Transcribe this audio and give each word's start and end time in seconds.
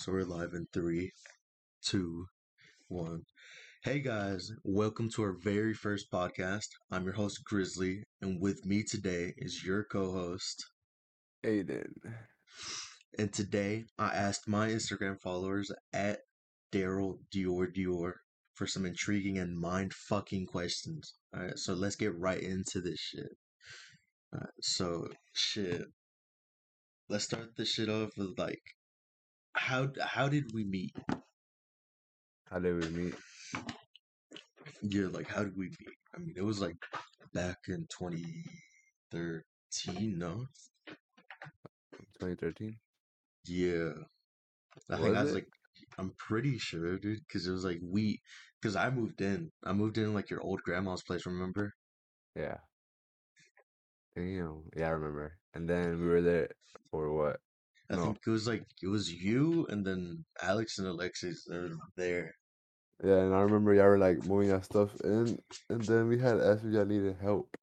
So 0.00 0.12
we're 0.12 0.22
live 0.22 0.54
in 0.54 0.68
three, 0.72 1.10
two, 1.84 2.26
one. 2.86 3.22
Hey 3.82 3.98
guys, 3.98 4.48
welcome 4.62 5.10
to 5.10 5.22
our 5.22 5.34
very 5.42 5.74
first 5.74 6.06
podcast. 6.12 6.68
I'm 6.88 7.02
your 7.02 7.14
host 7.14 7.40
Grizzly, 7.44 8.04
and 8.20 8.40
with 8.40 8.64
me 8.64 8.84
today 8.88 9.34
is 9.36 9.64
your 9.64 9.82
co-host. 9.82 10.64
Adan. 11.44 11.94
And 13.18 13.32
today 13.32 13.86
I 13.98 14.10
asked 14.10 14.46
my 14.46 14.68
Instagram 14.68 15.20
followers 15.20 15.72
at 15.92 16.20
Daryl 16.72 17.14
Dior 17.34 17.66
Dior 17.76 18.12
for 18.54 18.68
some 18.68 18.86
intriguing 18.86 19.36
and 19.36 19.58
mind 19.58 19.92
fucking 19.92 20.46
questions. 20.46 21.12
Alright, 21.36 21.58
so 21.58 21.74
let's 21.74 21.96
get 21.96 22.16
right 22.16 22.40
into 22.40 22.80
this 22.80 23.00
shit. 23.00 23.36
Alright, 24.32 24.48
so 24.60 25.08
shit. 25.32 25.86
Let's 27.08 27.24
start 27.24 27.56
this 27.56 27.72
shit 27.72 27.88
off 27.88 28.10
with 28.16 28.38
like 28.38 28.62
how 29.58 29.88
how 30.00 30.28
did 30.28 30.52
we 30.54 30.64
meet? 30.64 30.94
How 32.50 32.58
did 32.58 32.82
we 32.82 32.88
meet? 32.90 33.14
Yeah, 34.82 35.06
like 35.10 35.28
how 35.28 35.44
did 35.44 35.56
we 35.56 35.66
meet? 35.66 35.96
I 36.14 36.18
mean, 36.18 36.34
it 36.36 36.42
was 36.42 36.60
like 36.60 36.76
back 37.34 37.58
in 37.68 37.86
2013, 37.90 40.18
no? 40.18 40.46
2013? 42.20 42.76
Yeah. 43.46 43.92
I 44.90 44.96
think 44.96 45.08
Was 45.08 45.16
I 45.16 45.22
was 45.22 45.30
it? 45.32 45.34
like, 45.34 45.48
I'm 45.98 46.12
pretty 46.16 46.58
sure, 46.58 46.98
dude, 46.98 47.20
because 47.26 47.46
it 47.46 47.52
was 47.52 47.64
like 47.64 47.80
we, 47.82 48.20
because 48.60 48.76
I 48.76 48.90
moved 48.90 49.20
in. 49.20 49.50
I 49.64 49.72
moved 49.72 49.98
in 49.98 50.14
like 50.14 50.30
your 50.30 50.40
old 50.42 50.62
grandma's 50.62 51.02
place, 51.02 51.26
remember? 51.26 51.74
Yeah. 52.36 52.58
Damn. 54.16 54.62
Yeah, 54.76 54.88
I 54.88 54.90
remember. 54.90 55.38
And 55.54 55.68
then 55.68 56.00
we 56.00 56.06
were 56.06 56.22
there 56.22 56.48
for 56.90 57.12
what? 57.12 57.40
I 57.90 57.96
No. 57.96 58.02
think 58.02 58.18
it 58.26 58.30
was 58.30 58.46
like, 58.46 58.64
it 58.82 58.88
was 58.88 59.10
you 59.12 59.66
and 59.68 59.84
then 59.86 60.24
Alex 60.42 60.78
and 60.78 60.86
Alexis 60.86 61.46
there. 61.96 62.34
Yeah, 63.02 63.18
and 63.18 63.34
I 63.34 63.40
remember 63.40 63.72
y'all 63.74 63.86
were 63.86 63.98
like 63.98 64.24
moving 64.24 64.50
our 64.52 64.62
stuff 64.62 64.90
in, 65.02 65.38
and 65.70 65.80
then 65.82 66.08
we 66.08 66.18
had 66.18 66.40
asked 66.40 66.64
if 66.64 66.72
y'all 66.72 66.84
needed 66.84 67.16
help. 67.20 67.56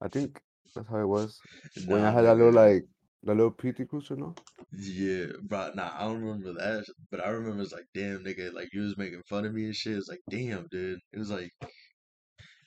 I 0.00 0.08
think 0.08 0.40
that's 0.74 0.88
how 0.88 1.00
it 1.00 1.06
was. 1.06 1.40
When 1.86 2.04
I 2.04 2.10
had 2.12 2.22
that 2.24 2.36
little 2.36 2.52
like 2.52 2.84
the 3.22 3.34
little 3.34 3.50
PT 3.50 3.88
cruiser, 3.88 4.16
no? 4.16 4.34
Yeah, 4.72 5.26
bro. 5.42 5.72
Nah, 5.74 5.90
I 5.94 6.04
don't 6.04 6.22
remember 6.22 6.52
that, 6.54 6.84
but 7.10 7.24
I 7.24 7.30
remember 7.30 7.62
it's 7.62 7.72
like, 7.72 7.86
damn, 7.94 8.24
nigga, 8.24 8.52
like 8.52 8.68
you 8.72 8.82
was 8.82 8.96
making 8.96 9.22
fun 9.28 9.44
of 9.44 9.52
me 9.52 9.64
and 9.64 9.74
shit. 9.74 9.96
It's 9.96 10.08
like, 10.08 10.22
damn, 10.30 10.66
dude. 10.70 11.00
It 11.12 11.18
was 11.18 11.30
like 11.30 11.50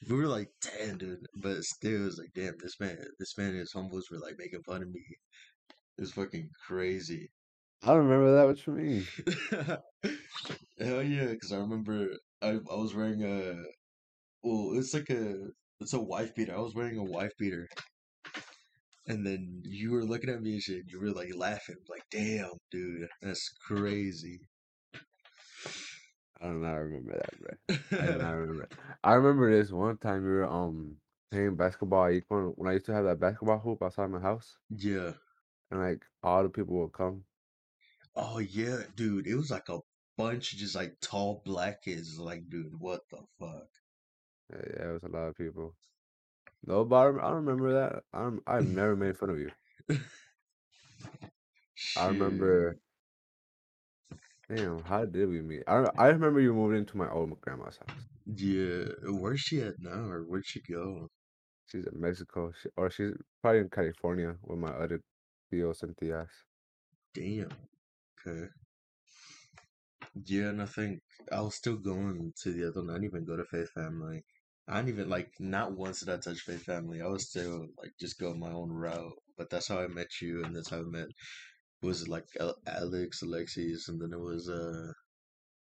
we 0.09 0.16
were 0.17 0.28
like, 0.28 0.50
damn, 0.61 0.97
dude, 0.97 1.25
but 1.35 1.63
still, 1.63 2.02
it 2.02 2.05
was 2.05 2.17
like, 2.17 2.33
damn, 2.35 2.55
this 2.61 2.80
man, 2.80 2.97
this 3.19 3.38
man 3.38 3.50
and 3.52 3.59
his 3.59 3.73
homeboys 3.73 4.11
were 4.11 4.19
like 4.19 4.35
making 4.38 4.63
fun 4.63 4.81
of 4.81 4.89
me. 4.91 5.02
Was 5.97 6.11
fucking 6.13 6.49
crazy. 6.67 7.31
I 7.83 7.88
don't 7.88 8.08
remember 8.08 8.36
that. 8.36 8.47
was 8.47 8.59
for 8.61 8.72
me. 8.72 9.05
Hell 10.80 11.03
yeah, 11.03 11.27
because 11.27 11.52
I 11.52 11.58
remember 11.58 12.09
I 12.41 12.50
I 12.50 12.75
was 12.75 12.94
wearing 12.95 13.23
a 13.23 13.61
well, 14.44 14.77
it's 14.80 14.94
like 14.94 15.09
a 15.09 15.47
it's 15.81 15.94
a 15.94 16.00
wife 16.00 16.35
beater. 16.35 16.55
I 16.55 16.61
was 16.61 16.75
wearing 16.75 16.97
a 16.97 17.03
wife 17.03 17.33
beater. 17.39 17.67
And 19.08 19.25
then 19.25 19.61
you 19.66 19.91
were 19.91 20.03
looking 20.03 20.30
at 20.30 20.41
me 20.41 20.53
and 20.53 20.61
shit. 20.61 20.83
You 20.91 21.00
were 21.00 21.11
like 21.11 21.33
laughing, 21.35 21.77
like, 21.89 22.03
"Damn, 22.11 22.52
dude, 22.69 23.07
that's 23.22 23.47
crazy." 23.66 24.41
I 26.41 26.45
do 26.47 26.53
not 26.53 26.59
know. 26.61 26.67
I 26.67 26.78
remember 26.78 27.13
that, 27.17 27.39
bro. 27.39 27.78
I 28.00 28.05
do 28.11 28.17
not 28.17 28.31
remember. 28.35 28.69
I 29.03 29.13
remember 29.13 29.52
this 29.52 29.72
one 29.72 29.97
time 29.97 30.23
we 30.23 30.30
were 30.30 30.45
um 30.45 30.97
playing 31.31 31.55
basketball 31.55 32.09
when 32.30 32.69
I 32.69 32.73
used 32.73 32.85
to 32.85 32.94
have 32.94 33.05
that 33.05 33.19
basketball 33.19 33.59
hoop 33.59 33.81
outside 33.81 34.09
my 34.11 34.19
house, 34.19 34.57
Yeah. 34.69 35.13
And 35.73 35.81
like 35.81 36.05
all 36.23 36.43
the 36.43 36.49
people 36.49 36.75
would 36.79 36.93
come. 36.93 37.23
Oh 38.16 38.39
yeah, 38.39 38.83
dude. 38.95 39.27
It 39.27 39.35
was 39.35 39.52
like 39.52 39.69
a 39.69 39.79
bunch 40.17 40.53
of 40.53 40.59
just 40.59 40.75
like 40.75 40.99
tall 41.02 41.41
black 41.45 41.83
kids. 41.83 42.19
Like, 42.19 42.49
dude, 42.49 42.79
what 42.79 43.02
the 43.09 43.17
fuck? 43.39 43.67
Yeah, 44.51 44.61
yeah, 44.77 44.89
it 44.89 44.94
was 44.94 45.03
a 45.03 45.07
lot 45.09 45.27
of 45.29 45.35
people. 45.35 45.75
No, 46.66 46.85
but 46.85 46.95
I, 46.95 47.06
rem- 47.07 47.19
I 47.19 47.28
don't 47.29 47.45
remember 47.45 47.73
that. 47.73 48.03
I'm 48.13 48.41
I've 48.47 48.67
never 48.67 48.95
made 48.95 49.17
fun 49.17 49.29
of 49.31 49.39
you. 49.39 49.51
I 51.95 52.07
remember. 52.07 52.78
Damn, 54.50 54.84
how 54.84 55.05
did 55.05 55.29
we 55.29 55.41
meet? 55.41 55.63
I 55.67 55.90
I 55.97 56.07
remember 56.09 56.40
you 56.40 56.53
moved 56.53 56.75
into 56.75 56.97
my 56.97 57.09
old 57.09 57.40
grandma's 57.41 57.78
house. 57.78 58.07
Yeah. 58.25 58.85
Where's 59.03 59.41
she 59.41 59.61
at 59.61 59.79
now, 59.79 60.09
or 60.09 60.23
where'd 60.23 60.45
she 60.45 60.61
go? 60.61 61.09
She's 61.66 61.85
in 61.85 62.00
Mexico, 62.00 62.51
she, 62.61 62.69
or 62.78 62.90
she's 62.90 63.13
probably 63.41 63.59
in 63.61 63.69
California 63.69 64.38
with 64.44 64.59
my 64.59 64.69
other 64.69 65.01
tios 65.53 65.84
and. 65.84 65.96
Damn. 67.14 67.50
Okay. 68.28 68.47
Yeah, 70.25 70.50
and 70.50 70.62
I 70.62 70.66
think 70.66 71.02
I 71.31 71.41
was 71.41 71.56
still 71.56 71.78
going 71.78 72.34
to 72.44 72.53
the 72.53 72.68
other 72.68 72.81
one. 72.81 72.90
I 72.90 72.94
didn't 72.94 73.06
even 73.06 73.25
go 73.25 73.36
to 73.38 73.46
Faith 73.46 73.72
Family. 73.72 74.24
I 74.68 74.78
didn't 74.78 74.90
even 74.90 75.09
like 75.09 75.30
not 75.40 75.74
once 75.78 76.00
did 76.00 76.09
I 76.09 76.18
touch 76.18 76.40
Faith 76.41 76.64
Family. 76.64 77.02
I 77.02 77.08
was 77.08 77.30
still 77.30 77.68
like 77.78 77.91
just 78.00 78.19
go 78.19 78.34
my 78.34 78.52
own 78.52 78.72
route. 78.72 79.14
But 79.38 79.50
that's 79.50 79.68
how 79.68 79.80
I 79.80 79.88
met 79.88 80.22
you, 80.22 80.44
and 80.44 80.56
that's 80.56 80.69
how 80.69 80.80
I 80.80 80.84
met 80.84 81.08
was 81.84 82.03
it 82.03 82.08
like 82.09 82.25
Alex, 82.68 83.22
Alexis, 83.22 83.90
and 83.90 84.02
then 84.02 84.14
it 84.14 84.20
was 84.20 84.50
uh 84.50 84.91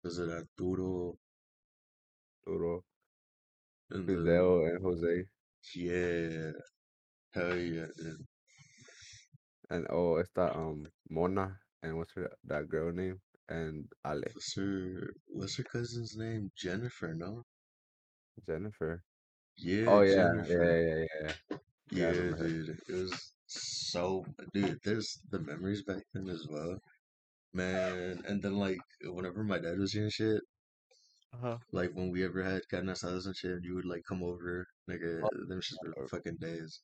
was 0.04 0.18
it 0.18 0.30
Arturo, 0.30 1.16
Duro, 2.44 2.84
and 3.90 4.06
Fidel, 4.06 4.64
and 4.66 4.82
Jose, 4.82 5.24
yeah, 5.74 6.52
hell 7.34 7.56
yeah, 7.58 7.86
dude. 7.96 8.26
And 9.70 9.86
oh, 9.90 10.16
it's 10.16 10.30
that 10.34 10.54
um 10.56 10.86
Mona, 11.10 11.58
and 11.82 11.96
what's 11.98 12.12
her 12.14 12.30
that 12.44 12.68
girl 12.68 12.92
name? 12.92 13.20
And 13.48 13.88
Ale, 14.06 14.22
What's 14.32 14.54
her 14.56 15.14
what's 15.28 15.56
her 15.58 15.64
cousin's 15.64 16.16
name? 16.16 16.50
Jennifer, 16.56 17.14
no? 17.14 17.44
Jennifer. 18.46 19.04
Yeah, 19.58 19.86
Oh 19.86 20.02
yeah, 20.02 20.32
yeah, 20.44 20.54
Jennifer. 20.54 20.76
yeah, 20.80 21.04
yeah. 21.22 21.32
Yeah, 21.96 22.06
I 22.06 22.08
Yeah, 22.08 22.10
remember 22.10 22.36
her. 22.36 22.50
dude. 22.50 22.78
It 22.88 22.92
was 22.94 23.32
so 23.46 24.24
dude, 24.54 24.78
there's 24.84 25.20
the 25.30 25.40
memories 25.40 25.82
back 25.82 26.02
then 26.14 26.28
as 26.28 26.46
well. 26.48 26.78
Man, 27.52 28.22
and 28.26 28.42
then 28.42 28.56
like 28.56 28.80
whenever 29.02 29.44
my 29.44 29.58
dad 29.58 29.78
was 29.78 29.92
here 29.92 30.04
and 30.04 30.12
shit, 30.12 30.42
Uh-huh. 31.34 31.58
like 31.72 31.90
when 31.94 32.10
we 32.10 32.24
ever 32.24 32.42
had 32.42 32.68
carne 32.70 32.86
asadas 32.88 33.26
and 33.26 33.36
shit, 33.36 33.64
you 33.64 33.74
would 33.74 33.84
like 33.86 34.02
come 34.08 34.22
over, 34.22 34.66
nigga, 34.90 35.24
Oh, 35.24 35.30
them 35.48 35.60
shits 35.60 35.80
were 35.82 36.04
uh, 36.04 36.08
fucking 36.08 36.36
days. 36.40 36.80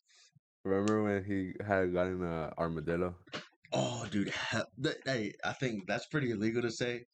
Remember 0.65 1.03
when 1.03 1.25
he 1.25 1.53
had 1.65 1.93
gotten 1.93 2.23
a 2.23 2.47
uh, 2.47 2.51
armadillo? 2.59 3.15
Oh, 3.73 4.07
dude, 4.11 4.33
that, 4.79 4.97
hey, 5.05 5.33
I 5.45 5.53
think 5.53 5.87
that's 5.87 6.07
pretty 6.07 6.31
illegal 6.31 6.63
to 6.63 6.71
say, 6.71 7.05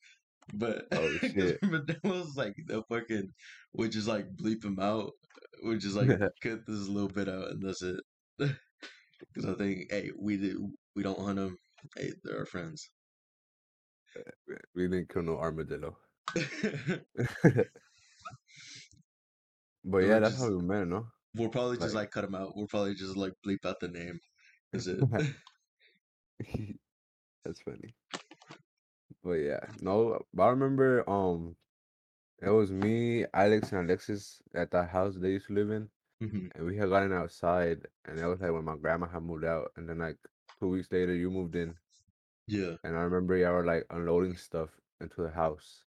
but 0.54 0.86
Oh 0.92 1.18
was 2.04 2.36
like 2.36 2.54
the 2.66 2.82
fucking, 2.88 3.32
we 3.72 3.88
just 3.88 4.08
like 4.08 4.26
bleep 4.36 4.64
him 4.64 4.78
out, 4.80 5.12
we 5.64 5.78
just 5.78 5.96
like 5.96 6.08
cut 6.42 6.66
this 6.66 6.88
little 6.88 7.08
bit 7.08 7.28
out 7.28 7.50
and 7.50 7.62
that's 7.62 7.82
it. 7.82 8.00
Because 9.34 9.50
I 9.50 9.54
think, 9.54 9.88
hey, 9.90 10.10
we 10.18 10.38
did, 10.38 10.56
we 10.96 11.02
don't 11.02 11.20
hunt 11.20 11.36
them. 11.36 11.58
Hey, 11.94 12.12
they're 12.24 12.38
our 12.38 12.46
friends. 12.46 12.88
Uh, 14.16 14.54
we 14.74 14.84
didn't 14.84 15.12
kill 15.12 15.22
no 15.22 15.36
armadillo. 15.36 15.94
But 19.84 19.98
yeah, 19.98 20.18
that's 20.18 20.38
how 20.38 20.50
we 20.50 20.62
met, 20.62 20.88
no? 20.88 21.06
We'll 21.34 21.48
probably 21.50 21.78
just 21.78 21.94
Like, 21.94 21.94
like 21.94 22.10
cut 22.10 22.22
them 22.22 22.34
out. 22.34 22.56
We'll 22.56 22.66
probably 22.68 22.94
just 22.94 23.16
like 23.16 23.34
bleep 23.44 23.64
out 23.64 23.80
the 23.80 23.88
name. 23.88 24.20
Is 24.72 24.86
it? 24.88 25.04
that's 27.44 27.60
funny. 27.60 27.94
But 29.22 29.32
yeah, 29.34 29.60
no, 29.80 30.24
but 30.32 30.42
I 30.44 30.48
remember 30.50 31.08
um 31.08 31.56
it 32.40 32.50
was 32.50 32.72
me, 32.72 33.26
Alex, 33.34 33.72
and 33.72 33.86
Alexis 33.88 34.42
at 34.54 34.70
that 34.72 34.90
house 34.90 35.16
they 35.16 35.30
used 35.32 35.48
to 35.48 35.54
live 35.54 35.70
in, 35.70 35.90
hmm 36.20 36.48
and 36.54 36.66
we 36.66 36.76
had 36.76 36.88
gotten 36.90 37.12
outside, 37.12 37.88
and 38.04 38.18
it 38.18 38.26
was 38.26 38.40
like 38.40 38.52
when 38.52 38.64
my 38.64 38.76
grandma 38.76 39.08
had 39.08 39.22
moved 39.22 39.44
out, 39.44 39.72
and 39.76 39.88
then 39.88 39.98
like 39.98 40.18
two 40.60 40.68
weeks 40.68 40.90
later 40.92 41.14
you 41.14 41.30
moved 41.30 41.56
in, 41.56 41.76
Yeah. 42.46 42.76
and 42.84 42.96
I 42.96 43.00
remember 43.00 43.36
y'all 43.36 43.52
were 43.54 43.64
like 43.64 43.86
unloading 43.90 44.36
stuff 44.36 44.70
into 45.00 45.22
the 45.22 45.30
house, 45.30 45.84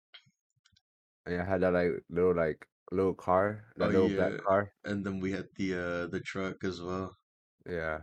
and 1.26 1.42
I 1.42 1.46
had 1.46 1.62
that 1.62 1.74
like 1.74 2.04
little 2.10 2.36
like 2.36 2.68
little 2.92 3.14
car, 3.14 3.66
Oh 3.80 3.86
that 3.86 3.92
little 3.92 4.10
black 4.10 4.44
car. 4.44 4.72
And 4.84 5.06
then 5.06 5.20
we 5.20 5.32
had 5.32 5.48
the 5.58 5.74
uh 5.74 6.08
the 6.08 6.20
truck 6.20 6.64
as 6.64 6.82
well. 6.82 7.16
Yeah, 7.66 8.00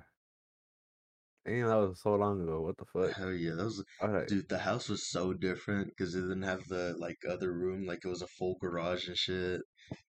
damn, 1.46 1.69
that 1.69 1.76
was 1.76 2.00
so 2.02 2.14
long 2.14 2.42
ago. 2.42 2.60
What 2.60 2.76
the 2.76 2.84
fuck? 2.86 3.16
Hell 3.16 3.32
yeah, 3.32 3.54
that 3.54 3.64
was 3.64 3.84
I 4.02 4.06
was 4.08 4.25
dude. 4.28 4.48
The 4.48 4.58
house 4.58 4.88
was 4.88 5.08
so 5.08 5.32
different 5.32 5.88
because 5.88 6.14
it 6.14 6.20
didn't 6.22 6.42
have 6.42 6.66
the 6.69 6.94
like 6.98 7.19
other 7.28 7.52
room. 7.52 7.86
Like 7.86 8.00
it 8.04 8.08
was 8.08 8.22
a 8.22 8.26
full 8.26 8.56
garage 8.60 9.08
and 9.08 9.16
shit. 9.16 9.62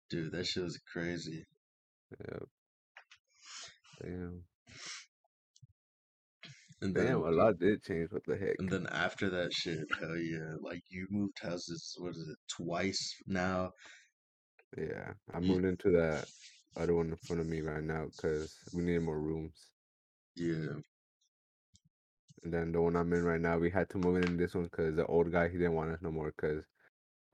Dude, 0.09 0.33
that 0.33 0.47
shit 0.47 0.63
was 0.65 0.79
crazy. 0.93 1.45
yeah, 2.21 2.39
damn, 4.03 4.43
And 6.83 6.95
damn, 6.95 7.05
then 7.05 7.15
a 7.15 7.31
lot 7.31 7.59
did 7.59 7.83
change. 7.83 8.11
What 8.11 8.23
the 8.27 8.37
heck? 8.37 8.57
and 8.59 8.69
then 8.69 8.87
after 8.91 9.31
that 9.31 9.53
shit, 9.53 9.87
hell 10.01 10.17
yeah, 10.17 10.55
like 10.61 10.83
you 10.89 11.07
moved 11.11 11.39
houses. 11.43 11.95
What 11.99 12.11
is 12.17 12.29
it? 12.29 12.39
Twice 12.49 13.15
now. 13.27 13.73
Yeah, 14.77 15.13
I 15.35 15.41
moved 15.41 15.65
into 15.65 15.91
that 15.93 16.27
other 16.77 16.95
one 16.95 17.11
in 17.11 17.17
front 17.17 17.41
of 17.41 17.49
me 17.49 17.61
right 17.61 17.83
now 17.83 18.07
because 18.07 18.55
we 18.73 18.83
needed 18.83 19.03
more 19.03 19.19
rooms. 19.19 19.71
yeah. 20.37 20.81
And 22.43 22.53
then 22.55 22.73
the 22.73 22.81
one 22.81 22.97
I'm 22.97 23.13
in 23.13 23.25
right 23.25 23.41
now, 23.41 23.59
we 23.59 23.71
had 23.71 23.91
to 23.91 23.99
move 23.99 24.25
in 24.25 24.37
this 24.37 24.55
one 24.55 24.65
because 24.65 24.97
the 24.97 25.07
old 25.07 25.31
guy 25.31 25.49
he 25.49 25.59
didn't 25.59 25.75
want 25.75 25.91
us 25.91 26.01
no 26.01 26.11
more 26.11 26.33
because 26.35 26.65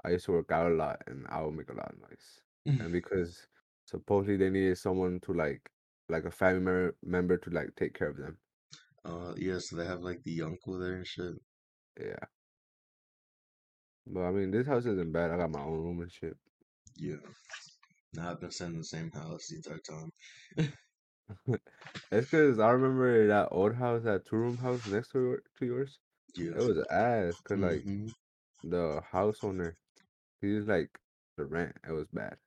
I 0.04 0.10
used 0.10 0.24
to 0.26 0.32
work 0.32 0.50
out 0.50 0.72
a 0.72 0.74
lot 0.74 1.02
and 1.06 1.26
I 1.28 1.42
would 1.42 1.54
make 1.54 1.70
a 1.70 1.74
lot 1.74 1.92
of 1.92 2.00
noise. 2.00 2.40
and 2.80 2.92
because 2.92 3.46
supposedly 3.84 4.36
they 4.36 4.50
needed 4.50 4.78
someone 4.78 5.20
to 5.20 5.32
like 5.32 5.70
like 6.08 6.24
a 6.24 6.30
family 6.30 6.60
member 6.60 6.96
member 7.02 7.36
to 7.36 7.50
like 7.50 7.74
take 7.76 7.94
care 7.94 8.08
of 8.08 8.16
them. 8.16 8.38
Uh, 9.04 9.34
yeah, 9.36 9.58
so 9.58 9.76
they 9.76 9.86
have 9.86 10.00
like 10.00 10.22
the 10.24 10.42
uncle 10.42 10.78
there 10.78 10.94
and 10.94 11.06
shit. 11.06 11.34
Yeah. 12.00 12.24
But 14.06 14.22
I 14.22 14.30
mean, 14.30 14.50
this 14.50 14.66
house 14.66 14.86
isn't 14.86 15.12
bad. 15.12 15.30
I 15.30 15.36
got 15.36 15.50
my 15.50 15.62
own 15.62 15.78
room 15.82 16.00
and 16.00 16.10
shit. 16.12 16.36
Yeah. 16.96 17.16
Now 18.14 18.30
I've 18.30 18.40
been 18.40 18.50
staying 18.50 18.72
in 18.72 18.78
the 18.78 18.84
same 18.84 19.10
house 19.12 19.48
the 19.48 19.56
entire 19.56 19.78
time. 19.78 20.10
It's 22.10 22.30
because 22.30 22.58
I 22.58 22.70
remember 22.70 23.28
that 23.28 23.48
old 23.52 23.74
house, 23.76 24.02
that 24.04 24.26
two 24.26 24.36
room 24.36 24.58
house 24.58 24.86
next 24.86 25.10
to 25.12 25.20
your, 25.20 25.42
to 25.58 25.66
yours. 25.66 25.98
Yeah. 26.36 26.52
It 26.54 26.60
was 26.62 26.78
ass 26.90 27.40
because 27.42 27.60
like 27.60 27.84
Mhm. 27.84 28.14
the 28.64 29.02
house 29.10 29.44
owner, 29.44 29.76
he 30.40 30.54
was 30.54 30.66
like 30.66 30.90
the 31.36 31.44
rent. 31.46 31.76
It 31.88 31.92
was 31.92 32.08
bad. 32.12 32.38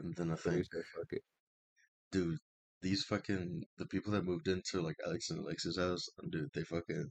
And 0.00 0.14
then 0.16 0.30
I 0.30 0.36
So 0.36 0.50
think, 0.50 0.66
said, 0.72 0.84
"Fuck 0.94 1.12
it." 1.12 1.22
dude, 2.12 2.38
these 2.82 3.04
fucking 3.04 3.64
the 3.78 3.86
people 3.86 4.12
that 4.12 4.24
moved 4.24 4.48
into 4.48 4.80
like 4.82 4.96
Alex 5.04 5.30
and 5.30 5.40
Alex's 5.40 5.78
house, 5.78 6.08
dude, 6.30 6.50
they 6.54 6.64
fucking 6.64 7.10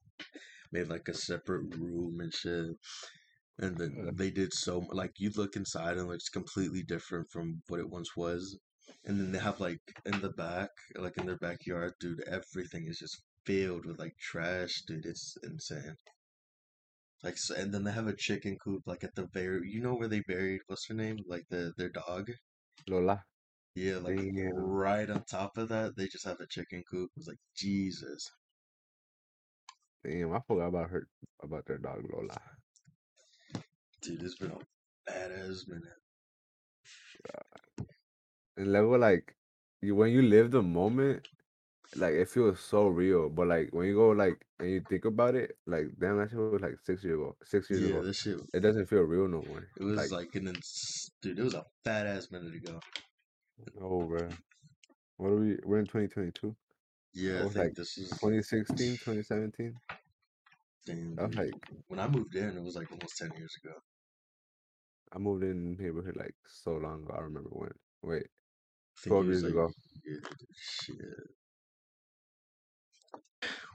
made 0.71 0.87
like 0.89 1.07
a 1.07 1.13
separate 1.13 1.75
room 1.77 2.19
and 2.21 2.33
shit. 2.33 2.77
And 3.57 3.77
then 3.77 4.07
Uh, 4.07 4.11
they 4.13 4.29
did 4.29 4.53
so 4.53 4.79
like 4.91 5.19
you 5.19 5.31
look 5.31 5.55
inside 5.55 5.97
and 5.97 6.11
it's 6.11 6.29
completely 6.29 6.83
different 6.83 7.31
from 7.31 7.63
what 7.67 7.79
it 7.79 7.89
once 7.89 8.15
was. 8.15 8.59
And 9.05 9.19
then 9.19 9.31
they 9.31 9.39
have 9.39 9.59
like 9.59 9.79
in 10.05 10.21
the 10.21 10.29
back, 10.31 10.69
like 10.95 11.17
in 11.17 11.25
their 11.25 11.37
backyard, 11.37 11.93
dude, 11.99 12.21
everything 12.27 12.85
is 12.87 12.99
just 12.99 13.23
filled 13.45 13.85
with 13.85 13.97
like 13.99 14.15
trash, 14.19 14.83
dude. 14.87 15.05
It's 15.07 15.35
insane. 15.41 15.95
Like, 17.23 17.39
so, 17.39 17.55
and 17.55 17.73
then 17.73 17.83
they 17.85 17.91
have 17.91 18.05
a 18.07 18.15
chicken 18.15 18.55
coop 18.59 18.83
like 18.85 19.03
at 19.03 19.15
the 19.15 19.25
very, 19.25 19.67
you 19.67 19.81
know 19.81 19.95
where 19.95 20.07
they 20.07 20.21
buried 20.21 20.61
what's 20.67 20.87
her 20.87 20.93
name, 20.93 21.17
like 21.25 21.45
the 21.49 21.73
their 21.75 21.89
dog. 21.89 22.29
Lola. 22.87 23.25
Yeah, 23.75 23.97
like 23.97 24.15
Damn. 24.17 24.53
right 24.55 25.09
on 25.09 25.23
top 25.25 25.57
of 25.57 25.69
that, 25.69 25.95
they 25.95 26.07
just 26.07 26.25
have 26.25 26.39
a 26.39 26.47
chicken 26.47 26.83
coop. 26.89 27.11
It 27.15 27.19
was 27.19 27.27
like 27.27 27.39
Jesus, 27.55 28.29
Damn, 30.03 30.33
I 30.33 30.39
forgot 30.47 30.67
about 30.67 30.89
her 30.91 31.07
about 31.41 31.65
their 31.65 31.77
dog 31.77 32.05
Lola. 32.11 32.37
Dude, 34.03 34.21
it's 34.23 34.35
been 34.35 34.51
a 34.51 35.11
badass 35.11 35.67
minute. 35.67 35.99
And 38.57 38.71
level 38.71 38.97
like 38.99 39.35
you 39.81 39.95
when 39.95 40.11
you 40.11 40.21
live 40.21 40.51
the 40.51 40.61
moment, 40.61 41.27
like 41.95 42.13
it 42.13 42.29
feels 42.29 42.59
so 42.59 42.87
real. 42.87 43.29
But 43.29 43.47
like 43.47 43.69
when 43.71 43.87
you 43.87 43.95
go 43.95 44.09
like 44.09 44.45
and 44.59 44.69
you 44.69 44.81
think 44.81 45.05
about 45.05 45.35
it, 45.35 45.57
like 45.65 45.87
damn, 45.99 46.17
that 46.17 46.29
shit 46.29 46.39
was 46.39 46.61
like 46.61 46.77
six 46.83 47.03
years 47.03 47.15
ago. 47.15 47.35
Six 47.43 47.69
years 47.69 47.83
Yeah, 47.83 47.89
ago. 47.89 48.03
this 48.03 48.17
shit, 48.21 48.37
It 48.53 48.59
doesn't 48.61 48.87
feel 48.87 49.01
real 49.01 49.27
no 49.27 49.41
more. 49.47 49.67
it 49.79 49.83
was 49.83 50.11
Like 50.11 50.11
like 50.11 50.35
an 50.35 50.47
ins- 50.47 51.11
dude, 51.21 51.39
it 51.39 51.43
was 51.43 51.55
a 51.55 51.65
badass 51.85 52.31
minute 52.31 52.55
ago. 52.55 52.79
oh, 53.81 54.03
bro. 54.03 54.29
What 55.17 55.29
are 55.29 55.35
we? 55.37 55.57
We're 55.65 55.79
in 55.79 55.85
2022. 55.85 56.55
Yeah, 57.13 57.39
That 57.39 57.45
I 57.45 57.49
think 57.49 57.55
like 57.57 57.75
this 57.75 57.97
is 57.97 58.09
2016, 58.19 58.97
2017. 58.97 59.73
damn, 60.85 61.15
That 61.15 61.27
was 61.27 61.35
dude. 61.35 61.37
like 61.37 61.53
When 61.87 61.99
I 61.99 62.07
moved 62.07 62.35
in, 62.35 62.57
it 62.57 62.63
was 62.63 62.75
like 62.75 62.91
almost 62.91 63.17
ten 63.17 63.31
years 63.37 63.55
ago. 63.63 63.73
I 65.13 65.19
moved 65.19 65.43
in 65.43 65.77
neighborhood 65.77 66.17
like 66.17 66.35
so 66.45 66.71
long 66.77 67.03
ago. 67.03 67.13
I 67.17 67.21
remember 67.21 67.49
when. 67.51 67.71
Wait, 68.01 68.27
12 69.05 69.25
years 69.27 69.43
like 69.43 69.53
ago. 69.53 69.71
shit. 70.55 70.97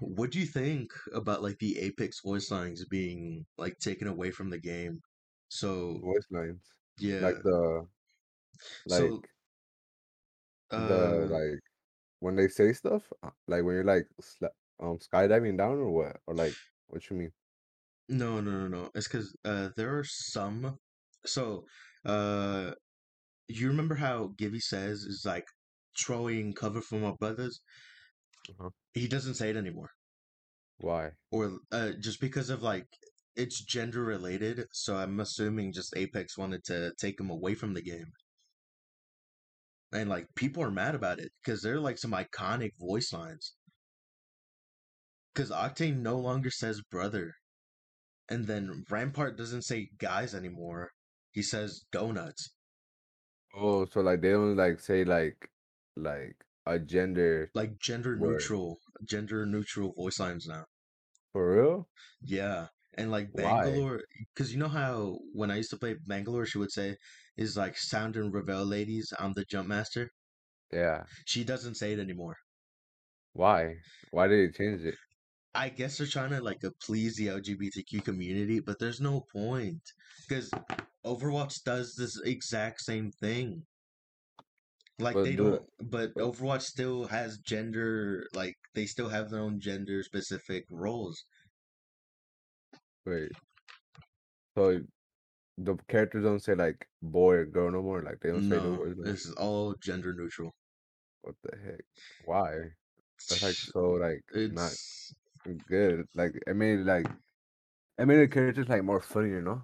What 0.00 0.30
do 0.30 0.38
you 0.38 0.46
think 0.46 0.92
about 1.12 1.42
like 1.42 1.58
the 1.58 1.78
Apex 1.78 2.20
voice 2.20 2.50
lines 2.50 2.84
being 2.86 3.46
like 3.56 3.78
taken 3.78 4.06
away 4.08 4.30
from 4.30 4.50
the 4.50 4.58
game? 4.58 5.00
So 5.48 5.98
Voice 6.02 6.26
lines. 6.30 6.62
yeah, 6.98 7.20
Like 7.20 7.42
the 7.42 7.86
like 8.86 9.00
so 9.00 9.22
the 10.70 10.94
uh, 10.96 11.26
like 11.30 11.60
when 12.20 12.36
they 12.36 12.48
say 12.48 12.72
stuff, 12.72 13.12
uh, 13.22 13.30
like 13.46 13.64
when 13.64 13.74
you're 13.74 13.84
like 13.84 14.08
um 14.80 14.98
skydiving 14.98 15.58
down 15.58 15.78
or 15.78 15.90
what? 15.90 16.16
Or 16.26 16.34
like 16.34 16.54
what 16.88 17.08
you 17.10 17.16
mean? 17.16 17.32
no, 18.08 18.40
no, 18.40 18.50
no, 18.50 18.68
no. 18.68 18.90
It's 18.94 19.08
because 19.08 19.36
uh, 19.44 19.70
there 19.76 19.96
are 19.98 20.04
some. 20.04 20.78
So 21.28 21.64
uh, 22.04 22.72
you 23.48 23.68
remember 23.68 23.94
how 23.94 24.32
Gibby 24.36 24.60
says 24.60 25.02
is 25.02 25.22
like 25.24 25.46
throwing 25.98 26.52
cover 26.52 26.80
for 26.80 26.96
my 26.96 27.12
brothers? 27.12 27.60
Uh-huh. 28.48 28.70
He 28.94 29.08
doesn't 29.08 29.34
say 29.34 29.50
it 29.50 29.56
anymore, 29.56 29.90
Why? 30.78 31.10
or 31.30 31.58
uh, 31.72 31.90
just 32.00 32.20
because 32.20 32.50
of 32.50 32.62
like 32.62 32.86
it's 33.36 33.64
gender 33.64 34.02
related. 34.02 34.64
So 34.72 34.96
I'm 34.96 35.20
assuming 35.20 35.72
just 35.72 35.96
Apex 35.96 36.36
wanted 36.36 36.64
to 36.64 36.92
take 36.98 37.20
him 37.20 37.30
away 37.30 37.54
from 37.54 37.74
the 37.74 37.82
game. 37.82 38.12
And 39.92 40.08
like 40.10 40.26
people 40.34 40.62
are 40.62 40.70
mad 40.70 40.94
about 40.94 41.18
it 41.18 41.30
because 41.42 41.62
they're 41.62 41.80
like 41.80 41.98
some 41.98 42.12
iconic 42.12 42.72
voice 42.78 43.12
lines. 43.12 43.54
Because 45.34 45.50
Octane 45.50 45.98
no 45.98 46.18
longer 46.18 46.50
says 46.50 46.82
brother, 46.90 47.32
and 48.28 48.46
then 48.46 48.84
Rampart 48.90 49.36
doesn't 49.38 49.62
say 49.62 49.90
guys 49.98 50.34
anymore. 50.34 50.90
He 51.32 51.42
says 51.42 51.86
donuts. 51.90 52.54
Oh, 53.54 53.84
so 53.84 54.00
like 54.00 54.22
they 54.22 54.30
don't 54.30 54.56
like 54.56 54.80
say 54.80 55.04
like 55.04 55.50
like 55.96 56.46
a 56.66 56.78
gender 56.78 57.50
Like 57.54 57.78
gender 57.78 58.16
word. 58.16 58.30
neutral, 58.32 58.78
gender 59.04 59.44
neutral 59.44 59.92
voice 59.92 60.18
lines 60.18 60.46
now. 60.46 60.64
For 61.32 61.54
real? 61.56 61.88
Yeah, 62.20 62.68
and 62.96 63.10
like 63.10 63.34
Bangalore, 63.34 64.04
because 64.34 64.52
you 64.52 64.58
know 64.58 64.68
how 64.68 65.18
when 65.32 65.50
I 65.50 65.56
used 65.56 65.70
to 65.70 65.78
play 65.78 65.94
Bangalore, 65.94 66.46
she 66.46 66.58
would 66.58 66.70
say 66.72 66.96
is 67.36 67.56
like 67.56 67.76
sound 67.76 68.14
and 68.16 68.32
revel 68.32 68.64
ladies. 68.64 69.12
I'm 69.18 69.32
the 69.32 69.44
jump 69.44 69.68
master. 69.68 70.10
Yeah. 70.72 71.06
She 71.26 71.44
doesn't 71.44 71.76
say 71.76 71.92
it 71.92 72.00
anymore. 72.00 72.38
Why? 73.32 73.76
Why 74.10 74.26
did 74.26 74.52
they 74.52 74.52
change 74.58 74.82
it? 74.82 74.98
I 75.58 75.70
guess 75.70 75.98
they're 75.98 76.06
trying 76.06 76.30
to 76.30 76.40
like 76.40 76.62
please 76.80 77.16
the 77.16 77.26
LGBTQ 77.26 78.04
community, 78.04 78.60
but 78.60 78.78
there's 78.78 79.00
no 79.00 79.22
point 79.32 79.82
because 80.28 80.50
Overwatch 81.04 81.64
does 81.64 81.96
this 81.96 82.16
exact 82.24 82.80
same 82.80 83.10
thing. 83.10 83.66
Like 85.00 85.14
But 85.14 85.24
they 85.24 85.36
do 85.36 85.58
don't, 85.58 85.62
but 85.80 86.14
Overwatch 86.14 86.62
still 86.62 87.08
has 87.08 87.38
gender, 87.38 88.28
like 88.32 88.54
they 88.74 88.86
still 88.86 89.08
have 89.08 89.30
their 89.30 89.40
own 89.40 89.58
gender 89.58 90.04
specific 90.04 90.64
roles. 90.70 91.24
wait. 93.06 93.32
So 94.56 94.80
the 95.58 95.76
characters 95.88 96.24
don't 96.24 96.40
say 96.42 96.54
like 96.54 96.86
boy 97.02 97.34
or 97.36 97.46
girl 97.46 97.70
no 97.70 97.82
more. 97.82 98.02
Like 98.02 98.20
they 98.20 98.30
don't 98.30 98.44
say 98.44 98.58
the 98.58 98.70
No, 98.70 98.78
words 98.78 98.96
no 98.98 99.04
more. 99.04 99.12
this 99.12 99.26
is 99.26 99.32
all 99.34 99.74
gender 99.74 100.12
neutral. 100.14 100.54
What 101.22 101.36
the 101.42 101.56
heck? 101.58 101.84
Why? 102.24 102.54
That's 103.28 103.42
like 103.42 103.54
so 103.54 103.90
like 103.92 104.22
not 104.50 104.72
It's 104.72 105.14
good. 105.68 106.06
Like 106.14 106.32
it 106.46 106.56
made 106.56 106.80
like 106.80 107.06
it 107.98 108.06
made 108.06 108.18
the 108.18 108.28
characters 108.28 108.68
like 108.68 108.84
more 108.84 109.00
funny, 109.00 109.30
you 109.30 109.42
know. 109.42 109.62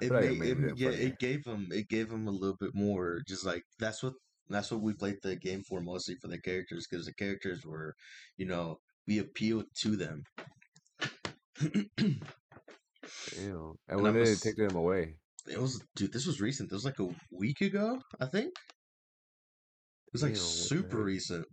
it 0.00 0.12
like 0.12 0.24
it 0.24 0.38
made 0.38 0.58
it, 0.60 0.74
yeah, 0.76 0.90
it 0.90 1.18
gave 1.18 1.44
them 1.44 1.68
it 1.72 1.88
gave 1.88 2.08
them 2.10 2.26
a 2.28 2.30
little 2.32 2.56
bit 2.58 2.74
more. 2.74 3.20
Just 3.26 3.44
like 3.44 3.62
that's 3.78 4.02
what 4.02 4.14
that's 4.48 4.70
what 4.70 4.80
we 4.80 4.94
played 4.94 5.16
the 5.22 5.36
game 5.36 5.62
for 5.62 5.80
mostly 5.80 6.16
for 6.20 6.28
the 6.28 6.40
characters 6.40 6.86
because 6.88 7.06
the 7.06 7.14
characters 7.14 7.64
were, 7.66 7.94
you 8.36 8.46
know, 8.46 8.78
we 9.06 9.18
appealed 9.18 9.66
to 9.82 9.96
them. 9.96 10.22
Damn. 13.30 13.74
And 13.88 14.00
And 14.00 14.02
when 14.02 14.12
did 14.14 14.24
they 14.26 14.34
take 14.36 14.56
them 14.56 14.76
away? 14.76 15.16
it 15.48 15.58
was 15.60 15.82
dude. 15.96 16.12
This 16.12 16.26
was 16.26 16.40
recent. 16.40 16.70
This 16.70 16.76
was 16.76 16.84
like 16.84 17.00
a 17.00 17.08
week 17.32 17.60
ago, 17.60 18.00
I 18.20 18.26
think. 18.26 18.48
It 18.48 20.12
was 20.12 20.22
like 20.22 20.34
the 20.34 20.38
super 20.38 21.02
recent. 21.02 21.46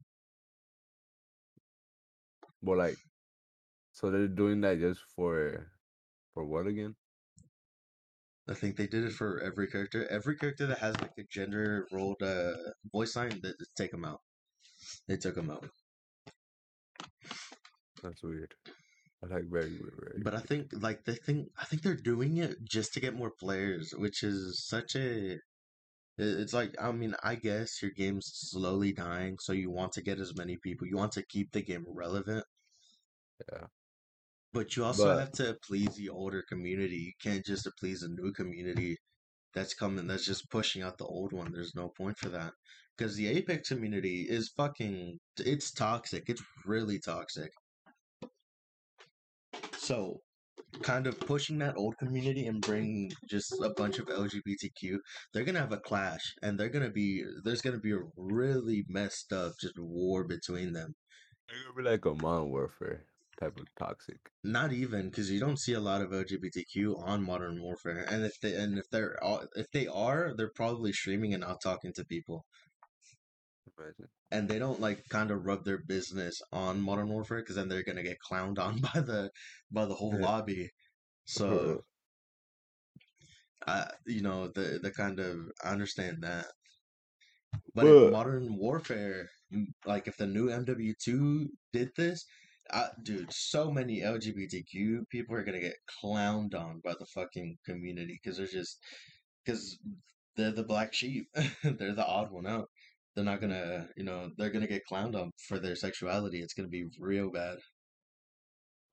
But 2.61 2.77
like 2.77 2.97
so 3.95 4.11
they're 4.11 4.27
doing 4.27 4.61
that 4.61 4.79
just 4.79 5.01
for 5.15 5.71
for 6.33 6.45
what 6.45 6.67
again? 6.67 6.95
I 8.47 8.53
think 8.53 8.75
they 8.77 8.87
did 8.87 9.05
it 9.05 9.13
for 9.13 9.39
every 9.41 9.67
character. 9.67 10.07
Every 10.07 10.37
character 10.37 10.67
that 10.67 10.79
has 10.79 10.99
like 11.01 11.17
a 11.17 11.23
gender 11.23 11.87
rolled 11.91 12.21
uh, 12.21 12.53
voice 12.91 13.15
line, 13.15 13.39
they 13.41 13.53
just 13.57 13.75
take 13.75 13.91
them 13.91 14.05
out. 14.05 14.21
They 15.07 15.17
took 15.17 15.35
them 15.35 15.49
out. 15.49 15.69
That's 18.03 18.23
weird. 18.23 18.53
I 19.23 19.27
like 19.27 19.45
very 19.49 19.71
weird, 19.71 19.95
very 19.99 20.21
But 20.23 20.35
I 20.35 20.39
think 20.41 20.71
like 20.73 21.05
they 21.05 21.15
think 21.15 21.49
I 21.57 21.65
think 21.65 21.81
they're 21.81 21.95
doing 21.95 22.37
it 22.37 22.63
just 22.63 22.93
to 22.93 22.99
get 22.99 23.15
more 23.15 23.31
players, 23.31 23.93
which 23.97 24.23
is 24.23 24.65
such 24.67 24.95
a 24.95 25.39
it's 26.17 26.53
like 26.53 26.75
I 26.81 26.91
mean 26.91 27.15
I 27.23 27.35
guess 27.35 27.81
your 27.81 27.91
game's 27.91 28.27
slowly 28.33 28.93
dying, 28.93 29.37
so 29.39 29.53
you 29.53 29.71
want 29.71 29.93
to 29.93 30.03
get 30.03 30.19
as 30.19 30.35
many 30.35 30.57
people. 30.57 30.87
You 30.87 30.97
want 30.97 31.13
to 31.13 31.23
keep 31.25 31.51
the 31.53 31.61
game 31.63 31.85
relevant, 31.87 32.45
Yeah. 33.51 33.67
But 34.55 34.77
you 34.77 34.85
also 34.85 35.03
But 35.05 35.19
have 35.19 35.31
to 35.33 35.57
please 35.67 35.95
the 35.95 36.07
older 36.07 36.41
community. 36.41 36.95
You 36.95 37.11
can't 37.21 37.45
just 37.45 37.67
please 37.77 38.03
a 38.03 38.07
new 38.07 38.31
community 38.31 38.97
that's 39.53 39.73
coming 39.73 40.07
that's 40.07 40.25
just 40.25 40.49
pushing 40.49 40.81
out 40.81 40.97
the 40.97 41.05
old 41.05 41.33
one. 41.33 41.51
There's 41.51 41.75
no 41.75 41.89
point 41.89 42.17
for 42.17 42.29
that. 42.29 42.53
Because 42.97 43.17
the 43.17 43.27
Apex 43.27 43.67
community 43.67 44.25
is 44.29 44.53
fucking 44.55 45.19
it's 45.37 45.71
toxic. 45.71 46.23
It's 46.29 46.41
really 46.65 46.99
toxic. 46.99 47.51
So, 49.77 50.21
kind 50.81 51.05
of 51.05 51.19
pushing 51.19 51.57
that 51.59 51.75
old 51.75 51.97
community 51.97 52.47
and 52.47 52.61
bring 52.61 53.11
just 53.29 53.51
a 53.61 53.69
bunch 53.71 53.99
of 53.99 54.07
LGBTQ, 54.07 54.99
they're 55.33 55.43
gonna 55.43 55.59
have 55.59 55.73
a 55.73 55.79
clash, 55.79 56.33
and 56.41 56.57
they're 56.57 56.69
gonna 56.69 56.91
be 56.91 57.25
there's 57.43 57.61
gonna 57.61 57.79
be 57.79 57.91
a 57.91 57.99
really 58.15 58.85
messed 58.87 59.33
up 59.33 59.51
just 59.59 59.77
war 59.77 60.23
between 60.23 60.71
them. 60.71 60.95
It's 61.49 61.61
gonna 61.61 61.75
be 61.75 61.89
like 61.91 62.05
a 62.05 62.13
modern 62.13 62.51
warfare 62.51 63.03
type 63.39 63.57
of 63.57 63.67
toxic. 63.75 64.19
Not 64.45 64.71
even 64.71 65.09
because 65.09 65.29
you 65.29 65.41
don't 65.41 65.59
see 65.59 65.73
a 65.73 65.79
lot 65.81 66.01
of 66.01 66.13
LGBTQ 66.13 66.97
on 67.05 67.21
Modern 67.21 67.61
Warfare, 67.61 68.05
and 68.09 68.23
if 68.23 68.39
they 68.39 68.55
and 68.55 68.77
if 68.77 68.89
they're 68.89 69.21
all- 69.21 69.47
if 69.55 69.69
they 69.71 69.87
are, 69.87 70.33
they're 70.33 70.51
probably 70.55 70.93
streaming 70.93 71.33
and 71.33 71.41
not 71.41 71.59
talking 71.61 71.91
to 71.93 72.05
people, 72.05 72.45
Imagine. 73.77 74.09
and 74.31 74.49
they 74.49 74.59
don't 74.59 74.79
like 74.79 75.07
kind 75.09 75.31
of 75.31 75.45
rub 75.45 75.63
their 75.65 75.77
business 75.77 76.41
on 76.51 76.81
Modern 76.81 77.09
Warfare 77.09 77.39
because 77.41 77.55
then 77.55 77.67
they're 77.69 77.83
gonna 77.83 78.03
get 78.03 78.17
clowned 78.19 78.59
on 78.59 78.79
by 78.93 79.01
the 79.01 79.31
by 79.71 79.85
the 79.85 79.95
whole 79.95 80.13
Yeah. 80.13 80.19
lobby. 80.19 80.69
So, 81.25 81.83
I 83.67 83.91
you 84.05 84.21
know 84.21 84.47
the 84.47 84.79
the 84.81 84.91
kind 84.91 85.19
of 85.19 85.51
I 85.63 85.69
understand 85.71 86.23
that, 86.23 86.47
but 87.73 87.85
Modern 88.11 88.55
Warfare, 88.57 89.29
like 89.85 90.07
if 90.07 90.17
the 90.17 90.27
new 90.27 90.47
MW2 90.49 91.49
did 91.73 91.89
this, 91.95 92.25
uh, 92.71 92.87
dude, 93.03 93.31
so 93.31 93.69
many 93.71 94.01
LGBTQ 94.01 95.07
people 95.09 95.35
are 95.35 95.43
gonna 95.43 95.59
get 95.59 95.75
clowned 96.03 96.55
on 96.55 96.81
by 96.83 96.93
the 96.99 97.05
fucking 97.13 97.57
community 97.65 98.19
because 98.21 98.37
they're 98.37 98.47
just 98.47 98.79
because 99.45 99.77
they're 100.35 100.51
the 100.51 100.63
black 100.63 100.93
sheep, 100.93 101.27
they're 101.63 101.93
the 101.93 102.05
odd 102.05 102.31
one 102.31 102.47
out. 102.47 102.69
They're 103.15 103.23
not 103.23 103.39
gonna, 103.39 103.87
you 103.95 104.03
know, 104.03 104.29
they're 104.37 104.49
gonna 104.49 104.67
get 104.67 104.81
clowned 104.91 105.15
on 105.15 105.31
for 105.47 105.59
their 105.59 105.75
sexuality. 105.75 106.39
It's 106.41 106.53
gonna 106.53 106.67
be 106.67 106.85
real 106.99 107.31
bad. 107.31 107.57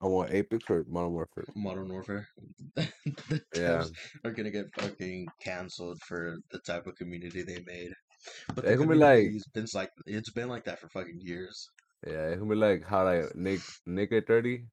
I 0.01 0.07
want 0.07 0.31
Apex 0.33 0.65
or 0.69 0.83
Modern 0.89 1.13
Warfare. 1.13 1.45
Modern 1.55 1.87
Warfare, 1.89 2.27
the 2.75 3.41
Yeah. 3.55 3.85
are 4.25 4.31
gonna 4.31 4.51
get 4.51 4.65
fucking 4.77 5.27
canceled 5.41 5.99
for 6.07 6.35
the 6.51 6.59
type 6.59 6.87
of 6.87 6.95
community 6.95 7.41
they 7.43 7.63
made. 7.65 7.91
But 8.53 8.63
They're 8.65 8.77
the 8.77 8.83
gonna 8.85 8.91
be 8.91 8.97
like- 8.97 9.15
community's 9.17 9.47
been 9.53 9.67
like 9.73 9.89
it's 10.05 10.31
been 10.31 10.49
like 10.49 10.65
that 10.65 10.79
for 10.79 10.89
fucking 10.89 11.19
years. 11.21 11.69
Yeah, 12.05 12.27
it's 12.29 12.39
gonna 12.39 12.49
be 12.49 12.55
like 12.55 12.83
how 12.83 13.05
like 13.05 13.35
Nick 13.35 13.61
Nick 13.85 14.11
at 14.11 14.27
thirty, 14.27 14.65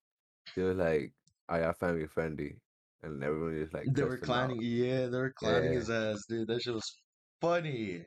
he 0.54 0.60
was 0.62 0.76
like, 0.76 1.12
oh, 1.48 1.54
"I 1.54 1.60
got 1.60 1.78
family 1.78 2.06
friendly," 2.06 2.56
and 3.02 3.22
everyone 3.22 3.56
just 3.60 3.72
like 3.74 3.94
they 3.94 4.02
were 4.02 4.16
him 4.16 4.22
out. 4.22 4.26
clowning, 4.26 4.60
yeah, 4.60 5.06
they 5.06 5.18
were 5.18 5.30
clowning 5.32 5.72
Yeah. 5.72 5.78
his 5.78 5.90
ass, 5.90 6.26
dude. 6.28 6.48
That 6.48 6.62
shit 6.62 6.74
was 6.74 6.96
funny. 7.40 8.06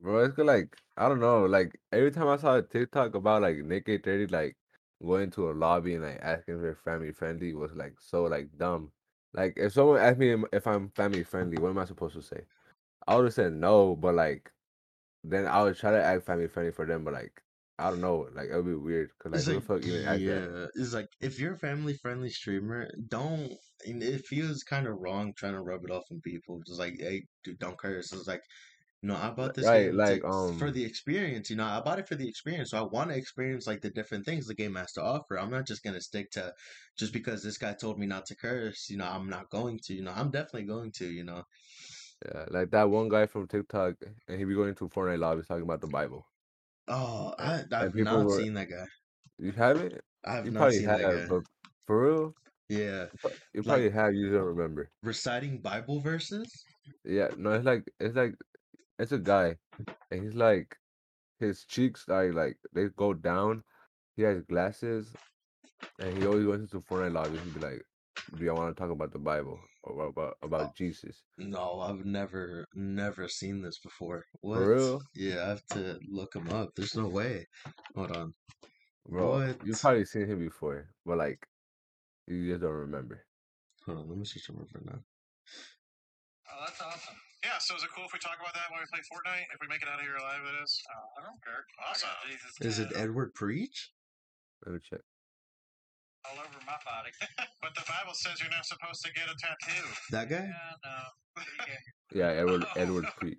Bro, 0.00 0.24
it's 0.24 0.34
good, 0.34 0.46
like 0.46 0.76
I 0.96 1.08
don't 1.08 1.20
know, 1.20 1.44
like 1.46 1.80
every 1.92 2.10
time 2.10 2.28
I 2.28 2.36
saw 2.36 2.56
a 2.56 2.62
TikTok 2.62 3.14
about 3.14 3.42
like 3.42 3.58
Nick 3.58 3.88
at 3.88 4.04
thirty, 4.04 4.26
like 4.26 4.56
going 5.02 5.30
to 5.32 5.50
a 5.50 5.52
lobby 5.52 5.94
and 5.94 6.04
like 6.04 6.20
asking 6.22 6.56
if 6.56 6.60
they're 6.62 6.74
family 6.74 7.12
friendly 7.12 7.54
was 7.54 7.72
like 7.74 7.94
so 8.00 8.24
like 8.24 8.48
dumb. 8.58 8.92
Like 9.32 9.54
if 9.56 9.72
someone 9.72 10.00
asked 10.00 10.18
me 10.18 10.36
if 10.52 10.66
I'm 10.66 10.90
family 10.90 11.24
friendly, 11.24 11.58
what 11.58 11.70
am 11.70 11.78
I 11.78 11.84
supposed 11.84 12.14
to 12.14 12.22
say? 12.22 12.42
I 13.08 13.16
would 13.16 13.26
have 13.26 13.34
said 13.34 13.52
no, 13.54 13.96
but 13.96 14.14
like 14.16 14.52
then 15.24 15.46
I 15.46 15.62
would 15.64 15.76
try 15.78 15.92
to 15.92 16.02
act 16.02 16.24
family 16.26 16.48
friendly 16.48 16.72
for 16.72 16.86
them, 16.86 17.04
but 17.04 17.14
like 17.14 17.42
I 17.78 17.90
don't 17.90 18.00
know, 18.00 18.28
like 18.32 18.48
it 18.50 18.56
would 18.56 18.66
be 18.66 18.74
weird 18.74 19.10
because 19.18 19.32
like 19.32 19.44
like, 19.46 19.60
the 19.60 19.60
fuck 19.60 19.82
even 19.84 20.02
yeah, 20.22 20.66
it's 20.74 20.94
like 20.94 21.08
if 21.20 21.38
you're 21.40 21.54
a 21.54 21.58
family 21.58 21.94
friendly 21.94 22.30
streamer, 22.30 22.88
don't. 23.08 23.52
And 23.86 24.02
it 24.02 24.24
feels 24.26 24.62
kind 24.62 24.86
of 24.86 24.96
wrong 24.98 25.34
trying 25.36 25.54
to 25.54 25.60
rub 25.62 25.84
it 25.84 25.90
off 25.90 26.04
on 26.10 26.20
people. 26.20 26.62
Just 26.66 26.78
like, 26.78 26.94
hey, 26.98 27.24
dude, 27.42 27.58
don't 27.58 27.76
curse. 27.78 28.12
It's 28.12 28.26
like, 28.28 28.40
no, 29.02 29.16
I 29.16 29.30
bought 29.30 29.54
this 29.54 29.70
Right, 29.70 29.92
game 29.92 29.94
like, 29.94 30.22
to, 30.22 30.24
for 30.58 30.70
um 30.70 30.72
the 30.72 30.84
experience. 30.84 31.50
You 31.50 31.56
know, 31.56 31.66
I 31.66 31.80
bought 31.82 31.98
it 32.00 32.08
for 32.08 32.16
the 32.16 32.28
experience, 32.28 32.70
so 32.70 32.78
I 32.78 32.88
want 32.88 33.10
to 33.10 33.16
experience 33.16 33.66
like 33.66 33.82
the 33.82 33.90
different 33.90 34.26
things 34.26 34.46
the 34.46 34.54
game 34.54 34.76
has 34.76 34.92
to 34.94 35.02
offer. 35.02 35.38
I'm 35.38 35.50
not 35.50 35.66
just 35.66 35.82
gonna 35.84 36.00
stick 36.02 36.30
to 36.32 36.54
just 36.98 37.12
because 37.14 37.42
this 37.42 37.58
guy 37.58 37.74
told 37.74 37.98
me 37.98 38.06
not 38.06 38.26
to 38.26 38.36
curse. 38.36 38.88
You 38.90 38.98
know, 38.98 39.06
I'm 39.08 39.28
not 39.28 39.50
going 39.50 39.80
to. 39.86 39.94
You 39.94 40.02
know, 40.04 40.12
I'm 40.14 40.30
definitely 40.30 40.64
going 40.64 40.92
to. 40.98 41.10
You 41.10 41.24
know, 41.24 41.44
Yeah, 42.24 42.46
like 42.50 42.70
that 42.70 42.90
one 42.90 43.08
guy 43.08 43.26
from 43.26 43.46
TikTok, 43.46 43.96
and 44.28 44.38
he 44.38 44.44
be 44.44 44.54
going 44.54 44.74
to 44.76 44.88
Fortnite 44.88 45.18
lobbies 45.18 45.46
talking 45.46 45.62
about 45.64 45.80
the 45.80 45.86
Bible. 45.86 46.26
Oh, 46.88 47.34
I, 47.38 47.62
I've 47.72 47.94
not 47.94 48.26
were- 48.26 48.38
seen 48.38 48.54
that 48.54 48.70
guy. 48.70 48.86
You 49.38 49.52
haven't? 49.52 50.00
I 50.24 50.34
have 50.36 50.46
You 50.46 50.52
not 50.52 50.72
seen 50.72 50.84
have, 50.84 51.00
that 51.00 51.16
guy. 51.22 51.26
but 51.28 51.42
for 51.86 52.02
real, 52.06 52.34
Yeah, 52.68 53.02
you 53.02 53.08
pro- 53.20 53.30
you 53.52 53.60
Like- 53.62 53.64
probably 53.66 53.90
have. 53.90 54.14
You 54.14 54.32
don't 54.32 54.44
remember. 54.56 54.90
reciting 55.02 55.60
Bible 55.60 56.00
verses. 56.00 56.64
Yeah, 57.04 57.28
no, 57.36 57.52
it's 57.52 57.64
like 57.64 57.84
it's 58.00 58.14
like 58.16 58.34
it's 58.98 59.12
a 59.12 59.18
guy, 59.18 59.56
and 60.10 60.22
he's 60.22 60.34
like 60.34 60.76
his 61.40 61.64
cheeks 61.64 62.08
are 62.08 62.32
like 62.32 62.56
they 62.72 62.86
go 62.96 63.12
down. 63.12 63.62
He 64.16 64.22
has 64.22 64.40
glasses, 64.42 65.12
and 65.98 66.16
he 66.16 66.26
always 66.26 66.44
goes 66.46 66.60
into 66.60 66.80
Fortnite 66.80 67.12
lobbies 67.12 67.40
and 67.40 67.54
be 67.54 67.60
like, 67.60 67.82
"Do 68.36 68.44
y'all 68.44 68.56
want 68.56 68.74
to 68.74 68.80
talk 68.80 68.90
about 68.90 69.12
the 69.12 69.18
Bible 69.18 69.58
or 69.82 70.06
about 70.06 70.36
about 70.42 70.68
oh, 70.68 70.72
Jesus?" 70.76 71.22
No, 71.38 71.80
I've 71.80 72.04
never, 72.04 72.66
never 72.74 73.28
seen 73.28 73.62
this 73.62 73.78
before. 73.78 74.24
What? 74.40 74.58
real? 74.58 75.02
Yeah, 75.14 75.44
I 75.44 75.48
have 75.48 75.66
to 75.72 75.98
look 76.08 76.34
him 76.34 76.48
up. 76.50 76.74
There's 76.74 76.96
no 76.96 77.08
way. 77.08 77.46
Hold 77.94 78.16
on. 78.16 78.34
Bro, 79.06 79.30
What? 79.30 79.66
you've 79.66 79.80
probably 79.80 80.04
seen 80.04 80.26
him 80.26 80.38
before, 80.38 80.88
but 81.04 81.18
like 81.18 81.46
you 82.26 82.50
just 82.50 82.62
don't 82.62 82.72
remember. 82.72 83.24
Hold 83.86 83.98
on. 83.98 84.08
Let 84.08 84.18
me 84.18 84.24
search 84.24 84.48
him 84.48 84.58
up 84.60 84.68
right 84.74 84.86
now. 84.86 85.00
Oh, 86.50 86.64
that's 86.66 86.80
awesome. 86.80 87.16
Yeah, 87.44 87.58
so 87.58 87.76
is 87.76 87.82
it 87.82 87.90
cool 87.94 88.04
if 88.06 88.12
we 88.12 88.18
talk 88.18 88.38
about 88.40 88.54
that 88.54 88.70
when 88.70 88.80
we 88.80 88.86
play 88.88 89.04
Fortnite? 89.04 89.44
If 89.52 89.60
we 89.60 89.68
make 89.68 89.82
it 89.82 89.88
out 89.88 90.00
of 90.00 90.06
here 90.06 90.16
alive, 90.16 90.40
it 90.48 90.62
is. 90.62 90.82
Oh, 90.88 91.20
I 91.20 91.26
don't 91.26 91.42
care. 91.44 91.64
Awesome. 91.90 92.08
Jesus 92.26 92.56
Is 92.60 92.78
it 92.78 92.96
Edward 92.96 93.34
Preach? 93.34 93.92
Let 94.64 94.74
me 94.74 94.80
check. 94.82 95.00
All 96.26 96.38
over 96.38 96.58
my 96.66 96.78
body? 96.84 97.10
but 97.62 97.74
the 97.74 97.84
Bible 97.88 98.14
says 98.14 98.40
you're 98.40 98.50
not 98.50 98.64
supposed 98.64 99.04
to 99.04 99.12
get 99.12 99.24
a 99.24 99.34
tattoo. 99.40 99.88
That 100.10 100.28
guy? 100.28 100.48
Yeah, 100.48 100.74
no. 100.84 101.42
Yeah, 102.14 102.28
Edward 102.28 102.64
Edward 102.76 103.06
Preach. 103.18 103.38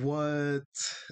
What? 0.00 0.62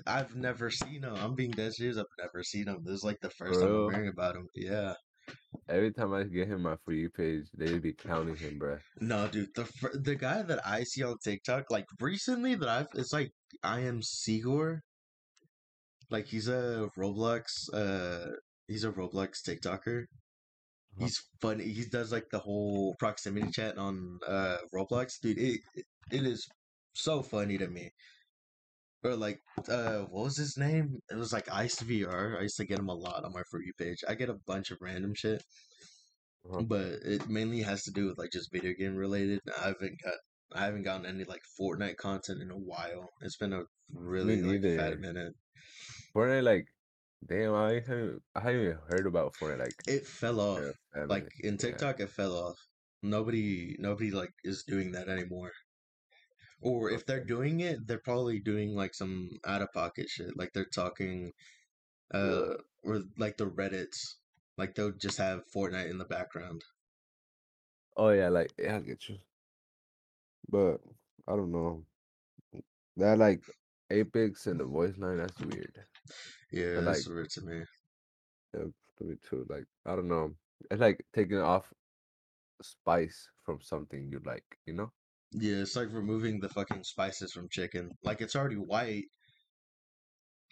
I've 0.06 0.34
never 0.34 0.70
seen 0.70 1.02
him. 1.02 1.14
I'm 1.16 1.34
being 1.34 1.50
dead 1.50 1.74
serious. 1.74 1.98
I've 1.98 2.06
never 2.18 2.42
seen 2.42 2.66
him. 2.66 2.78
This 2.82 2.94
is 2.94 3.04
like 3.04 3.20
the 3.20 3.28
first 3.28 3.60
time? 3.60 3.68
I'm 3.68 3.92
hearing 3.92 4.08
about 4.08 4.36
him. 4.36 4.48
Yeah. 4.54 4.94
Every 5.68 5.92
time 5.92 6.14
I 6.14 6.24
get 6.24 6.48
him 6.48 6.62
my 6.62 6.76
for 6.84 6.92
you 6.92 7.10
page, 7.10 7.44
they 7.56 7.78
be 7.78 7.92
clowning 7.92 8.36
him, 8.36 8.58
bruh. 8.58 8.80
No, 9.00 9.28
dude. 9.28 9.54
The 9.54 9.64
fir- 9.64 9.92
the 9.94 10.14
guy 10.14 10.42
that 10.42 10.66
I 10.66 10.84
see 10.84 11.02
on 11.02 11.16
TikTok, 11.22 11.70
like 11.70 11.86
recently, 12.00 12.54
that 12.54 12.68
I've 12.68 12.88
it's 12.94 13.12
like 13.12 13.30
I 13.62 13.80
am 13.80 14.00
Sigor. 14.02 14.80
Like 16.10 16.26
he's 16.26 16.48
a 16.48 16.88
Roblox. 16.98 17.72
Uh, 17.72 18.32
he's 18.66 18.84
a 18.84 18.92
Roblox 18.92 19.42
TikToker. 19.46 20.04
He's 20.98 21.20
funny. 21.40 21.64
He 21.64 21.84
does 21.84 22.12
like 22.12 22.30
the 22.30 22.38
whole 22.38 22.94
proximity 22.98 23.50
chat 23.50 23.78
on 23.78 24.18
uh 24.26 24.58
Roblox, 24.74 25.20
dude. 25.20 25.38
It 25.38 25.60
it 26.10 26.24
is 26.26 26.46
so 26.94 27.22
funny 27.22 27.58
to 27.58 27.68
me. 27.68 27.90
Or 29.02 29.16
like, 29.16 29.40
uh, 29.68 30.04
what 30.08 30.24
was 30.24 30.36
his 30.38 30.56
name? 30.56 30.98
It 31.10 31.16
was 31.16 31.32
like 31.32 31.52
Ice 31.52 31.82
VR. 31.82 32.38
I 32.38 32.42
used 32.42 32.56
to 32.56 32.64
get 32.64 32.78
him 32.78 32.88
a 32.88 32.94
lot 32.94 33.22
on 33.24 33.32
my 33.34 33.42
for 33.50 33.60
you 33.62 33.72
page. 33.78 33.98
I 34.08 34.14
get 34.14 34.30
a 34.30 34.38
bunch 34.46 34.70
of 34.70 34.78
random 34.80 35.12
shit, 35.14 35.42
Uh-huh. 36.48 36.62
but 36.62 36.86
it 37.04 37.28
mainly 37.28 37.60
has 37.62 37.82
to 37.84 37.90
do 37.90 38.06
with 38.06 38.16
like 38.18 38.30
just 38.32 38.50
video 38.50 38.72
game 38.72 38.96
related. 38.96 39.40
I 39.60 39.66
haven't 39.68 40.00
got, 40.02 40.14
I 40.54 40.64
haven't 40.64 40.84
gotten 40.84 41.04
any 41.04 41.24
like 41.24 41.42
Fortnite 41.60 41.96
content 41.96 42.40
in 42.40 42.50
a 42.50 42.56
while. 42.56 43.10
It's 43.20 43.36
been 43.36 43.52
a 43.52 43.64
really 43.92 44.40
like 44.40 44.62
fat 44.78 44.98
minute. 45.00 45.34
Fortnite, 46.16 46.42
like, 46.44 46.64
damn, 47.26 47.54
I 47.54 47.74
haven't, 47.86 48.22
I 48.34 48.40
haven't 48.40 48.60
even 48.62 48.78
heard 48.88 49.06
about 49.06 49.34
Fortnite, 49.34 49.58
like, 49.58 49.82
It 49.86 50.06
fell 50.06 50.40
off. 50.40 50.60
fat 50.92 51.08
like 51.08 51.28
in 51.40 51.54
Yeah. 51.54 51.58
TikTok 51.58 52.00
it 52.00 52.10
fell 52.10 52.36
off. 52.36 52.58
Nobody 53.02 53.76
nobody 53.78 54.10
like 54.10 54.32
is 54.42 54.62
doing 54.64 54.92
that 54.92 55.08
anymore. 55.08 55.52
Or 56.60 56.90
if 56.90 57.06
they're 57.06 57.24
doing 57.24 57.60
it, 57.60 57.86
they're 57.86 57.98
probably 58.00 58.40
doing 58.40 58.74
like 58.74 58.94
some 58.94 59.38
out 59.46 59.62
of 59.62 59.72
pocket 59.72 60.08
shit. 60.08 60.36
Like 60.36 60.52
they're 60.52 60.64
talking 60.64 61.32
uh 62.12 62.56
or 62.82 63.02
like 63.18 63.36
the 63.38 63.46
Reddits. 63.50 64.16
Like 64.58 64.74
they'll 64.74 64.92
just 64.92 65.18
have 65.18 65.42
Fortnite 65.54 65.90
in 65.90 65.98
the 65.98 66.04
background. 66.04 66.62
Oh 67.96 68.10
yeah, 68.10 68.28
like 68.28 68.52
yeah, 68.58 68.76
I 68.76 68.80
get 68.80 69.08
you. 69.08 69.18
But 70.48 70.80
I 71.28 71.36
don't 71.36 71.52
know. 71.52 71.84
That 72.96 73.18
like 73.18 73.44
Apex 73.90 74.46
and 74.48 74.58
the 74.58 74.64
voice 74.66 74.96
line, 74.98 75.18
that's 75.18 75.38
weird. 75.40 75.78
Yeah, 76.54 76.80
But, 76.80 76.84
that's 76.84 77.06
weird 77.06 77.30
to 77.30 77.42
me. 77.42 77.64
Yeah, 78.54 78.66
to 78.98 79.04
me 79.04 79.16
too. 79.28 79.46
Like 79.48 79.66
I 79.86 79.96
don't 79.96 80.08
know. 80.08 80.34
It's 80.70 80.80
like 80.80 81.04
taking 81.14 81.38
off 81.40 81.72
spice 82.62 83.28
from 83.44 83.60
something 83.62 84.10
you 84.10 84.20
like, 84.24 84.58
you 84.66 84.74
know? 84.74 84.92
Yeah, 85.32 85.56
it's 85.56 85.76
like 85.76 85.92
removing 85.92 86.40
the 86.40 86.48
fucking 86.48 86.84
spices 86.84 87.32
from 87.32 87.48
chicken. 87.50 87.90
Like 88.02 88.22
it's 88.22 88.36
already 88.36 88.56
white 88.56 89.04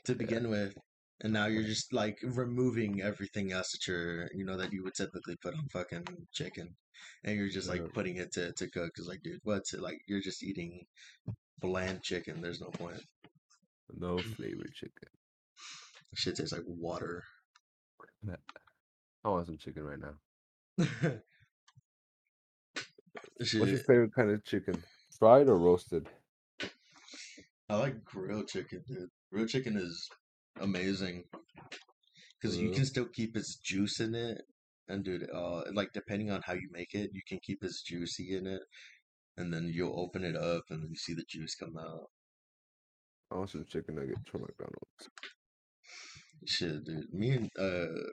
to 0.05 0.15
begin 0.15 0.49
with. 0.51 0.75
And 1.23 1.33
now 1.33 1.47
you're 1.47 1.63
just 1.75 1.93
like 1.93 2.19
removing 2.23 3.03
everything 3.03 3.53
else 3.53 3.73
that 3.73 3.87
you're, 3.87 4.29
you 4.35 4.45
know, 4.45 4.57
that 4.57 4.73
you 4.73 4.83
would 4.85 4.95
typically 4.95 5.37
put 5.37 5.55
on 5.55 5.69
fucking 5.69 6.05
chicken, 6.33 6.77
and 7.25 7.37
you're 7.37 7.49
just 7.49 7.69
like 7.69 7.83
Yeah. 7.83 7.89
putting 7.95 8.17
it 8.17 8.33
to 8.33 8.53
to 8.53 8.69
cook. 8.71 8.93
Cause 8.95 9.09
like, 9.09 9.23
dude, 9.23 9.41
what's 9.45 9.75
it 9.75 9.81
like? 9.81 9.99
You're 10.07 10.21
just 10.21 10.43
eating 10.43 10.87
bland 11.61 12.03
chicken. 12.03 12.41
There's 12.43 12.61
no 12.61 12.71
point. 12.71 13.03
No 13.97 14.25
flavored 14.25 14.75
chicken. 14.75 15.09
Shit 16.15 16.37
tastes 16.37 16.53
like 16.53 16.63
water. 16.67 17.23
I 19.25 19.29
want 19.29 19.47
some 19.47 19.59
chicken 19.59 19.85
right 19.85 19.99
now. 19.99 20.15
What's 23.39 23.53
your 23.53 23.67
Shit, 23.67 23.87
favorite 23.87 24.15
kind 24.15 24.31
of 24.31 24.45
chicken? 24.45 24.83
Fried 25.19 25.49
or 25.49 25.57
roasted? 25.57 26.09
I 27.69 27.77
like 27.77 28.05
grilled 28.05 28.49
chicken, 28.49 28.83
dude. 28.87 29.09
Grilled 29.33 29.49
chicken 29.49 29.77
is 29.77 30.09
amazing 30.61 31.25
because 32.41 32.59
you 32.59 32.71
can 32.71 32.85
still 32.85 33.07
keep 33.07 33.37
its 33.37 33.57
juice 33.57 34.01
in 34.01 34.15
it, 34.15 34.43
and 34.89 35.05
dude, 35.05 35.29
uh, 35.33 35.63
like 35.73 35.93
depending 35.95 36.31
on 36.31 36.43
how 36.45 36.53
you 36.53 36.69
make 36.73 36.95
it, 36.95 37.11
you 37.15 37.23
can 37.27 37.39
keep 37.43 37.63
its 37.63 37.83
juicy 37.83 38.37
in 38.37 38.47
it, 38.47 38.63
and 39.37 39.53
then 39.53 39.71
you'll 39.73 39.99
open 39.99 40.25
it 40.25 40.37
up 40.37 40.65
and 40.71 40.89
you 40.89 40.97
see 40.97 41.15
the 41.15 41.25
juice 41.29 41.55
come 41.55 41.77
out. 41.79 42.11
I 43.31 43.37
want 43.37 43.51
some 43.51 43.65
chicken 43.65 43.95
nuggets 43.95 44.29
from 44.31 44.43
McDonald's. 44.43 45.09
Shit, 46.47 46.85
dude. 46.85 47.13
Me 47.13 47.31
and 47.33 47.51
uh 47.59 48.11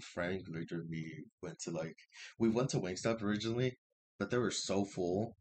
Frank, 0.00 0.46
Victor, 0.48 0.84
we 0.88 1.24
went 1.42 1.58
to 1.60 1.70
like 1.70 1.96
we 2.38 2.48
went 2.48 2.70
to 2.70 2.80
Wingstop 2.80 3.22
originally, 3.22 3.78
but 4.18 4.30
they 4.30 4.38
were 4.38 4.50
so 4.50 4.84
full, 4.84 5.36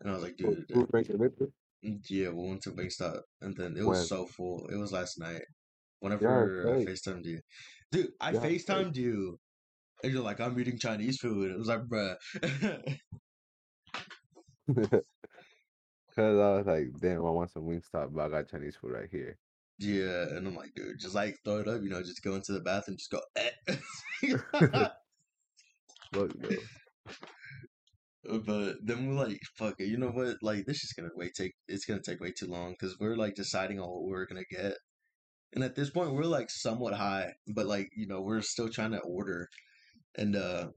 and 0.00 0.10
I 0.10 0.14
was 0.14 0.22
like, 0.22 0.36
Who, 0.42 0.56
dude, 0.56 0.66
who 0.72 0.86
Frank 0.86 1.08
and 1.10 1.18
Victor? 1.18 1.48
mm, 1.84 2.00
yeah, 2.08 2.28
we 2.30 2.48
went 2.48 2.62
to 2.62 2.70
Wingstop, 2.72 3.20
and 3.40 3.56
then 3.56 3.76
it 3.76 3.84
When? 3.84 3.86
was 3.86 4.08
so 4.08 4.26
full. 4.26 4.68
It 4.72 4.76
was 4.76 4.92
last 4.92 5.18
night. 5.18 5.42
Yeah, 6.20 6.46
Whenever 6.48 6.72
I 6.72 6.76
fake. 6.78 6.90
FaceTimed 6.90 7.24
you, 7.26 7.40
dude, 7.92 8.08
I 8.20 8.32
Yeah. 8.32 8.38
FaceTimed 8.40 8.96
you, 8.96 9.38
and 10.02 10.12
you're 10.12 10.22
like, 10.22 10.40
I'm 10.40 10.58
eating 10.60 10.78
Chinese 10.78 11.18
food. 11.18 11.50
It 11.52 11.58
was 11.58 11.68
like, 11.68 11.82
bruh. 11.82 12.16
Cause 16.14 16.38
I 16.38 16.56
was 16.56 16.66
like, 16.66 16.88
damn, 17.00 17.18
I 17.26 17.30
want 17.30 17.50
some 17.50 17.64
Wingstop, 17.64 18.12
but 18.14 18.22
I 18.26 18.28
got 18.28 18.48
Chinese 18.50 18.76
food 18.76 18.92
right 18.92 19.08
here. 19.10 19.38
Yeah, 19.80 20.26
and 20.36 20.46
I'm 20.46 20.54
like, 20.54 20.74
dude, 20.76 21.00
just 21.00 21.14
like 21.14 21.36
throw 21.42 21.60
it 21.60 21.68
up, 21.68 21.82
you 21.82 21.88
know, 21.88 22.02
just 22.02 22.22
go 22.22 22.34
into 22.34 22.52
the 22.52 22.60
bathroom, 22.60 22.98
just 22.98 23.10
go. 23.10 23.20
Eh. 24.22 24.88
Look. 26.12 26.32
But 28.24 28.74
then 28.84 29.06
we're 29.08 29.24
like, 29.26 29.40
fuck 29.56 29.76
it, 29.78 29.86
you 29.86 29.96
know 29.96 30.10
what? 30.10 30.36
Like, 30.42 30.66
this 30.66 30.84
is 30.84 30.92
gonna 30.92 31.08
wait 31.16 31.32
take. 31.34 31.54
It's 31.66 31.86
gonna 31.86 32.02
take 32.02 32.20
way 32.20 32.32
too 32.32 32.46
long 32.46 32.72
because 32.78 32.98
we're 33.00 33.16
like 33.16 33.34
deciding 33.34 33.80
on 33.80 33.88
what 33.88 34.04
we're 34.04 34.26
gonna 34.26 34.44
get, 34.50 34.74
and 35.54 35.64
at 35.64 35.74
this 35.76 35.90
point, 35.90 36.12
we're 36.12 36.24
like 36.24 36.50
somewhat 36.50 36.92
high, 36.94 37.32
but 37.54 37.66
like 37.66 37.88
you 37.96 38.06
know, 38.06 38.20
we're 38.20 38.42
still 38.42 38.68
trying 38.68 38.92
to 38.92 39.00
order, 39.00 39.48
and 40.16 40.36
uh, 40.36 40.68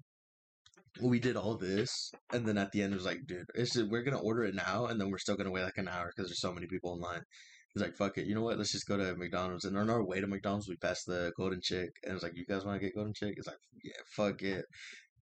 we 1.01 1.19
did 1.19 1.35
all 1.35 1.57
this, 1.57 2.11
and 2.31 2.45
then 2.47 2.57
at 2.57 2.71
the 2.71 2.81
end, 2.81 2.93
it 2.93 2.97
was 2.97 3.05
like, 3.05 3.25
dude, 3.27 3.45
it's 3.55 3.73
just, 3.73 3.89
we're 3.89 4.03
gonna 4.03 4.19
order 4.21 4.43
it 4.45 4.55
now, 4.55 4.85
and 4.85 4.99
then 5.01 5.09
we're 5.11 5.17
still 5.17 5.35
gonna 5.35 5.51
wait 5.51 5.63
like 5.63 5.77
an 5.77 5.89
hour 5.89 6.11
because 6.15 6.29
there's 6.29 6.39
so 6.41 6.53
many 6.53 6.67
people 6.67 6.93
in 6.93 7.01
line. 7.01 7.23
He's 7.73 7.81
like, 7.81 7.95
fuck 7.95 8.17
it, 8.17 8.27
you 8.27 8.35
know 8.35 8.43
what? 8.43 8.57
Let's 8.57 8.71
just 8.71 8.87
go 8.87 8.97
to 8.97 9.15
McDonald's. 9.15 9.65
And 9.65 9.77
on 9.77 9.89
our 9.89 10.03
way 10.03 10.21
to 10.21 10.27
McDonald's, 10.27 10.69
we 10.69 10.75
passed 10.75 11.07
the 11.07 11.31
Golden 11.35 11.59
Chick, 11.61 11.89
and 12.03 12.13
it's 12.13 12.23
like, 12.23 12.35
you 12.35 12.45
guys 12.45 12.63
want 12.63 12.79
to 12.79 12.85
get 12.85 12.95
Golden 12.95 13.13
Chick? 13.13 13.33
It's 13.37 13.47
like, 13.47 13.57
yeah, 13.83 13.93
fuck 14.15 14.41
it. 14.43 14.65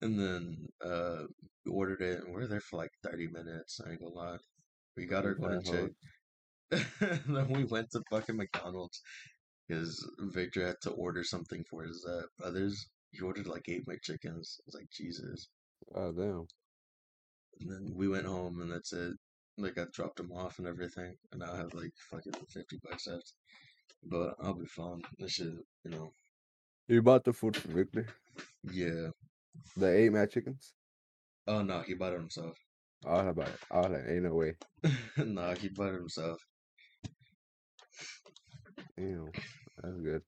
And 0.02 0.20
then 0.20 0.68
uh, 0.84 1.24
we 1.66 1.72
ordered 1.72 2.02
it, 2.02 2.24
and 2.24 2.36
we 2.36 2.44
are 2.44 2.48
there 2.48 2.60
for 2.60 2.78
like 2.78 2.92
30 3.04 3.28
minutes. 3.28 3.80
I 3.86 3.92
ain't 3.92 4.02
gonna 4.02 4.14
lie. 4.14 4.38
We 4.98 5.06
got 5.06 5.26
our 5.26 5.34
Golden 5.34 5.64
hold 5.64 5.92
Chick. 6.72 6.86
and 7.00 7.22
then 7.36 7.50
we 7.50 7.64
went 7.64 7.92
to 7.92 8.02
fucking 8.10 8.36
McDonald's 8.36 9.02
because 9.68 10.06
Victor 10.20 10.68
had 10.68 10.76
to 10.82 10.92
order 10.92 11.24
something 11.24 11.64
for 11.70 11.84
his 11.84 12.06
uh, 12.06 12.24
brothers. 12.38 12.88
He 13.12 13.22
ordered 13.22 13.48
like 13.48 13.70
eight 13.70 13.86
McChickens. 13.86 14.60
I 14.60 14.66
was 14.66 14.76
like, 14.76 14.90
Jesus. 14.92 15.48
Oh 15.96 16.12
damn. 16.12 16.48
And 17.62 17.72
then 17.72 17.94
we 17.96 18.10
went 18.10 18.26
home, 18.26 18.60
and 18.62 18.72
that's 18.72 18.92
it. 18.92 19.14
Like, 19.58 19.78
I 19.78 19.86
dropped 19.94 20.20
him 20.20 20.32
off 20.32 20.60
and 20.60 20.68
everything, 20.68 21.16
and 21.32 21.44
I 21.44 21.56
have 21.56 21.74
like 21.74 21.92
fucking 22.12 22.34
50 22.50 22.80
bucks 22.84 23.08
left. 23.08 23.34
But 24.04 24.36
I'll 24.42 24.54
be 24.54 24.66
fine. 24.66 25.02
This 25.18 25.32
shit, 25.34 25.48
you 25.84 25.92
know, 25.92 26.12
You 26.88 27.02
bought 27.02 27.24
the 27.24 27.34
food 27.34 27.56
from 27.56 27.74
Victor? 27.74 28.08
yeah. 28.72 29.08
The 29.78 29.88
eight 29.88 30.12
McChickens? 30.12 30.74
Oh, 31.48 31.62
no, 31.62 31.82
he 31.82 31.94
bought 31.94 32.14
it 32.14 32.20
himself. 32.20 32.58
Oh, 33.06 33.12
I 33.12 33.24
was 33.24 33.32
about 33.32 33.48
it. 33.48 33.60
I 33.72 33.78
was 33.78 33.90
like, 33.92 34.04
ain't 34.10 34.24
no 34.24 34.34
way. 34.34 34.54
no, 35.18 35.54
he 35.54 35.70
bought 35.70 35.94
it 35.94 36.00
himself. 36.00 36.40
Damn. 38.98 39.30
That's 39.82 39.98
good. 40.02 40.22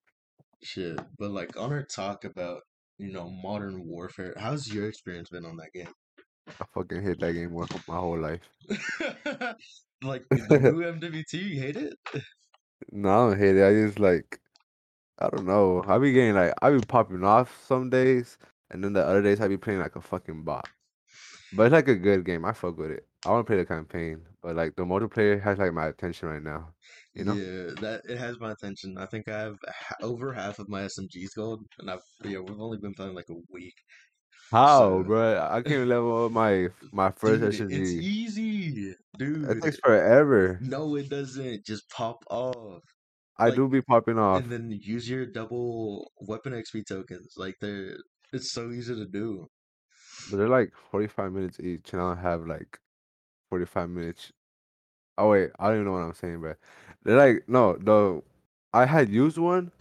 Shit. 0.64 1.00
But 1.18 1.32
like 1.32 1.58
on 1.58 1.72
our 1.72 1.84
talk 1.84 2.24
about, 2.24 2.62
you 2.98 3.12
know, 3.12 3.30
modern 3.30 3.86
warfare, 3.86 4.34
how's 4.38 4.72
your 4.74 4.88
experience 4.88 5.30
been 5.30 5.46
on 5.46 5.58
that 5.58 5.74
game? 5.74 5.92
I 6.48 6.66
fucking 6.74 7.04
hate 7.04 7.20
that 7.20 7.34
game 7.34 7.54
my, 7.54 7.66
my 7.88 8.00
whole 8.00 8.20
life. 8.20 8.50
like 10.04 10.24
the 10.30 10.60
new 10.60 10.82
MW2, 10.82 11.34
you 11.34 11.62
hate 11.62 11.78
it? 11.78 11.94
No, 12.92 13.10
I 13.10 13.30
don't 13.30 13.40
hate 13.40 13.56
it. 13.56 13.68
I 13.68 13.74
just 13.88 14.00
like 14.00 14.40
I 15.20 15.30
don't 15.30 15.46
know. 15.46 15.84
I 15.88 15.98
be 15.98 16.12
getting 16.12 16.36
like 16.36 16.54
I 16.62 16.72
be 16.72 16.80
popping 16.80 17.24
off 17.24 17.66
some 17.66 17.90
days, 17.90 18.38
and 18.72 18.84
then 18.84 18.94
the 18.94 19.06
other 19.06 19.22
days 19.22 19.42
I 19.42 19.48
be 19.48 19.58
playing 19.58 19.80
like 19.80 19.96
a 19.96 20.02
fucking 20.02 20.44
bot. 20.44 20.68
But 21.54 21.64
it's 21.64 21.74
like 21.74 21.88
a 21.88 21.96
good 21.96 22.26
game. 22.26 22.46
I 22.46 22.54
fuck 22.54 22.78
with 22.78 22.92
it. 22.92 23.08
I 23.26 23.32
want 23.32 23.46
to 23.46 23.50
play 23.50 23.58
the 23.58 23.66
campaign, 23.66 24.22
but 24.44 24.56
like 24.56 24.76
the 24.76 24.84
multiplayer 24.84 25.42
has 25.42 25.58
like 25.58 25.74
my 25.74 25.88
attention 25.88 26.30
right 26.30 26.44
now. 26.44 26.70
You 27.14 27.26
know? 27.26 27.34
Yeah, 27.34 27.74
that 27.82 28.02
it 28.08 28.18
has 28.18 28.40
my 28.40 28.52
attention. 28.52 28.98
I 28.98 29.06
think 29.08 29.28
I 29.28 29.40
have 29.40 29.58
over 30.02 30.34
half 30.34 30.60
of 30.60 30.70
my 30.70 30.84
SMGs 30.84 31.36
gold, 31.36 31.66
and 31.80 31.90
I've 31.90 32.02
yeah, 32.24 32.40
we've 32.40 32.60
only 32.60 32.78
been 32.78 32.94
playing 32.94 33.16
like 33.16 33.30
a 33.30 33.42
week. 33.50 33.76
How, 34.52 35.04
So, 35.04 35.04
bro? 35.04 35.48
I 35.50 35.62
can't 35.62 35.88
level 35.88 36.26
up 36.26 36.32
my 36.34 36.70
my 36.92 37.12
first 37.12 37.44
dude, 37.44 37.66
it's 37.70 37.96
SMG. 37.96 38.00
easy, 38.00 38.96
It 39.42 39.60
takes 39.62 39.78
forever. 39.80 40.62
No, 40.62 40.96
it 40.96 41.10
doesn't. 41.10 41.66
Just 41.66 41.90
pop 41.90 42.24
off. 42.30 42.84
I 43.40 43.50
Like, 43.50 43.56
do 43.56 43.68
be 43.68 43.82
popping 43.82 44.20
off. 44.20 44.44
and 44.44 44.52
then 44.52 44.72
use 44.72 45.10
your 45.10 45.26
double 45.28 46.12
weapon 46.22 46.54
XP 46.54 46.84
tokens. 46.84 47.36
Like 47.38 47.56
they're, 47.62 47.98
it's 48.34 48.54
so 48.54 48.72
easy 48.72 48.96
to 48.96 49.08
do. 49.08 49.48
But 50.30 50.38
they're 50.38 50.50
like 50.50 50.74
45 50.76 51.32
minutes 51.32 51.60
each, 51.60 51.94
and 51.94 52.02
I 52.02 52.16
have 52.16 52.46
like 52.46 52.80
45 53.50 53.90
minutes. 53.90 54.32
Oh 55.18 55.32
wait, 55.32 55.52
I 55.60 55.68
don't 55.68 55.76
even 55.78 55.86
know 55.88 55.94
what 55.94 56.00
I'm 56.04 56.14
saying, 56.14 56.42
but 56.42 56.60
they're 57.04 57.18
like 57.18 57.50
no, 57.50 57.76
the 57.78 58.24
I 58.74 58.86
had 58.86 59.10
used 59.10 59.38
one 59.38 59.72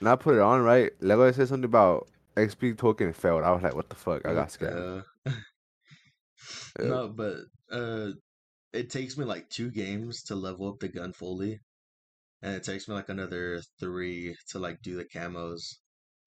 and 0.00 0.08
I 0.08 0.16
put 0.16 0.36
it 0.36 0.40
on 0.42 0.62
right. 0.62 0.92
Lego 1.02 1.30
said 1.32 1.48
something 1.48 1.64
about 1.66 2.08
XP 2.36 2.74
token 2.76 3.12
failed. 3.12 3.44
I 3.44 3.50
was 3.52 3.62
like, 3.62 3.74
what 3.74 3.88
the 3.88 3.96
fuck? 3.96 4.26
I 4.26 4.34
got 4.34 4.48
scammed. 4.48 5.04
the- 5.24 5.34
Yeah. 6.80 6.86
No, 6.88 7.08
but 7.08 7.36
uh, 7.70 8.10
it 8.72 8.90
takes 8.90 9.16
me 9.16 9.24
like 9.24 9.48
two 9.48 9.70
games 9.70 10.22
to 10.24 10.34
level 10.34 10.68
up 10.68 10.80
the 10.80 10.88
gun 10.88 11.12
fully, 11.12 11.60
and 12.42 12.54
it 12.54 12.64
takes 12.64 12.88
me 12.88 12.94
like 12.94 13.08
another 13.08 13.60
three 13.80 14.36
to 14.50 14.58
like 14.58 14.82
do 14.82 14.96
the 14.96 15.04
camos, 15.04 15.76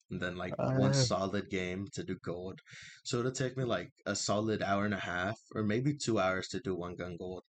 and 0.09 0.21
then 0.21 0.37
like 0.37 0.57
one 0.57 0.91
Uh. 0.91 0.93
solid 0.93 1.49
game 1.49 1.87
to 1.93 2.03
do 2.03 2.15
gold. 2.23 2.59
So 3.03 3.19
it'll 3.19 3.31
take 3.31 3.57
me 3.57 3.63
like 3.65 3.91
a 4.05 4.15
solid 4.15 4.61
hour 4.61 4.85
and 4.85 4.93
a 4.93 4.99
half, 4.99 5.37
or 5.53 5.63
maybe 5.63 5.95
two 5.95 6.19
hours 6.19 6.47
to 6.49 6.59
do 6.61 6.75
one 6.75 6.95
gun 6.95 7.17
gold. 7.17 7.43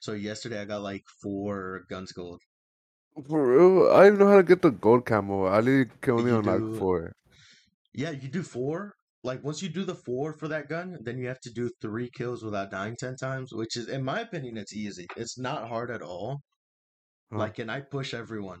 So 0.00 0.12
yesterday 0.12 0.60
I 0.60 0.64
got 0.66 0.82
like 0.82 1.04
four 1.22 1.84
guns 1.88 2.12
gold. 2.12 2.40
For 3.28 3.46
real, 3.46 3.90
I 3.92 4.04
don't 4.04 4.06
even 4.14 4.18
know 4.18 4.28
how 4.28 4.36
to 4.38 4.42
get 4.42 4.62
the 4.62 4.70
gold 4.70 5.06
camo. 5.06 5.44
I 5.46 5.60
literally 5.60 6.10
only 6.10 6.32
on 6.32 6.44
like 6.44 6.78
four. 6.78 7.12
Yeah, 7.92 8.10
you 8.10 8.28
do 8.28 8.42
four. 8.42 8.94
Like 9.22 9.44
once 9.44 9.62
you 9.62 9.68
do 9.68 9.84
the 9.84 9.94
four 9.94 10.32
for 10.32 10.48
that 10.48 10.68
gun, 10.68 10.98
then 11.02 11.18
you 11.18 11.28
have 11.28 11.40
to 11.40 11.52
do 11.52 11.70
three 11.80 12.08
kills 12.10 12.42
without 12.42 12.70
dying 12.70 12.96
ten 12.96 13.16
times, 13.16 13.52
which 13.52 13.76
is, 13.76 13.88
in 13.88 14.04
my 14.04 14.20
opinion, 14.20 14.56
it's 14.56 14.74
easy. 14.74 15.06
It's 15.16 15.38
not 15.38 15.68
hard 15.68 15.90
at 15.90 16.02
all. 16.02 16.40
Huh. 17.32 17.38
Like, 17.38 17.58
and 17.58 17.70
I 17.70 17.80
push 17.80 18.14
everyone, 18.14 18.60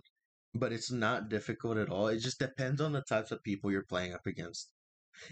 but 0.54 0.72
it's 0.72 0.90
not 0.90 1.28
difficult 1.28 1.78
at 1.78 1.88
all. 1.88 2.08
It 2.08 2.18
just 2.18 2.38
depends 2.38 2.80
on 2.80 2.92
the 2.92 3.02
types 3.02 3.30
of 3.30 3.42
people 3.42 3.70
you're 3.70 3.84
playing 3.88 4.12
up 4.14 4.26
against. 4.26 4.70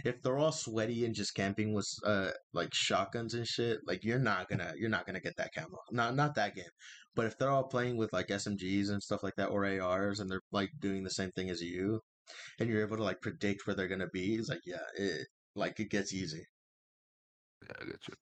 If 0.04 0.22
they're 0.22 0.38
all 0.38 0.52
sweaty 0.52 1.04
and 1.04 1.14
just 1.14 1.34
camping 1.34 1.72
with 1.72 1.88
uh 2.04 2.30
like 2.52 2.74
shotguns 2.74 3.34
and 3.34 3.46
shit, 3.46 3.80
like 3.86 4.04
you're 4.04 4.18
not 4.18 4.48
gonna 4.48 4.72
you're 4.76 4.90
not 4.90 5.06
gonna 5.06 5.20
get 5.20 5.36
that 5.36 5.54
camo. 5.54 5.78
Not 5.92 6.14
not 6.16 6.34
that 6.34 6.54
game. 6.54 6.64
But 7.14 7.26
if 7.26 7.38
they're 7.38 7.50
all 7.50 7.68
playing 7.68 7.96
with 7.96 8.12
like 8.12 8.28
SMGs 8.28 8.90
and 8.90 9.02
stuff 9.02 9.22
like 9.22 9.34
that 9.36 9.48
or 9.50 9.66
ARs 9.66 10.20
and 10.20 10.30
they're 10.30 10.42
like 10.52 10.70
doing 10.78 11.04
the 11.04 11.10
same 11.10 11.30
thing 11.32 11.50
as 11.50 11.60
you, 11.60 12.00
and 12.58 12.68
you're 12.68 12.82
able 12.82 12.96
to 12.98 13.02
like 13.04 13.20
predict 13.20 13.66
where 13.66 13.76
they're 13.76 13.88
gonna 13.88 14.08
be, 14.08 14.36
it's 14.36 14.48
like 14.48 14.62
yeah, 14.66 14.84
it 14.96 15.26
like 15.54 15.78
it 15.80 15.90
gets 15.90 16.12
easy. 16.14 16.44
Yeah, 17.62 17.72
I 17.80 17.84
get 17.84 18.08
you. 18.08 18.14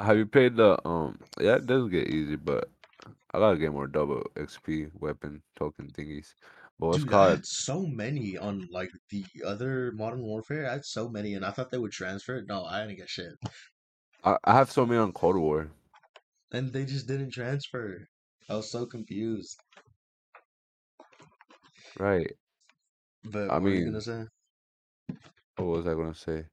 Have 0.00 0.16
you 0.18 0.26
played 0.26 0.56
the 0.56 0.86
um? 0.88 1.18
Yeah, 1.40 1.56
it 1.56 1.66
does 1.66 1.88
get 1.90 2.08
easy, 2.08 2.36
but 2.36 2.70
I 3.32 3.38
gotta 3.38 3.58
get 3.58 3.72
more 3.72 3.86
double 3.88 4.22
XP 4.36 4.90
weapon 4.94 5.42
token 5.56 5.88
thingies. 5.90 6.34
But 6.78 6.88
what's 6.88 7.04
Dude, 7.04 7.16
I 7.18 7.30
called? 7.30 7.30
had 7.30 7.44
so 7.44 7.86
many 7.88 8.38
on 8.38 8.68
like 8.70 8.90
the 9.10 9.24
other 9.44 9.90
Modern 9.92 10.22
Warfare. 10.22 10.68
I 10.68 10.74
had 10.74 10.84
so 10.84 11.08
many, 11.08 11.34
and 11.34 11.44
I 11.44 11.50
thought 11.50 11.70
they 11.72 11.78
would 11.78 11.90
transfer 11.92 12.36
it. 12.36 12.46
No, 12.46 12.64
I 12.64 12.82
didn't 12.86 12.98
get 12.98 13.08
shit, 13.10 13.32
I, 14.24 14.36
I 14.44 14.54
have 14.54 14.70
so 14.70 14.84
many 14.84 14.98
on 14.98 15.12
Cold 15.12 15.36
War. 15.36 15.70
and 16.52 16.72
they 16.72 16.84
just 16.84 17.08
didn't 17.08 17.30
transfer. 17.32 18.06
I 18.48 18.54
was 18.54 18.70
so 18.70 18.86
confused. 18.86 19.58
Right. 21.98 22.36
But 23.24 23.50
I 23.50 23.54
what 23.54 23.62
mean- 23.62 23.84
gonna 23.86 24.00
say? 24.00 24.24
What 25.56 25.66
was 25.66 25.86
I 25.86 25.94
gonna 25.94 26.14
say? 26.14 26.44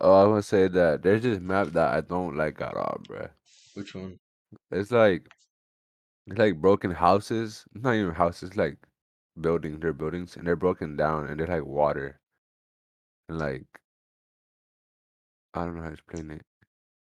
Oh, 0.00 0.12
I 0.12 0.24
was 0.24 0.30
gonna 0.30 0.42
say 0.42 0.68
that 0.68 1.02
there's 1.02 1.22
this 1.22 1.40
map 1.40 1.68
that 1.68 1.94
I 1.94 2.00
don't 2.00 2.36
like 2.36 2.60
at 2.60 2.74
all, 2.76 3.00
bruh. 3.08 3.30
Which 3.74 3.94
one? 3.94 4.18
It's 4.70 4.90
like 4.90 5.28
it's 6.26 6.38
like 6.38 6.60
broken 6.60 6.90
houses. 6.90 7.64
Not 7.74 7.94
even 7.94 8.14
houses, 8.14 8.56
like 8.56 8.78
buildings. 9.40 9.80
They're 9.80 9.92
buildings 9.92 10.36
and 10.36 10.46
they're 10.46 10.56
broken 10.56 10.96
down 10.96 11.26
and 11.26 11.38
they're 11.38 11.46
like 11.46 11.66
water. 11.66 12.20
And 13.28 13.38
like 13.38 13.64
I 15.54 15.64
don't 15.64 15.76
know 15.76 15.82
how 15.82 15.88
to 15.88 15.94
explain 15.94 16.30
it, 16.30 16.42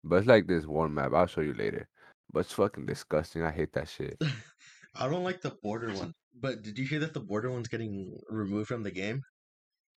but 0.03 0.17
it's 0.17 0.27
like 0.27 0.47
this 0.47 0.65
one 0.65 0.93
map. 0.93 1.13
I'll 1.13 1.27
show 1.27 1.41
you 1.41 1.53
later. 1.53 1.87
But 2.31 2.41
it's 2.41 2.53
fucking 2.53 2.85
disgusting. 2.85 3.43
I 3.43 3.51
hate 3.51 3.73
that 3.73 3.87
shit. 3.89 4.17
I 4.95 5.07
don't 5.07 5.23
like 5.23 5.41
the 5.41 5.51
border 5.51 5.93
one. 5.93 6.13
But 6.39 6.61
did 6.61 6.79
you 6.79 6.85
hear 6.85 6.99
that 6.99 7.13
the 7.13 7.19
border 7.21 7.51
one's 7.51 7.67
getting 7.67 8.19
removed 8.29 8.69
from 8.69 8.83
the 8.83 8.91
game? 8.91 9.23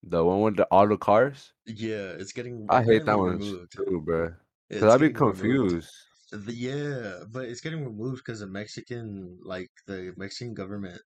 The 0.03 0.25
one 0.25 0.41
with 0.41 0.57
the 0.57 0.67
the 0.69 0.97
cars. 0.97 1.53
Yeah, 1.65 2.11
it's 2.19 2.33
getting 2.33 2.69
I 2.69 2.83
hate 2.83 3.05
that 3.05 3.17
one 3.17 3.39
removed. 3.39 3.71
too, 3.71 4.01
bro. 4.05 4.35
Cause 4.79 4.89
I'd 4.93 5.01
be 5.01 5.11
confused. 5.11 5.93
The, 6.31 6.53
yeah, 6.53 7.23
but 7.29 7.45
it's 7.45 7.61
getting 7.61 7.83
removed 7.85 8.17
because 8.25 8.39
the 8.39 8.47
Mexican, 8.47 9.39
like 9.43 9.69
the 9.87 10.13
Mexican 10.17 10.53
government, 10.55 11.01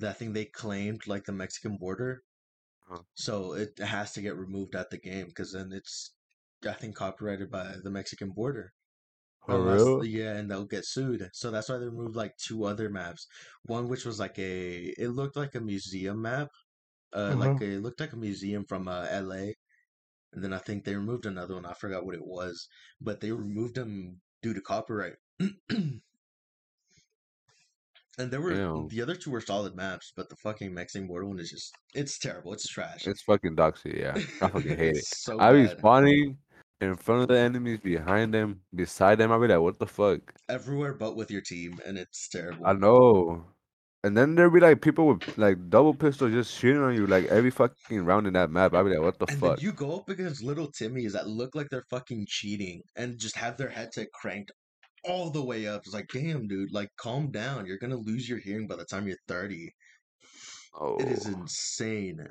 that 0.00 0.18
thing 0.18 0.32
they 0.34 0.46
claimed 0.46 1.06
like 1.06 1.24
the 1.24 1.32
Mexican 1.32 1.78
border, 1.78 2.24
Huh. 2.88 3.02
so 3.14 3.54
it 3.54 3.78
has 3.78 4.12
to 4.14 4.22
get 4.22 4.36
removed 4.36 4.74
at 4.76 4.90
the 4.90 4.98
game 4.98 5.28
because 5.28 5.52
then 5.52 5.72
it's, 5.72 6.16
I 6.66 6.72
think, 6.74 6.96
copyrighted 6.96 7.50
by 7.50 7.76
the 7.82 7.90
Mexican 7.90 8.32
border. 8.32 8.74
For 9.48 9.60
Unless, 9.60 9.96
real? 9.96 10.02
yeah, 10.02 10.36
and 10.36 10.48
they'll 10.50 10.64
get 10.66 10.84
sued. 10.86 11.28
So 11.32 11.50
that's 11.50 11.68
why 11.68 11.78
they 11.78 11.86
removed 11.86 12.14
like 12.16 12.36
two 12.36 12.64
other 12.64 12.88
maps. 12.88 13.26
One 13.64 13.88
which 13.88 14.04
was 14.04 14.20
like 14.20 14.38
a, 14.38 14.84
it 14.98 15.08
looked 15.08 15.36
like 15.36 15.54
a 15.56 15.60
museum 15.60 16.22
map, 16.22 16.48
uh, 17.14 17.34
like 17.36 17.54
Uh-huh. 17.54 17.60
it 17.60 17.80
looked 17.82 18.00
like 18.00 18.12
a 18.12 18.16
museum 18.16 18.64
from 18.68 18.88
uh, 18.88 19.06
L.A. 19.10 19.54
And 20.32 20.44
then 20.44 20.52
I 20.52 20.58
think 20.58 20.84
they 20.84 20.96
removed 20.96 21.26
another 21.26 21.54
one. 21.54 21.66
I 21.66 21.74
forgot 21.74 22.04
what 22.06 22.14
it 22.16 22.26
was, 22.26 22.68
but 23.00 23.20
they 23.20 23.32
removed 23.32 23.76
them 23.76 24.20
due 24.42 24.54
to 24.54 24.60
copyright. 24.62 25.16
and 25.38 26.00
there 28.18 28.40
were 28.40 28.58
Damn. 28.58 28.90
the 28.90 29.00
other 29.02 29.14
two 29.16 29.30
were 29.30 29.40
solid 29.40 29.74
maps, 29.74 30.12
but 30.14 30.28
the 30.28 30.36
fucking 30.36 30.74
Mexican 30.74 31.06
border 31.08 31.26
one 31.26 31.38
is 31.40 31.50
just 31.50 31.74
it's 31.94 32.18
terrible. 32.18 32.52
It's 32.52 32.68
trash. 32.68 33.04
It's 33.04 33.22
fucking 33.22 33.56
doxy. 33.56 33.98
Yeah, 34.00 34.20
I 34.40 34.48
fucking 34.48 34.76
hate 34.76 34.96
it. 34.96 35.06
so 35.16 35.40
I 35.40 35.52
be 35.52 35.66
spawning 35.68 36.38
in 36.80 36.94
front 36.96 37.22
of 37.22 37.28
the 37.28 37.38
enemies, 37.38 37.80
behind 37.80 38.34
them, 38.34 38.62
beside 38.74 39.18
them. 39.18 39.32
I'll 39.32 39.40
be 39.40 39.48
like, 39.48 39.60
what 39.60 39.78
the 39.78 39.86
fuck? 39.86 40.34
Everywhere 40.48 40.92
but 40.92 41.16
with 41.16 41.30
your 41.30 41.40
team, 41.40 41.80
and 41.86 41.96
it's 41.96 42.28
terrible. 42.28 42.66
I 42.66 42.72
know. 42.74 43.44
And 44.04 44.16
then 44.16 44.34
there'll 44.34 44.52
be 44.52 44.60
like 44.60 44.80
people 44.80 45.08
with 45.08 45.36
like 45.38 45.70
double 45.70 45.92
pistols 45.94 46.32
just 46.32 46.56
shooting 46.56 46.82
on 46.82 46.94
you 46.94 47.06
like 47.06 47.24
every 47.26 47.50
fucking 47.50 48.04
round 48.04 48.26
in 48.26 48.34
that 48.34 48.50
map. 48.50 48.74
I'll 48.74 48.84
be 48.84 48.90
like, 48.90 49.00
what 49.00 49.18
the 49.18 49.26
And 49.28 49.40
fuck? 49.40 49.58
you 49.60 49.72
go 49.72 49.96
up 49.96 50.08
against 50.08 50.42
little 50.42 50.70
Timmies 50.72 51.12
that 51.12 51.26
look 51.28 51.54
like 51.54 51.68
they're 51.70 51.84
fucking 51.90 52.26
cheating 52.28 52.82
and 52.96 53.18
just 53.18 53.36
have 53.36 53.56
their 53.56 53.68
headset 53.68 54.08
cranked 54.12 54.52
all 55.04 55.30
the 55.30 55.44
way 55.44 55.66
up. 55.66 55.82
It's 55.84 55.94
like, 55.94 56.08
damn, 56.12 56.46
dude, 56.48 56.72
like 56.72 56.90
calm 56.96 57.30
down. 57.30 57.66
You're 57.66 57.78
gonna 57.78 57.96
lose 57.96 58.28
your 58.28 58.38
hearing 58.38 58.66
by 58.68 58.76
the 58.76 58.84
time 58.84 59.06
you're 59.08 59.18
30. 59.28 59.74
Oh, 60.74 60.96
It 60.98 61.08
is 61.08 61.26
insane. 61.26 62.26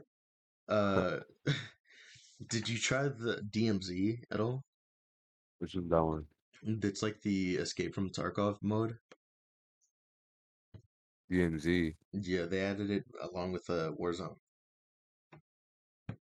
Uh 0.70 1.20
did 2.50 2.70
you 2.70 2.78
try 2.78 3.04
the 3.04 3.42
DMZ 3.50 4.20
at 4.32 4.40
all? 4.40 4.64
which 5.60 5.76
is 5.76 5.90
that 5.90 6.04
one? 6.04 6.26
It's 6.64 7.02
like 7.02 7.22
the 7.22 7.56
Escape 7.56 7.96
from 7.96 8.10
Tarkov 8.10 8.58
mode. 8.62 8.98
DMZ. 11.32 11.96
Yeah, 12.14 12.46
they 12.46 12.62
added 12.62 12.92
it 12.92 13.06
along 13.22 13.52
with 13.54 13.70
uh, 13.70 13.92
Warzone. 14.00 14.36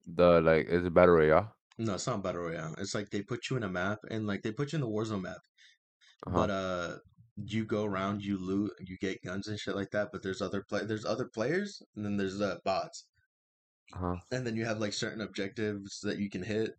The 0.07 0.41
like 0.41 0.67
is 0.69 0.85
it 0.85 0.95
battle 0.95 1.15
royale? 1.15 1.55
No, 1.79 1.95
it's 1.95 2.07
not 2.07 2.23
Battle 2.23 2.43
Royale. 2.43 2.75
It's 2.79 2.95
like 2.95 3.11
they 3.11 3.23
put 3.23 3.49
you 3.49 3.57
in 3.57 3.63
a 3.63 3.69
map 3.69 3.99
and 4.11 4.27
like 4.27 4.43
they 4.43 4.53
put 4.53 4.73
you 4.73 4.77
in 4.77 4.83
the 4.83 4.89
Warzone 4.89 5.23
map. 5.23 5.39
Uh-huh. 6.27 6.37
but 6.37 6.51
uh 6.51 6.97
you 7.37 7.65
go 7.65 7.85
around 7.85 8.23
you 8.23 8.39
loot 8.39 8.71
you 8.81 8.97
get 8.99 9.23
guns 9.25 9.49
and 9.49 9.59
shit 9.59 9.75
like 9.75 9.91
that 9.91 10.11
but 10.13 10.23
there's 10.23 10.43
other 10.43 10.63
play 10.69 10.85
there's 10.85 11.05
other 11.05 11.25
players 11.25 11.83
and 11.97 12.05
then 12.05 12.17
there's 12.17 12.41
uh, 12.41 12.59
bots 12.65 13.07
Uh-huh. 13.93 14.17
and 14.31 14.47
then 14.47 14.57
you 14.57 14.65
have 14.65 14.79
like 14.81 14.93
certain 14.93 15.21
objectives 15.21 16.01
that 16.03 16.19
you 16.19 16.31
can 16.31 16.43
hit 16.43 16.73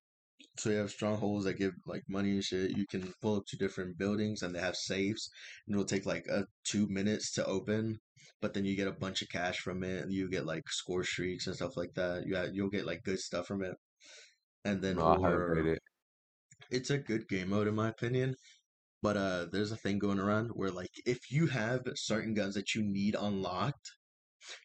so 0.57 0.69
you 0.69 0.77
have 0.77 0.91
strongholds 0.91 1.45
that 1.45 1.57
give 1.59 1.73
like 1.85 2.03
money 2.09 2.31
and 2.31 2.43
shit 2.43 2.77
you 2.77 2.85
can 2.87 3.13
pull 3.21 3.37
up 3.37 3.45
to 3.47 3.57
different 3.57 3.97
buildings 3.97 4.41
and 4.43 4.53
they 4.53 4.59
have 4.59 4.75
safes 4.75 5.29
and 5.67 5.75
it'll 5.75 5.85
take 5.85 6.05
like 6.05 6.25
uh, 6.31 6.43
two 6.63 6.87
minutes 6.89 7.31
to 7.33 7.45
open 7.45 7.99
but 8.41 8.53
then 8.53 8.65
you 8.65 8.75
get 8.75 8.87
a 8.87 8.91
bunch 8.91 9.21
of 9.21 9.29
cash 9.29 9.59
from 9.59 9.83
it 9.83 10.03
and 10.03 10.13
you 10.13 10.29
get 10.29 10.45
like 10.45 10.67
score 10.69 11.03
streaks 11.03 11.47
and 11.47 11.55
stuff 11.55 11.77
like 11.77 11.93
that 11.95 12.25
you 12.27 12.35
have, 12.35 12.49
you'll 12.53 12.69
get 12.69 12.85
like 12.85 13.03
good 13.03 13.19
stuff 13.19 13.47
from 13.47 13.63
it 13.63 13.75
and 14.65 14.81
then 14.81 14.97
No, 14.97 15.15
or 15.25 15.57
it. 15.67 15.79
it's 16.71 16.89
a 16.89 16.97
good 16.97 17.27
game 17.29 17.49
mode 17.49 17.67
in 17.67 17.75
my 17.75 17.89
opinion. 17.89 18.35
But 19.01 19.17
uh 19.17 19.45
there's 19.51 19.71
a 19.71 19.77
thing 19.77 19.99
going 19.99 20.19
around 20.19 20.49
where 20.49 20.71
like 20.71 20.91
if 21.05 21.31
you 21.31 21.47
have 21.47 21.81
certain 21.95 22.33
guns 22.33 22.55
that 22.55 22.75
you 22.75 22.83
need 22.83 23.15
unlocked, 23.19 23.91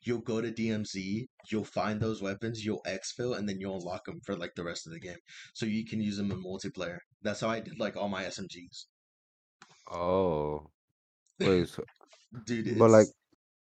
you'll 0.05 0.21
go 0.21 0.41
to 0.41 0.51
DMZ, 0.53 1.27
you'll 1.51 1.65
find 1.65 2.01
those 2.01 2.23
weapons, 2.23 2.65
you'll 2.65 2.83
exfil, 2.87 3.37
and 3.37 3.49
then 3.49 3.61
you'll 3.61 3.77
unlock 3.79 4.05
them 4.05 4.21
for 4.25 4.37
like 4.37 4.55
the 4.57 4.65
rest 4.65 4.87
of 4.87 4.93
the 4.93 5.01
game. 5.01 5.19
So 5.55 5.67
you 5.67 5.85
can 5.87 6.01
use 6.01 6.17
them 6.17 6.31
in 6.31 6.43
multiplayer. 6.43 6.99
That's 7.23 7.41
how 7.41 7.49
I 7.49 7.61
did 7.61 7.79
like 7.79 7.97
all 7.97 8.09
my 8.09 8.25
SMGs. 8.25 8.87
Oh, 9.91 10.71
wait. 11.41 11.69
So, 11.69 11.85
Dude, 12.45 12.69
it's 12.69 12.79
but 12.79 12.91
like, 12.91 13.07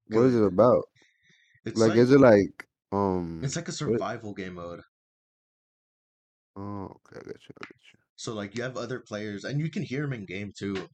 what 0.09 0.23
is 0.25 0.35
it 0.37 0.45
about? 0.45 0.85
It's 1.65 1.81
Like, 1.81 1.91
like, 1.91 1.99
is 1.99 2.11
it 2.13 2.21
like 2.21 2.67
um? 2.93 3.41
it's 3.43 3.57
like 3.57 3.69
a 3.69 3.71
what- 3.71 3.77
survival 3.77 4.35
game 4.35 4.55
mode. 4.55 4.81
Oh, 6.57 6.85
okay, 6.85 7.17
I 7.21 7.25
got 7.25 7.27
you. 7.49 7.55
I 7.61 7.65
got 7.65 7.81
you. 7.93 7.99
So 8.17 8.35
like 8.35 8.57
you 8.57 8.63
have 8.63 8.77
other 8.77 9.01
players 9.01 9.45
and 9.45 9.59
you 9.61 9.71
can 9.71 9.83
hear 9.83 10.03
them 10.03 10.13
in 10.13 10.27
game 10.27 10.53
too. 10.57 10.89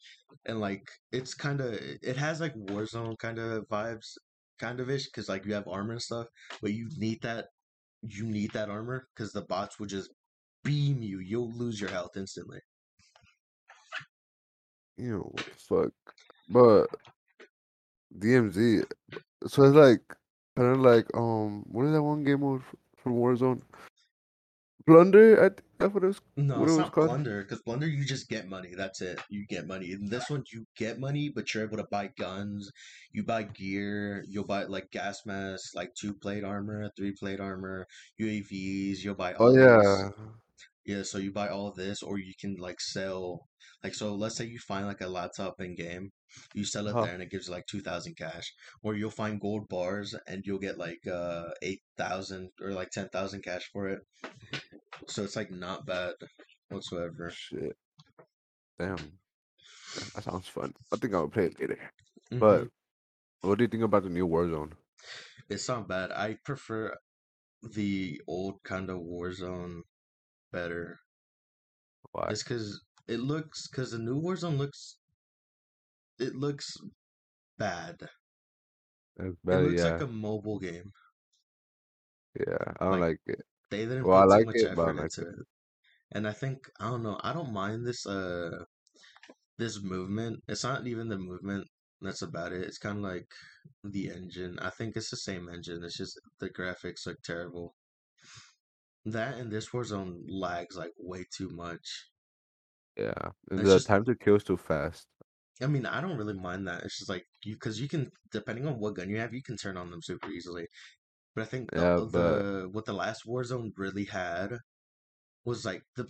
And 0.46 0.60
like 0.60 0.88
it's 1.12 1.34
kind 1.34 1.60
of 1.60 1.74
it 1.74 2.16
has 2.16 2.40
like 2.40 2.54
Warzone 2.54 3.18
kind 3.18 3.38
of 3.38 3.68
vibes 3.68 4.16
kind 4.58 4.80
of 4.80 4.90
ish 4.90 5.08
cuz 5.10 5.28
like 5.28 5.44
you 5.46 5.54
have 5.54 5.68
armor 5.68 5.92
and 5.92 6.02
stuff, 6.02 6.26
but 6.60 6.72
you 6.72 6.88
need 6.96 7.22
that 7.22 7.46
you 8.02 8.24
need 8.26 8.52
that 8.52 8.70
armor 8.70 9.08
cuz 9.16 9.32
the 9.32 9.42
bots 9.42 9.78
will 9.78 9.86
just 9.86 10.10
beam 10.64 11.02
you. 11.02 11.20
You'll 11.20 11.52
lose 11.52 11.80
your 11.80 11.90
health 11.90 12.16
instantly. 12.16 12.60
You 14.96 15.12
know 15.12 15.30
what 15.32 15.46
the 15.46 15.54
fuck? 15.54 15.92
But 16.48 16.86
DMZ, 18.18 18.84
so 19.46 19.62
it's 19.64 19.76
like 19.76 20.02
kind 20.56 20.74
of 20.74 20.80
like 20.80 21.06
um, 21.14 21.62
what 21.68 21.86
is 21.86 21.92
that 21.92 22.02
one 22.02 22.24
game 22.24 22.40
mode 22.40 22.62
f- 22.62 22.74
from 22.96 23.14
Warzone? 23.14 23.62
Plunder, 24.88 25.38
I 25.44 25.48
think 25.50 25.62
that's 25.78 25.94
what 25.94 26.04
it 26.04 26.06
was. 26.08 26.20
No, 26.36 26.64
it's 26.64 26.78
it 26.78 26.78
not 26.78 26.92
called? 26.92 27.12
plunder 27.12 27.42
because 27.42 27.60
Plunder 27.62 27.86
you 27.88 28.04
just 28.04 28.28
get 28.28 28.48
money. 28.48 28.72
That's 28.74 29.00
it. 29.02 29.20
You 29.28 29.44
get 29.46 29.66
money. 29.66 29.90
In 29.92 30.08
this 30.08 30.30
one 30.30 30.44
you 30.52 30.66
get 30.76 30.98
money, 31.00 31.28
but 31.28 31.52
you're 31.52 31.64
able 31.64 31.76
to 31.78 31.86
buy 31.90 32.10
guns. 32.16 32.70
You 33.12 33.24
buy 33.24 33.42
gear. 33.42 34.24
You'll 34.28 34.46
buy 34.46 34.64
like 34.64 34.90
gas 34.92 35.26
masks, 35.26 35.74
like 35.74 35.94
two 35.94 36.14
plate 36.14 36.44
armor, 36.44 36.90
three 36.96 37.12
plate 37.12 37.40
armor, 37.40 37.86
UAVs. 38.18 39.02
You'll 39.04 39.16
buy 39.16 39.34
Oh 39.38 39.48
all 39.48 39.58
these. 39.58 40.06
yeah, 40.06 40.10
Yeah, 40.86 41.02
so 41.04 41.18
you 41.18 41.32
buy 41.32 41.48
all 41.48 41.72
this, 41.72 42.02
or 42.02 42.18
you 42.18 42.34
can 42.40 42.56
like 42.56 42.80
sell, 42.80 43.48
like 43.84 43.94
so. 43.94 44.14
Let's 44.14 44.36
say 44.36 44.46
you 44.46 44.58
find 44.60 44.86
like 44.86 45.00
a 45.02 45.08
laptop 45.08 45.60
in 45.60 45.74
game, 45.76 46.12
you 46.54 46.64
sell 46.64 46.88
it 46.88 46.98
Uh-huh. 46.98 47.00
there, 47.00 47.14
and 47.14 47.22
it 47.22 47.30
gives 47.30 47.48
you 47.48 47.54
like 47.54 47.66
two 47.66 47.80
thousand 47.82 48.16
cash. 48.16 48.52
Or 48.82 48.94
you'll 48.96 49.10
find 49.10 49.40
gold 49.40 49.68
bars, 49.68 50.14
and 50.26 50.42
you'll 50.46 50.58
get 50.60 50.78
like 50.78 51.06
uh 51.06 51.50
eight 51.62 51.82
thousand 51.98 52.50
or 52.60 52.72
like 52.72 52.90
ten 52.90 53.08
thousand 53.10 53.42
cash 53.42 53.68
for 53.72 53.88
it. 53.88 54.00
So 55.06 55.24
it's 55.24 55.36
like 55.36 55.50
not 55.50 55.86
bad 55.86 56.14
whatsoever. 56.68 57.34
shit. 57.34 57.76
Damn, 58.78 59.18
that 60.14 60.24
sounds 60.24 60.48
fun. 60.48 60.74
I 60.92 60.96
think 60.96 61.14
I'll 61.14 61.28
play 61.28 61.46
it 61.46 61.60
later. 61.60 61.78
Mhm. 62.32 62.40
But 62.40 62.68
what 63.42 63.58
do 63.58 63.64
you 63.64 63.68
think 63.68 63.84
about 63.84 64.04
the 64.04 64.10
new 64.10 64.26
Warzone? 64.28 64.72
it's 65.50 65.68
not 65.68 65.86
bad. 65.88 66.10
I 66.12 66.38
prefer 66.44 66.96
the 67.62 68.20
old 68.28 68.62
kind 68.64 68.90
of 68.90 68.98
Warzone 69.00 69.82
better. 70.52 71.00
Why? 72.12 72.30
It's 72.30 72.42
because 72.44 72.84
it 73.08 73.18
looks 73.18 73.66
because 73.68 73.90
the 73.90 73.98
new 73.98 74.20
Warzone 74.20 74.56
looks 74.56 74.98
it 76.20 76.36
looks 76.36 76.76
bad. 77.58 78.08
It's 79.16 79.36
It 79.50 79.56
looks 79.58 79.82
yeah, 79.82 79.84
like 79.84 80.00
a 80.00 80.06
mobile 80.06 80.58
game. 80.58 80.92
yeah. 82.38 82.72
I 82.80 82.84
don't 82.84 83.00
Like 83.00 83.00
like 83.00 83.20
it. 83.26 83.44
They 83.70 83.80
didn't 83.86 84.06
Well, 84.06 84.18
I 84.18 84.24
put 84.24 84.28
too 84.30 84.40
like 84.40 84.48
much 84.50 84.62
it, 84.62 84.72
effort 84.72 84.96
like 84.96 84.96
into 84.98 85.22
it. 85.22 85.28
it. 85.28 85.46
And 86.12 86.28
I 86.28 86.32
think 86.32 86.70
I 86.80 86.90
don't 86.90 87.02
know, 87.04 87.20
I 87.22 87.32
don't 87.34 87.52
mind 87.52 87.86
this 87.86 88.06
uh 88.06 88.64
this 89.58 89.82
movement. 89.82 90.42
It's 90.48 90.64
not 90.64 90.86
even 90.86 91.08
the 91.08 91.18
movement 91.18 91.68
that's 92.00 92.22
about 92.22 92.52
it. 92.52 92.62
It's 92.62 92.78
kind 92.78 92.98
of 92.98 93.04
like 93.04 93.26
the 93.84 94.10
engine. 94.10 94.58
I 94.60 94.70
think 94.70 94.96
it's 94.96 95.10
the 95.10 95.16
same 95.18 95.48
engine. 95.48 95.84
It's 95.84 95.96
just 95.98 96.20
the 96.40 96.50
graphics 96.50 97.06
look 97.06 97.22
terrible. 97.22 97.76
That 99.06 99.36
and 99.38 99.50
this 99.50 99.70
Warzone 99.70 100.22
lags 100.28 100.76
like 100.76 100.92
way 100.98 101.24
too 101.36 101.48
much. 101.48 102.12
Yeah, 102.96 103.32
and 103.50 103.64
the 103.64 103.80
just 103.80 103.80
time 103.80 104.04
to 104.04 104.14
kill 104.14 104.34
is 104.36 104.44
too 104.44 104.56
fast. 104.58 105.08
I 105.60 105.66
mean, 105.66 105.86
I 105.86 106.00
don't 106.00 106.16
really 106.16 106.34
mind 106.38 106.68
that. 106.68 106.84
It's 106.84 106.98
just 106.98 107.08
like 107.10 107.24
you 107.44 107.54
because 107.56 107.80
you 107.80 107.88
can 107.88 108.10
depending 108.30 108.66
on 108.66 108.78
what 108.78 108.94
gun 108.94 109.10
you 109.10 109.18
have, 109.18 109.34
you 109.34 109.42
can 109.42 109.56
turn 109.56 109.76
on 109.76 109.90
them 109.90 110.02
super 110.02 110.30
easily. 110.30 110.68
But 111.38 111.46
I 111.46 111.50
think 111.50 111.70
the 111.76 111.82
Yeah, 111.82 112.00
but 112.10 112.10
the 112.12 112.68
what 112.72 112.84
the 112.84 112.92
last 112.92 113.22
Warzone 113.24 113.70
really 113.76 114.06
had 114.06 114.58
was 115.44 115.64
like 115.64 115.82
the 115.96 116.06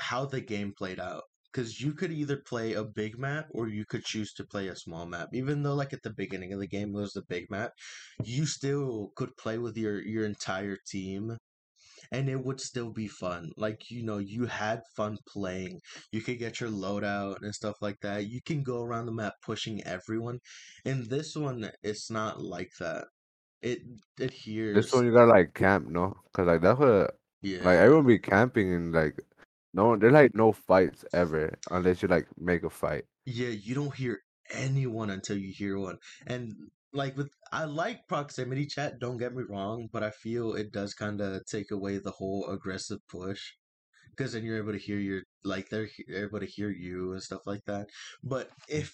how 0.00 0.26
the 0.26 0.40
game 0.40 0.72
played 0.76 1.00
out. 1.00 1.22
Because 1.52 1.80
you 1.80 1.92
could 1.94 2.10
either 2.12 2.38
play 2.38 2.72
a 2.74 2.84
big 2.84 3.16
map 3.18 3.46
or 3.52 3.68
you 3.68 3.84
could 3.86 4.04
choose 4.04 4.32
to 4.34 4.44
play 4.44 4.66
a 4.68 4.74
small 4.76 5.06
map. 5.06 5.28
Even 5.32 5.62
though 5.62 5.74
like 5.74 5.92
at 5.92 6.02
the 6.02 6.12
beginning 6.12 6.52
of 6.52 6.60
the 6.60 6.66
game 6.66 6.90
it 6.90 7.00
was 7.00 7.12
the 7.12 7.22
big 7.28 7.50
map, 7.50 7.72
you 8.24 8.46
still 8.46 9.12
could 9.16 9.36
play 9.36 9.58
with 9.58 9.76
your 9.76 10.02
your 10.02 10.24
entire 10.24 10.76
team 10.88 11.38
and 12.12 12.28
it 12.28 12.44
would 12.44 12.60
still 12.60 12.90
be 12.92 13.08
fun. 13.08 13.50
Like, 13.56 13.90
you 13.90 14.02
know, 14.04 14.18
you 14.18 14.46
had 14.46 14.82
fun 14.96 15.18
playing. 15.28 15.80
You 16.12 16.22
could 16.22 16.38
get 16.38 16.60
your 16.60 16.70
loadout 16.70 17.36
and 17.42 17.54
stuff 17.54 17.76
like 17.82 18.00
that. 18.02 18.26
You 18.28 18.40
can 18.42 18.62
go 18.62 18.82
around 18.82 19.06
the 19.06 19.12
map 19.12 19.34
pushing 19.44 19.82
everyone. 19.84 20.40
In 20.84 21.08
this 21.08 21.36
one, 21.36 21.70
it's 21.82 22.10
not 22.10 22.40
like 22.42 22.70
that. 22.80 23.06
It 23.64 23.80
This 24.18 24.92
one 24.92 25.06
you 25.06 25.12
gotta 25.12 25.30
like 25.30 25.54
camp, 25.54 25.88
no? 25.88 26.18
Cause 26.34 26.46
like 26.46 26.60
that's 26.60 26.78
what 26.78 27.16
yeah. 27.40 27.64
like 27.64 27.78
everyone 27.78 28.06
be 28.06 28.18
camping 28.18 28.74
and 28.74 28.92
like 28.92 29.18
no, 29.72 29.96
there's 29.96 30.12
like 30.12 30.34
no 30.34 30.52
fights 30.52 31.04
ever 31.14 31.58
unless 31.70 32.02
you 32.02 32.08
like 32.08 32.26
make 32.38 32.62
a 32.62 32.70
fight. 32.70 33.06
Yeah, 33.24 33.48
you 33.48 33.74
don't 33.74 33.94
hear 33.94 34.20
anyone 34.52 35.08
until 35.08 35.38
you 35.38 35.50
hear 35.50 35.78
one. 35.78 35.96
And 36.26 36.54
like 36.92 37.16
with 37.16 37.30
I 37.50 37.64
like 37.64 38.06
proximity 38.06 38.66
chat, 38.66 39.00
don't 39.00 39.16
get 39.16 39.34
me 39.34 39.44
wrong, 39.48 39.88
but 39.90 40.02
I 40.02 40.10
feel 40.10 40.52
it 40.52 40.70
does 40.70 40.92
kind 40.92 41.22
of 41.22 41.44
take 41.46 41.70
away 41.70 41.96
the 41.96 42.10
whole 42.10 42.46
aggressive 42.50 43.00
push 43.08 43.40
because 44.10 44.34
then 44.34 44.44
you're 44.44 44.58
able 44.58 44.72
to 44.72 44.78
hear 44.78 44.98
your 44.98 45.22
like 45.42 45.70
they're 45.70 45.88
they're 46.06 46.26
able 46.26 46.40
to 46.40 46.46
hear 46.46 46.70
you 46.70 47.12
and 47.12 47.22
stuff 47.22 47.46
like 47.46 47.64
that. 47.64 47.88
But 48.22 48.50
mm. 48.50 48.54
if 48.68 48.92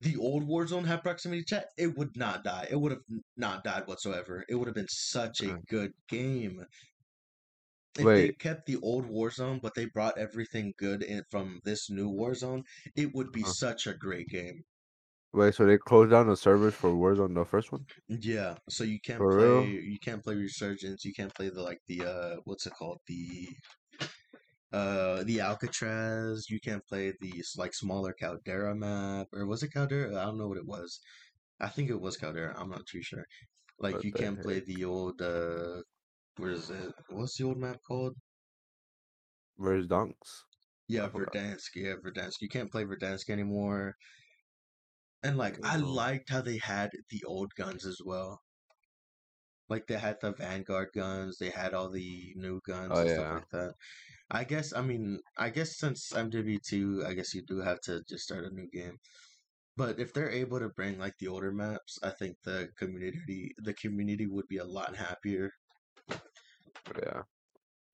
the 0.00 0.16
old 0.16 0.44
Warzone 0.48 0.86
had 0.86 1.02
proximity 1.02 1.44
chat, 1.44 1.68
it 1.78 1.96
would 1.96 2.16
not 2.16 2.44
die. 2.44 2.66
It 2.70 2.76
would 2.76 2.92
have 2.92 3.02
not 3.36 3.64
died 3.64 3.86
whatsoever. 3.86 4.44
It 4.48 4.54
would 4.56 4.68
have 4.68 4.74
been 4.74 4.88
such 4.88 5.42
a 5.42 5.56
good 5.68 5.92
game. 6.08 6.64
If 7.96 8.12
they 8.14 8.26
Wait, 8.26 8.36
kept 8.40 8.66
the 8.66 8.78
old 8.78 9.04
Warzone, 9.06 9.62
but 9.62 9.76
they 9.76 9.84
brought 9.86 10.18
everything 10.18 10.74
good 10.76 11.04
in 11.04 11.22
from 11.30 11.60
this 11.62 11.88
new 11.88 12.10
Warzone, 12.10 12.64
it 12.96 13.14
would 13.14 13.30
be 13.30 13.44
uh, 13.44 13.44
such 13.44 13.86
a 13.86 13.94
great 13.94 14.26
game. 14.26 14.64
wait, 15.32 15.52
so 15.56 15.66
they 15.66 15.76
closed 15.76 16.12
down 16.12 16.28
the 16.28 16.36
servers 16.36 16.72
for 16.74 16.90
Warzone 16.90 17.34
the 17.34 17.44
first 17.44 17.72
one? 17.72 17.86
Yeah, 18.08 18.56
so 18.68 18.84
you 18.84 19.00
can't 19.00 19.28
For 19.28 19.30
play 19.30 19.54
real? 19.54 19.76
you 19.92 19.98
can't 20.00 20.22
play 20.22 20.34
Resurgence, 20.34 21.04
you 21.04 21.12
can't 21.14 21.32
play 21.34 21.48
the 21.48 21.62
like 21.62 21.78
the 21.86 22.04
uh 22.04 22.36
what's 22.44 22.66
it 22.66 22.72
called? 22.74 23.00
The 23.06 23.48
uh 24.72 25.24
the 25.24 25.40
Alcatraz, 25.40 26.48
you 26.50 26.60
can't 26.60 26.86
play 26.86 27.12
the 27.20 27.44
like 27.56 27.74
smaller 27.74 28.12
Caldera 28.12 28.74
map 28.74 29.28
or 29.32 29.46
was 29.46 29.62
it 29.62 29.72
Caldera? 29.72 30.16
I 30.20 30.24
don't 30.26 30.38
know 30.38 30.48
what 30.48 30.58
it 30.58 30.66
was. 30.66 31.00
I 31.60 31.68
think 31.68 31.90
it 31.90 32.00
was 32.00 32.16
Caldera, 32.16 32.54
I'm 32.58 32.70
not 32.70 32.86
too 32.86 33.02
sure. 33.02 33.24
Like 33.78 33.94
What 33.94 34.04
you 34.04 34.12
can't 34.12 34.40
play 34.40 34.60
the 34.60 34.84
old 34.84 35.20
uh 35.22 35.82
where 36.36 36.50
is 36.52 36.70
it? 36.70 36.94
What's 37.08 37.36
the 37.38 37.44
old 37.44 37.58
map 37.58 37.78
called? 37.86 38.16
Verdansk? 39.58 40.44
Yeah, 40.88 41.08
Verdansk. 41.08 41.76
Yeah, 41.76 41.94
Verdansk. 41.94 42.40
You 42.40 42.48
can't 42.48 42.70
play 42.70 42.84
Verdansk 42.84 43.30
anymore. 43.30 43.96
And 45.22 45.38
like 45.38 45.58
I 45.64 45.76
liked 45.76 46.28
how 46.30 46.42
they 46.42 46.58
had 46.58 46.90
the 47.08 47.24
old 47.24 47.54
guns 47.54 47.86
as 47.86 48.00
well. 48.04 48.42
Like 49.68 49.86
they 49.86 49.98
had 49.98 50.20
the 50.20 50.32
Vanguard 50.32 50.90
guns, 50.94 51.38
they 51.38 51.50
had 51.50 51.74
all 51.74 51.88
the 51.90 52.32
new 52.36 52.60
guns 52.66 52.90
oh 52.92 53.00
and 53.00 53.10
stuff 53.10 53.32
like 53.32 53.48
that. 53.50 53.74
I 54.30 54.44
guess 54.44 54.72
I 54.72 54.82
mean 54.82 55.20
I 55.36 55.50
guess 55.50 55.76
since 55.78 56.12
MW2, 56.14 57.04
I 57.06 57.14
guess 57.14 57.34
you 57.34 57.42
do 57.46 57.58
have 57.60 57.80
to 57.82 58.02
just 58.08 58.24
start 58.24 58.44
a 58.44 58.50
new 58.50 58.68
game. 58.70 58.98
But 59.76 60.00
if 60.00 60.12
they're 60.14 60.30
able 60.30 60.60
to 60.60 60.70
bring 60.70 60.98
like 60.98 61.14
the 61.18 61.28
older 61.28 61.52
maps, 61.52 61.98
I 62.02 62.10
think 62.10 62.38
the 62.44 62.70
community 62.76 63.54
the 63.58 63.74
community 63.74 64.26
would 64.28 64.48
be 64.48 64.58
a 64.58 64.66
lot 64.66 64.96
happier. 64.96 65.50
Yeah. 66.96 67.22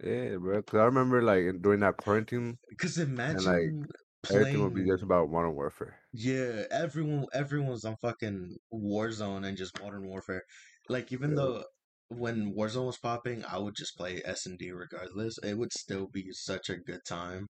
Yeah, 0.03 0.37
bro. 0.39 0.63
Cause 0.63 0.81
I 0.81 0.85
remember 0.85 1.23
like 1.23 1.63
during 1.63 1.81
that 1.81 1.99
quarantine 1.99 2.59
Because 2.69 2.99
and 3.31 3.45
like 3.45 3.75
imagine 3.75 3.89
everything 4.31 4.63
would 4.63 4.75
be 4.75 4.87
just 4.87 5.03
about 5.05 5.31
Modern 5.31 5.55
Warfare. 5.55 6.01
Yeah, 6.13 6.65
everyone 6.71 7.27
everyone's 7.33 7.85
on 7.85 7.97
fucking 8.01 8.57
Warzone 8.73 9.47
and 9.47 9.57
just 9.57 9.79
Modern 9.81 10.07
Warfare. 10.09 10.43
Like 10.89 11.13
even 11.13 11.35
Yeah. 11.35 11.35
though 11.35 11.65
when 12.09 12.55
Warzone 12.55 12.87
was 12.87 12.99
popping, 12.99 13.45
I 13.45 13.59
would 13.59 13.75
just 13.75 13.97
play 13.97 14.23
S 14.25 14.47
and 14.47 14.59
D 14.59 14.71
regardless. 14.71 15.39
It 15.43 15.59
would 15.59 15.73
still 15.73 16.07
be 16.07 16.29
such 16.33 16.71
a 16.71 16.77
good 16.77 17.01
time. 17.07 17.47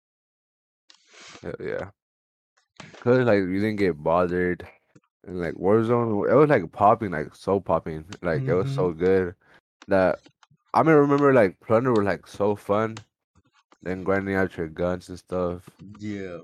Hell 1.42 1.54
yeah. 1.60 1.90
Cause 3.02 3.20
like 3.20 3.40
you 3.40 3.60
didn't 3.60 3.78
get 3.78 4.02
bothered. 4.02 4.68
And 5.26 5.40
like 5.40 5.54
Warzone, 5.54 6.30
it 6.30 6.36
was 6.36 6.50
like 6.50 6.72
popping, 6.72 7.12
like 7.12 7.36
so 7.36 7.60
popping. 7.60 8.06
Like 8.22 8.42
it 8.42 8.54
was 8.54 8.74
so 8.74 8.90
mm-hmm. 8.90 9.04
good 9.04 9.36
that 9.88 10.20
I 10.74 10.84
mean 10.84 10.96
remember 10.96 11.34
like 11.34 11.60
Plunder 11.60 11.94
was 11.94 12.06
like 12.06 12.28
so 12.28 12.56
fun. 12.56 12.98
Then 13.84 14.04
grinding 14.04 14.36
out 14.36 14.58
your 14.58 14.68
guns 14.68 15.10
and 15.10 15.18
stuff. 15.18 15.70
Yeah. 16.00 16.38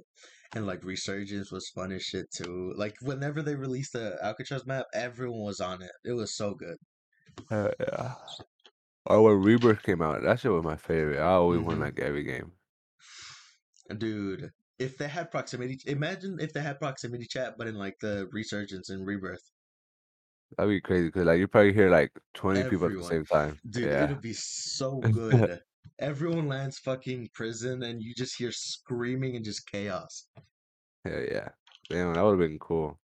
And 0.55 0.65
like 0.65 0.83
Resurgence 0.83 1.51
was 1.51 1.69
fun 1.69 1.91
as 1.91 2.03
shit 2.03 2.25
too. 2.31 2.73
Like 2.75 2.95
whenever 3.01 3.41
they 3.41 3.55
released 3.55 3.93
the 3.93 4.17
Alcatraz 4.23 4.65
map, 4.65 4.85
everyone 4.93 5.43
was 5.43 5.59
on 5.59 5.81
it. 5.81 5.91
It 6.05 6.13
was 6.13 6.35
so 6.35 6.53
good. 6.53 6.77
Hell 7.49 7.73
yeah. 7.79 8.15
Or 9.05 9.23
when 9.23 9.41
Rebirth 9.41 9.83
came 9.83 10.01
out, 10.03 10.21
that 10.23 10.39
shit 10.39 10.51
was 10.51 10.63
my 10.63 10.77
favorite. 10.77 11.19
I 11.19 11.31
always 11.33 11.61
won 11.61 11.79
hmm 11.79 11.81
like 11.81 11.99
every 11.99 12.23
game. 12.23 12.53
Dude, 13.97 14.53
if 14.79 14.97
they 14.97 15.09
had 15.09 15.29
proximity, 15.29 15.79
imagine 15.87 16.39
if 16.39 16.53
they 16.53 16.61
had 16.61 16.79
proximity 16.79 17.25
chat, 17.25 17.55
but 17.57 17.67
in 17.67 17.75
like 17.75 17.99
the 17.99 18.27
Resurgence 18.31 18.89
and 18.89 19.05
Rebirth. 19.05 19.51
That'd 20.57 20.69
be 20.69 20.81
crazy 20.81 21.07
because 21.07 21.25
like 21.25 21.39
you 21.39 21.47
probably 21.47 21.73
hear 21.73 21.89
like 21.89 22.11
twenty 22.33 22.63
people 22.63 22.85
at 22.87 22.95
the 22.95 23.03
same 23.03 23.25
time. 23.25 23.59
Dude, 23.69 23.91
Yeah. 23.91 24.03
it'll 24.03 24.15
be 24.21 24.33
so 24.33 24.99
good. 24.99 25.59
Everyone 25.99 26.47
lands 26.47 26.79
fucking 26.79 27.29
prison 27.33 27.83
and 27.83 28.01
you 28.01 28.13
just 28.15 28.37
hear 28.37 28.51
screaming 28.51 29.35
and 29.35 29.43
just 29.45 29.69
chaos. 29.69 30.27
Hell 31.05 31.21
yeah. 31.31 31.49
Damn, 31.89 32.13
that 32.13 32.21
would 32.23 32.39
have 32.39 32.49
been 32.49 32.59
cool. 32.59 32.99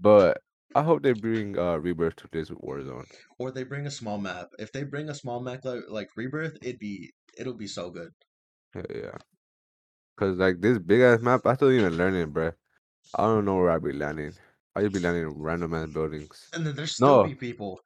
But 0.00 0.42
I 0.74 0.82
hope 0.82 1.02
they 1.02 1.12
bring 1.14 1.58
uh 1.58 1.78
Rebirth 1.78 2.16
to 2.16 2.28
this 2.30 2.50
Warzone. 2.50 3.08
Or 3.38 3.50
they 3.50 3.64
bring 3.64 3.86
a 3.86 3.90
small 3.90 4.16
map. 4.16 4.48
If 4.58 4.72
they 4.72 4.84
bring 4.84 5.10
a 5.10 5.14
small 5.14 5.40
map 5.42 5.64
like, 5.66 5.82
like 5.88 6.16
Rebirth, 6.16 6.56
it'd 6.62 6.78
be 6.78 7.12
it'll 7.36 7.52
be 7.52 7.66
so 7.66 7.90
good. 7.90 8.14
Hell 8.74 8.84
yeah. 8.94 9.18
Cause 10.16 10.36
like 10.38 10.60
this 10.60 10.78
big 10.78 11.00
ass 11.00 11.20
map, 11.20 11.46
I 11.46 11.54
still 11.54 11.70
even 11.72 11.96
learning, 11.96 12.30
bro. 12.32 12.52
I 13.14 13.24
don't 13.24 13.44
know 13.46 13.56
where 13.56 13.70
I'd 13.70 13.82
be 13.84 13.92
landing. 13.92 14.34
I'd 14.76 14.92
be 14.92 15.00
landing 15.00 15.24
in 15.24 15.38
random 15.38 15.74
ass 15.74 15.88
buildings. 15.88 16.54
And 16.54 16.66
then 16.66 16.76
there's 16.76 16.96
still 16.96 17.18
No, 17.18 17.20
be 17.20 17.34
people. 17.34 17.80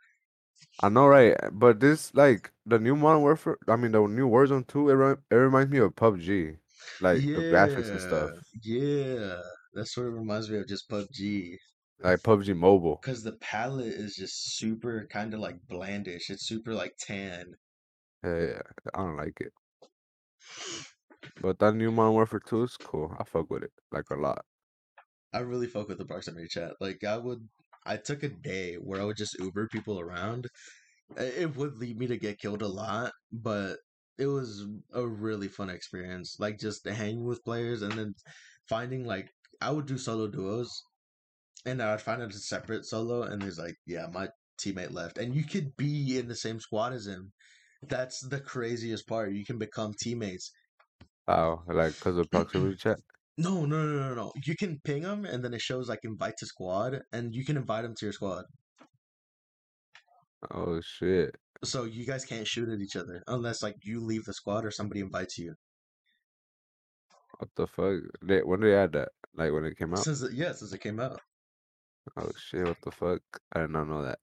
I 0.82 0.88
know, 0.88 1.06
right? 1.06 1.36
But 1.52 1.80
this 1.80 2.14
like 2.14 2.52
the 2.66 2.78
new 2.78 2.96
Modern 2.96 3.22
Warfare. 3.22 3.58
I 3.68 3.76
mean, 3.76 3.92
the 3.92 4.06
new 4.06 4.28
Warzone 4.28 4.66
2. 4.66 4.90
It, 4.90 4.94
re- 4.94 5.16
it 5.30 5.34
reminds 5.34 5.70
me 5.70 5.78
of 5.78 5.94
PUBG, 5.96 6.58
like 7.00 7.24
the 7.34 7.42
graphics 7.44 7.90
and 7.90 8.00
stuff, 8.00 8.32
Yeah, 8.62 8.62
yeah. 8.62 9.42
That's 9.74 9.96
what 9.96 10.06
it 10.06 10.10
reminds 10.10 10.50
me 10.50 10.58
of 10.58 10.66
just 10.68 10.88
PUBG. 10.88 11.58
Like 12.02 12.22
PUBG 12.22 12.56
Mobile. 12.56 12.98
Because 13.00 13.22
the 13.22 13.32
palette 13.32 13.86
is 13.86 14.16
just 14.16 14.56
super 14.56 15.06
kind 15.10 15.34
of 15.34 15.40
like 15.40 15.56
blandish. 15.70 16.30
It's 16.30 16.46
super 16.46 16.74
like 16.74 16.96
tan. 16.98 17.54
Yeah, 18.24 18.40
yeah. 18.40 18.62
I 18.94 18.98
don't 18.98 19.16
like 19.16 19.40
it. 19.40 19.52
But 21.40 21.58
that 21.58 21.74
new 21.74 21.90
Modern 21.90 22.14
Warfare 22.14 22.40
2 22.40 22.62
is 22.62 22.76
cool. 22.76 23.14
I 23.18 23.24
fuck 23.24 23.50
with 23.50 23.64
it 23.64 23.72
like 23.92 24.10
a 24.10 24.16
lot. 24.16 24.44
I 25.32 25.40
really 25.40 25.66
fuck 25.66 25.88
with 25.88 25.98
the 25.98 26.04
proximity 26.04 26.48
chat. 26.48 26.72
Like 26.80 27.04
I 27.04 27.18
would, 27.18 27.48
I 27.84 27.96
took 27.96 28.22
a 28.22 28.28
day 28.28 28.74
where 28.74 29.00
I 29.00 29.04
would 29.04 29.16
just 29.16 29.38
Uber 29.38 29.68
people 29.68 30.00
around. 30.00 30.46
It 31.16 31.56
would 31.56 31.76
lead 31.76 31.98
me 31.98 32.06
to 32.08 32.16
get 32.16 32.40
killed 32.40 32.62
a 32.62 32.68
lot, 32.68 33.12
but 33.32 33.76
it 34.18 34.26
was 34.26 34.66
a 34.92 35.06
really 35.06 35.48
fun 35.48 35.70
experience. 35.70 36.36
Like 36.38 36.58
just 36.58 36.86
hanging 36.86 37.24
with 37.24 37.44
players 37.44 37.82
and 37.82 37.92
then 37.92 38.14
finding 38.68 39.04
like 39.04 39.28
I 39.60 39.70
would 39.70 39.86
do 39.86 39.98
solo 39.98 40.26
duos, 40.26 40.82
and 41.64 41.82
I'd 41.82 42.02
find 42.02 42.22
him 42.22 42.30
a 42.30 42.32
separate 42.32 42.84
solo, 42.84 43.22
and 43.22 43.42
he's 43.42 43.58
like, 43.58 43.76
yeah, 43.86 44.06
my 44.12 44.28
teammate 44.60 44.92
left, 44.92 45.18
and 45.18 45.34
you 45.34 45.44
could 45.44 45.76
be 45.76 46.18
in 46.18 46.28
the 46.28 46.36
same 46.36 46.60
squad 46.60 46.92
as 46.92 47.06
him. 47.06 47.32
That's 47.82 48.20
the 48.20 48.40
craziest 48.40 49.06
part. 49.06 49.32
You 49.32 49.44
can 49.44 49.58
become 49.58 49.94
teammates. 49.98 50.50
Oh, 51.28 51.62
Like, 51.66 51.94
because 51.94 52.18
of 52.18 52.26
mm-hmm. 52.26 52.36
proximity 52.36 52.76
chat? 52.76 52.98
No, 53.38 53.66
no, 53.66 53.84
no, 53.84 54.08
no, 54.08 54.14
no. 54.14 54.32
You 54.44 54.56
can 54.56 54.80
ping 54.82 55.02
him, 55.02 55.24
and 55.24 55.44
then 55.44 55.52
it 55.52 55.60
shows 55.60 55.88
like 55.88 56.00
invite 56.04 56.34
to 56.38 56.46
squad, 56.46 57.00
and 57.12 57.34
you 57.34 57.44
can 57.44 57.56
invite 57.56 57.84
him 57.84 57.94
to 57.98 58.06
your 58.06 58.12
squad. 58.12 58.44
Oh, 60.50 60.80
shit. 60.80 61.34
So 61.64 61.84
you 61.84 62.06
guys 62.06 62.24
can't 62.24 62.46
shoot 62.46 62.68
at 62.68 62.80
each 62.80 62.96
other 62.96 63.22
unless 63.26 63.62
like 63.62 63.76
you 63.82 64.00
leave 64.00 64.24
the 64.24 64.34
squad 64.34 64.64
or 64.64 64.70
somebody 64.70 65.00
invites 65.00 65.38
you. 65.38 65.54
What 67.38 67.50
the 67.56 67.66
fuck? 67.66 68.00
They, 68.22 68.40
when 68.40 68.60
did 68.60 68.70
they 68.70 68.76
add 68.76 68.92
that? 68.92 69.08
Like, 69.34 69.52
when 69.52 69.64
it 69.64 69.76
came 69.76 69.92
out? 69.92 70.04
Since 70.04 70.22
it, 70.22 70.32
yeah, 70.32 70.52
since 70.52 70.72
it 70.72 70.80
came 70.80 71.00
out. 71.00 71.20
Oh, 72.16 72.30
shit. 72.36 72.66
What 72.66 72.80
the 72.82 72.90
fuck? 72.90 73.22
I 73.52 73.60
did 73.60 73.70
not 73.70 73.88
know 73.88 74.02
that. 74.04 74.18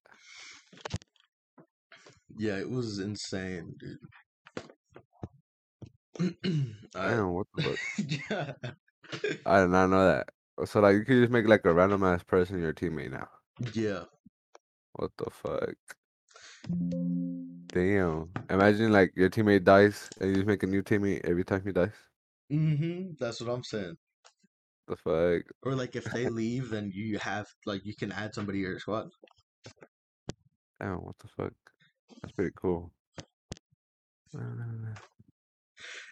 Yeah, 2.35 2.57
it 2.57 2.69
was 2.69 2.99
insane, 2.99 3.75
dude. 3.79 3.99
I 6.95 7.09
Damn, 7.09 7.33
what 7.33 7.47
the 7.55 7.63
fuck? 7.63 7.79
yeah. 8.29 8.53
I 9.45 9.61
did 9.61 9.69
not 9.69 9.87
know 9.87 10.05
that. 10.07 10.29
So, 10.67 10.79
like, 10.79 10.95
you 10.95 11.05
could 11.05 11.21
just 11.21 11.31
make, 11.31 11.47
like, 11.47 11.65
a 11.65 11.73
random 11.73 12.03
ass 12.03 12.23
person 12.23 12.59
your 12.59 12.73
teammate 12.73 13.11
now. 13.11 13.27
Yeah. 13.73 14.03
What 14.93 15.11
the 15.17 15.29
fuck? 15.31 15.75
Damn. 17.67 18.29
Imagine, 18.49 18.91
like, 18.91 19.13
your 19.15 19.29
teammate 19.29 19.63
dies 19.63 20.09
and 20.19 20.29
you 20.29 20.35
just 20.35 20.47
make 20.47 20.63
a 20.63 20.67
new 20.67 20.83
teammate 20.83 21.25
every 21.25 21.43
time 21.43 21.63
he 21.65 21.71
dies. 21.71 21.91
Mm-hmm. 22.51 23.13
That's 23.19 23.41
what 23.41 23.51
I'm 23.51 23.63
saying. 23.63 23.97
The 24.87 24.95
fuck? 24.95 25.43
Or 25.63 25.75
like 25.75 25.95
if 25.95 26.05
they 26.05 26.27
leave, 26.29 26.69
then 26.69 26.91
you 26.93 27.19
have 27.19 27.47
like 27.65 27.85
you 27.85 27.95
can 27.95 28.11
add 28.11 28.33
somebody 28.33 28.59
to 28.59 28.69
your 28.69 28.79
squad. 28.79 29.09
Damn, 30.79 30.97
what 31.03 31.17
the 31.19 31.27
fuck? 31.27 31.53
That's 32.21 32.33
pretty 32.33 32.51
cool. 32.55 32.91
Uh, 34.35 34.95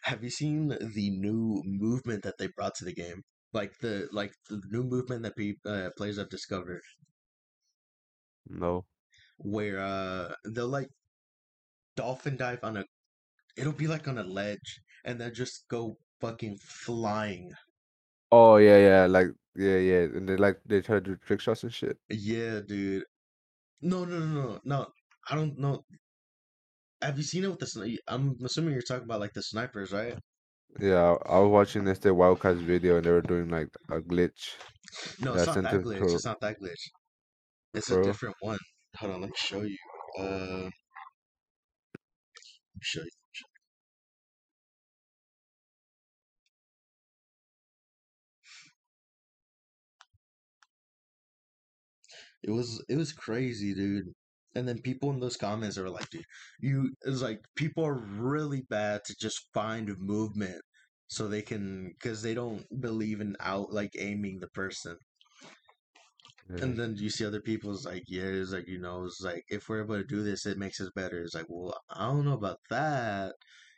Have 0.03 0.23
you 0.23 0.29
seen 0.29 0.69
the 0.69 1.09
new 1.09 1.61
movement 1.65 2.23
that 2.23 2.37
they 2.37 2.47
brought 2.47 2.75
to 2.75 2.85
the 2.85 2.93
game? 2.93 3.23
Like 3.53 3.77
the 3.79 4.07
like 4.11 4.33
the 4.49 4.61
new 4.69 4.83
movement 4.83 5.23
that 5.23 5.35
pe- 5.35 5.55
uh, 5.65 5.89
players 5.97 6.17
have 6.17 6.29
discovered, 6.29 6.81
no. 8.47 8.85
where 9.37 9.79
uh 9.79 10.33
they'll 10.45 10.67
like 10.67 10.89
dolphin 11.95 12.35
dive 12.37 12.63
on 12.63 12.77
a, 12.77 12.85
it'll 13.57 13.73
be 13.73 13.87
like 13.87 14.07
on 14.07 14.17
a 14.17 14.23
ledge, 14.23 14.81
and 15.05 15.19
they'll 15.19 15.31
just 15.31 15.67
go 15.69 15.97
fucking 16.19 16.57
flying. 16.61 17.51
Oh 18.31 18.57
yeah, 18.57 18.77
yeah, 18.77 19.05
like 19.07 19.27
yeah, 19.55 19.77
yeah, 19.77 20.01
and 20.03 20.27
they 20.27 20.37
like 20.37 20.61
they 20.65 20.81
try 20.81 20.95
to 20.95 21.01
do 21.01 21.15
trick 21.17 21.41
shots 21.41 21.63
and 21.63 21.73
shit. 21.73 21.97
Yeah, 22.09 22.59
dude. 22.61 23.05
No, 23.81 24.05
no, 24.05 24.19
no, 24.19 24.43
no, 24.43 24.61
no. 24.65 24.93
I 25.29 25.35
don't 25.35 25.57
know. 25.59 25.85
Have 27.01 27.17
you 27.17 27.23
seen 27.23 27.43
it 27.43 27.49
with 27.49 27.59
the? 27.59 27.65
sni- 27.67 27.97
I'm 28.07 28.37
assuming 28.43 28.73
you're 28.73 28.81
talking 28.81 29.03
about 29.03 29.19
like 29.19 29.33
the 29.33 29.43
snipers, 29.43 29.91
right? 29.91 30.17
Yeah, 30.79 31.15
I 31.25 31.35
I 31.35 31.39
was 31.39 31.49
watching 31.49 31.85
this 31.85 31.99
the 31.99 32.13
Wildcats 32.13 32.59
video 32.61 32.97
and 32.97 33.05
they 33.05 33.11
were 33.11 33.21
doing 33.21 33.49
like 33.49 33.69
a 33.89 34.01
glitch. 34.01 34.55
No, 35.19 35.35
it's 35.35 35.45
not 35.45 35.61
that 35.63 35.81
glitch. 35.81 36.13
It's 36.13 36.25
not 36.25 36.41
that 36.41 36.59
glitch. 36.59 36.89
It's 37.73 37.91
a 37.91 37.97
different 37.97 38.35
one. 38.41 38.59
Hold 38.97 39.13
on, 39.13 39.21
let 39.21 39.29
me 39.31 39.35
show 39.37 39.61
you. 39.61 39.77
Uh, 40.19 40.23
let 40.63 40.69
me 42.75 42.81
show 42.81 43.01
you. 43.03 43.20
It 52.43 52.51
was 52.51 52.83
it 52.89 52.97
was 52.97 53.13
crazy, 53.13 53.73
dude. 53.73 54.05
And 54.55 54.67
then 54.67 54.81
people 54.81 55.11
in 55.11 55.19
those 55.19 55.37
comments 55.37 55.77
are 55.77 55.89
like, 55.89 56.09
dude, 56.09 56.25
you 56.59 56.91
it's 57.03 57.21
like 57.21 57.39
people 57.55 57.85
are 57.85 58.03
really 58.17 58.63
bad 58.69 59.01
to 59.05 59.15
just 59.19 59.47
find 59.53 59.95
movement 59.99 60.61
so 61.07 61.27
they 61.27 61.41
can 61.41 61.91
because 61.99 62.21
they 62.21 62.33
don't 62.33 62.65
believe 62.81 63.21
in 63.21 63.35
out 63.39 63.71
like 63.71 63.91
aiming 63.97 64.39
the 64.39 64.47
person. 64.49 64.97
Yeah. 66.49 66.63
And 66.63 66.77
then 66.77 66.95
you 66.97 67.09
see 67.09 67.25
other 67.25 67.41
people's 67.41 67.85
like, 67.85 68.03
yeah, 68.07 68.23
it's 68.23 68.51
like, 68.51 68.67
you 68.67 68.79
know, 68.79 69.05
it's 69.05 69.21
like, 69.21 69.43
if 69.49 69.69
we're 69.69 69.83
able 69.83 69.95
to 69.95 70.03
do 70.03 70.23
this, 70.23 70.45
it 70.45 70.57
makes 70.57 70.81
us 70.81 70.89
better. 70.95 71.21
It's 71.21 71.35
like, 71.35 71.45
well, 71.47 71.77
I 71.89 72.07
don't 72.07 72.25
know 72.25 72.33
about 72.33 72.59
that. 72.69 73.33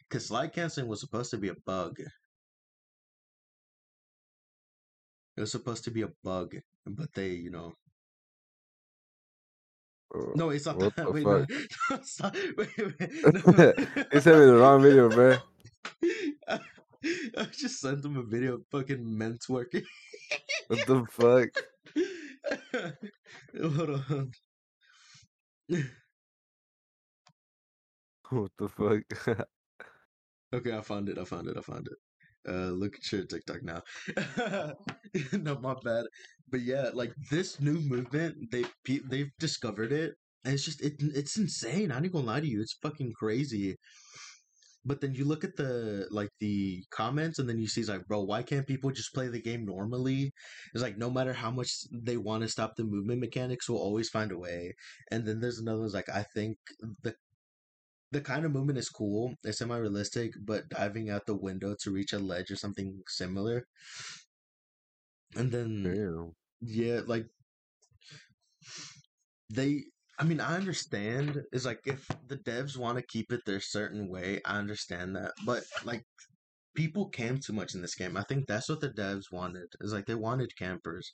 Because 0.10 0.28
slide 0.28 0.54
canceling 0.54 0.88
was 0.88 0.99
supposed 1.02 1.32
to 1.32 1.38
be 1.38 1.49
a 1.49 1.56
bug. 1.65 1.99
It 5.38 5.41
was 5.41 5.52
supposed 5.52 5.84
to 5.86 5.91
be 5.91 6.04
a 6.04 6.10
bug, 6.23 6.56
but 6.86 7.13
they, 7.13 7.30
you 7.30 7.52
know. 7.52 7.73
Bro, 10.13 10.34
No, 10.36 10.49
it's 10.52 10.65
not 10.67 10.78
What 10.78 10.95
that. 10.95 11.06
the 11.08 11.12
Wait, 11.12 11.26
no, 11.26 11.39
no, 11.89 11.99
not- 12.21 12.38
wait, 12.58 12.78
wait, 12.78 12.99
no. 13.34 13.73
He 14.13 14.19
sent 14.19 14.39
me 14.39 14.45
the 14.45 14.58
wrong 14.60 14.82
video, 14.82 15.10
bro. 15.10 15.38
I, 16.47 16.60
I 17.38 17.43
just 17.45 17.80
sent 17.82 18.06
him 18.06 18.17
a 18.17 18.23
video 18.23 18.56
of 18.56 18.65
fucking 18.71 19.17
men 19.17 19.38
twerking. 19.39 19.84
What 20.67 20.86
the 20.88 21.06
fuck? 21.10 21.49
Hold 23.60 23.89
on. 24.10 24.32
What 28.30 28.52
the 28.58 28.69
fuck? 28.69 29.47
Okay, 30.54 30.78
I 30.78 30.82
found 30.82 31.10
it. 31.10 31.17
I 31.17 31.23
found 31.26 31.47
it. 31.47 31.58
I 31.58 31.62
found 31.62 31.88
it. 31.88 31.97
Uh, 32.47 32.71
look 32.71 32.95
at 32.95 33.12
your 33.12 33.23
TikTok 33.25 33.63
now. 33.63 33.82
no, 35.34 35.60
my 35.60 35.75
bad. 35.84 36.06
But 36.49 36.62
yeah, 36.62 36.89
like 36.93 37.13
this 37.32 37.60
new 37.62 37.79
movement, 37.79 38.51
they 38.51 38.65
they've 39.10 39.32
discovered 39.39 39.91
it, 39.91 40.13
and 40.43 40.53
it's 40.53 40.65
just 40.65 40.82
it 40.82 40.93
it's 40.99 41.38
insane. 41.38 41.91
I 41.91 41.97
ain't 41.97 42.12
gonna 42.12 42.25
lie 42.25 42.41
to 42.41 42.47
you, 42.47 42.62
it's 42.62 42.77
fucking 42.82 43.13
crazy. 43.13 43.77
But 44.86 44.99
then 44.99 45.13
you 45.13 45.23
look 45.23 45.45
at 45.45 45.56
the 45.56 46.08
like 46.12 46.29
the 46.39 46.84
comments, 46.91 47.39
and 47.39 47.47
then 47.47 47.58
you 47.58 47.67
see 47.67 47.84
like, 47.86 48.06
bro, 48.06 48.21
why 48.23 48.43
can't 48.43 48.67
people 48.67 48.91
just 48.91 49.13
play 49.13 49.29
the 49.29 49.41
game 49.41 49.65
normally? 49.65 50.34
It's 50.73 50.84
like 50.84 50.97
no 50.97 51.10
matter 51.10 51.32
how 51.34 51.51
much 51.51 51.71
they 51.91 52.17
want 52.17 52.43
to 52.43 52.49
stop 52.49 52.75
the 52.75 52.84
movement 52.84 53.21
mechanics, 53.21 53.69
will 53.69 53.77
always 53.77 54.10
find 54.10 54.32
a 54.32 54.38
way. 54.38 54.73
And 55.10 55.25
then 55.25 55.39
there's 55.39 55.60
another 55.60 55.79
one's 55.79 55.93
like, 55.93 56.10
I 56.10 56.23
think 56.34 56.58
the 57.01 57.15
the 58.13 58.21
kind 58.21 58.45
of 58.45 58.52
movement 58.52 58.78
is 58.78 58.89
cool. 58.89 59.34
It's 59.43 59.58
semi 59.58 59.76
realistic, 59.76 60.34
but 60.45 60.69
diving 60.69 61.10
out 61.10 61.26
the 61.26 61.36
window 61.36 61.76
to 61.82 61.91
reach 61.91 62.13
a 62.13 62.19
ledge 62.19 62.52
or 62.52 62.56
something 62.56 63.02
similar. 63.08 63.65
And 65.36 65.52
then 65.52 65.84
Damn. 65.84 66.34
yeah, 66.62 67.02
like 67.06 67.26
they 69.49 69.86
I 70.19 70.23
mean, 70.26 70.39
I 70.39 70.56
understand. 70.56 71.41
It's 71.52 71.65
like 71.65 71.82
if 71.86 72.08
the 72.28 72.38
devs 72.38 72.78
want 72.78 72.99
to 72.99 73.06
keep 73.08 73.34
it 73.34 73.41
their 73.45 73.60
certain 73.60 74.08
way, 74.10 74.41
I 74.45 74.60
understand 74.60 75.15
that. 75.15 75.32
But 75.43 75.63
like 75.84 76.04
people 76.76 77.10
camp 77.10 77.41
too 77.41 77.54
much 77.54 77.73
in 77.73 77.82
this 77.82 77.95
game. 77.95 78.15
I 78.15 78.23
think 78.23 78.45
that's 78.45 78.69
what 78.69 78.80
the 78.80 78.89
devs 78.89 79.32
wanted. 79.32 79.67
Is 79.82 79.91
like 79.91 80.06
they 80.06 80.15
wanted 80.15 80.56
campers 80.56 81.13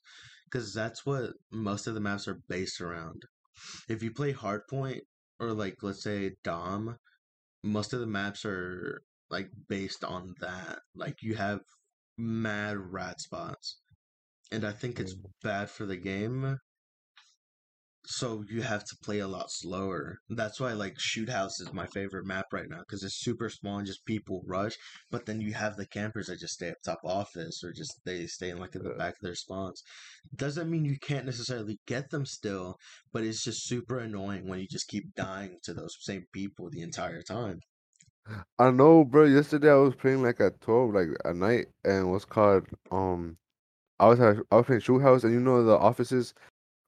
cuz 0.51 0.73
that's 0.73 1.05
what 1.05 1.31
most 1.51 1.87
of 1.87 1.93
the 1.93 2.01
maps 2.01 2.27
are 2.27 2.41
based 2.49 2.81
around. 2.81 3.23
If 3.87 4.03
you 4.03 4.11
play 4.11 4.33
Hardpoint 4.33 5.01
or 5.39 5.53
like 5.53 5.77
let's 5.83 6.03
say 6.03 6.35
Dom, 6.43 6.97
most 7.63 7.93
of 7.93 7.99
the 7.99 8.07
maps 8.07 8.45
are 8.45 9.03
like 9.29 9.51
based 9.67 10.03
on 10.03 10.35
that. 10.41 10.79
Like 10.95 11.21
you 11.23 11.35
have 11.35 11.61
mad 12.17 12.77
rat 12.77 13.21
spots. 13.21 13.81
And 14.51 14.65
I 14.65 14.71
think 14.71 14.99
it's 14.99 15.15
Mm. 15.15 15.31
bad 15.43 15.69
for 15.69 15.85
the 15.85 15.97
game. 15.97 16.59
So 18.05 18.43
you 18.49 18.61
have 18.61 18.85
to 18.85 18.97
play 19.03 19.19
a 19.19 19.27
lot 19.27 19.51
slower. 19.51 20.19
That's 20.29 20.59
why 20.59 20.73
like 20.73 20.99
Shoot 20.99 21.29
House 21.29 21.59
is 21.59 21.71
my 21.73 21.85
favorite 21.87 22.25
map 22.25 22.47
right 22.51 22.69
now 22.69 22.79
because 22.79 23.03
it's 23.03 23.19
super 23.21 23.49
small 23.49 23.77
and 23.77 23.87
just 23.87 24.05
people 24.05 24.41
rush. 24.47 24.75
But 25.11 25.25
then 25.25 25.41
you 25.41 25.53
have 25.53 25.75
the 25.75 25.85
campers 25.85 26.27
that 26.27 26.39
just 26.39 26.55
stay 26.55 26.69
up 26.69 26.77
top 26.83 26.99
office 27.03 27.63
or 27.63 27.71
just 27.71 27.99
they 28.05 28.25
stay 28.27 28.49
in 28.49 28.57
like 28.57 28.75
in 28.75 28.83
the 28.83 28.91
back 28.91 29.13
of 29.15 29.21
their 29.21 29.35
spawns. 29.35 29.83
Doesn't 30.35 30.69
mean 30.69 30.85
you 30.85 30.97
can't 30.99 31.25
necessarily 31.25 31.79
get 31.85 32.09
them 32.09 32.25
still, 32.25 32.77
but 33.13 33.23
it's 33.23 33.43
just 33.43 33.67
super 33.67 33.99
annoying 33.99 34.47
when 34.47 34.59
you 34.59 34.67
just 34.67 34.87
keep 34.87 35.13
dying 35.15 35.57
to 35.63 35.73
those 35.73 35.95
same 35.99 36.25
people 36.33 36.69
the 36.69 36.81
entire 36.81 37.21
time. 37.21 37.59
I 38.57 38.71
know, 38.71 39.03
bro. 39.05 39.25
Yesterday 39.25 39.71
I 39.71 39.75
was 39.75 39.95
playing 39.95 40.21
like 40.21 40.39
at 40.39 40.61
twelve, 40.61 40.93
like 40.93 41.09
at 41.25 41.35
night, 41.35 41.67
and 41.83 42.11
what's 42.11 42.25
called 42.25 42.65
um, 42.91 43.37
I 43.99 44.07
was 44.07 44.19
at, 44.19 44.37
I 44.51 44.57
was 44.57 44.65
playing 44.65 44.81
Shoot 44.81 45.01
House, 45.01 45.23
and 45.23 45.33
you 45.33 45.39
know 45.39 45.63
the 45.63 45.77
offices 45.77 46.33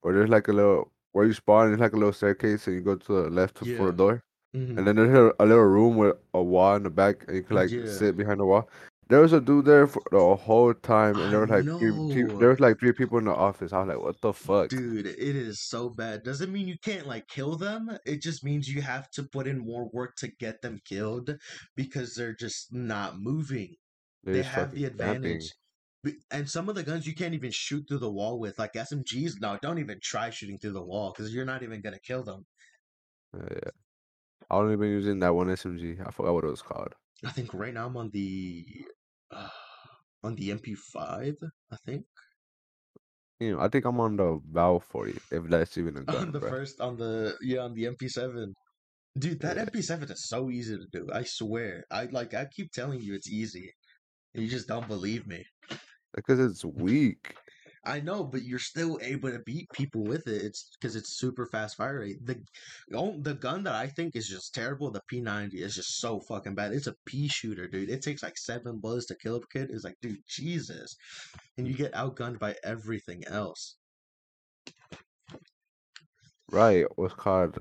where 0.01 0.13
there's 0.13 0.29
like 0.29 0.47
a 0.47 0.53
little 0.53 0.91
where 1.13 1.25
you 1.25 1.33
spawn, 1.33 1.71
it's 1.71 1.81
like 1.81 1.93
a 1.93 1.97
little 1.97 2.13
staircase, 2.13 2.67
and 2.67 2.75
you 2.75 2.81
go 2.81 2.95
to 2.95 3.23
the 3.23 3.29
left 3.29 3.55
to- 3.57 3.65
for 3.77 3.83
Yeah. 3.83 3.89
a 3.89 3.91
door, 3.91 4.23
Mhm. 4.55 4.77
and 4.77 4.87
then 4.87 4.95
there's 4.95 5.17
a, 5.17 5.33
a 5.43 5.45
little 5.45 5.63
room 5.65 5.97
with 5.97 6.15
a 6.33 6.41
wall 6.43 6.75
in 6.75 6.83
the 6.83 6.89
back, 6.89 7.25
and 7.27 7.35
you 7.37 7.43
can 7.43 7.55
like 7.55 7.69
Yeah. 7.71 7.85
sit 7.87 8.17
behind 8.17 8.39
the 8.39 8.45
wall. 8.45 8.69
There 9.09 9.19
was 9.19 9.33
a 9.33 9.41
dude 9.41 9.65
there 9.65 9.87
for 9.87 10.01
the 10.09 10.35
whole 10.37 10.73
time, 10.73 11.17
and 11.17 11.25
I 11.25 11.29
there 11.31 11.39
were 11.41 11.47
like 11.47 11.65
three, 11.65 12.23
know. 12.23 12.37
there 12.39 12.47
was 12.47 12.61
like 12.61 12.79
three 12.79 12.93
people 12.93 13.17
in 13.17 13.25
the 13.25 13.33
office. 13.35 13.73
I 13.73 13.79
was 13.79 13.89
like, 13.89 13.99
what 14.01 14.21
the 14.21 14.31
fuck? 14.31 14.69
Dude, 14.69 15.05
it 15.05 15.35
is 15.35 15.59
so 15.67 15.89
bad. 15.89 16.23
Doesn't 16.23 16.49
mean 16.49 16.65
you 16.69 16.77
can't 16.81 17.05
like 17.05 17.27
kill 17.27 17.57
them. 17.57 17.91
It 18.05 18.21
just 18.21 18.41
means 18.45 18.69
you 18.69 18.81
have 18.81 19.11
to 19.11 19.23
put 19.23 19.47
in 19.47 19.59
more 19.59 19.89
work 19.91 20.15
to 20.17 20.29
get 20.39 20.61
them 20.61 20.79
killed 20.85 21.35
because 21.75 22.15
they're 22.15 22.33
just 22.35 22.71
not 22.73 23.19
moving. 23.19 23.75
They're 24.23 24.35
They 24.35 24.43
have 24.43 24.71
the 24.73 24.85
advantage. 24.85 25.23
camping. 25.23 25.47
And 26.31 26.49
some 26.49 26.67
of 26.69 26.75
the 26.75 26.83
guns 26.83 27.05
you 27.05 27.13
can't 27.13 27.33
even 27.33 27.51
shoot 27.51 27.85
through 27.87 27.99
the 27.99 28.11
wall 28.11 28.39
with. 28.39 28.57
Like 28.57 28.75
SMGs, 28.75 29.39
no, 29.39 29.57
don't 29.61 29.79
even 29.79 29.99
try 30.01 30.29
shooting 30.31 30.57
through 30.57 30.73
the 30.73 30.83
wall 30.83 31.13
because 31.15 31.33
you're 31.33 31.45
not 31.45 31.63
even 31.63 31.81
gonna 31.81 31.99
kill 31.99 32.23
them. 32.23 32.45
Uh, 33.35 33.45
yeah. 33.51 33.71
I've 34.49 34.59
only 34.59 34.75
been 34.77 34.89
using 34.89 35.19
that 35.19 35.33
one 35.35 35.49
SMG. 35.49 35.99
I 36.05 36.11
forgot 36.11 36.33
what 36.33 36.43
it 36.43 36.47
was 36.49 36.61
called. 36.61 36.93
I 37.25 37.31
think 37.31 37.53
right 37.53 37.73
now 37.73 37.87
I'm 37.87 37.97
on 37.97 38.09
the 38.11 38.65
uh, 39.31 39.49
on 40.23 40.35
the 40.35 40.49
MP5. 40.49 41.35
I 41.71 41.75
think 41.85 42.05
You 43.39 43.55
know, 43.55 43.61
I 43.61 43.67
think 43.69 43.85
I'm 43.85 43.99
on 43.99 44.17
the 44.17 44.39
Valve 44.51 44.83
40, 44.83 45.19
if 45.31 45.43
that's 45.45 45.77
even 45.77 45.97
a 45.97 46.03
gun, 46.05 46.27
on 46.27 46.31
the 46.31 46.39
bro. 46.39 46.49
first 46.49 46.79
on 46.81 46.97
the 46.97 47.35
yeah 47.41 47.61
on 47.61 47.73
the 47.73 47.85
MP7. 47.85 48.53
Dude, 49.17 49.41
that 49.41 49.57
Yeah. 49.57 49.65
MP7 49.65 50.09
is 50.11 50.27
so 50.27 50.49
easy 50.49 50.77
to 50.77 50.85
do. 50.91 51.09
I 51.13 51.23
swear. 51.23 51.83
I 51.91 52.05
like. 52.05 52.33
I 52.33 52.45
keep 52.45 52.71
telling 52.71 53.01
you 53.01 53.13
it's 53.15 53.29
easy. 53.29 53.73
And 54.33 54.43
you 54.43 54.49
just 54.49 54.67
don't 54.67 54.87
believe 54.87 55.27
me. 55.27 55.45
Because 56.15 56.39
it's 56.39 56.63
mm-hmm. 56.63 56.83
weak. 56.83 57.35
I 57.83 57.99
know, 57.99 58.23
but 58.23 58.43
you're 58.43 58.59
still 58.59 58.99
able 59.01 59.31
to 59.31 59.39
beat 59.39 59.67
people 59.73 60.03
with 60.03 60.27
it. 60.27 60.43
It's 60.43 60.69
because 60.79 60.95
it's 60.95 61.17
super 61.17 61.47
fast 61.47 61.77
fire 61.77 61.99
rate. 62.01 62.23
The 62.23 62.39
the 62.89 63.33
gun 63.33 63.63
that 63.63 63.73
I 63.73 63.87
think 63.87 64.15
is 64.15 64.27
just 64.27 64.53
terrible, 64.53 64.91
the 64.91 65.01
P90, 65.11 65.55
is 65.55 65.75
just 65.75 65.99
so 65.99 66.19
fucking 66.19 66.53
bad. 66.53 66.73
It's 66.73 66.85
a 66.85 66.95
pea 67.07 67.27
shooter, 67.27 67.67
dude. 67.67 67.89
It 67.89 68.03
takes 68.03 68.21
like 68.21 68.37
seven 68.37 68.77
bullets 68.79 69.07
to 69.07 69.15
kill 69.15 69.37
a 69.37 69.47
kid. 69.47 69.71
It's 69.71 69.83
like, 69.83 69.97
dude, 69.99 70.21
Jesus, 70.27 70.95
and 71.57 71.67
you 71.67 71.73
get 71.73 71.93
outgunned 71.93 72.37
by 72.37 72.55
everything 72.63 73.23
else. 73.25 73.77
Right, 76.51 76.85
what's 76.97 77.15
called 77.15 77.57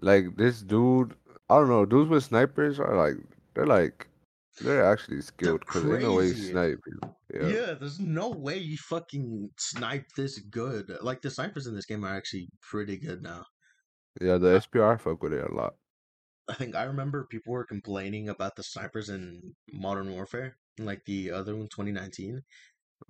like 0.00 0.36
this 0.36 0.62
dude. 0.62 1.14
I 1.50 1.56
don't 1.56 1.68
know. 1.68 1.86
Dudes 1.86 2.10
with 2.10 2.24
snipers 2.24 2.78
are 2.78 2.96
like 2.96 3.16
they're 3.54 3.66
like 3.66 4.06
they're 4.60 4.84
actually 4.84 5.20
skilled 5.20 5.60
because 5.60 5.82
they 5.82 5.98
know 5.98 6.14
way 6.14 6.30
crazy. 6.30 6.50
snipe. 6.50 6.80
Yeah. 7.32 7.46
Yeah. 7.46 7.74
there's 7.74 7.98
no 7.98 8.30
way 8.30 8.58
you 8.58 8.76
fucking 8.76 9.50
snipe 9.58 10.06
this 10.16 10.38
good. 10.38 10.96
Like 11.00 11.22
the 11.22 11.30
snipers 11.30 11.66
in 11.66 11.74
this 11.74 11.86
game 11.86 12.04
are 12.04 12.16
actually 12.16 12.48
pretty 12.62 12.96
good 12.96 13.22
now. 13.22 13.44
Yeah, 14.20 14.38
the 14.38 14.60
SPR 14.60 15.00
fuck 15.00 15.22
with 15.22 15.32
it 15.32 15.50
a 15.50 15.54
lot. 15.54 15.74
I 16.48 16.54
think 16.54 16.76
I 16.76 16.84
remember 16.84 17.26
people 17.30 17.52
were 17.52 17.64
complaining 17.64 18.28
about 18.28 18.54
the 18.54 18.62
snipers 18.62 19.08
in 19.08 19.54
Modern 19.72 20.12
Warfare, 20.12 20.56
like 20.78 21.04
the 21.04 21.30
other 21.30 21.56
one, 21.56 21.68
2019. 21.68 22.42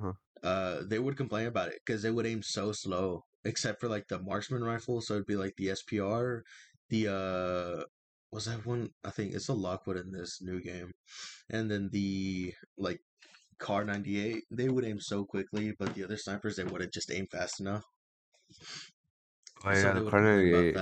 Uh-huh. 0.00 0.12
Uh, 0.42 0.82
they 0.86 0.98
would 0.98 1.16
complain 1.16 1.46
about 1.46 1.68
it 1.68 1.80
because 1.84 2.02
they 2.02 2.10
would 2.10 2.26
aim 2.26 2.42
so 2.42 2.72
slow, 2.72 3.24
except 3.44 3.80
for 3.80 3.88
like 3.88 4.06
the 4.08 4.20
marksman 4.20 4.62
rifle. 4.62 5.00
So 5.00 5.14
it'd 5.14 5.26
be 5.26 5.36
like 5.36 5.54
the 5.56 5.68
SPR, 5.68 6.42
the 6.90 7.08
uh, 7.08 7.84
was 8.34 8.46
that 8.46 8.66
one? 8.66 8.90
I 9.04 9.10
think 9.10 9.32
it's 9.34 9.48
a 9.48 9.54
Lockwood 9.54 9.96
in 9.96 10.10
this 10.12 10.42
new 10.42 10.60
game, 10.60 10.90
and 11.50 11.70
then 11.70 11.88
the 11.92 12.52
like 12.76 13.00
Kar 13.58 13.84
98. 13.84 14.42
They 14.50 14.68
would 14.68 14.84
aim 14.84 15.00
so 15.00 15.24
quickly, 15.24 15.72
but 15.78 15.94
the 15.94 16.04
other 16.04 16.16
snipers 16.16 16.56
they 16.56 16.64
wouldn't 16.64 16.92
just 16.92 17.12
aim 17.12 17.26
fast 17.30 17.60
enough. 17.60 17.84
Oh 19.64 19.72
So 19.72 19.88
yeah, 19.88 19.92
they 19.92 20.00
the 20.00 20.06
about 20.08 20.22
98. 20.22 20.76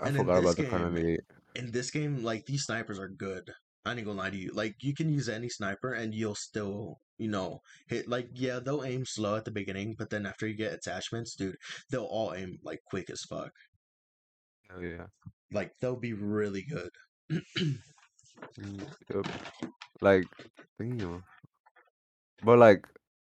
I 0.00 0.10
forgot 0.12 0.38
about 0.38 0.56
the 0.56 0.62
game, 0.62 0.70
98. 0.70 1.20
in 1.56 1.72
this 1.72 1.90
game, 1.90 2.22
like 2.22 2.46
these 2.46 2.64
snipers 2.64 2.98
are 2.98 3.08
good. 3.08 3.50
I 3.84 3.92
ain't 3.92 4.04
gonna 4.04 4.18
lie 4.18 4.30
to 4.30 4.36
you. 4.36 4.52
Like 4.54 4.76
you 4.80 4.94
can 4.94 5.08
use 5.12 5.28
any 5.28 5.48
sniper 5.48 5.92
and 5.94 6.14
you'll 6.14 6.34
still, 6.36 6.98
you 7.18 7.28
know, 7.28 7.60
hit. 7.88 8.08
Like 8.08 8.28
yeah, 8.34 8.60
they'll 8.64 8.84
aim 8.84 9.04
slow 9.04 9.36
at 9.36 9.44
the 9.44 9.50
beginning, 9.50 9.96
but 9.98 10.10
then 10.10 10.26
after 10.26 10.46
you 10.46 10.54
get 10.54 10.72
attachments, 10.74 11.34
dude, 11.34 11.56
they'll 11.90 12.04
all 12.04 12.34
aim 12.34 12.58
like 12.62 12.80
quick 12.86 13.10
as 13.10 13.22
fuck. 13.22 13.52
Oh 14.74 14.80
yeah. 14.80 15.06
Like 15.52 15.72
they'll 15.80 15.96
be 15.96 16.12
really 16.12 16.62
good. 16.62 16.90
Mm, 18.58 18.86
Yep. 19.12 19.26
Like, 20.00 20.26
damn. 20.78 21.24
But 22.42 22.58
like, 22.58 22.86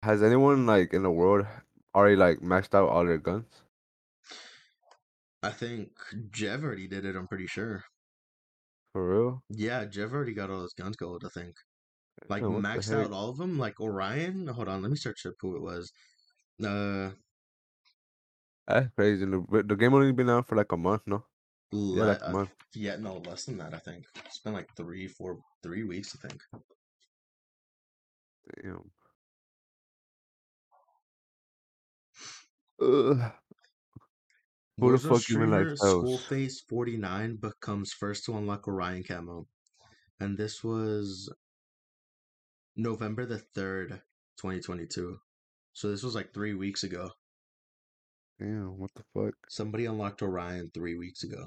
has 0.03 0.23
anyone 0.23 0.67
like 0.67 0.93
in 0.95 1.03
the 1.03 1.11
world 1.11 1.47
already 1.95 2.17
like 2.17 2.39
maxed 2.41 2.75
out 2.75 2.89
all 2.89 3.05
their 3.05 3.19
guns? 3.19 3.63
I 5.43 5.51
think 5.51 5.91
Jev 6.31 6.63
already 6.63 6.87
did 6.87 7.05
it. 7.05 7.17
I'm 7.17 7.27
pretty 7.27 7.47
sure. 7.47 7.85
For 8.93 9.09
real? 9.09 9.43
Yeah, 9.49 9.85
Jev 9.87 10.13
already 10.13 10.35
got 10.35 10.51
all 10.51 10.63
his 10.63 10.75
guns 10.75 10.97
gold. 10.97 11.25
I 11.25 11.29
think. 11.29 11.57
Like 12.29 12.43
the 12.43 12.49
maxed 12.49 12.93
out 12.95 13.13
all 13.13 13.31
of 13.31 13.39
them. 13.39 13.59
Like 13.59 13.81
Orion. 13.81 14.47
Hold 14.47 14.69
on, 14.69 14.83
let 14.83 14.91
me 14.91 14.97
search 14.97 15.27
up 15.27 15.35
who 15.41 15.57
it 15.57 15.63
was. 15.63 15.93
Uh, 16.65 17.11
That's 18.69 18.89
crazy. 18.95 19.25
The, 19.25 19.65
the 19.67 19.77
game 19.77 19.95
only 19.95 20.13
been 20.13 20.31
out 20.31 20.47
for 20.47 20.57
like 20.57 20.71
a 20.73 20.77
month, 20.77 21.03
no? 21.07 21.25
Yeah, 21.73 22.19
like 22.33 22.49
yeah, 22.75 22.97
no, 22.97 23.23
less 23.27 23.47
than 23.47 23.57
that. 23.59 23.73
I 23.73 23.79
think 23.79 24.05
it's 24.27 24.39
been 24.39 24.53
like 24.53 24.69
three, 24.77 25.09
four, 25.09 25.39
three 25.63 25.85
weeks. 25.85 26.15
I 26.23 26.29
think. 26.29 26.41
Damn. 28.63 28.91
Ugh. 32.83 33.33
Who 34.79 34.93
the 34.93 34.99
fuck 34.99 35.31
even 35.31 35.51
like 35.51 35.77
streamer 35.77 35.77
tells? 35.77 36.27
Skullface49 36.27 37.41
becomes 37.41 37.93
first 37.93 38.25
to 38.25 38.37
unlock 38.37 38.67
Orion 38.67 39.05
camo. 39.05 39.47
And 40.19 40.37
this 40.37 40.65
was 40.65 41.33
November 42.77 43.25
the 43.27 43.43
3rd, 43.57 44.01
2022. 44.39 45.19
So 45.73 45.91
this 45.91 46.03
was 46.03 46.15
like 46.15 46.35
three 46.35 46.55
weeks 46.55 46.83
ago. 46.83 47.11
Damn, 48.39 48.79
what 48.79 48.91
the 48.95 49.05
fuck? 49.15 49.35
Somebody 49.49 49.85
unlocked 49.85 50.23
Orion 50.23 50.71
three 50.75 50.97
weeks 50.97 51.23
ago. 51.23 51.47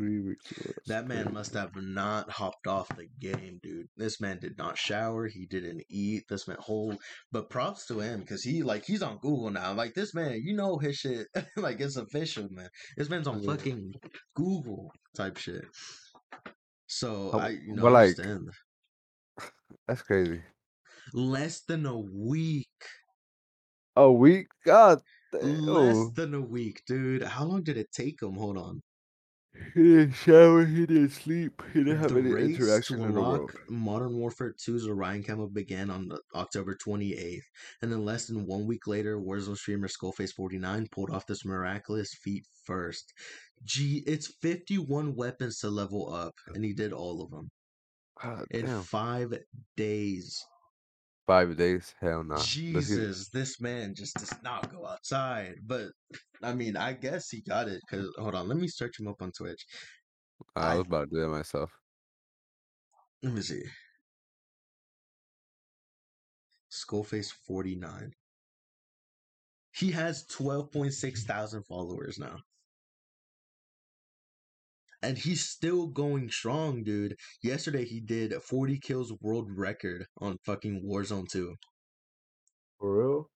Three 0.00 0.20
weeks. 0.20 0.46
That 0.86 1.06
man 1.06 1.30
must 1.34 1.52
have 1.52 1.76
not 1.76 2.30
hopped 2.30 2.66
off 2.66 2.88
the 2.96 3.06
game, 3.20 3.60
dude. 3.62 3.86
This 3.98 4.18
man 4.18 4.38
did 4.40 4.56
not 4.56 4.78
shower. 4.78 5.26
He 5.26 5.44
didn't 5.44 5.82
eat. 5.90 6.22
This 6.26 6.48
man 6.48 6.56
whole. 6.58 6.96
But 7.32 7.50
props 7.50 7.84
to 7.88 8.00
him 8.00 8.20
because 8.20 8.42
he 8.42 8.62
like 8.62 8.86
he's 8.86 9.02
on 9.02 9.18
Google 9.18 9.50
now. 9.50 9.74
Like 9.74 9.92
this 9.92 10.14
man, 10.14 10.40
you 10.42 10.56
know 10.56 10.78
his 10.78 10.96
shit. 10.96 11.26
like 11.58 11.80
it's 11.80 11.96
official, 11.96 12.48
man. 12.50 12.70
This 12.96 13.10
man's 13.10 13.26
on 13.28 13.42
Yeah. 13.42 13.50
fucking 13.54 13.92
Google 14.34 14.90
type 15.14 15.36
shit. 15.36 15.66
So 16.86 17.32
How- 17.32 17.40
I, 17.40 17.48
you 17.50 17.74
know, 17.74 17.82
but, 17.82 17.92
like, 17.92 18.18
understand. 18.18 18.48
That's 19.86 20.00
crazy. 20.00 20.40
Less 21.12 21.60
than 21.60 21.84
a 21.84 21.98
week. 21.98 22.68
A 23.96 24.10
week? 24.10 24.46
God 24.64 25.02
Less 25.32 26.10
than 26.14 26.32
a 26.34 26.40
week, 26.40 26.80
dude. 26.86 27.22
How 27.22 27.44
long 27.44 27.62
did 27.62 27.76
it 27.76 27.92
take 27.92 28.22
him? 28.22 28.34
Hold 28.34 28.56
on. 28.56 28.80
He 29.74 29.82
didn't 29.82 30.12
shower, 30.12 30.64
he 30.64 30.86
didn't 30.86 31.10
sleep, 31.10 31.62
he 31.72 31.84
didn't 31.84 31.98
have 31.98 32.12
the 32.12 32.20
any 32.20 32.54
interaction 32.54 33.00
in 33.02 33.14
the 33.14 33.20
world. 33.20 33.52
Modern 33.68 34.14
Warfare 34.14 34.54
2's 34.54 34.86
Orion 34.86 35.22
Camo 35.22 35.46
began 35.48 35.90
on 35.90 36.10
October 36.34 36.76
28th, 36.76 37.42
and 37.82 37.92
then 37.92 38.04
less 38.04 38.26
than 38.26 38.46
one 38.46 38.66
week 38.66 38.86
later, 38.86 39.18
Warzone 39.18 39.56
streamer 39.56 39.88
Skullface49 39.88 40.90
pulled 40.90 41.10
off 41.10 41.26
this 41.26 41.44
miraculous 41.44 42.14
feat 42.14 42.46
first. 42.64 43.12
Gee, 43.64 44.02
it's 44.06 44.34
51 44.42 45.14
weapons 45.14 45.58
to 45.58 45.70
level 45.70 46.12
up, 46.12 46.34
and 46.54 46.64
he 46.64 46.72
did 46.72 46.92
all 46.92 47.22
of 47.22 47.30
them 47.30 47.50
God 48.20 48.40
ah, 48.40 48.44
in 48.50 48.66
damn. 48.66 48.82
five 48.82 49.34
days. 49.76 50.44
Five 51.30 51.56
days? 51.56 51.94
Hell 52.00 52.24
nah. 52.24 52.34
Does 52.34 52.48
he- 52.48 52.72
Jesus, 52.72 53.28
this 53.28 53.60
man 53.60 53.94
just 53.94 54.16
does 54.16 54.34
not 54.42 54.68
go 54.72 54.84
outside. 54.84 55.60
But 55.64 55.92
I 56.42 56.54
mean, 56.54 56.76
I 56.76 56.92
guess 56.92 57.30
he 57.30 57.40
got 57.40 57.68
it 57.68 57.80
because 57.88 58.12
hold 58.18 58.34
on, 58.34 58.48
let 58.48 58.58
me 58.58 58.66
search 58.66 58.98
him 58.98 59.06
up 59.06 59.22
on 59.22 59.30
Twitch. 59.30 59.64
I 60.56 60.72
I- 60.72 60.76
was 60.78 60.86
about 60.88 61.08
to 61.08 61.14
do 61.14 61.20
that 61.20 61.28
myself. 61.28 61.70
Let 63.22 63.32
me 63.32 63.42
see. 63.42 63.62
Skullface 66.72 67.30
49. 67.30 68.12
He 69.70 69.92
has 69.92 70.26
12.6 70.26 71.22
thousand 71.22 71.62
followers 71.62 72.18
now. 72.18 72.38
And 75.02 75.16
he's 75.16 75.48
still 75.48 75.86
going 75.86 76.30
strong, 76.30 76.84
dude. 76.84 77.16
Yesterday 77.42 77.84
he 77.84 78.00
did 78.00 78.34
40 78.34 78.78
kills 78.80 79.12
world 79.20 79.48
record 79.50 80.06
on 80.20 80.36
fucking 80.44 80.82
Warzone 80.86 81.28
2. 81.28 81.54
For 82.78 82.98
real? 82.98 83.30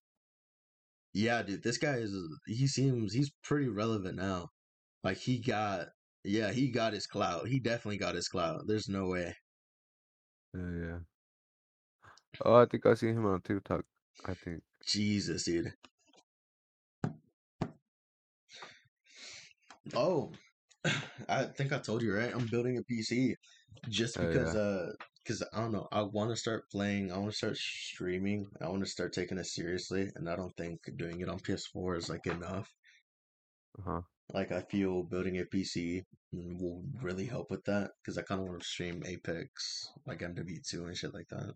Yeah, 1.14 1.42
dude, 1.42 1.62
this 1.62 1.78
guy 1.78 1.94
is 1.94 2.14
he 2.46 2.66
seems 2.66 3.12
he's 3.12 3.30
pretty 3.44 3.68
relevant 3.68 4.16
now. 4.16 4.48
Like 5.04 5.18
he 5.18 5.38
got 5.38 5.86
yeah, 6.24 6.50
he 6.50 6.68
got 6.68 6.92
his 6.92 7.06
clout. 7.06 7.46
He 7.46 7.60
definitely 7.60 7.98
got 7.98 8.14
his 8.14 8.28
clout. 8.28 8.62
There's 8.66 8.88
no 8.88 9.06
way. 9.06 9.34
Yeah, 10.54 10.70
yeah. 10.80 10.98
Oh, 12.44 12.54
I 12.56 12.66
think 12.66 12.84
I 12.86 12.94
seen 12.94 13.10
him 13.16 13.26
on 13.26 13.40
TikTok. 13.42 13.84
I 14.26 14.34
think. 14.34 14.62
Jesus, 14.86 15.44
dude. 15.44 15.72
Oh, 19.94 20.32
I 21.28 21.44
think 21.44 21.72
I 21.72 21.78
told 21.78 22.02
you 22.02 22.14
right. 22.14 22.32
I'm 22.32 22.46
building 22.46 22.78
a 22.78 22.82
PC 22.82 23.34
just 23.88 24.18
Oh, 24.18 24.22
yeah. 24.22 24.28
because, 24.28 24.54
uh, 24.54 24.92
because 25.22 25.42
I 25.52 25.60
don't 25.60 25.72
know. 25.72 25.88
I 25.90 26.02
want 26.02 26.30
to 26.30 26.36
start 26.36 26.70
playing. 26.70 27.10
I 27.10 27.18
want 27.18 27.30
to 27.30 27.36
start 27.36 27.56
streaming. 27.56 28.46
I 28.60 28.68
want 28.68 28.84
to 28.84 28.90
start 28.90 29.12
taking 29.12 29.38
it 29.38 29.46
seriously, 29.46 30.10
and 30.14 30.28
I 30.28 30.36
don't 30.36 30.54
think 30.56 30.80
doing 30.96 31.20
it 31.20 31.28
on 31.28 31.38
PS4 31.38 31.96
is 31.96 32.10
like 32.10 32.26
enough. 32.26 32.68
Uh 33.78 33.82
huh. 33.84 34.00
Like 34.32 34.52
I 34.52 34.60
feel 34.62 35.02
building 35.02 35.38
a 35.38 35.44
PC 35.44 36.04
will 36.32 36.82
really 37.02 37.26
help 37.26 37.50
with 37.50 37.64
that 37.64 37.92
because 38.00 38.18
I 38.18 38.22
kind 38.22 38.40
of 38.40 38.48
want 38.48 38.60
to 38.60 38.66
stream 38.66 39.02
Apex, 39.06 39.90
like 40.06 40.20
MW2 40.20 40.86
and 40.86 40.96
shit 40.96 41.14
like 41.14 41.28
that. 41.28 41.54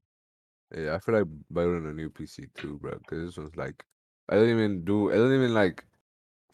Yeah, 0.74 0.94
I 0.94 0.98
feel 0.98 1.14
like 1.14 1.26
building 1.52 1.86
a 1.86 1.92
new 1.92 2.10
PC 2.10 2.46
too, 2.54 2.78
bro. 2.78 2.92
Cause 3.06 3.18
this 3.24 3.36
one's 3.36 3.56
like, 3.56 3.84
I 4.28 4.36
don't 4.36 4.50
even 4.50 4.84
do, 4.84 5.10
I 5.10 5.16
don't 5.16 5.34
even 5.34 5.54
like, 5.54 5.84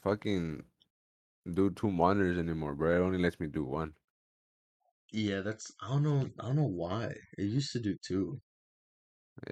fucking, 0.03 0.62
do 1.53 1.71
two 1.71 1.91
monitors 1.91 2.39
anymore, 2.39 2.75
bro. 2.75 2.97
It 2.97 3.05
only 3.07 3.19
lets 3.19 3.39
me 3.41 3.47
do 3.47 3.65
one. 3.65 3.93
Yeah, 5.13 5.41
that's 5.43 5.71
I 5.81 5.89
don't 5.91 6.03
know. 6.03 6.29
I 6.41 6.47
don't 6.47 6.57
know 6.57 6.65
why. 6.65 7.15
It 7.39 7.45
used 7.45 7.73
to 7.73 7.81
do 7.81 7.97
two. 8.03 8.41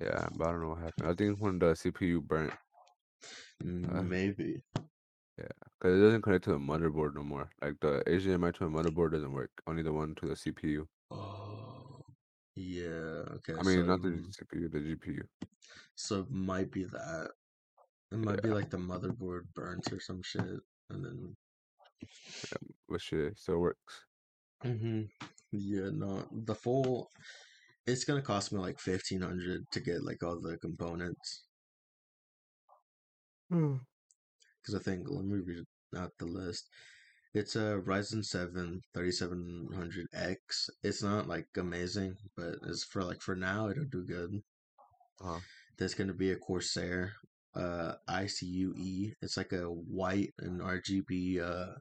Yeah, 0.00 0.28
but 0.36 0.48
I 0.48 0.50
don't 0.52 0.62
know 0.62 0.68
what 0.70 0.78
happened. 0.78 1.08
I 1.08 1.14
think 1.14 1.38
when 1.40 1.58
the 1.58 1.74
CPU 1.74 2.20
burnt, 2.22 2.52
Uh. 3.64 4.02
Maybe. 4.02 4.64
Yeah, 5.38 5.48
cause 5.80 5.92
it 5.96 6.00
doesn't 6.00 6.22
connect 6.22 6.44
to 6.44 6.50
the 6.50 6.58
motherboard 6.58 7.14
no 7.14 7.22
more. 7.22 7.48
Like 7.62 7.74
the 7.80 8.02
HDMI 8.06 8.52
to 8.54 8.64
the 8.64 8.70
motherboard 8.70 9.12
doesn't 9.12 9.32
work. 9.32 9.50
Only 9.66 9.82
the 9.82 9.92
one 9.92 10.14
to 10.16 10.26
the 10.28 10.34
CPU. 10.34 10.86
Oh, 11.10 12.04
yeah. 12.54 13.24
Okay. 13.36 13.54
I 13.58 13.62
mean, 13.62 13.86
not 13.86 14.02
the 14.02 14.10
CPU, 14.10 14.70
the 14.70 14.78
GPU. 14.78 15.22
so 15.94 16.20
it 16.20 16.30
might 16.30 16.70
be 16.70 16.84
that. 16.84 17.30
It 18.12 18.18
might 18.18 18.42
be 18.42 18.50
like 18.50 18.68
the 18.70 18.76
motherboard 18.76 19.42
burnt 19.54 19.90
or 19.92 20.00
some 20.00 20.22
shit, 20.22 20.60
and 20.90 21.04
then. 21.04 21.36
But 22.88 23.00
shit, 23.00 23.20
it 23.32 23.38
still 23.38 23.58
works. 23.58 24.04
hmm 24.62 25.02
Yeah, 25.52 25.90
no, 25.92 26.26
the 26.32 26.54
full. 26.54 27.10
It's 27.86 28.04
gonna 28.04 28.22
cost 28.22 28.52
me 28.52 28.60
like 28.60 28.78
fifteen 28.80 29.20
hundred 29.22 29.64
to 29.72 29.80
get 29.80 30.04
like 30.04 30.22
all 30.22 30.40
the 30.40 30.58
components. 30.58 31.44
Because 34.60 34.74
I 34.74 34.78
think 34.80 35.08
let 35.08 35.24
me 35.24 35.38
read 35.38 35.64
out 35.96 36.12
the 36.18 36.26
list. 36.26 36.68
It's 37.34 37.56
a 37.56 37.80
Ryzen 37.84 38.24
7 38.24 38.82
3700X. 38.94 40.70
It's 40.82 41.02
not 41.02 41.28
like 41.28 41.48
amazing, 41.56 42.16
but 42.36 42.56
it's 42.66 42.84
for 42.84 43.04
like 43.04 43.20
for 43.22 43.34
now 43.36 43.68
it'll 43.68 43.84
do 43.84 44.04
good. 44.04 44.42
Uh-huh. 45.20 45.40
There's 45.78 45.94
gonna 45.94 46.14
be 46.14 46.30
a 46.32 46.36
Corsair 46.36 47.14
uh 47.54 47.94
ICUE. 48.08 49.14
It's 49.20 49.36
like 49.36 49.52
a 49.52 49.64
white 49.64 50.32
and 50.38 50.60
RGB 50.60 51.40
uh 51.40 51.74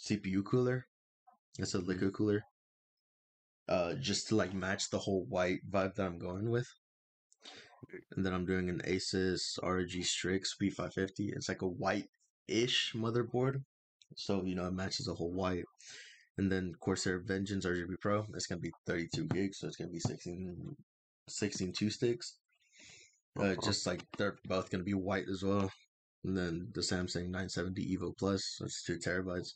CPU 0.00 0.44
cooler. 0.44 0.86
It's 1.58 1.74
a 1.74 1.78
liquid 1.78 2.12
cooler. 2.12 2.44
Uh, 3.68 3.94
just 3.94 4.28
to 4.28 4.36
like 4.36 4.54
match 4.54 4.90
the 4.90 4.98
whole 4.98 5.24
white 5.24 5.60
vibe 5.68 5.94
that 5.94 6.06
I'm 6.06 6.18
going 6.18 6.50
with. 6.50 6.68
And 8.14 8.24
then 8.24 8.32
I'm 8.32 8.46
doing 8.46 8.68
an 8.68 8.80
Asus 8.86 9.58
ROG 9.62 10.04
Strix 10.04 10.56
B550. 10.60 11.34
It's 11.36 11.48
like 11.48 11.62
a 11.62 11.68
white-ish 11.68 12.92
motherboard, 12.94 13.62
so 14.14 14.44
you 14.44 14.54
know 14.54 14.66
it 14.66 14.72
matches 14.72 15.06
the 15.06 15.14
whole 15.14 15.32
white. 15.32 15.64
And 16.38 16.50
then 16.52 16.74
Corsair 16.80 17.18
Vengeance 17.18 17.64
RGB 17.64 18.00
Pro. 18.00 18.26
It's 18.34 18.46
gonna 18.46 18.60
be 18.60 18.72
32 18.86 19.24
gigs, 19.24 19.58
so 19.58 19.66
it's 19.66 19.76
gonna 19.76 19.90
be 19.90 20.00
16, 20.00 20.76
16 21.28 21.72
two 21.72 21.90
sticks. 21.90 22.36
Uh, 23.38 23.44
Uh-huh. 23.52 23.60
just 23.62 23.86
like 23.86 24.02
they're 24.16 24.38
both 24.46 24.70
gonna 24.70 24.84
be 24.84 24.94
white 24.94 25.28
as 25.28 25.42
well. 25.42 25.70
And 26.24 26.36
then 26.36 26.70
the 26.74 26.80
Samsung 26.80 27.28
970 27.30 27.96
Evo 27.96 28.16
Plus, 28.16 28.58
it's 28.62 28.82
two 28.82 28.98
terabytes. 28.98 29.50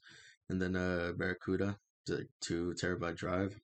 And 0.48 0.60
then 0.60 0.76
uh 0.76 1.12
Barracuda, 1.16 1.78
the 2.06 2.26
two 2.40 2.74
terabyte 2.80 3.16
drive. 3.16 3.58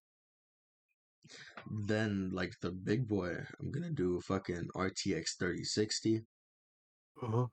Then 1.70 2.30
like 2.32 2.52
the 2.60 2.70
big 2.70 3.08
boy, 3.08 3.44
I'm 3.60 3.70
gonna 3.70 3.90
do 3.90 4.16
a 4.16 4.20
fucking 4.20 4.70
RTX 4.74 5.36
3060. 5.38 6.22
Uh-huh. 7.22 7.46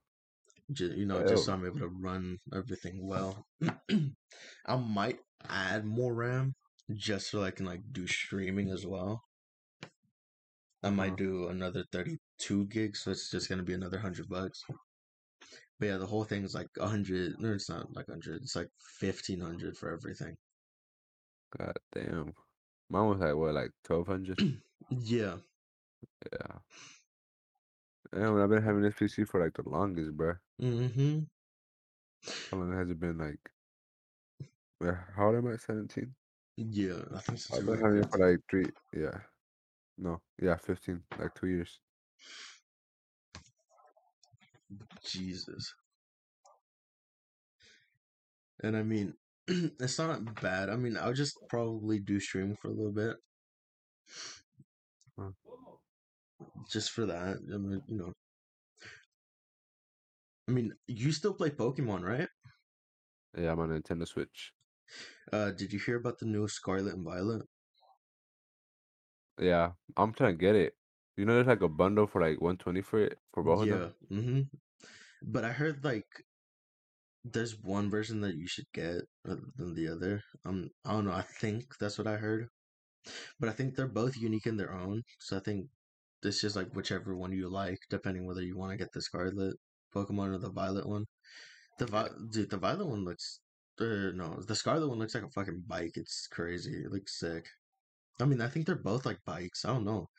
Just, 0.71 0.95
you 0.95 1.05
know, 1.05 1.21
Oh. 1.21 1.27
just 1.27 1.45
so 1.45 1.53
I'm 1.53 1.65
able 1.65 1.79
to 1.79 1.87
run 1.89 2.37
everything 2.53 3.05
well. 3.05 3.45
I 4.65 4.75
might 4.77 5.19
add 5.49 5.85
more 5.85 6.13
RAM 6.13 6.55
just 6.93 7.29
so 7.29 7.43
I 7.43 7.51
can 7.51 7.65
like 7.65 7.81
do 7.91 8.07
streaming 8.07 8.69
as 8.71 8.85
well. 8.85 9.23
I 10.83 10.89
might 10.89 11.13
Uh-huh. 11.13 11.15
do 11.17 11.47
another 11.49 11.85
32 12.43 12.65
gigs, 12.65 13.01
so 13.01 13.11
it's 13.11 13.29
just 13.29 13.49
gonna 13.49 13.63
be 13.63 13.73
another 13.73 13.97
hundred 13.97 14.29
bucks. 14.29 14.63
But 15.79 15.87
yeah, 15.87 15.97
the 15.97 16.05
whole 16.05 16.23
thing's 16.23 16.53
like 16.53 16.69
a 16.79 16.87
hundred. 16.87 17.39
No, 17.39 17.53
it's 17.53 17.69
not 17.69 17.93
like 17.93 18.07
hundred. 18.07 18.41
It's 18.43 18.55
like 18.55 18.69
fifteen 18.99 19.39
hundred 19.39 19.77
for 19.77 19.91
everything. 19.91 20.35
God 21.57 21.77
damn. 21.93 22.33
Mine 22.89 23.07
was 23.07 23.19
like 23.19 23.35
what, 23.35 23.53
like 23.53 23.71
twelve 23.83 24.07
hundred? 24.07 24.39
Yeah, 24.89 25.35
yeah. 26.33 26.57
Damn, 28.13 28.39
I've 28.39 28.49
been 28.49 28.61
having 28.61 28.81
this 28.81 28.93
PC 28.95 29.25
for 29.25 29.41
like 29.41 29.53
the 29.53 29.67
longest, 29.67 30.11
bruh. 30.15 30.37
mm-hmm. 30.61 31.19
How 32.51 32.57
long 32.57 32.77
has 32.77 32.89
it 32.89 32.99
been? 32.99 33.17
Like, 33.17 33.39
uh, 34.85 34.99
how 35.15 35.27
old 35.27 35.37
am 35.37 35.47
I? 35.47 35.55
Seventeen. 35.55 36.13
Yeah, 36.57 36.99
I 37.15 37.19
think 37.19 37.39
so. 37.39 37.57
I've 37.57 37.65
been 37.65 37.79
having 37.79 37.99
it 37.99 38.11
for 38.11 38.29
like 38.29 38.41
three. 38.51 38.65
Yeah. 38.93 39.17
No. 39.97 40.19
Yeah, 40.41 40.57
fifteen. 40.57 41.01
Like 41.17 41.33
two 41.33 41.47
years. 41.47 41.79
Jesus. 45.05 45.73
And 48.61 48.77
I 48.77 48.83
mean, 48.83 49.13
it's 49.47 49.99
not 49.99 50.41
bad. 50.41 50.69
I 50.69 50.75
mean, 50.75 50.97
I'll 50.97 51.13
just 51.13 51.37
probably 51.49 51.99
do 51.99 52.19
stream 52.19 52.55
for 52.61 52.69
a 52.69 52.73
little 52.73 52.91
bit. 52.93 53.17
Huh. 55.19 55.31
Just 56.71 56.91
for 56.91 57.05
that. 57.05 57.37
I 57.53 57.57
mean, 57.57 57.81
you 57.87 57.97
know. 57.97 58.13
I 60.47 60.51
mean, 60.51 60.73
you 60.87 61.11
still 61.11 61.33
play 61.33 61.49
Pokemon, 61.49 62.03
right? 62.03 62.27
Yeah, 63.37 63.51
I'm 63.51 63.59
on 63.59 63.69
Nintendo 63.69 64.07
Switch. 64.07 64.51
Uh, 65.31 65.51
did 65.51 65.73
you 65.73 65.79
hear 65.79 65.97
about 65.97 66.19
the 66.19 66.25
new 66.25 66.47
Scarlet 66.47 66.93
and 66.93 67.05
Violet? 67.05 67.43
Yeah, 69.39 69.71
I'm 69.97 70.13
trying 70.13 70.37
to 70.37 70.37
get 70.37 70.55
it. 70.55 70.73
You 71.17 71.25
know, 71.25 71.35
there's 71.35 71.47
like 71.47 71.61
a 71.61 71.69
bundle 71.69 72.07
for 72.07 72.21
like 72.21 72.41
120 72.41 72.81
for 72.81 72.99
it 72.99 73.17
for 73.33 73.43
both 73.43 73.63
of 73.63 73.69
them? 73.69 73.93
Yeah. 74.09 74.17
Mm-hmm. 74.17 74.41
But 75.23 75.45
I 75.45 75.51
heard 75.51 75.83
like 75.83 76.07
there's 77.23 77.61
one 77.61 77.89
version 77.89 78.21
that 78.21 78.35
you 78.35 78.47
should 78.47 78.65
get 78.73 79.01
other 79.27 79.41
than 79.55 79.73
the 79.73 79.87
other. 79.87 80.21
Um, 80.45 80.69
I 80.85 80.91
don't 80.91 81.05
know. 81.05 81.13
I 81.13 81.21
think 81.21 81.77
that's 81.79 81.97
what 81.97 82.07
I 82.07 82.17
heard. 82.17 82.47
But 83.39 83.49
I 83.49 83.53
think 83.53 83.75
they're 83.75 83.87
both 83.87 84.17
unique 84.17 84.45
in 84.45 84.57
their 84.57 84.73
own. 84.73 85.03
So 85.19 85.37
I 85.37 85.39
think 85.39 85.67
it's 86.23 86.41
just 86.41 86.55
like 86.55 86.73
whichever 86.73 87.15
one 87.15 87.31
you 87.31 87.49
like, 87.49 87.79
depending 87.89 88.25
whether 88.25 88.41
you 88.41 88.57
want 88.57 88.71
to 88.71 88.77
get 88.77 88.91
the 88.93 89.01
Scarlet 89.01 89.55
Pokemon 89.95 90.33
or 90.33 90.37
the 90.37 90.51
Violet 90.51 90.87
one. 90.87 91.05
The 91.79 91.85
Vi- 91.85 92.09
dude, 92.31 92.49
the 92.49 92.57
Violet 92.57 92.87
one 92.87 93.05
looks. 93.05 93.39
Uh, 93.79 94.11
no, 94.13 94.39
the 94.47 94.55
Scarlet 94.55 94.87
one 94.87 94.99
looks 94.99 95.15
like 95.15 95.23
a 95.23 95.29
fucking 95.29 95.63
bike. 95.67 95.93
It's 95.95 96.27
crazy. 96.27 96.83
It 96.83 96.91
looks 96.91 97.19
sick. 97.19 97.45
I 98.21 98.25
mean, 98.25 98.41
I 98.41 98.47
think 98.47 98.65
they're 98.65 98.75
both 98.75 99.05
like 99.05 99.19
bikes. 99.25 99.65
I 99.65 99.69
don't 99.69 99.85
know. 99.85 100.09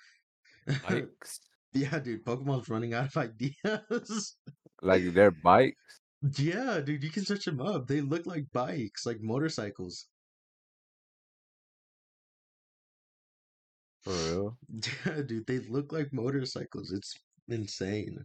Bikes, 0.66 1.40
yeah, 1.72 1.98
dude. 1.98 2.24
Pokemon's 2.24 2.68
running 2.68 2.94
out 2.94 3.06
of 3.06 3.16
ideas. 3.16 4.36
like 4.82 5.12
they're 5.12 5.30
bikes. 5.30 6.00
Yeah, 6.38 6.80
dude, 6.80 7.02
you 7.04 7.10
can 7.10 7.24
search 7.24 7.44
them 7.44 7.60
up. 7.60 7.86
They 7.86 8.00
look 8.00 8.26
like 8.26 8.50
bikes, 8.52 9.06
like 9.06 9.20
motorcycles. 9.20 10.06
For 14.02 14.12
real? 14.12 14.58
Yeah, 15.06 15.22
dude, 15.22 15.46
they 15.46 15.58
look 15.58 15.92
like 15.92 16.12
motorcycles. 16.12 16.92
It's 16.92 17.14
insane. 17.48 18.24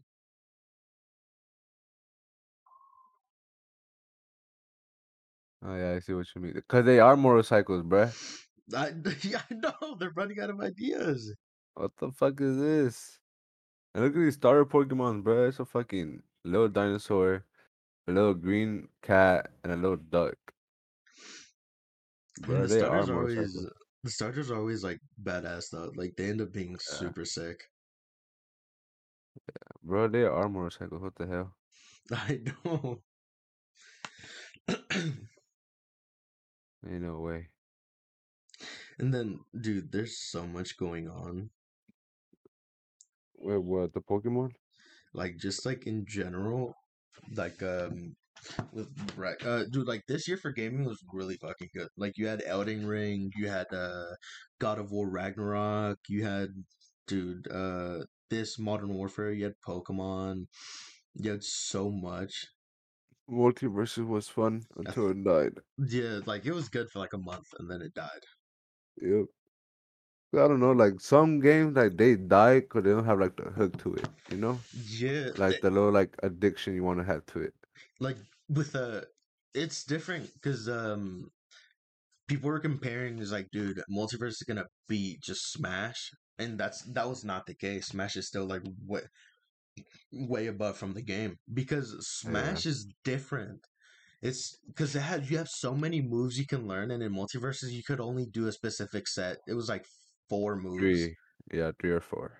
Oh 5.64 5.76
yeah, 5.76 5.92
I 5.96 6.00
see 6.00 6.14
what 6.14 6.28
you 6.36 6.42
mean. 6.42 6.54
Because 6.54 6.86
they 6.86 7.00
are 7.00 7.18
motorcycles, 7.18 7.84
bruh. 7.84 8.14
I, 8.76 8.92
yeah, 9.24 9.42
I 9.50 9.54
know. 9.56 9.96
They're 10.00 10.12
running 10.16 10.40
out 10.40 10.50
of 10.50 10.62
ideas. 10.62 11.34
What 11.74 11.98
the 11.98 12.12
fuck 12.12 12.40
is 12.42 12.58
this? 12.58 13.20
And 13.94 14.04
look 14.04 14.16
at 14.16 14.20
these 14.20 14.36
starter 14.36 14.66
Pokemon, 14.66 15.24
bro. 15.24 15.48
It's 15.50 15.60
a 15.60 15.66
fucking 15.66 16.24
little 16.46 16.70
dinosaur, 16.70 17.46
a 18.08 18.12
little 18.12 18.34
green 18.36 18.90
cat, 19.02 19.52
and 19.64 19.74
a 19.74 19.78
little 19.78 19.98
duck. 19.98 20.38
Bro, 22.42 22.64
the 22.64 22.70
they 22.70 22.78
starters 22.78 23.10
are 23.10 23.20
always 23.22 23.54
the 24.04 24.10
starters 24.10 24.50
are 24.52 24.58
always 24.58 24.84
like 24.84 25.00
badass 25.22 25.70
though. 25.72 25.92
Like 25.96 26.16
they 26.18 26.30
end 26.30 26.42
up 26.42 26.52
being 26.54 26.78
Yeah. 26.92 26.96
super 26.98 27.26
sick. 27.26 27.70
Yeah, 29.36 29.72
Bro, 29.84 30.08
they 30.10 30.24
are 30.24 30.50
motorcycles. 30.50 31.02
What 31.02 31.16
the 31.16 31.28
hell? 31.28 31.56
I 32.12 32.42
know. 32.66 33.04
Ain't 36.86 37.04
no 37.04 37.20
way. 37.22 37.52
and 39.00 39.14
then, 39.14 39.40
dude, 39.60 39.92
there's 39.92 40.18
so 40.18 40.46
much 40.46 40.78
going 40.78 41.08
on. 41.10 41.50
Wait, 43.42 43.62
what? 43.64 43.94
The 43.94 44.02
Pokemon? 44.02 44.52
Like 45.14 45.38
just 45.38 45.66
like 45.66 45.88
in 45.88 46.06
general, 46.08 46.74
like 47.36 47.62
um 47.64 48.16
with 48.72 48.88
right 49.18 49.36
uh 49.46 49.66
dude 49.66 49.88
like 49.88 50.04
this 50.08 50.28
year 50.28 50.38
for 50.38 50.52
gaming 50.52 50.86
was 50.86 51.04
really 51.14 51.36
fucking 51.38 51.70
good. 51.76 51.88
Like 51.98 52.18
you 52.18 52.28
had 52.28 52.44
Elden 52.46 52.86
Ring, 52.86 53.32
you 53.36 53.48
had 53.48 53.68
uh 53.74 54.16
God 54.60 54.80
of 54.80 54.92
War 54.92 55.10
Ragnarok, 55.10 55.98
you 56.08 56.24
had 56.24 56.50
dude 57.08 57.48
uh 57.52 58.04
this 58.30 58.60
Modern 58.60 58.94
Warfare, 58.94 59.32
you 59.32 59.46
had 59.46 59.56
Pokemon, 59.68 60.46
you 61.16 61.32
had 61.32 61.44
so 61.44 61.90
much. 61.90 62.46
MultiVersus 63.30 64.08
was 64.08 64.28
fun 64.28 64.64
until 64.78 65.10
it 65.12 65.24
died. 65.24 65.54
Yeah, 65.78 66.20
like 66.26 66.46
it 66.46 66.54
was 66.54 66.70
good 66.70 66.90
for 66.90 67.00
like 67.00 67.14
a 67.14 67.18
month 67.18 67.48
and 67.58 67.70
then 67.70 67.82
it 67.82 67.94
died. 67.94 68.24
Yep. 69.02 69.26
I 70.34 70.48
don't 70.48 70.60
know, 70.60 70.72
like 70.72 71.00
some 71.02 71.40
games 71.40 71.76
like 71.76 71.98
they 71.98 72.16
die 72.16 72.60
because 72.62 72.84
they 72.84 72.92
don't 72.92 73.06
have 73.06 73.20
like 73.20 73.36
the 73.36 73.50
hook 73.52 73.78
to 73.84 73.96
it, 73.96 74.08
you 74.32 74.38
know? 74.38 74.60
Yeah, 74.72 75.32
Like 75.36 75.62
the 75.62 75.72
little 75.72 75.92
like 75.92 76.16
addiction 76.24 76.76
you 76.76 76.84
want 76.84 77.00
to 77.00 77.06
have 77.06 77.26
to 77.28 77.42
it. 77.42 77.54
like 78.00 78.18
with 78.50 78.76
uh 78.76 79.02
it's 79.54 79.84
different 79.84 80.32
because 80.34 80.68
um 80.70 81.30
people 82.28 82.50
were 82.50 82.60
comparing 82.60 83.20
is 83.20 83.32
like 83.32 83.48
dude 83.52 83.82
multiverse 83.92 84.30
is 84.40 84.46
gonna 84.48 84.66
be 84.88 85.20
just 85.24 85.52
smash 85.52 86.12
and 86.40 86.60
that's 86.60 86.84
that 86.94 87.08
was 87.08 87.24
not 87.24 87.46
the 87.46 87.56
case 87.56 87.88
smash 87.88 88.16
is 88.16 88.28
still 88.28 88.46
like 88.46 88.64
way 88.86 89.02
way 90.12 90.48
above 90.48 90.78
from 90.78 90.94
the 90.94 91.02
game 91.02 91.36
because 91.54 91.96
smash 92.08 92.66
is 92.66 92.88
different 93.04 93.60
it's 94.22 94.58
because 94.68 94.96
it 94.96 95.02
had 95.02 95.30
you 95.30 95.38
have 95.38 95.50
so 95.50 95.76
many 95.76 96.02
moves 96.02 96.38
you 96.38 96.46
can 96.48 96.68
learn 96.68 96.92
and 96.92 97.04
in 97.04 97.14
MultiVersus 97.14 97.72
you 97.72 97.84
could 97.84 98.00
only 98.00 98.26
do 98.28 98.48
a 98.48 98.52
specific 98.52 99.08
set 99.08 99.38
it 99.48 99.54
was 99.54 99.70
like 99.70 99.86
four 100.30 100.56
moves 100.56 100.80
Three, 100.80 101.16
yeah, 101.52 101.72
three 101.82 101.92
or 101.92 102.02
four. 102.02 102.38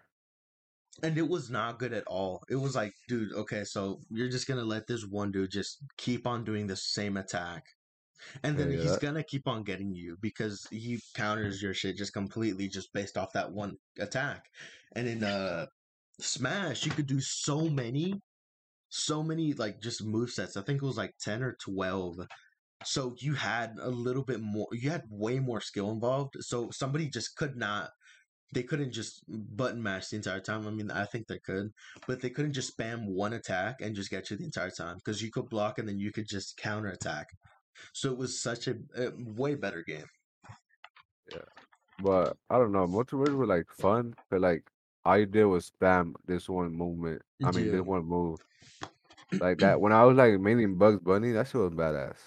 and 1.04 1.18
it 1.18 1.28
was 1.28 1.50
not 1.50 1.80
good 1.80 1.94
at 1.94 2.06
all. 2.08 2.44
It 2.50 2.56
was 2.58 2.76
like, 2.76 2.94
dude, 3.08 3.34
okay, 3.34 3.64
so 3.64 4.02
you're 4.10 4.30
just 4.30 4.48
gonna 4.48 4.64
let 4.64 4.88
this 4.88 5.06
one 5.06 5.32
dude 5.32 5.52
just 5.52 5.80
keep 5.98 6.28
on 6.28 6.44
doing 6.44 6.68
the 6.68 6.76
same 6.76 7.18
attack, 7.18 7.64
and 8.44 8.58
then 8.58 8.72
Yeah, 8.72 8.78
he's 8.82 8.92
that- 8.94 9.02
gonna 9.02 9.24
keep 9.24 9.48
on 9.48 9.64
getting 9.64 9.94
you 9.94 10.18
because 10.22 10.68
he 10.72 11.00
counters 11.16 11.62
your 11.62 11.74
shit 11.74 11.98
just 11.98 12.14
completely 12.14 12.68
just 12.68 12.92
based 12.94 13.18
off 13.18 13.34
that 13.34 13.52
one 13.52 13.78
attack. 13.98 14.46
And 14.96 15.08
in 15.08 15.24
uh 15.24 15.68
Smash, 16.22 16.86
you 16.86 16.92
could 16.92 17.08
do 17.08 17.22
so 17.22 17.70
many, 17.70 18.14
so 18.90 19.24
many 19.24 19.54
like 19.54 19.80
just 19.82 20.04
move 20.04 20.32
sets. 20.32 20.58
I 20.58 20.62
think 20.64 20.82
it 20.82 20.86
was 20.86 20.98
like 20.98 21.14
ten 21.18 21.42
or 21.42 21.54
twelve. 21.62 22.18
So 22.86 23.16
you 23.20 23.34
had 23.34 23.78
a 23.82 23.90
little 23.90 24.24
bit 24.24 24.42
more. 24.42 24.68
You 24.72 24.90
had 24.90 25.04
way 25.10 25.40
more 25.40 25.62
skill 25.62 25.92
involved. 25.92 26.36
So 26.40 26.70
somebody 26.72 27.10
just 27.10 27.36
could 27.36 27.56
not 27.58 27.90
they 28.54 28.64
couldn't 28.64 28.92
just 28.92 29.24
button 29.28 29.82
mash 29.82 30.08
the 30.10 30.16
entire 30.16 30.40
time. 30.40 30.66
I 30.68 30.72
mean, 30.72 30.90
I 30.90 31.06
think 31.06 31.28
they 31.28 31.40
could, 31.40 31.72
but 32.08 32.20
they 32.20 32.30
couldn't 32.30 32.54
just 32.54 32.76
spam 32.76 33.06
one 33.06 33.34
attack 33.34 33.82
and 33.82 33.96
just 33.96 34.10
get 34.10 34.30
you 34.32 34.38
the 34.38 34.44
entire 34.44 34.72
time 34.72 34.96
because 34.98 35.22
you 35.22 35.30
could 35.32 35.50
block 35.50 35.78
and 35.78 35.88
then 35.88 36.00
you 36.00 36.12
could 36.12 36.28
just 36.28 36.58
counter 36.58 36.90
attack. 36.90 37.28
So 37.94 38.12
it 38.12 38.18
was 38.18 38.42
such 38.42 38.68
a, 38.68 38.76
a 38.98 39.12
way 39.18 39.56
better 39.56 39.84
game. 39.84 40.06
Yeah. 41.32 41.38
But 42.02 42.38
I 42.50 42.58
don't 42.58 42.72
know. 42.72 42.88
Multiverse 42.88 43.36
were 43.36 43.46
like 43.46 43.68
fun, 43.78 44.16
but 44.32 44.42
like 44.42 44.64
all 45.06 45.18
you 45.18 45.26
did 45.26 45.46
was 45.46 45.72
spam 45.72 46.14
this 46.26 46.50
one 46.50 46.76
movement. 46.76 47.22
I 47.44 47.52
mean, 47.52 47.66
Yeah. 47.66 47.72
this 47.74 47.82
one 47.82 48.06
move. 48.06 48.40
Like 49.40 49.60
that. 49.60 49.80
When 49.80 49.94
I 49.94 50.04
was 50.06 50.18
like 50.18 50.40
mainly 50.40 50.66
Bugs 50.66 51.00
Bunny, 51.04 51.32
that 51.34 51.48
shit 51.48 51.62
was 51.62 51.74
badass. 51.74 52.18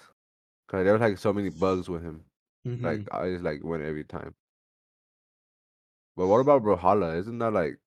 Cause 0.73 0.83
there 0.83 0.93
was 0.93 1.01
like 1.01 1.19
so 1.19 1.31
many 1.31 1.49
bugs 1.49 1.87
with 1.87 2.01
him. 2.01 2.25
Mhm. 2.65 2.81
Like 2.81 3.07
I 3.13 3.29
just 3.29 3.43
like 3.43 3.63
win 3.63 3.85
every 3.85 4.03
time. 4.05 4.33
But 6.17 6.25
what 6.25 6.39
about 6.39 6.63
Brawlhalla? 6.63 7.15
Isn't 7.19 7.37
that 7.37 7.51
like 7.53 7.77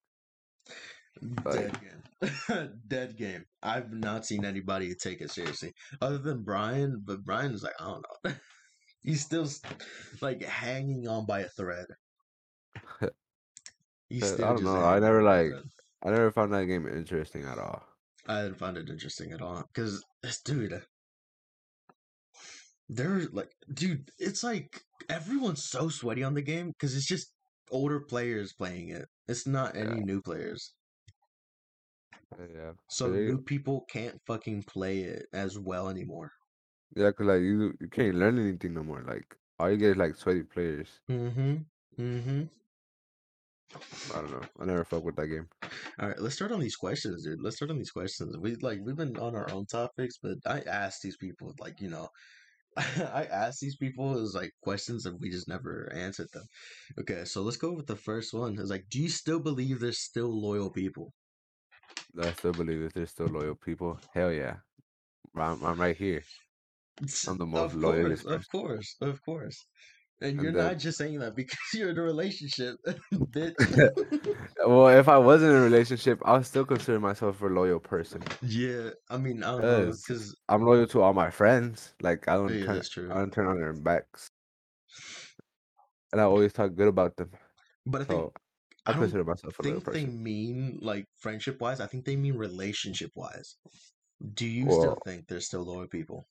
Dead 1.53 1.77
game. 1.81 2.71
Dead 2.87 3.17
game. 3.17 3.45
I've 3.61 3.91
not 3.93 4.25
seen 4.25 4.45
anybody 4.45 4.95
take 4.95 5.21
it 5.21 5.33
seriously 5.33 5.73
other 6.01 6.19
than 6.19 6.45
Brian, 6.45 7.03
but 7.05 7.25
Brian 7.25 7.55
is 7.55 7.65
like, 7.65 7.75
I 7.81 7.85
don't 7.87 8.07
know. 8.25 8.33
He's 9.03 9.23
still 9.23 9.49
like 10.21 10.43
hanging 10.45 11.09
on 11.09 11.27
by 11.27 11.41
a 11.41 11.49
thread. 11.49 11.87
He's 14.09 14.33
Uh, 14.33 14.35
I 14.37 14.39
don't 14.53 14.63
know, 14.63 14.77
I 14.85 15.01
never, 15.01 15.19
on 15.21 15.25
by 15.25 15.39
a 15.39 15.43
like- 15.51 15.63
I 16.05 16.11
never 16.11 16.31
found 16.31 16.53
that 16.53 16.67
game 16.67 16.87
interesting 16.87 17.45
at 17.47 17.59
all. 17.59 17.83
I 18.29 18.43
didn't 18.43 18.59
find 18.59 18.77
it 18.77 18.89
interesting 18.91 19.33
at 19.33 19.41
all 19.43 19.65
because 19.73 20.05
this 20.23 20.41
dude, 20.43 20.81
they're 22.89 23.23
like, 23.33 23.51
dude, 23.73 24.11
it's 24.19 24.43
like 24.45 24.83
everyone's 25.09 25.65
so 25.69 25.89
sweaty 25.89 26.23
on 26.23 26.35
the 26.35 26.43
game 26.43 26.69
because 26.71 26.97
it's 26.97 27.07
just 27.07 27.33
older 27.71 28.01
players 28.01 28.53
playing 28.53 28.91
it. 28.91 29.07
It's 29.29 29.47
not 29.47 29.77
any 29.77 29.99
Yeah. 29.99 30.05
new 30.05 30.23
players. 30.23 30.75
Yeah. 32.39 32.73
So 32.89 33.11
They- 33.11 33.27
new 33.27 33.39
people 33.43 33.85
can't 33.91 34.21
fucking 34.27 34.65
play 34.65 35.01
it 35.03 35.27
as 35.33 35.59
well 35.59 35.89
anymore. 35.89 36.33
Yeah, 36.95 37.11
cause 37.13 37.27
like 37.27 37.41
you 37.43 37.75
you 37.81 37.89
can't 37.89 38.15
learn 38.17 38.39
anything 38.39 38.75
no 38.75 38.83
more. 38.83 39.03
Like 39.03 39.37
all 39.59 39.71
you 39.71 39.77
get 39.77 39.91
is 39.93 39.97
like 39.97 40.15
sweaty 40.17 40.43
players. 40.45 40.89
Mm-hmm. 41.11 41.57
Mm-hmm. 41.99 42.43
I 44.15 44.21
don't 44.21 44.31
know. 44.31 44.43
I 44.61 44.65
never 44.65 44.85
fuck 44.85 45.05
with 45.05 45.17
that 45.17 45.27
game. 45.27 45.49
All 45.99 46.09
right, 46.09 46.19
let's 46.21 46.37
start 46.37 46.53
on 46.53 46.61
these 46.61 46.77
questions, 46.77 47.25
dude. 47.25 47.41
Let's 47.43 47.57
start 47.57 47.71
on 47.71 47.79
these 47.79 47.91
questions. 47.91 48.37
We 48.39 48.55
like 48.57 48.79
we've 48.83 48.97
been 48.97 49.17
on 49.19 49.35
our 49.35 49.51
own 49.51 49.67
topics, 49.67 50.19
but 50.23 50.39
I 50.47 50.61
asked 50.61 51.03
these 51.03 51.17
people 51.17 51.53
like 51.59 51.81
you 51.81 51.89
know, 51.91 52.09
I 53.15 53.27
asked 53.33 53.61
these 53.61 53.77
people 53.77 54.19
as 54.19 54.35
like 54.35 54.53
questions 54.63 55.07
and 55.07 55.19
we 55.21 55.31
just 55.31 55.49
never 55.49 55.91
answered 55.95 56.29
them. 56.33 56.45
Okay, 57.01 57.25
so 57.25 57.43
let's 57.43 57.57
go 57.57 57.73
with 57.73 57.87
the 57.87 57.97
first 57.97 58.35
one. 58.35 58.59
It's 58.59 58.71
like, 58.71 58.85
do 58.91 59.01
you 59.01 59.09
still 59.09 59.41
believe 59.41 59.81
there's 59.81 60.01
still 60.01 60.29
loyal 60.29 60.71
people? 60.71 61.13
I 62.21 62.33
still 62.33 62.53
believe 62.53 62.83
that 62.83 62.95
there's 62.95 63.11
still 63.11 63.27
loyal 63.27 63.55
people. 63.55 63.99
Hell 64.13 64.33
yeah. 64.33 64.57
I'm, 65.35 65.63
I'm 65.65 65.81
right 65.81 65.97
here. 65.97 66.23
I'm 67.29 67.39
the 67.39 67.47
most 67.47 67.75
of 67.75 67.81
course, 67.81 68.25
of 68.25 68.45
course, 68.51 68.97
of 69.01 69.23
course. 69.23 69.67
And 70.23 70.31
And 70.33 70.41
you're 70.43 70.53
then- 70.53 70.65
not 70.65 70.79
just 70.79 70.97
saying 70.99 71.19
that 71.19 71.37
because 71.37 71.59
you're 71.75 71.91
in 71.91 71.99
a 71.99 72.03
relationship, 72.03 72.77
bitch. 73.15 73.55
well, 74.67 74.89
if 74.89 75.09
I 75.09 75.19
wasn't 75.19 75.53
in 75.53 75.59
a 75.59 75.63
relationship, 75.63 76.21
I 76.25 76.33
would 76.39 76.47
still 76.47 76.65
consider 76.65 76.99
myself 76.99 77.43
a 77.43 77.47
loyal 77.47 77.81
person. 77.81 78.23
yeah, 78.43 78.91
I 79.11 79.19
mean, 79.19 79.43
I 79.45 79.51
don't 79.53 79.61
know, 79.63 79.93
because 79.93 80.35
I'm 80.49 80.63
loyal 80.65 80.87
to 80.89 81.03
all 81.03 81.13
my 81.13 81.31
friends. 81.31 81.93
Like 82.01 82.29
I 82.29 82.35
don't 82.35 82.49
Yeah, 82.49 82.65
turn, 82.65 82.75
that's 82.77 82.89
true. 82.89 83.11
I 83.13 83.15
don't 83.19 83.33
turn 83.33 83.47
on 83.47 83.61
their 83.61 83.75
backs. 83.75 84.31
And 86.13 86.21
I 86.21 86.25
always 86.25 86.53
talk 86.55 86.75
good 86.75 86.89
about 86.89 87.17
them. 87.17 87.31
but 87.85 88.01
I 88.03 88.05
think 88.05 88.33
I 88.87 88.93
I 88.93 88.95
consider 88.95 89.25
myself 89.25 89.59
a 89.59 89.63
loyal 89.63 89.81
think 89.81 89.93
they 89.93 90.07
mean 90.07 90.79
like 90.81 91.05
friendship 91.19 91.61
wise. 91.61 91.81
I 91.81 91.87
think 91.87 92.07
they 92.07 92.17
mean 92.17 92.37
relationship 92.39 93.11
wise. 93.15 93.57
Do 94.33 94.47
you 94.47 94.71
still 94.71 94.97
think 95.05 95.27
they're 95.29 95.41
still 95.41 95.65
loyal 95.65 95.89
people? 95.89 96.27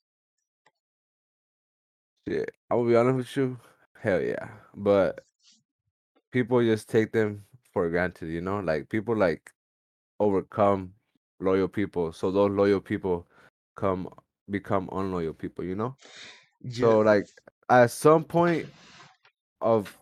Yeah, 2.26 2.46
I 2.72 2.76
will 2.76 2.86
be 2.88 2.96
honest 2.96 3.18
with 3.18 3.38
you. 3.38 3.60
Hell 4.06 4.22
yeah. 4.22 4.50
But 4.76 5.26
people 6.32 6.62
just 6.62 6.88
take 6.88 7.12
them 7.12 7.44
for 7.74 7.90
granted, 7.90 8.30
you 8.30 8.40
know? 8.40 8.60
Like 8.60 8.88
people 8.88 9.18
like 9.18 9.50
overcome 10.20 10.94
loyal 11.40 11.68
people. 11.68 12.14
So 12.14 12.30
those 12.30 12.52
loyal 12.52 12.82
people 12.82 13.26
come 13.76 14.08
become 14.52 14.90
unloyal 14.92 15.34
people, 15.34 15.66
you 15.66 15.74
know? 15.74 15.96
So 16.70 17.00
like 17.00 17.28
at 17.68 17.90
some 17.90 18.24
point 18.24 18.68
of 19.60 19.98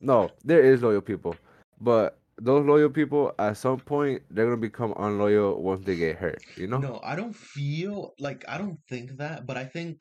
no, 0.00 0.30
there 0.42 0.62
is 0.62 0.82
loyal 0.82 1.02
people. 1.02 1.36
But 1.78 2.16
those 2.40 2.64
loyal 2.64 2.88
people 2.88 3.34
at 3.38 3.58
some 3.58 3.80
point 3.80 4.22
they're 4.30 4.46
gonna 4.46 4.56
become 4.56 4.94
unloyal 4.96 5.62
once 5.62 5.84
they 5.84 5.96
get 5.96 6.16
hurt, 6.16 6.42
you 6.56 6.68
know? 6.68 6.78
no, 6.78 7.00
I 7.04 7.16
don't 7.16 7.36
feel 7.36 8.14
like 8.18 8.46
I 8.48 8.56
don't 8.56 8.78
think 8.88 9.18
that, 9.18 9.46
but 9.46 9.58
I 9.58 9.66
think 9.66 10.00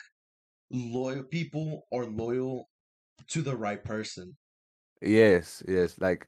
loyal 0.71 1.23
people 1.23 1.85
are 1.93 2.05
loyal 2.05 2.68
to 3.27 3.41
the 3.41 3.55
right 3.55 3.83
person. 3.83 4.35
Yes, 5.01 5.63
yes. 5.67 5.99
Like 5.99 6.27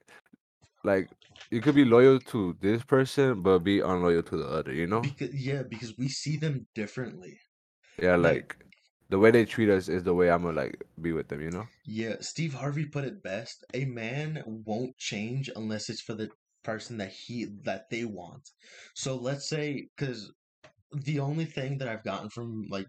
like 0.83 1.09
you 1.51 1.61
could 1.61 1.75
be 1.75 1.85
loyal 1.85 2.19
to 2.19 2.55
this 2.61 2.83
person 2.83 3.41
but 3.41 3.59
be 3.59 3.79
unloyal 3.81 4.23
to 4.23 4.37
the 4.37 4.47
other, 4.47 4.73
you 4.73 4.87
know? 4.87 5.01
Because 5.01 5.33
yeah, 5.33 5.63
because 5.63 5.97
we 5.97 6.07
see 6.07 6.37
them 6.37 6.67
differently. 6.75 7.39
Yeah, 8.01 8.15
like- 8.15 8.33
like 8.33 8.65
the 9.09 9.19
way 9.19 9.31
they 9.31 9.45
treat 9.45 9.69
us 9.69 9.89
is 9.89 10.03
the 10.03 10.13
way 10.13 10.29
I'm 10.31 10.43
gonna 10.43 10.55
like 10.55 10.83
be 11.01 11.11
with 11.11 11.27
them, 11.27 11.41
you 11.41 11.51
know? 11.51 11.67
Yeah, 11.85 12.15
Steve 12.21 12.53
Harvey 12.53 12.85
put 12.85 13.03
it 13.03 13.21
best. 13.23 13.65
A 13.73 13.85
man 13.85 14.41
won't 14.45 14.97
change 14.97 15.49
unless 15.55 15.89
it's 15.89 16.01
for 16.01 16.13
the 16.13 16.29
person 16.63 16.97
that 16.97 17.11
he 17.11 17.45
that 17.63 17.89
they 17.89 18.05
want. 18.05 18.49
So 18.95 19.15
let's 19.15 19.49
say 19.49 19.89
cuz 19.97 20.31
the 20.93 21.19
only 21.19 21.45
thing 21.45 21.77
that 21.79 21.87
I've 21.87 22.03
gotten 22.03 22.29
from 22.29 22.67
like 22.69 22.87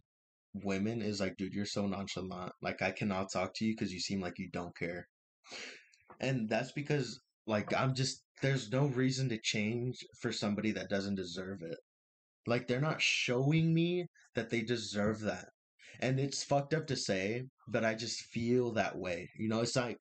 women 0.54 1.02
is 1.02 1.20
like 1.20 1.36
dude, 1.36 1.54
you're 1.54 1.66
so 1.66 1.86
nonchalant. 1.86 2.52
Like 2.62 2.82
I 2.82 2.90
cannot 2.90 3.32
talk 3.32 3.54
to 3.54 3.64
you 3.64 3.76
cuz 3.76 3.92
you 3.92 4.00
seem 4.00 4.20
like 4.20 4.38
you 4.38 4.50
don't 4.50 4.76
care. 4.76 5.08
And 6.20 6.48
that's 6.48 6.72
because 6.72 7.20
like 7.46 7.74
I'm 7.74 7.94
just 7.94 8.22
there's 8.42 8.70
no 8.70 8.86
reason 8.86 9.28
to 9.28 9.38
change 9.38 9.98
for 10.20 10.32
somebody 10.32 10.72
that 10.72 10.88
doesn't 10.88 11.14
deserve 11.16 11.62
it. 11.62 11.78
Like 12.46 12.66
they're 12.66 12.80
not 12.80 13.00
showing 13.00 13.72
me 13.72 14.06
that 14.34 14.50
they 14.50 14.62
deserve 14.62 15.20
that. 15.20 15.48
And 16.00 16.18
it's 16.18 16.42
fucked 16.42 16.74
up 16.74 16.86
to 16.88 16.96
say, 16.96 17.44
but 17.68 17.84
I 17.84 17.94
just 17.94 18.22
feel 18.22 18.72
that 18.72 18.98
way. 18.98 19.30
You 19.38 19.48
know, 19.48 19.60
it's 19.60 19.76
like 19.76 19.98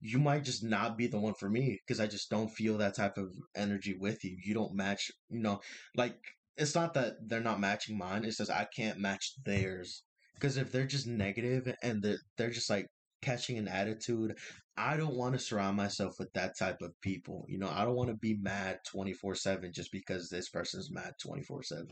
you 0.00 0.18
might 0.18 0.44
just 0.44 0.62
not 0.62 0.98
be 0.98 1.06
the 1.06 1.18
one 1.18 1.34
for 1.34 1.48
me 1.48 1.78
because 1.86 2.00
I 2.00 2.06
just 2.06 2.28
don't 2.28 2.50
feel 2.50 2.76
that 2.78 2.96
type 2.96 3.16
of 3.16 3.32
energy 3.56 3.94
with 3.98 4.24
you. 4.24 4.36
You 4.44 4.52
don't 4.54 4.74
match, 4.74 5.10
you 5.30 5.40
know, 5.40 5.60
like 5.96 6.18
it's 6.58 6.74
not 6.74 6.94
that 6.94 7.14
they're 7.26 7.40
not 7.40 7.60
matching 7.60 7.96
mine, 7.98 8.24
it's 8.24 8.38
just 8.38 8.50
I 8.50 8.66
can't 8.74 8.98
match 8.98 9.34
theirs. 9.44 10.02
Because 10.34 10.56
if 10.56 10.70
they're 10.70 10.86
just 10.86 11.06
negative 11.06 11.74
and 11.82 12.02
they're, 12.02 12.18
they're 12.36 12.50
just 12.50 12.70
like 12.70 12.86
catching 13.22 13.58
an 13.58 13.68
attitude, 13.68 14.38
I 14.76 14.96
don't 14.96 15.16
want 15.16 15.34
to 15.34 15.38
surround 15.40 15.76
myself 15.76 16.14
with 16.18 16.32
that 16.34 16.56
type 16.58 16.78
of 16.82 16.92
people. 17.02 17.44
You 17.48 17.58
know, 17.58 17.68
I 17.68 17.84
don't 17.84 17.96
want 17.96 18.10
to 18.10 18.16
be 18.16 18.38
mad 18.40 18.78
24 18.90 19.34
7 19.34 19.72
just 19.74 19.90
because 19.92 20.28
this 20.28 20.48
person's 20.50 20.90
mad 20.92 21.12
24 21.22 21.62
7. 21.64 21.86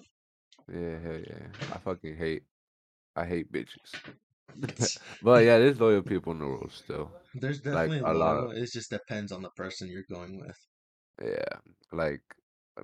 Yeah, 0.73 0.99
hell 1.01 1.19
yeah. 1.19 1.47
I 1.73 1.79
fucking 1.79 2.17
hate 2.17 2.43
I 3.17 3.27
hate 3.27 3.51
bitches. 3.53 3.95
but 5.23 5.45
yeah, 5.45 5.59
there's 5.59 5.81
loyal 5.81 6.03
people 6.03 6.33
in 6.33 6.39
the 6.39 6.47
world 6.47 6.73
still. 6.73 7.11
There's 7.35 7.65
Like, 7.65 7.91
definitely 7.91 7.99
a 8.01 8.15
lot 8.15 8.37
loyal. 8.37 8.51
It 8.53 8.71
just 8.73 8.91
depends 8.91 9.33
on 9.33 9.43
the 9.43 9.51
person 9.51 9.89
you're 9.89 10.05
going 10.11 10.39
with. 10.39 10.59
Yeah. 11.23 11.59
Like 11.93 12.23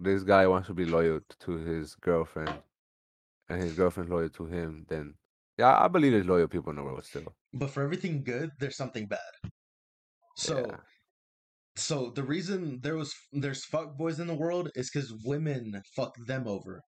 this 0.00 0.22
guy 0.22 0.46
wants 0.46 0.68
to 0.68 0.74
be 0.74 0.84
loyal 0.86 1.20
to 1.40 1.52
his 1.52 1.94
girlfriend 1.96 2.62
and 3.48 3.62
his 3.62 3.74
girlfriend's 3.74 4.10
loyal 4.10 4.30
to 4.30 4.46
him, 4.46 4.86
then 4.88 5.14
yeah, 5.58 5.78
I 5.78 5.88
believe 5.88 6.12
there's 6.12 6.26
loyal 6.26 6.48
people 6.48 6.70
in 6.70 6.76
the 6.76 6.82
world 6.82 7.04
still. 7.04 7.34
But 7.52 7.70
for 7.70 7.82
everything 7.82 8.24
good, 8.24 8.50
there's 8.58 8.76
something 8.76 9.06
bad. 9.06 9.18
So, 10.36 10.58
Yeah. 10.58 10.76
so 11.76 12.10
the 12.10 12.22
reason 12.22 12.80
there 12.82 12.96
was 12.96 13.14
there's 13.32 13.64
fuck 13.64 13.96
boys 13.96 14.18
in 14.20 14.26
the 14.26 14.34
world 14.34 14.70
is 14.74 14.90
because 14.90 15.12
women 15.24 15.82
fuck 15.94 16.14
them 16.26 16.46
over, 16.48 16.82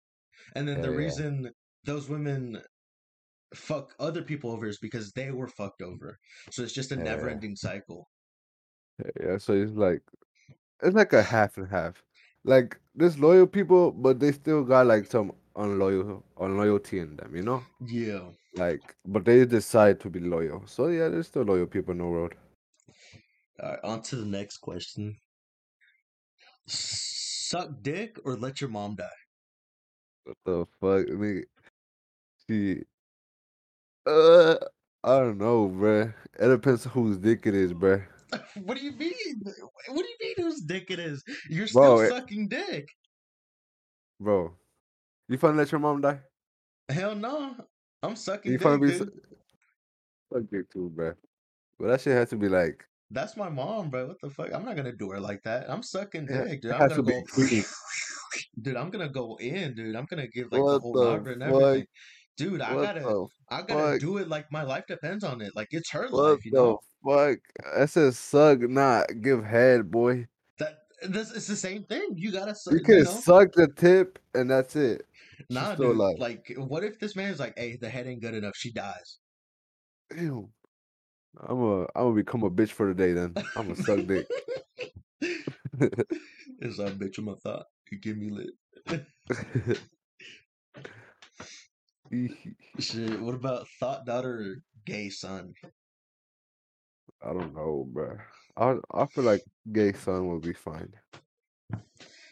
and 0.56 0.68
then 0.68 0.82
the 0.82 0.90
yeah. 0.92 0.98
reason 0.98 1.52
those 1.84 2.08
women 2.10 2.62
fuck 3.54 3.94
other 4.00 4.24
people 4.24 4.52
over 4.52 4.66
is 4.68 4.80
because 4.80 5.12
they 5.12 5.32
were 5.32 5.48
fucked 5.48 5.82
over. 5.82 6.18
So 6.52 6.64
it's 6.64 6.74
just 6.74 6.92
a 6.92 6.96
yeah. 6.96 7.04
never-ending 7.04 7.56
cycle. 7.56 8.08
Yeah, 9.20 9.38
so 9.38 9.54
it's 9.54 9.74
like 9.74 10.02
it's 10.82 10.96
like 10.96 11.14
a 11.14 11.24
half 11.24 11.58
and 11.58 11.70
half. 11.70 12.04
Like 12.46 12.78
there's 12.96 13.18
loyal 13.18 13.48
people, 13.48 13.92
but 13.92 14.20
they 14.20 14.32
still 14.32 14.64
got 14.64 14.86
like 14.88 15.06
some 15.06 15.34
unloyal 15.56 16.24
unloyalty 16.40 17.00
in 17.00 17.16
them, 17.16 17.36
you 17.36 17.44
know? 17.44 17.64
Yeah. 17.86 18.30
Like 18.56 18.96
but 19.06 19.26
they 19.26 19.46
decide 19.46 20.00
to 20.02 20.10
be 20.10 20.20
loyal. 20.20 20.64
So 20.66 20.88
yeah, 20.88 21.10
there's 21.10 21.28
still 21.28 21.44
loyal 21.44 21.66
people 21.66 21.92
in 21.94 22.00
the 22.00 22.06
world. 22.06 22.34
All 23.62 23.70
right, 23.70 23.80
on 23.84 24.02
to 24.04 24.16
the 24.18 24.26
next 24.26 24.58
question. 24.58 25.16
Suck 26.68 27.70
dick 27.82 28.18
or 28.26 28.36
let 28.36 28.62
your 28.62 28.70
mom 28.70 28.96
die? 28.96 29.20
What 30.26 30.38
the 30.46 30.66
fuck? 30.80 31.08
nigga? 31.08 31.44
She 32.48 32.84
uh 34.06 34.56
I 35.06 35.20
don't 35.20 35.38
know, 35.38 35.70
bruh. 35.70 36.14
It 36.40 36.48
depends 36.48 36.86
on 36.86 36.92
whose 36.94 37.18
dick 37.18 37.46
it 37.46 37.56
is, 37.56 37.74
bruh. 37.74 38.04
What 38.64 38.78
do 38.78 38.84
you 38.84 38.92
mean? 38.94 39.42
What 39.88 40.04
do 40.04 40.10
you 40.10 40.18
mean 40.22 40.36
whose 40.38 40.62
dick 40.62 40.90
it 40.90 41.00
is? 41.00 41.24
You're 41.50 41.68
Bro, 41.74 41.98
still 41.98 42.00
it- 42.02 42.10
sucking 42.10 42.48
dick. 42.48 42.88
Bro. 44.20 44.54
You 45.30 45.38
finna 45.38 45.56
let 45.58 45.72
your 45.72 45.80
mom 45.80 46.02
die? 46.02 46.20
Hell 46.90 47.16
no. 47.16 47.56
I'm 48.02 48.16
sucking 48.16 48.52
You 48.52 48.58
dick, 48.58 48.68
finna 48.68 48.82
be 48.82 48.88
dude. 48.88 48.98
su- 50.34 50.48
dick 50.52 50.70
too, 50.72 50.90
bro. 50.94 51.14
But 51.80 51.88
that 51.88 52.02
shit 52.02 52.14
has 52.14 52.30
to 52.30 52.36
be 52.38 52.50
like 52.50 52.84
That's 53.12 53.36
my 53.38 53.50
mom, 53.50 53.90
bro. 53.90 54.08
What 54.08 54.20
the 54.22 54.30
fuck? 54.30 54.54
I'm 54.54 54.66
not 54.66 54.76
gonna 54.76 54.92
do 54.96 55.12
her 55.12 55.20
like 55.20 55.44
that. 55.44 55.70
I'm 55.70 55.84
sucking 55.84 56.28
Yeah, 56.30 56.44
dick, 56.46 56.62
dude. 56.62 56.72
I'm 56.72 56.90
gonna 56.90 56.96
to 56.96 57.04
go, 57.04 57.24
dude. 58.62 58.76
I'm 58.76 58.90
gonna 58.90 59.10
go 59.10 59.36
in, 59.40 59.76
dude. 59.76 59.96
I'm 59.96 60.06
gonna 60.06 60.28
give 60.28 60.52
like 60.52 60.62
the 60.62 60.80
whole 60.80 60.94
the 60.94 61.06
vibe 61.06 61.32
and 61.34 61.44
everything, 61.44 61.88
dude. 62.38 62.62
I 62.62 62.74
What 62.76 62.82
gotta, 62.84 63.00
the 63.02 63.28
I 63.50 63.62
gotta 63.62 63.74
fuck? 63.74 64.00
do 64.00 64.18
it 64.18 64.28
like 64.28 64.52
my 64.52 64.64
life 64.64 64.86
depends 64.88 65.24
on 65.24 65.42
it. 65.42 65.52
Like 65.56 65.68
it's 65.72 65.90
her 65.92 66.10
What 66.10 66.24
life, 66.34 66.46
you 66.46 66.52
know. 66.52 66.80
fuck? 67.06 67.40
That 67.76 67.90
says 67.90 68.18
suck, 68.18 68.62
not 68.62 69.08
give 69.22 69.44
head, 69.44 69.92
boy. 69.92 70.28
That 70.60 70.80
this 71.04 71.32
it's 71.32 71.48
the 71.48 71.56
same 71.56 71.84
thing. 71.84 72.14
You 72.16 72.32
gotta, 72.32 72.56
su- 72.56 72.72
You 72.72 72.78
you 72.78 72.84
can 72.84 73.06
know. 73.06 73.12
suck 73.12 73.54
the 73.54 73.68
tip 73.68 74.20
and 74.34 74.50
that's 74.50 74.76
it. 74.76 75.06
She's 75.38 75.50
Nah, 75.50 75.76
dude. 75.76 75.98
alive. 75.98 76.16
Like, 76.20 76.54
what 76.58 76.84
if 76.84 77.00
this 77.00 77.16
man's 77.16 77.40
like, 77.40 77.58
"Hey, 77.58 77.76
the 77.76 77.90
head 77.90 78.08
ain't 78.08 78.22
good 78.22 78.34
enough. 78.34 78.54
She 78.56 78.72
dies." 78.72 79.20
Ew. 80.16 80.50
I'm 81.48 81.62
a 81.62 81.82
I'm 81.82 81.88
gonna 81.96 82.16
become 82.16 82.44
a 82.44 82.52
bitch 82.52 82.70
for 82.70 82.88
the 82.88 82.94
day 82.94 83.14
then. 83.14 83.34
I'm 83.56 83.68
gonna 83.68 83.76
suck 83.76 84.06
dick. 84.08 84.26
It's 86.60 86.78
that 86.78 86.98
bitch 86.98 87.18
in 87.18 87.26
my 87.26 87.34
thought. 87.44 87.66
You 87.92 88.00
give 88.00 88.18
me 88.18 88.30
lit. 88.30 88.52
Shit. 92.80 93.20
What 93.22 93.36
about 93.36 93.68
thought 93.80 94.06
daughter 94.06 94.40
or 94.40 94.56
gay 94.86 95.10
son? 95.10 95.54
I 97.24 97.34
don't 97.34 97.54
know, 97.56 97.88
bro. 97.92 98.18
I 98.56 98.76
I 98.92 99.06
feel 99.08 99.24
like 99.24 99.44
gay 99.72 99.94
son 99.94 100.28
will 100.28 100.40
be 100.40 100.54
fine. 100.54 100.94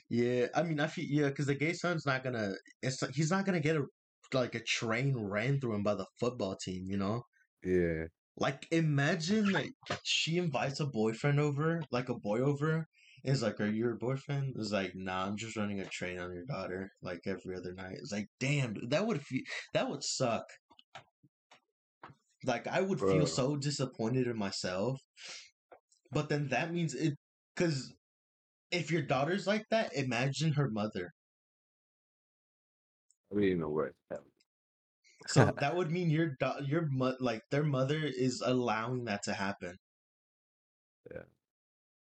Yeah, 0.10 0.48
I 0.56 0.64
mean, 0.64 0.80
I 0.80 0.88
feel 0.88 1.06
yeah, 1.06 1.30
because 1.30 1.48
the 1.48 1.56
gay 1.56 1.74
son's 1.74 2.06
not 2.06 2.24
gonna. 2.24 2.54
It's 2.82 3.02
he's 3.16 3.32
not 3.32 3.46
gonna 3.46 3.60
get 3.60 3.78
a 3.78 3.86
like 4.34 4.56
a 4.56 4.64
train 4.64 5.18
ran 5.18 5.60
through 5.60 5.76
him 5.76 5.84
by 5.84 5.96
the 5.96 6.06
football 6.20 6.56
team. 6.56 6.90
You 6.90 6.98
know, 6.98 7.24
Yeah. 7.64 8.08
like 8.38 8.68
imagine 8.72 9.52
like 9.52 9.74
she 10.04 10.38
invites 10.38 10.80
a 10.80 10.86
boyfriend 10.86 11.40
over, 11.40 11.82
like 11.92 12.10
a 12.10 12.16
boy 12.18 12.40
over. 12.40 12.88
Is 13.24 13.42
like, 13.44 13.60
are 13.62 13.68
you 13.70 13.86
her 13.86 13.96
boyfriend? 13.96 14.56
Is 14.58 14.72
like, 14.72 14.96
nah, 14.96 15.26
I'm 15.26 15.38
just 15.38 15.56
running 15.56 15.80
a 15.80 15.86
train 15.86 16.20
on 16.20 16.34
your 16.34 16.46
daughter, 16.46 16.92
like 17.02 17.22
every 17.28 17.56
other 17.56 17.74
night. 17.74 17.98
It's 18.00 18.12
like, 18.12 18.28
damn, 18.40 18.74
dude, 18.74 18.90
that 18.92 19.06
would 19.08 19.22
feel 19.22 19.42
that 19.74 19.90
would 19.90 20.04
suck. 20.04 20.46
Like 22.46 22.68
I 22.68 22.82
would 22.82 23.00
feel 23.02 23.26
so 23.28 23.56
disappointed 23.56 24.28
in 24.28 24.38
myself, 24.38 25.00
but 26.12 26.30
then 26.30 26.50
that 26.50 26.72
means 26.72 26.94
it 26.94 27.16
because 27.56 27.94
if 28.72 28.92
your 28.92 29.02
daughter's 29.04 29.48
like 29.48 29.66
that, 29.72 29.94
imagine 29.96 30.54
her 30.54 30.70
mother. 30.70 31.12
I 33.32 33.36
mean, 33.36 33.60
know 33.60 33.70
what? 33.70 33.94
So 35.28 35.46
that 35.60 35.76
would 35.76 35.90
mean 35.90 36.12
your 36.12 36.36
da- 36.40 36.60
your 36.60 36.88
mo- 36.92 37.18
like 37.20 37.42
their 37.50 37.64
mother 37.64 37.98
is 38.06 38.42
allowing 38.46 39.06
that 39.06 39.24
to 39.24 39.34
happen. 39.34 39.78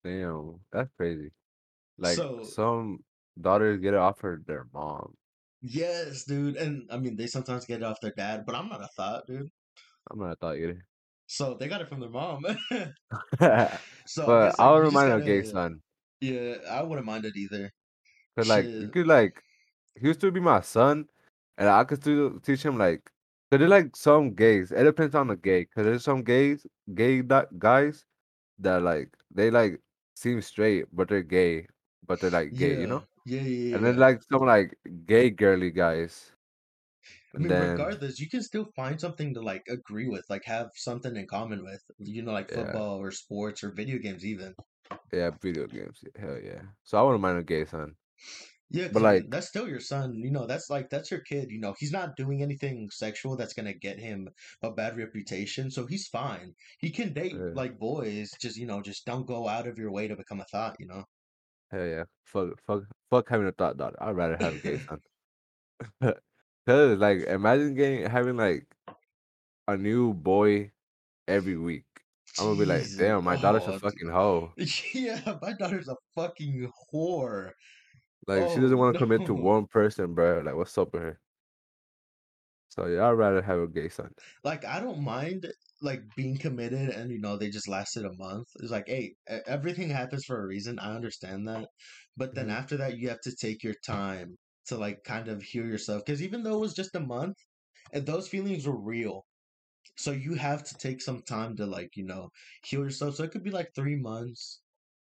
Damn, 0.04 0.60
that's 0.72 0.90
crazy. 0.96 1.30
Like 1.98 2.16
So- 2.16 2.42
some 2.44 3.00
daughters 3.40 3.80
get 3.80 3.94
it 3.94 4.00
off 4.00 4.20
her 4.20 4.40
their 4.46 4.66
mom. 4.72 5.14
Yes, 5.62 6.24
dude. 6.24 6.56
And 6.56 6.88
I 6.90 6.96
mean, 6.96 7.16
they 7.16 7.26
sometimes 7.26 7.66
get 7.66 7.80
it 7.80 7.84
off 7.84 8.00
their 8.00 8.14
dad, 8.16 8.44
but 8.46 8.54
I'm 8.54 8.68
not 8.68 8.82
a 8.82 8.88
thought, 8.96 9.26
dude. 9.26 9.48
I'm 10.10 10.18
not 10.18 10.32
a 10.32 10.36
thought 10.36 10.56
either. 10.56 10.84
So 11.26 11.54
they 11.54 11.68
got 11.68 11.80
it 11.82 11.88
from 11.88 12.00
their 12.00 12.08
mom. 12.08 12.42
but 13.38 13.80
so 14.06 14.24
I 14.26 14.46
I 14.46 14.48
guess, 14.48 14.58
like, 14.58 14.68
would 14.68 14.78
you 14.78 14.90
just 14.90 14.94
remind 14.94 15.12
a 15.22 15.24
gay 15.24 15.40
gotta- 15.40 15.50
son. 15.50 15.80
Yeah, 16.22 16.54
I 16.70 16.82
wouldn't 16.82 17.06
mind 17.06 17.24
it 17.24 17.36
either. 17.36 17.70
Cause 18.36 18.48
like 18.48 18.64
you 18.66 18.82
Shit. 18.82 18.92
could 18.92 19.06
like 19.06 19.42
he 19.98 20.06
would 20.06 20.16
still 20.16 20.30
be 20.30 20.40
my 20.40 20.60
son, 20.60 21.06
and 21.58 21.68
I 21.68 21.84
could 21.84 22.00
still 22.00 22.40
teach 22.40 22.62
him 22.64 22.78
like. 22.78 23.10
Cause 23.50 23.58
they're 23.58 23.68
like 23.68 23.96
some 23.96 24.34
gays. 24.34 24.70
It 24.70 24.84
depends 24.84 25.14
on 25.14 25.26
the 25.26 25.36
gay. 25.36 25.64
Cause 25.64 25.84
there's 25.84 26.04
some 26.04 26.22
gays, 26.22 26.64
gay 26.94 27.20
da- 27.22 27.50
guys, 27.58 28.04
that 28.60 28.82
like 28.82 29.08
they 29.34 29.50
like 29.50 29.80
seem 30.20 30.42
straight, 30.42 30.86
but 30.92 31.08
they're 31.08 31.22
gay, 31.22 31.68
but 32.06 32.20
they're 32.20 32.30
like 32.30 32.56
gay, 32.56 32.74
yeah. 32.74 32.84
you 32.84 32.86
know. 32.86 33.06
Yeah, 33.24 33.42
yeah, 33.42 33.74
yeah. 33.76 33.78
And 33.78 33.84
then 33.84 33.96
like 33.98 34.22
some 34.22 34.42
like 34.46 34.78
gay 35.06 35.30
girly 35.30 35.70
guys. 35.72 36.32
I 37.34 37.38
And 37.38 37.48
mean, 37.48 37.56
then 37.56 37.58
regardless, 37.58 38.20
you 38.20 38.28
can 38.28 38.40
still 38.42 38.70
find 38.76 39.00
something 39.00 39.34
to 39.34 39.40
like 39.40 39.66
agree 39.68 40.06
with, 40.08 40.30
like 40.30 40.44
have 40.44 40.70
something 40.76 41.16
in 41.16 41.26
common 41.26 41.64
with, 41.64 41.82
you 41.98 42.22
know, 42.22 42.32
like 42.32 42.50
Yeah. 42.50 42.80
football 42.80 42.98
or 43.02 43.10
sports 43.10 43.64
or 43.64 43.72
video 43.72 43.98
games, 43.98 44.24
even. 44.24 44.54
yeah, 45.12 45.30
video 45.40 45.66
games. 45.66 46.04
Hell 46.18 46.38
yeah. 46.42 46.62
So 46.82 46.98
I 46.98 47.02
wouldn't 47.02 47.22
mind 47.22 47.38
a 47.38 47.42
gay 47.42 47.64
son. 47.64 47.96
Yeah, 48.70 48.88
But, 48.92 49.02
'cause, 49.02 49.04
I 49.04 49.12
mean, 49.12 49.22
like- 49.22 49.30
that's 49.30 49.48
still 49.48 49.68
your 49.68 49.80
son. 49.80 50.14
You 50.14 50.30
know, 50.30 50.46
that's 50.46 50.70
like 50.70 50.90
that's 50.90 51.10
your 51.10 51.20
kid. 51.20 51.50
You 51.50 51.58
know, 51.60 51.74
he's 51.78 51.92
not 51.92 52.16
doing 52.16 52.42
anything 52.42 52.88
sexual 52.90 53.36
that's 53.36 53.52
gonna 53.54 53.74
get 53.74 53.98
him 53.98 54.28
a 54.62 54.70
bad 54.72 54.96
reputation, 54.96 55.70
so 55.70 55.86
he's 55.86 56.06
fine. 56.08 56.54
He 56.78 56.90
can 56.90 57.12
date 57.12 57.32
Yeah. 57.32 57.50
like 57.54 57.78
boys. 57.78 58.30
Just 58.40 58.56
you 58.56 58.66
know, 58.66 58.80
just 58.82 59.04
don't 59.06 59.26
go 59.26 59.48
out 59.48 59.66
of 59.66 59.78
your 59.78 59.90
way 59.92 60.08
to 60.08 60.16
become 60.16 60.40
a 60.40 60.44
thought. 60.44 60.76
You 60.78 60.86
know. 60.86 61.04
Hell 61.70 61.86
yeah. 61.86 62.04
Fuck 62.24 62.60
fuck 62.66 62.84
fuck 63.10 63.28
having 63.28 63.48
a 63.48 63.52
thought 63.52 63.76
daughter. 63.76 63.96
I'd 64.00 64.16
rather 64.16 64.36
have 64.38 64.54
a 64.56 64.58
gay 64.60 64.78
son. 64.78 65.00
Cause 66.66 66.98
like 66.98 67.22
imagine 67.22 67.74
getting 67.74 68.06
having 68.10 68.36
like 68.36 68.66
a 69.68 69.76
new 69.76 70.12
boy 70.14 70.72
every 71.28 71.56
week. 71.56 71.84
I'm 72.38 72.46
gonna 72.46 72.58
be 72.60 72.66
like, 72.66 72.84
damn, 72.96 73.24
my 73.24 73.36
daughter's 73.36 73.64
Oh, 73.66 73.72
a 73.74 73.78
fucking 73.80 74.08
hoe. 74.10 74.52
Yeah, 74.94 75.38
my 75.42 75.52
daughter's 75.54 75.88
a 75.88 75.96
fucking 76.14 76.70
whore. 76.92 77.52
Like 78.30 78.48
she 78.50 78.60
Oh, 78.60 78.62
doesn't 78.62 78.78
want 78.78 78.96
to 78.96 79.02
commit 79.02 79.24
to 79.26 79.34
one 79.34 79.66
person, 79.66 80.14
bro. 80.14 80.40
Like 80.40 80.54
what's 80.54 80.76
up 80.78 80.92
with 80.92 81.02
her? 81.02 81.20
So 82.70 82.86
yeah, 82.86 83.06
I'd 83.08 83.12
rather 83.12 83.42
have 83.42 83.58
a 83.60 83.68
gay 83.68 83.88
son. 83.90 84.14
Like 84.44 84.64
I 84.66 84.80
don't 84.80 85.02
mind 85.02 85.50
like 85.80 86.02
being 86.14 86.36
committed, 86.36 86.90
and 86.90 87.10
you 87.10 87.18
know 87.18 87.36
they 87.38 87.48
just 87.50 87.68
lasted 87.68 88.04
a 88.04 88.12
month. 88.12 88.48
It's 88.60 88.70
like, 88.70 88.86
hey, 88.86 89.14
everything 89.26 89.88
happens 89.88 90.24
for 90.26 90.42
a 90.42 90.46
reason. 90.46 90.78
I 90.78 90.94
understand 90.94 91.48
that, 91.48 91.68
but 92.16 92.34
then 92.34 92.50
Mhm. 92.50 92.50
after 92.50 92.76
that, 92.76 92.98
you 92.98 93.08
have 93.08 93.20
to 93.22 93.34
take 93.34 93.62
your 93.62 93.74
time 93.84 94.36
to 94.66 94.76
like 94.76 95.04
kind 95.04 95.28
of 95.28 95.42
heal 95.42 95.64
yourself. 95.66 96.02
Because 96.04 96.22
even 96.22 96.42
though 96.42 96.56
it 96.56 96.60
was 96.60 96.74
just 96.74 96.94
a 96.94 97.00
month, 97.00 97.36
and 97.92 98.06
those 98.06 98.28
feelings 98.28 98.66
were 98.66 98.80
real, 98.80 99.26
so 99.96 100.12
you 100.12 100.34
have 100.34 100.64
to 100.64 100.74
take 100.76 101.02
some 101.02 101.22
time 101.22 101.56
to 101.56 101.66
like 101.66 101.90
you 101.96 102.04
know 102.04 102.30
heal 102.66 102.84
yourself. 102.84 103.16
So 103.16 103.24
it 103.24 103.32
could 103.32 103.44
be 103.44 103.50
like 103.52 103.70
three 103.74 103.96
months. 103.96 104.62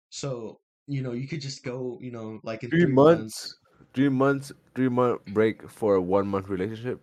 So 0.09 0.61
you 0.87 1.01
know 1.01 1.11
you 1.11 1.27
could 1.27 1.41
just 1.41 1.63
go, 1.63 1.97
you 2.01 2.11
know, 2.11 2.39
like 2.43 2.63
in 2.63 2.69
Three 2.69 2.83
three, 2.83 2.93
months, 2.93 3.57
three 3.93 4.09
months, 4.09 4.51
three 4.75 4.89
month 4.89 5.25
break 5.27 5.69
for 5.69 5.95
a 5.95 6.01
one 6.01 6.27
month 6.27 6.49
relationship. 6.49 7.01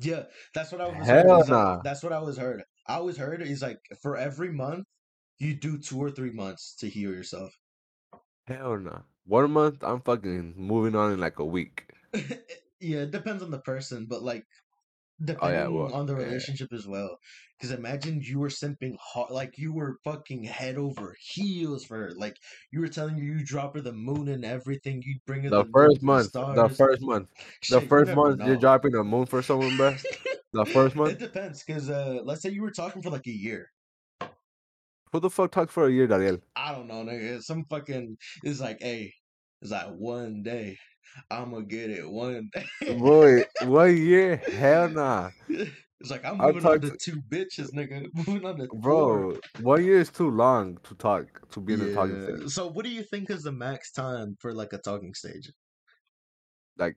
Yeah, 0.00 0.24
that's 0.54 0.72
what 0.72 0.80
I 0.80 0.88
was. 0.88 1.06
Hell 1.06 1.28
heard. 1.28 1.40
is, 1.42 1.48
like, 1.48 1.82
that's 1.82 2.02
what 2.02 2.12
I 2.12 2.20
was 2.20 2.38
heard. 2.38 2.62
I 2.86 3.00
was 3.00 3.16
heard 3.16 3.42
is 3.42 3.62
like 3.62 3.78
for 4.02 4.16
every 4.16 4.52
month 4.52 4.84
you 5.38 5.54
do 5.54 5.78
two 5.78 5.98
or 5.98 6.10
three 6.10 6.30
months 6.30 6.74
to 6.80 6.88
heal 6.88 7.10
yourself. 7.10 7.52
Hell 8.46 8.78
no. 8.78 9.02
One 9.26 9.50
month, 9.50 9.82
I'm 9.82 10.00
fucking 10.02 10.54
moving 10.56 10.94
on 10.94 11.12
in 11.12 11.20
like 11.20 11.40
a 11.40 11.44
week. 11.44 11.90
yeah, 12.80 12.98
it 12.98 13.10
depends 13.10 13.42
on 13.42 13.50
the 13.50 13.58
person, 13.58 14.06
but 14.08 14.22
like 14.22 14.44
Oh, 15.40 15.48
depending 15.48 15.50
yeah, 15.50 15.68
well, 15.68 15.94
on 15.94 16.06
the 16.06 16.14
yeah. 16.14 16.24
relationship 16.24 16.72
as 16.72 16.86
well. 16.86 17.18
Because 17.58 17.72
imagine 17.76 18.20
you 18.22 18.38
were 18.38 18.48
simping 18.48 18.96
hard, 19.00 19.30
like 19.30 19.56
you 19.58 19.72
were 19.72 19.98
fucking 20.04 20.44
head 20.44 20.76
over 20.76 21.14
heels 21.20 21.84
for 21.84 21.96
her. 21.96 22.12
Like 22.16 22.36
you 22.70 22.80
were 22.80 22.88
telling 22.88 23.16
her 23.16 23.22
you 23.24 23.44
drop 23.44 23.74
her 23.74 23.80
the 23.80 23.92
moon 23.92 24.28
and 24.28 24.44
everything. 24.44 25.02
You 25.04 25.18
bring 25.26 25.44
her 25.44 25.50
The 25.50 25.64
the, 25.64 25.70
first 25.72 26.02
the 26.02 26.06
month, 26.06 26.32
the 26.54 26.68
stars. 26.68 26.76
first 26.76 27.02
month, 27.02 27.30
Shit, 27.62 27.70
the 27.70 27.80
you 27.82 27.88
first 27.88 28.06
never 28.06 28.20
month 28.20 28.44
you're 28.44 28.56
know. 28.56 28.60
dropping 28.60 28.92
the 28.92 29.04
moon 29.04 29.26
for 29.26 29.42
someone, 29.42 29.76
bruh. 29.76 29.98
The 30.52 30.64
first 30.66 30.94
month. 30.96 31.12
It 31.12 31.18
depends, 31.18 31.62
because 31.62 31.90
uh, 31.90 32.20
let's 32.24 32.42
say 32.42 32.50
you 32.50 32.62
were 32.62 32.70
talking 32.70 33.02
for 33.02 33.10
like 33.10 33.26
a 33.26 33.30
year. 33.30 33.70
Who 35.12 35.20
the 35.20 35.30
fuck 35.30 35.50
talks 35.52 35.72
for 35.72 35.86
a 35.86 35.90
year, 35.90 36.06
Dariel? 36.06 36.40
I 36.56 36.72
don't 36.72 36.86
know, 36.88 37.04
nigga. 37.04 37.42
Some 37.42 37.64
fucking 37.64 38.16
it's 38.44 38.60
like, 38.60 38.78
hey, 38.80 39.12
it's 39.62 39.70
like 39.70 39.88
one 39.96 40.42
day, 40.42 40.78
I'ma 41.30 41.60
get 41.60 41.90
it 41.90 42.08
one 42.08 42.50
day. 42.52 42.66
Boy, 42.98 43.42
one 43.66 43.96
year? 43.96 44.36
Hell 44.36 44.88
nah, 44.90 45.30
it's 45.48 46.10
like 46.10 46.24
I'm 46.24 46.38
moving 46.38 46.66
on 46.66 46.80
to 46.80 46.90
two 46.90 47.16
bitches, 47.28 47.72
nigga. 47.74 48.06
Moving 48.14 48.44
on 48.44 48.58
to 48.58 48.68
four. 48.68 48.80
bro. 48.82 49.38
One 49.62 49.84
year 49.84 49.98
is 49.98 50.10
too 50.10 50.30
long 50.30 50.78
to 50.84 50.94
talk 50.94 51.48
to 51.50 51.60
be 51.60 51.72
in 51.74 51.80
the 51.80 51.94
talking 51.94 52.20
stage. 52.22 52.48
So, 52.50 52.68
what 52.68 52.84
do 52.84 52.90
you 52.90 53.02
think 53.02 53.30
is 53.30 53.42
the 53.42 53.52
max 53.52 53.92
time 53.92 54.36
for 54.40 54.52
like 54.52 54.72
a 54.72 54.78
talking 54.78 55.14
stage? 55.14 55.50
Like 56.76 56.96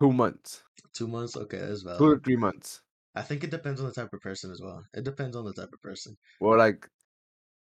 two 0.00 0.12
months, 0.12 0.62
Two 0.94 1.08
months? 1.08 1.36
Okay, 1.36 1.58
as 1.58 1.84
well. 1.84 1.98
two 1.98 2.04
or 2.04 2.18
three 2.18 2.36
months. 2.36 2.82
I 3.14 3.22
think 3.22 3.42
it 3.42 3.50
depends 3.50 3.80
on 3.80 3.86
the 3.86 3.92
type 3.92 4.12
of 4.12 4.20
person 4.20 4.50
as 4.52 4.60
well. 4.62 4.84
It 4.94 5.04
depends 5.04 5.34
on 5.36 5.44
the 5.44 5.52
type 5.52 5.70
of 5.72 5.80
person. 5.80 6.16
Well, 6.40 6.56
like, 6.58 6.88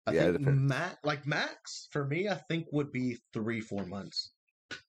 I 0.05 0.11
Yeah, 0.13 0.31
think 0.31 0.41
max, 0.41 0.97
like 1.03 1.25
max 1.25 1.87
for 1.91 2.05
me, 2.05 2.27
I 2.27 2.35
think 2.35 2.67
would 2.71 2.91
be 2.91 3.17
three, 3.33 3.61
four 3.61 3.85
months. 3.85 4.31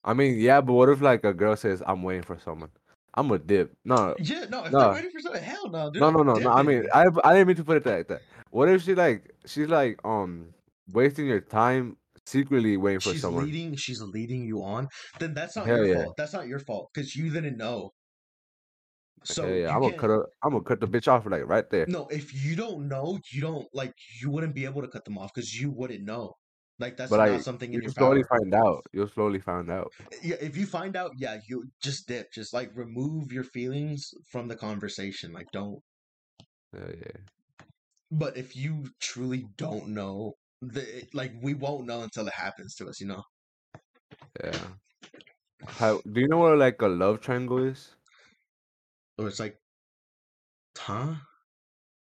I 0.03 0.13
mean, 0.13 0.39
yeah, 0.39 0.61
but 0.61 0.73
what 0.73 0.89
if 0.89 1.01
like 1.01 1.23
a 1.23 1.33
girl 1.33 1.55
says, 1.55 1.81
"I'm 1.85 2.03
waiting 2.03 2.23
for 2.23 2.39
someone," 2.39 2.71
I'm 3.13 3.31
a 3.31 3.39
dip. 3.39 3.75
No, 3.85 4.15
Yeah, 4.17 4.45
no, 4.49 4.65
if 4.65 4.71
No. 4.71 4.79
they're 4.79 4.91
ready 4.93 5.09
for 5.09 5.19
something, 5.19 5.43
hell 5.43 5.69
no, 5.69 5.89
dude. 5.91 6.01
no, 6.01 6.11
no, 6.11 6.23
no, 6.23 6.37
no. 6.37 6.49
I 6.51 6.63
mean. 6.63 6.83
I 6.93 7.05
I 7.23 7.33
didn't 7.33 7.47
mean 7.47 7.55
to 7.57 7.63
put 7.63 7.77
it 7.77 7.85
like 7.85 8.07
that. 8.07 8.21
What 8.51 8.69
if 8.69 8.83
she 8.83 8.95
like 8.95 9.33
she's 9.45 9.67
like 9.67 9.99
um 10.03 10.53
wasting 10.91 11.27
your 11.27 11.41
time 11.41 11.97
secretly 12.25 12.77
waiting 12.77 12.99
for 12.99 13.11
she's 13.11 13.21
someone? 13.23 13.45
leading 13.45 13.75
she's 13.75 14.01
leading 14.01 14.43
you 14.43 14.63
on 14.63 14.87
then 15.19 15.33
that's 15.33 15.55
not 15.55 15.67
Hell 15.67 15.77
your 15.77 15.87
yeah. 15.87 16.03
fault 16.03 16.15
that's 16.17 16.33
not 16.33 16.47
your 16.47 16.59
fault 16.59 16.89
because 16.93 17.15
you 17.15 17.29
didn't 17.31 17.57
know 17.57 17.91
So 19.23 19.45
Hey, 19.45 19.61
you 19.61 19.67
I'm 19.67 19.81
gonna 19.81 19.93
cut 19.97 20.09
her. 20.09 20.25
I'm 20.43 20.51
gonna 20.51 20.63
cut 20.63 20.79
the 20.79 20.87
bitch 20.87 21.07
off 21.07 21.25
like 21.25 21.45
right 21.45 21.69
there. 21.69 21.85
No, 21.87 22.07
if 22.07 22.33
you 22.33 22.55
don't 22.55 22.87
know, 22.87 23.19
you 23.31 23.41
don't 23.41 23.67
like. 23.73 23.93
You 24.21 24.29
wouldn't 24.31 24.55
be 24.55 24.65
able 24.65 24.81
to 24.81 24.87
cut 24.87 25.03
them 25.05 25.17
off 25.17 25.31
because 25.33 25.53
you 25.59 25.71
wouldn't 25.71 26.03
know. 26.05 26.33
Like 26.79 26.95
that's 26.95 27.09
But 27.09 27.17
not 27.17 27.29
like 27.29 27.41
something 27.41 27.73
you 27.73 27.89
slowly 27.89 28.23
find 28.23 28.53
out. 28.53 28.85
You'll 28.93 29.09
slowly 29.09 29.39
find 29.39 29.69
out. 29.69 29.91
Yeah, 30.23 30.37
if 30.39 30.55
you 30.55 30.65
find 30.65 30.95
out, 30.95 31.11
yeah, 31.17 31.39
you 31.47 31.65
just 31.83 32.07
dip. 32.07 32.31
Just 32.31 32.53
like 32.53 32.71
remove 32.73 33.33
your 33.33 33.43
feelings 33.43 34.13
from 34.31 34.47
the 34.47 34.55
conversation. 34.55 35.33
Like 35.33 35.51
don't. 35.51 35.81
Yeah, 36.73 36.91
yeah. 36.97 37.65
But 38.11 38.37
if 38.37 38.55
you 38.55 38.85
truly 39.01 39.45
don't 39.57 39.89
know, 39.89 40.35
the 40.61 41.03
like 41.13 41.33
we 41.41 41.53
won't 41.53 41.85
know 41.85 42.01
until 42.01 42.27
it 42.27 42.33
happens 42.33 42.75
to 42.75 42.87
us. 42.87 43.01
You 43.01 43.07
know. 43.07 43.23
Yeah. 44.43 44.57
How, 45.67 45.99
do 46.09 46.21
you 46.21 46.27
know 46.29 46.37
what 46.37 46.57
like 46.57 46.81
a 46.81 46.87
love 46.87 47.19
triangle 47.19 47.61
is? 47.61 47.95
Or 49.17 49.27
it's 49.27 49.41
like, 49.41 49.57
huh? 50.77 51.15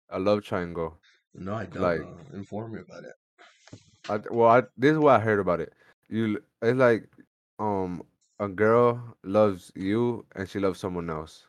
A 0.10 0.20
love 0.20 0.44
triangle. 0.44 1.00
No, 1.34 1.56
I 1.56 1.66
don't 1.66 1.82
Like, 1.82 2.02
know. 2.02 2.18
Inform 2.34 2.74
me 2.74 2.82
about 2.88 3.04
it. 3.04 3.14
I 4.10 4.18
well, 4.32 4.49
I, 4.49 4.62
this 4.78 4.93
is 4.93 4.99
what 4.99 5.20
I 5.20 5.24
heard 5.24 5.39
about 5.39 5.60
it. 5.60 5.74
You, 6.10 6.43
it's 6.62 6.78
like, 6.78 7.10
um, 7.60 8.03
a 8.39 8.47
girl 8.47 9.18
loves 9.24 9.72
you 9.76 10.26
and 10.36 10.49
she 10.49 10.60
loves 10.60 10.80
someone 10.80 11.10
else. 11.10 11.47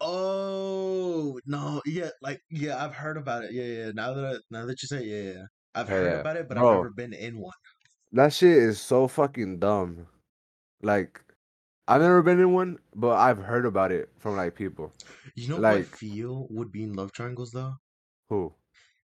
Oh 0.00 1.38
no, 1.46 1.82
yeah, 1.86 2.10
like 2.22 2.40
yeah, 2.50 2.82
I've 2.82 2.94
heard 2.94 3.16
about 3.18 3.44
it. 3.44 3.52
Yeah, 3.52 3.64
yeah. 3.64 3.90
Now 3.92 4.14
that 4.14 4.24
I, 4.24 4.38
now 4.50 4.66
that 4.66 4.80
you 4.82 4.88
say, 4.88 5.04
it, 5.04 5.06
yeah, 5.06 5.32
yeah, 5.32 5.44
I've 5.74 5.88
heard 5.90 6.14
yeah, 6.14 6.14
about 6.14 6.36
it, 6.36 6.48
but 6.48 6.56
I've 6.58 6.70
never 6.70 6.90
been 6.90 7.12
in 7.12 7.38
one. 7.38 7.52
That 8.12 8.32
shit 8.32 8.56
is 8.56 8.80
so 8.80 9.08
fucking 9.08 9.58
dumb. 9.58 10.06
Like, 10.82 11.24
I've 11.88 12.02
never 12.02 12.22
been 12.22 12.40
in 12.40 12.52
one, 12.54 12.80
but 12.94 13.16
I've 13.18 13.38
heard 13.38 13.66
about 13.66 13.92
it 13.92 14.10
from 14.18 14.36
like 14.36 14.54
people. 14.56 14.92
You 15.34 15.48
know 15.48 15.58
who 15.58 15.72
I 15.72 15.82
Like, 15.82 15.98
feel 15.98 16.46
would 16.50 16.70
be 16.70 16.84
in 16.84 16.92
love 16.92 17.10
triangles 17.10 17.50
though? 17.50 17.78
who? 18.28 18.54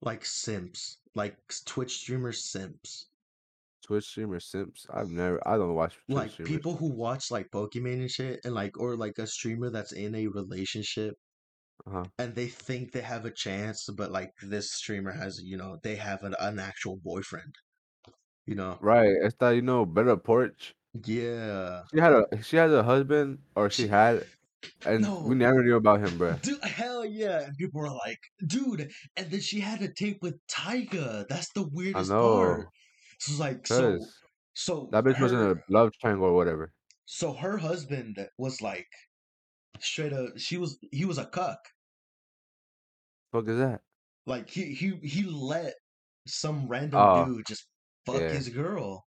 Like 0.02 0.26
simps, 0.26 0.97
like 1.16 1.38
Twitch 1.66 1.97
streamers 2.00 2.43
simps, 2.52 3.10
Twitch 3.86 4.06
streamer 4.06 4.39
simps. 4.39 4.86
I've 4.93 5.10
never. 5.12 5.45
I 5.47 5.58
don't 5.58 5.74
watch 5.76 5.95
Twitch 6.10 6.16
like 6.16 6.32
streamers. 6.32 6.50
people 6.56 6.76
who 6.78 6.89
watch 6.95 7.32
like 7.32 7.50
Pokemon 7.52 8.02
and 8.02 8.12
shit, 8.12 8.39
and 8.45 8.54
like 8.56 8.80
or 8.80 8.95
like 8.95 9.18
a 9.18 9.28
streamer 9.28 9.70
that's 9.70 9.91
in 9.93 10.16
a 10.16 10.28
relationship 10.28 11.16
Uh 11.86 11.91
huh. 11.91 12.06
and 12.18 12.36
they 12.36 12.47
think 12.47 12.91
they 12.91 13.02
have 13.02 13.26
a 13.26 13.32
chance, 13.32 13.88
but 13.97 14.12
like 14.12 14.32
this 14.41 14.72
streamer 14.74 15.12
has, 15.12 15.41
you 15.43 15.58
know, 15.58 15.78
they 15.84 15.95
have 15.97 16.24
an, 16.24 16.36
an 16.39 16.60
actual 16.60 16.97
boyfriend. 17.04 17.54
You 18.45 18.56
know, 18.56 18.78
Right. 18.82 19.12
It's 19.24 19.36
that 19.39 19.52
you 19.52 19.62
know 19.62 19.86
better 19.86 20.18
porch. 20.18 20.74
yeah. 21.06 21.84
She 21.91 22.00
had 22.00 22.14
a 22.14 22.43
she 22.43 22.58
has 22.58 22.72
a 22.72 22.84
husband 22.84 23.39
or 23.56 23.70
She 23.70 23.88
had, 23.88 24.26
and 24.86 25.16
we 25.24 25.36
never 25.36 25.64
knew 25.64 25.76
about 25.76 26.01
him, 26.01 26.18
bro. 26.18 26.39
Dude, 26.41 26.64
hell 26.64 27.05
yeah. 27.05 27.41
And 27.45 27.57
people 27.57 27.82
were 27.82 27.89
like, 27.91 28.20
dude, 28.45 28.91
and 29.16 29.32
then 29.32 29.41
she 29.41 29.60
had 29.60 29.82
a 29.82 29.91
tape 29.91 30.20
with 30.22 30.36
Tyga. 30.47 31.28
That's 31.28 31.51
the 31.51 31.68
I 31.93 32.01
weirdest 32.01 32.18
part. 32.20 32.64
know, 32.64 32.72
So 33.20 33.32
it's 33.32 33.39
like 33.39 33.68
so 33.68 33.99
so 34.53 34.89
that 34.91 35.03
bitch 35.03 35.20
was 35.20 35.32
in 35.34 35.39
a 35.39 35.55
love 35.70 35.91
triangle 36.01 36.28
or 36.28 36.34
whatever. 36.36 36.74
so 37.05 37.34
her 37.34 37.57
husband 37.57 38.18
was 38.38 38.62
like 38.62 38.88
straight 39.80 40.14
up 40.14 40.38
she 40.38 40.57
was 40.57 40.80
he 40.91 41.05
was 41.05 41.18
a 41.18 41.26
cuck. 41.26 41.60
Fuck 43.32 43.47
is 43.47 43.57
that? 43.57 43.82
Like 44.26 44.49
he 44.49 44.74
he 44.74 44.95
he 45.03 45.24
let 45.24 45.74
some 46.28 46.68
random 46.70 46.99
Oh 46.99 47.26
dude 47.26 47.45
just 47.47 47.68
fuck 48.05 48.22
yeah, 48.22 48.30
his 48.30 48.49
girl 48.49 49.07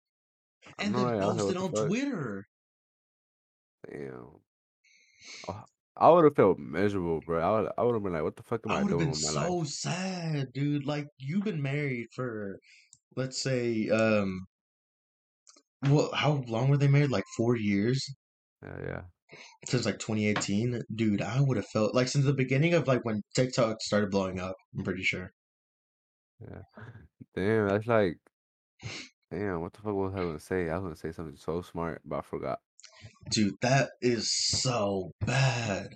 and 0.80 0.96
then 0.96 1.14
right? 1.14 1.22
I 1.22 1.28
was 1.28 1.44
like, 1.44 1.56
posted 1.56 1.58
on 1.58 1.74
fuck? 1.74 1.88
Twitter. 1.88 2.46
Damn. 3.88 4.41
Oh, 5.48 5.66
I 5.96 6.10
would 6.10 6.24
have 6.24 6.36
felt 6.36 6.58
miserable, 6.58 7.22
bro. 7.22 7.40
I 7.42 7.62
would 7.62 7.72
I 7.78 7.84
would 7.84 7.94
have 7.94 8.04
been 8.04 8.14
like, 8.14 8.24
what 8.24 8.36
the 8.38 8.44
fuck 8.44 8.66
am 8.66 8.74
I 8.74 8.78
I 8.78 8.84
would 8.84 8.92
have 8.92 8.98
doing 8.98 8.98
been 8.98 9.12
with 9.12 9.22
my 9.22 9.30
life? 9.30 9.54
so 9.54 9.64
sad, 9.64 10.52
dude. 10.54 10.86
Like 10.86 11.08
you've 11.20 11.44
been 11.44 11.62
married 11.62 12.08
for 12.16 12.60
let's 13.18 13.42
say 13.42 13.90
um 13.90 14.48
well, 15.84 16.12
how 16.14 16.44
long 16.48 16.70
were 16.70 16.78
they 16.78 16.88
married? 16.88 17.12
Like 17.12 17.26
4 17.38 17.56
years? 17.56 18.04
Yeah, 18.62 18.78
yeah. 18.82 19.02
since 19.66 19.86
like 19.86 19.98
2018 20.00 20.82
dude 20.94 21.22
i 21.22 21.40
would 21.42 21.58
have 21.58 21.66
felt 21.68 21.96
like 21.96 22.08
since 22.08 22.26
the 22.26 22.34
beginning 22.34 22.74
of 22.74 22.88
like 22.88 23.04
when 23.06 23.22
tiktok 23.36 23.82
started 23.82 24.12
blowing 24.12 24.40
up 24.40 24.56
i'm 24.78 24.84
pretty 24.84 25.04
sure 25.04 25.32
Yeah. 26.40 26.64
Damn, 27.36 27.68
that's 27.70 27.88
like, 27.88 28.20
damn, 29.30 29.62
what 29.62 29.74
the 29.74 29.82
fuck 29.82 29.94
was 29.94 30.14
I 30.14 30.18
gonna 30.20 30.40
say? 30.40 30.70
I 30.70 30.76
was 30.78 30.84
gonna 30.84 30.96
say 30.96 31.12
something 31.12 31.38
so 31.38 31.62
smart, 31.62 32.02
but 32.06 32.20
I 32.20 32.22
forgot. 32.22 32.60
Dude 33.30 33.56
that 33.62 33.90
is 34.02 34.32
so 34.32 35.12
bad 35.26 35.88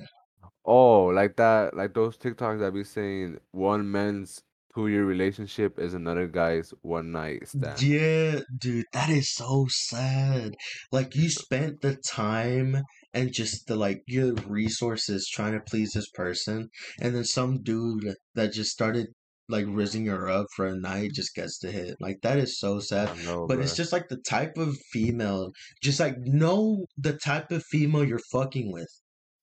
Oh, 0.67 1.05
like 1.05 1.35
that, 1.35 1.75
like 1.75 1.93
those 1.93 2.17
TikToks 2.17 2.59
that 2.59 2.73
be 2.73 2.83
saying 2.83 3.37
one 3.51 3.91
man's 3.91 4.41
two-year 4.73 5.05
relationship 5.05 5.77
is 5.79 5.93
another 5.93 6.27
guy's 6.27 6.73
one-night 6.81 7.47
stand. 7.47 7.81
yeah 7.81 8.39
dude 8.57 8.85
that 8.91 9.09
is 9.09 9.33
so 9.33 9.67
sad 9.69 10.53
like 10.91 11.15
you 11.15 11.29
spent 11.29 11.79
the 11.81 11.95
time 12.09 12.81
and 13.13 13.31
just 13.31 13.67
the 13.67 13.75
like 13.75 14.01
your 14.07 14.33
resources 14.47 15.29
trying 15.31 15.53
to 15.53 15.61
please 15.61 15.91
this 15.93 16.09
person 16.13 16.67
and 16.99 17.15
then 17.15 17.23
some 17.23 17.61
dude 17.63 18.15
that 18.33 18.51
just 18.51 18.71
started 18.71 19.07
like 19.47 19.65
rizzing 19.67 20.05
her 20.07 20.29
up 20.29 20.47
for 20.55 20.65
a 20.65 20.75
night 20.75 21.11
just 21.13 21.35
gets 21.35 21.59
to 21.59 21.71
hit. 21.71 21.95
Like 21.99 22.21
that 22.21 22.37
is 22.37 22.59
so 22.59 22.79
sad. 22.79 23.15
Know, 23.25 23.45
but 23.47 23.59
it's 23.59 23.75
just 23.75 23.91
like 23.91 24.07
the 24.09 24.17
type 24.17 24.57
of 24.57 24.75
female 24.91 25.51
just 25.81 25.99
like 25.99 26.17
know 26.19 26.85
the 26.97 27.13
type 27.13 27.51
of 27.51 27.63
female 27.63 28.03
you're 28.03 28.19
fucking 28.31 28.71
with. 28.71 28.89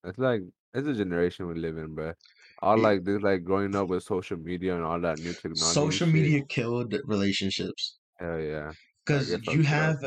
It's 0.03 0.17
like 0.17 0.41
it's 0.73 0.87
a 0.87 0.93
generation 0.93 1.47
we 1.47 1.55
live 1.55 1.77
in, 1.77 1.95
bruh. 1.95 2.13
All 2.61 2.77
like 2.77 3.03
this, 3.03 3.21
like 3.21 3.43
growing 3.43 3.75
up 3.75 3.87
with 3.89 4.03
social 4.03 4.37
media 4.37 4.75
and 4.75 4.85
all 4.85 4.99
that 5.01 5.19
new 5.19 5.33
technology 5.33 5.73
social 5.73 6.07
shit. 6.07 6.13
media 6.13 6.41
killed 6.47 6.95
relationships. 7.05 7.97
Hell 8.19 8.39
yeah, 8.39 8.71
because 9.05 9.31
you 9.47 9.63
have 9.63 9.97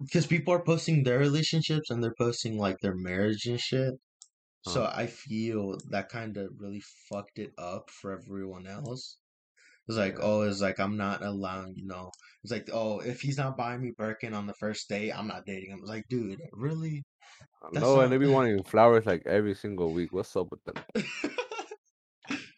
because 0.00 0.26
people 0.26 0.52
are 0.54 0.62
posting 0.62 1.02
their 1.04 1.18
relationships 1.18 1.90
and 1.90 2.02
they're 2.02 2.14
posting 2.18 2.58
like 2.58 2.78
their 2.80 2.96
marriage 2.96 3.46
and 3.46 3.60
shit. 3.60 3.94
So 4.62 4.84
Uh, 4.84 4.92
i 4.94 5.06
feel 5.06 5.78
that 5.88 6.10
kind 6.10 6.36
of 6.36 6.50
really 6.58 6.82
fucked 7.08 7.38
it 7.38 7.52
up 7.56 7.88
for 7.90 8.12
everyone 8.12 8.66
else 8.66 9.16
it's 9.90 9.98
like 9.98 10.16
oh 10.20 10.42
it's 10.42 10.60
like 10.60 10.78
i'm 10.80 10.96
not 10.96 11.22
allowing 11.22 11.74
you 11.76 11.86
know 11.86 12.10
it's 12.42 12.52
like 12.52 12.68
oh 12.72 13.00
if 13.00 13.20
he's 13.20 13.38
not 13.38 13.56
buying 13.56 13.82
me 13.82 13.92
birkin 13.96 14.34
on 14.34 14.46
the 14.46 14.54
first 14.54 14.88
date 14.88 15.12
i'm 15.12 15.26
not 15.26 15.44
dating 15.44 15.70
him 15.70 15.78
it's 15.80 15.90
like 15.90 16.04
dude 16.08 16.40
really 16.52 17.04
that's 17.72 17.84
know, 17.84 18.00
and 18.00 18.12
they 18.12 18.18
be 18.18 18.26
wanting 18.26 18.62
flowers 18.62 19.06
like 19.06 19.22
every 19.26 19.54
single 19.54 19.92
week. 19.92 20.12
What's 20.12 20.34
up 20.34 20.50
with 20.50 20.64
them? 20.64 20.76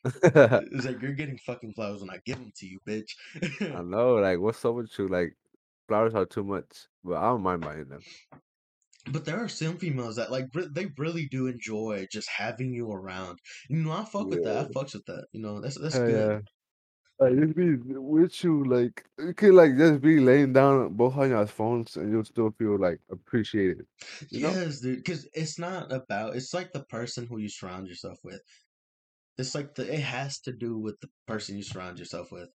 it's 0.04 0.86
like 0.86 1.02
you're 1.02 1.12
getting 1.12 1.38
fucking 1.38 1.72
flowers 1.74 2.00
when 2.00 2.10
i 2.10 2.18
give 2.24 2.36
them 2.36 2.52
to 2.56 2.66
you 2.66 2.78
bitch 2.86 3.10
I 3.60 3.82
know, 3.84 4.14
like 4.16 4.38
what's 4.38 4.64
up 4.64 4.74
with 4.74 4.90
you? 4.98 5.08
Like 5.08 5.36
flowers 5.88 6.14
are 6.14 6.26
too 6.26 6.44
much, 6.44 6.88
but 7.04 7.16
I 7.16 7.22
don't 7.22 7.42
mind 7.42 7.62
buying 7.62 7.88
them. 7.88 8.00
But 9.10 9.24
there 9.24 9.42
are 9.42 9.48
some 9.48 9.78
females 9.78 10.16
that 10.16 10.30
like 10.30 10.46
re- 10.54 10.68
they 10.70 10.86
really 10.96 11.26
do 11.26 11.46
enjoy 11.46 12.06
just 12.10 12.28
having 12.28 12.72
you 12.72 12.90
around. 12.90 13.38
You 13.68 13.78
know, 13.78 13.92
I 13.92 14.04
fuck 14.04 14.28
with 14.28 14.44
that. 14.44 14.66
I 14.66 14.68
fucks 14.68 14.94
with 14.94 15.06
that. 15.06 15.26
You 15.32 15.42
know, 15.42 15.60
that's 15.60 15.78
that's 15.80 15.96
hell 15.96 16.06
good. 16.06 16.48
Like 17.18 17.38
just 17.38 17.54
be 17.54 17.76
with 17.76 18.42
you, 18.42 18.64
like 18.64 19.04
you 19.18 19.32
could 19.34 19.54
like 19.54 19.76
just 19.76 20.00
be 20.00 20.18
laying 20.18 20.52
down 20.52 20.94
both 20.94 21.16
on 21.16 21.30
your 21.30 21.46
phones 21.46 21.96
and 21.96 22.10
you'll 22.10 22.24
still 22.24 22.50
feel 22.58 22.78
like 22.78 22.98
appreciated. 23.10 23.86
You 24.30 24.40
know? 24.40 24.50
Yes, 24.50 24.80
dude. 24.80 24.96
Because 24.96 25.28
it's 25.32 25.58
not 25.58 25.92
about. 25.92 26.34
It's 26.34 26.52
like 26.52 26.72
the 26.72 26.84
person 26.84 27.26
who 27.26 27.38
you 27.38 27.48
surround 27.48 27.86
yourself 27.86 28.18
with. 28.24 28.40
It's 29.38 29.54
like 29.54 29.74
the. 29.74 29.92
It 29.92 30.00
has 30.00 30.40
to 30.40 30.52
do 30.52 30.78
with 30.78 30.98
the 31.00 31.08
person 31.28 31.56
you 31.56 31.62
surround 31.62 31.98
yourself 31.98 32.32
with. 32.32 32.48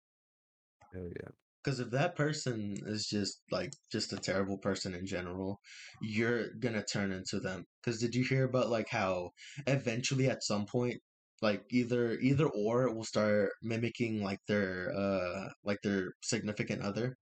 Hell 0.93 1.09
yeah. 1.15 1.29
Because 1.63 1.79
if 1.79 1.89
that 1.91 2.15
person 2.15 2.75
is 2.85 3.07
just 3.07 3.41
like 3.51 3.73
just 3.91 4.13
a 4.13 4.17
terrible 4.17 4.57
person 4.57 4.93
in 4.93 5.05
general, 5.05 5.59
you're 6.01 6.51
gonna 6.59 6.83
turn 6.83 7.11
into 7.11 7.39
them. 7.39 7.65
Because 7.83 7.99
did 7.99 8.15
you 8.15 8.23
hear 8.23 8.45
about 8.45 8.69
like 8.69 8.89
how 8.89 9.31
eventually 9.65 10.29
at 10.29 10.43
some 10.43 10.65
point, 10.65 11.01
like 11.41 11.63
either 11.71 12.13
either 12.19 12.47
or 12.47 12.93
will 12.93 13.03
start 13.05 13.51
mimicking 13.61 14.23
like 14.23 14.39
their 14.47 14.93
uh 14.95 15.49
like 15.63 15.79
their 15.83 16.13
significant 16.23 16.81
other. 16.81 17.17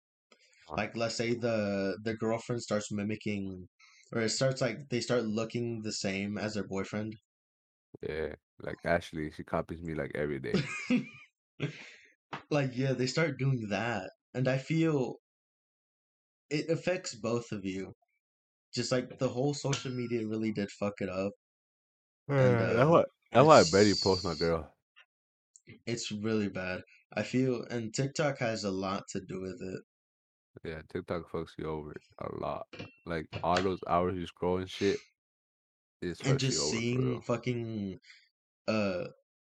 Like 0.76 0.96
let's 0.96 1.16
say 1.16 1.34
the 1.34 1.98
the 2.04 2.14
girlfriend 2.16 2.62
starts 2.62 2.92
mimicking, 2.92 3.68
or 4.12 4.22
it 4.22 4.30
starts 4.30 4.60
like 4.60 4.88
they 4.90 5.00
start 5.00 5.24
looking 5.24 5.82
the 5.82 5.92
same 5.92 6.38
as 6.38 6.54
their 6.54 6.66
boyfriend. 6.68 7.14
yeah. 8.08 8.34
Like 8.60 8.78
Ashley, 8.84 9.30
she 9.32 9.42
copies 9.44 9.82
me 9.82 9.94
like 9.94 10.12
every 10.14 10.38
day. 10.38 10.66
like 12.50 12.76
yeah, 12.76 12.92
they 12.92 13.06
start 13.06 13.38
doing 13.38 13.68
that, 13.70 14.10
and 14.34 14.46
I 14.46 14.58
feel 14.58 15.16
it 16.50 16.70
affects 16.70 17.16
both 17.16 17.50
of 17.50 17.64
you. 17.64 17.94
Just 18.74 18.92
like 18.92 19.18
the 19.18 19.28
whole 19.30 19.54
social 19.54 19.90
media 19.92 20.26
really 20.26 20.52
did 20.52 20.70
fuck 20.70 21.00
it 21.00 21.08
up, 21.08 21.32
and 22.38 22.60
Yeah, 22.60 22.72
that's 22.74 22.88
uh, 22.88 22.90
why 22.90 23.04
that's 23.32 23.46
why 23.46 23.60
I 23.60 23.64
barely 23.70 23.94
post 23.94 24.24
my 24.24 24.34
girl. 24.34 24.70
it's 25.86 26.12
really 26.12 26.48
bad. 26.48 26.82
I 27.14 27.22
feel, 27.22 27.64
and 27.70 27.92
TikTok 27.92 28.38
has 28.38 28.64
a 28.64 28.70
lot 28.70 29.04
to 29.10 29.20
do 29.20 29.40
with 29.40 29.60
it. 29.62 29.80
Yeah, 30.64 30.80
TikTok 30.92 31.30
fucks 31.30 31.50
you 31.58 31.66
over 31.66 31.94
a 32.20 32.40
lot. 32.40 32.66
Like 33.06 33.26
all 33.42 33.60
those 33.60 33.80
hours 33.88 34.16
you 34.16 34.26
scroll 34.26 34.58
and 34.58 34.70
shit. 34.70 34.98
It's 36.00 36.20
and 36.22 36.38
just 36.38 36.70
seeing 36.70 37.20
fucking 37.22 37.98
uh 38.68 39.04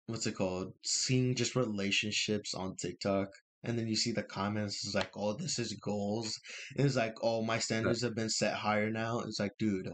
what's 0.06 0.26
it 0.26 0.34
called 0.34 0.72
seeing 0.82 1.34
just 1.34 1.56
relationships 1.56 2.54
on 2.54 2.76
tiktok 2.76 3.28
and 3.64 3.78
then 3.78 3.86
you 3.86 3.96
see 3.96 4.12
the 4.12 4.22
comments 4.22 4.84
it's 4.84 4.94
like 4.94 5.10
oh 5.16 5.34
this 5.34 5.58
is 5.58 5.74
goals 5.74 6.40
and 6.76 6.86
it's 6.86 6.96
like 6.96 7.14
oh 7.22 7.42
my 7.42 7.58
standards 7.58 8.02
have 8.02 8.14
been 8.14 8.30
set 8.30 8.54
higher 8.54 8.90
now 8.90 9.20
it's 9.20 9.40
like 9.40 9.52
dude 9.58 9.88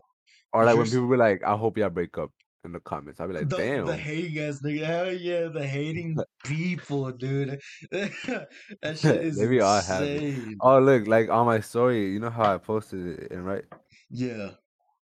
or 0.55 0.65
like 0.65 0.77
when 0.77 0.87
people 0.87 1.11
be 1.11 1.17
like, 1.17 1.43
"I 1.45 1.57
hope 1.57 1.77
y'all 1.77 1.91
break 1.91 2.17
up" 2.17 2.31
in 2.65 2.73
the 2.73 2.81
comments, 2.81 3.21
I'll 3.21 3.29
be 3.29 3.35
like, 3.35 3.49
the 3.49 3.57
the 3.57 3.63
"Damn." 3.63 3.99
hating 3.99 4.39
ass 4.39 4.61
nigga 4.63 4.85
hell 4.85 5.13
yeah 5.13 5.49
the 5.49 5.67
hating 5.67 6.17
people 6.45 7.11
dude 7.13 7.61
that 7.91 8.49
shit 8.97 9.05
is 9.23 9.39
they 9.39 9.47
be 9.47 9.61
all 9.61 9.81
happy. 9.83 10.15
insane 10.17 10.57
Oh 10.61 10.79
look, 10.81 11.07
like 11.07 11.29
on 11.31 11.47
my 11.47 11.61
story, 11.61 12.13
you 12.13 12.21
know 12.21 12.31
how 12.31 12.55
I 12.55 12.59
posted 12.59 13.21
it, 13.21 13.31
and 13.33 13.45
right? 13.47 13.65
yeah 14.11 14.51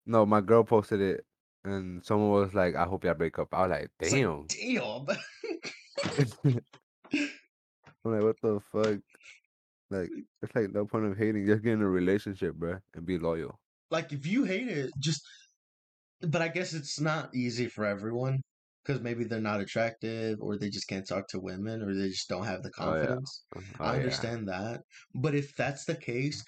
No, 0.05 0.25
my 0.25 0.41
girl 0.41 0.63
posted 0.63 1.01
it, 1.01 1.25
and 1.65 2.03
someone 2.05 2.31
was 2.31 2.53
like, 2.53 2.75
"I 2.75 2.85
hope 2.85 3.03
y'all 3.03 3.13
break 3.15 3.39
up." 3.39 3.49
I 3.53 3.61
was 3.63 3.71
like, 3.71 3.89
it's 3.99 4.11
like 4.11 4.11
"Damn." 4.11 4.45
damn 4.47 5.05
I'm 8.05 8.11
like, 8.11 8.23
"What 8.23 8.41
the 8.41 8.59
fuck?" 8.71 8.99
Like, 9.89 10.09
it's 10.41 10.55
like 10.55 10.71
no 10.71 10.85
point 10.85 11.05
of 11.05 11.17
hating. 11.17 11.45
Just 11.45 11.63
get 11.63 11.73
in 11.73 11.81
a 11.81 11.89
relationship, 11.89 12.55
bro, 12.55 12.77
and 12.93 13.05
be 13.05 13.17
loyal. 13.17 13.59
like 13.89 14.11
if 14.11 14.25
you 14.25 14.43
hate 14.43 14.67
it 14.67 14.91
just 14.99 15.21
but 16.21 16.41
i 16.41 16.47
guess 16.47 16.73
it's 16.73 16.99
not 16.99 17.33
easy 17.35 17.67
for 17.67 17.85
everyone 17.85 18.39
because 18.83 19.01
maybe 19.01 19.23
they're 19.25 19.41
not 19.41 19.59
attractive 19.59 20.37
or 20.41 20.57
they 20.57 20.69
just 20.69 20.87
can't 20.87 21.07
talk 21.07 21.27
to 21.27 21.39
women 21.39 21.81
or 21.81 21.93
they 21.93 22.07
just 22.07 22.29
don't 22.29 22.45
have 22.45 22.63
the 22.63 22.71
Oh 22.79 22.95
yeah. 22.95 23.15
confidence. 23.15 23.45
Oh 23.55 23.61
i 23.83 23.95
yeah. 23.95 23.95
understand 23.97 24.47
that 24.47 24.81
but 25.13 25.35
if 25.35 25.55
that's 25.55 25.85
the 25.85 25.95
case 25.95 26.43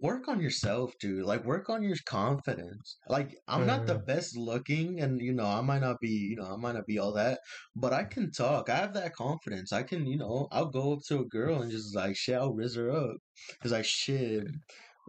work 0.00 0.28
on 0.28 0.40
yourself 0.40 0.92
dude 1.00 1.24
like 1.24 1.44
work 1.44 1.68
on 1.70 1.82
your 1.82 1.96
confidence. 2.06 2.96
Like 3.08 3.36
i'm 3.48 3.66
not 3.66 3.86
the 3.86 3.94
Uh, 3.94 3.98
best 3.98 4.36
looking 4.36 5.00
and 5.00 5.20
you 5.20 5.32
know 5.32 5.46
i 5.46 5.60
might 5.60 5.80
not 5.80 5.98
be 6.00 6.10
you 6.10 6.36
know 6.36 6.52
i 6.52 6.56
might 6.56 6.72
not 6.74 6.86
be 6.86 6.98
all 6.98 7.12
that 7.14 7.40
but 7.74 7.92
i 7.92 8.04
can 8.04 8.30
talk. 8.30 8.68
I 8.68 8.76
have 8.76 8.94
that 8.94 9.14
confidence. 9.14 9.72
I 9.72 9.82
can 9.84 10.06
you 10.06 10.18
know 10.18 10.48
i'll 10.50 10.70
go 10.70 10.92
up 10.94 11.00
to 11.08 11.20
a 11.20 11.24
girl 11.26 11.62
and 11.62 11.70
just 11.70 11.94
like 11.94 12.16
shit 12.16 12.36
i'll 12.36 12.54
riz 12.54 12.74
her 12.76 12.90
up. 12.90 13.16
Because 13.52 13.72
like 13.72 13.84
shit 13.84 14.44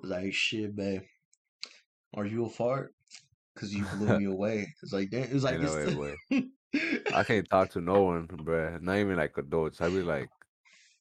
like 0.03 0.33
shit 0.33 0.75
babe. 0.75 1.03
Are 2.13 2.25
you 2.25 2.43
a 2.45 2.49
fart 2.49 2.96
because 3.57 3.73
you 3.75 3.87
blew 3.87 4.13
me 4.13 4.25
away. 4.25 4.67
It's 4.83 4.93
like 4.93 5.09
damn. 5.11 5.23
It's 5.35 5.43
like 5.43 5.55
Ain't 5.55 5.61
no 5.61 5.73
it's 5.73 5.95
way. 5.95 6.17
I 7.11 7.23
can't 7.23 7.49
talk 7.49 7.69
to 7.71 7.81
no 7.81 8.03
one, 8.03 8.27
bruh. 8.27 8.81
Not 8.81 8.97
even 8.97 9.17
like 9.17 9.37
adults. 9.37 9.81
I 9.81 9.89
be 9.89 10.01
like, 10.03 10.31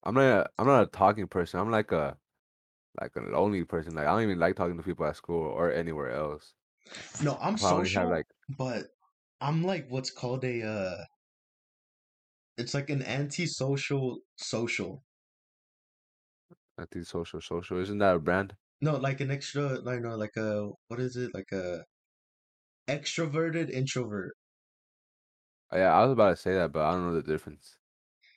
I'm 0.05 0.15
not. 0.15 0.23
A, 0.25 0.51
I'm 0.59 0.67
not 0.67 0.85
a 0.85 0.87
talking 0.89 1.29
person. 1.29 1.61
I'm 1.61 1.71
like 1.71 1.93
a, 1.93 2.19
like 3.01 3.17
a 3.17 3.21
lonely 3.21 3.65
person. 3.65 3.95
Like 3.95 4.07
I 4.07 4.13
don't 4.13 4.25
even 4.25 4.39
like 4.41 4.57
talking 4.57 4.77
to 4.79 4.85
people 4.85 5.07
at 5.07 5.17
school 5.17 5.45
or 5.45 5.73
anywhere 5.73 6.11
else. 6.13 6.55
no. 7.23 7.37
I'm 7.41 7.59
I 7.61 7.69
have 7.95 8.09
social, 8.09 8.09
like, 8.09 8.27
but 8.57 8.87
I'm 9.41 9.63
like 9.65 9.89
what's 9.89 10.11
called 10.11 10.45
a. 10.45 10.63
uh 10.63 11.05
It's 12.59 12.75
like 12.75 12.91
an 12.91 13.01
anti-social 13.01 14.19
social. 14.37 15.03
anti-social, 16.79 17.43
social. 17.43 17.79
Isn't 17.79 17.99
that 17.99 18.17
a 18.17 18.19
brand? 18.19 18.57
No, 18.81 18.97
like 18.97 19.21
an 19.21 19.31
extra. 19.31 19.79
Like 19.81 20.01
no, 20.01 20.17
like 20.17 20.37
a 20.37 20.71
what 20.89 21.01
is 21.01 21.17
it? 21.17 21.35
Like 21.35 21.53
a 21.53 21.85
extroverted 22.89 23.71
introvert. 23.71 24.35
Yeah, 25.73 25.93
I 25.93 26.03
was 26.03 26.13
about 26.13 26.31
to 26.31 26.37
say 26.37 26.55
that, 26.55 26.73
but 26.73 26.83
I 26.85 26.93
don't 26.93 27.09
know 27.09 27.15
the 27.15 27.23
difference. 27.23 27.77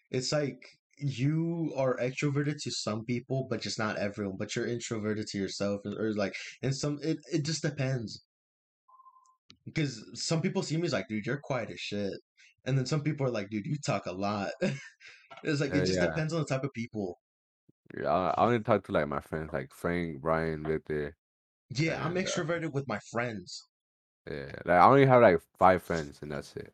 It's 0.10 0.32
like 0.32 0.80
you 0.98 1.74
are 1.78 1.98
extroverted 1.98 2.62
to 2.64 2.72
some 2.72 3.06
people, 3.06 3.48
but 3.50 3.62
just 3.62 3.80
not 3.80 3.98
everyone. 3.98 4.38
But 4.38 4.56
you're 4.56 4.68
introverted 4.68 5.28
to 5.28 5.38
yourself, 5.38 5.82
or, 5.86 6.08
or 6.08 6.14
like, 6.14 6.36
and 6.62 6.76
some 6.76 7.00
it 7.02 7.20
it 7.32 7.46
just 7.46 7.62
depends. 7.62 8.24
Because 9.66 10.04
some 10.16 10.42
people 10.42 10.64
see 10.64 10.78
me 10.78 10.86
as 10.86 10.94
like, 10.94 11.08
dude, 11.08 11.26
you're 11.26 11.38
quiet 11.38 11.70
as 11.70 11.80
shit, 11.80 12.14
and 12.66 12.78
then 12.78 12.86
some 12.86 13.02
people 13.02 13.28
are 13.28 13.32
like, 13.32 13.50
dude, 13.50 13.68
you 13.68 13.78
talk 13.86 14.08
a 14.08 14.12
lot. 14.12 14.50
it's 15.44 15.62
like 15.62 15.74
it 15.74 15.86
just 15.86 16.00
yeah. 16.00 16.08
depends 16.08 16.34
on 16.34 16.40
the 16.40 16.46
type 16.46 16.64
of 16.64 16.74
people. 16.74 17.20
Yeah, 17.98 18.10
I, 18.10 18.34
I 18.38 18.46
only 18.46 18.60
talk 18.60 18.86
to 18.86 18.92
like 18.92 19.08
my 19.08 19.20
friends, 19.20 19.52
like 19.54 19.72
Frank, 19.74 20.22
Brian, 20.22 20.64
Victor, 20.64 21.16
Yeah, 21.70 22.04
I'm 22.04 22.18
and 22.18 22.28
uh, 22.28 22.30
extroverted 22.30 22.74
with 22.74 22.88
my 22.88 23.00
friends. 23.12 23.69
Yeah, 24.30 24.52
like 24.66 24.80
I 24.80 24.86
only 24.86 25.06
have 25.06 25.22
like 25.22 25.40
five 25.58 25.82
friends, 25.84 26.20
and 26.22 26.32
that's 26.32 26.56
it. 26.56 26.74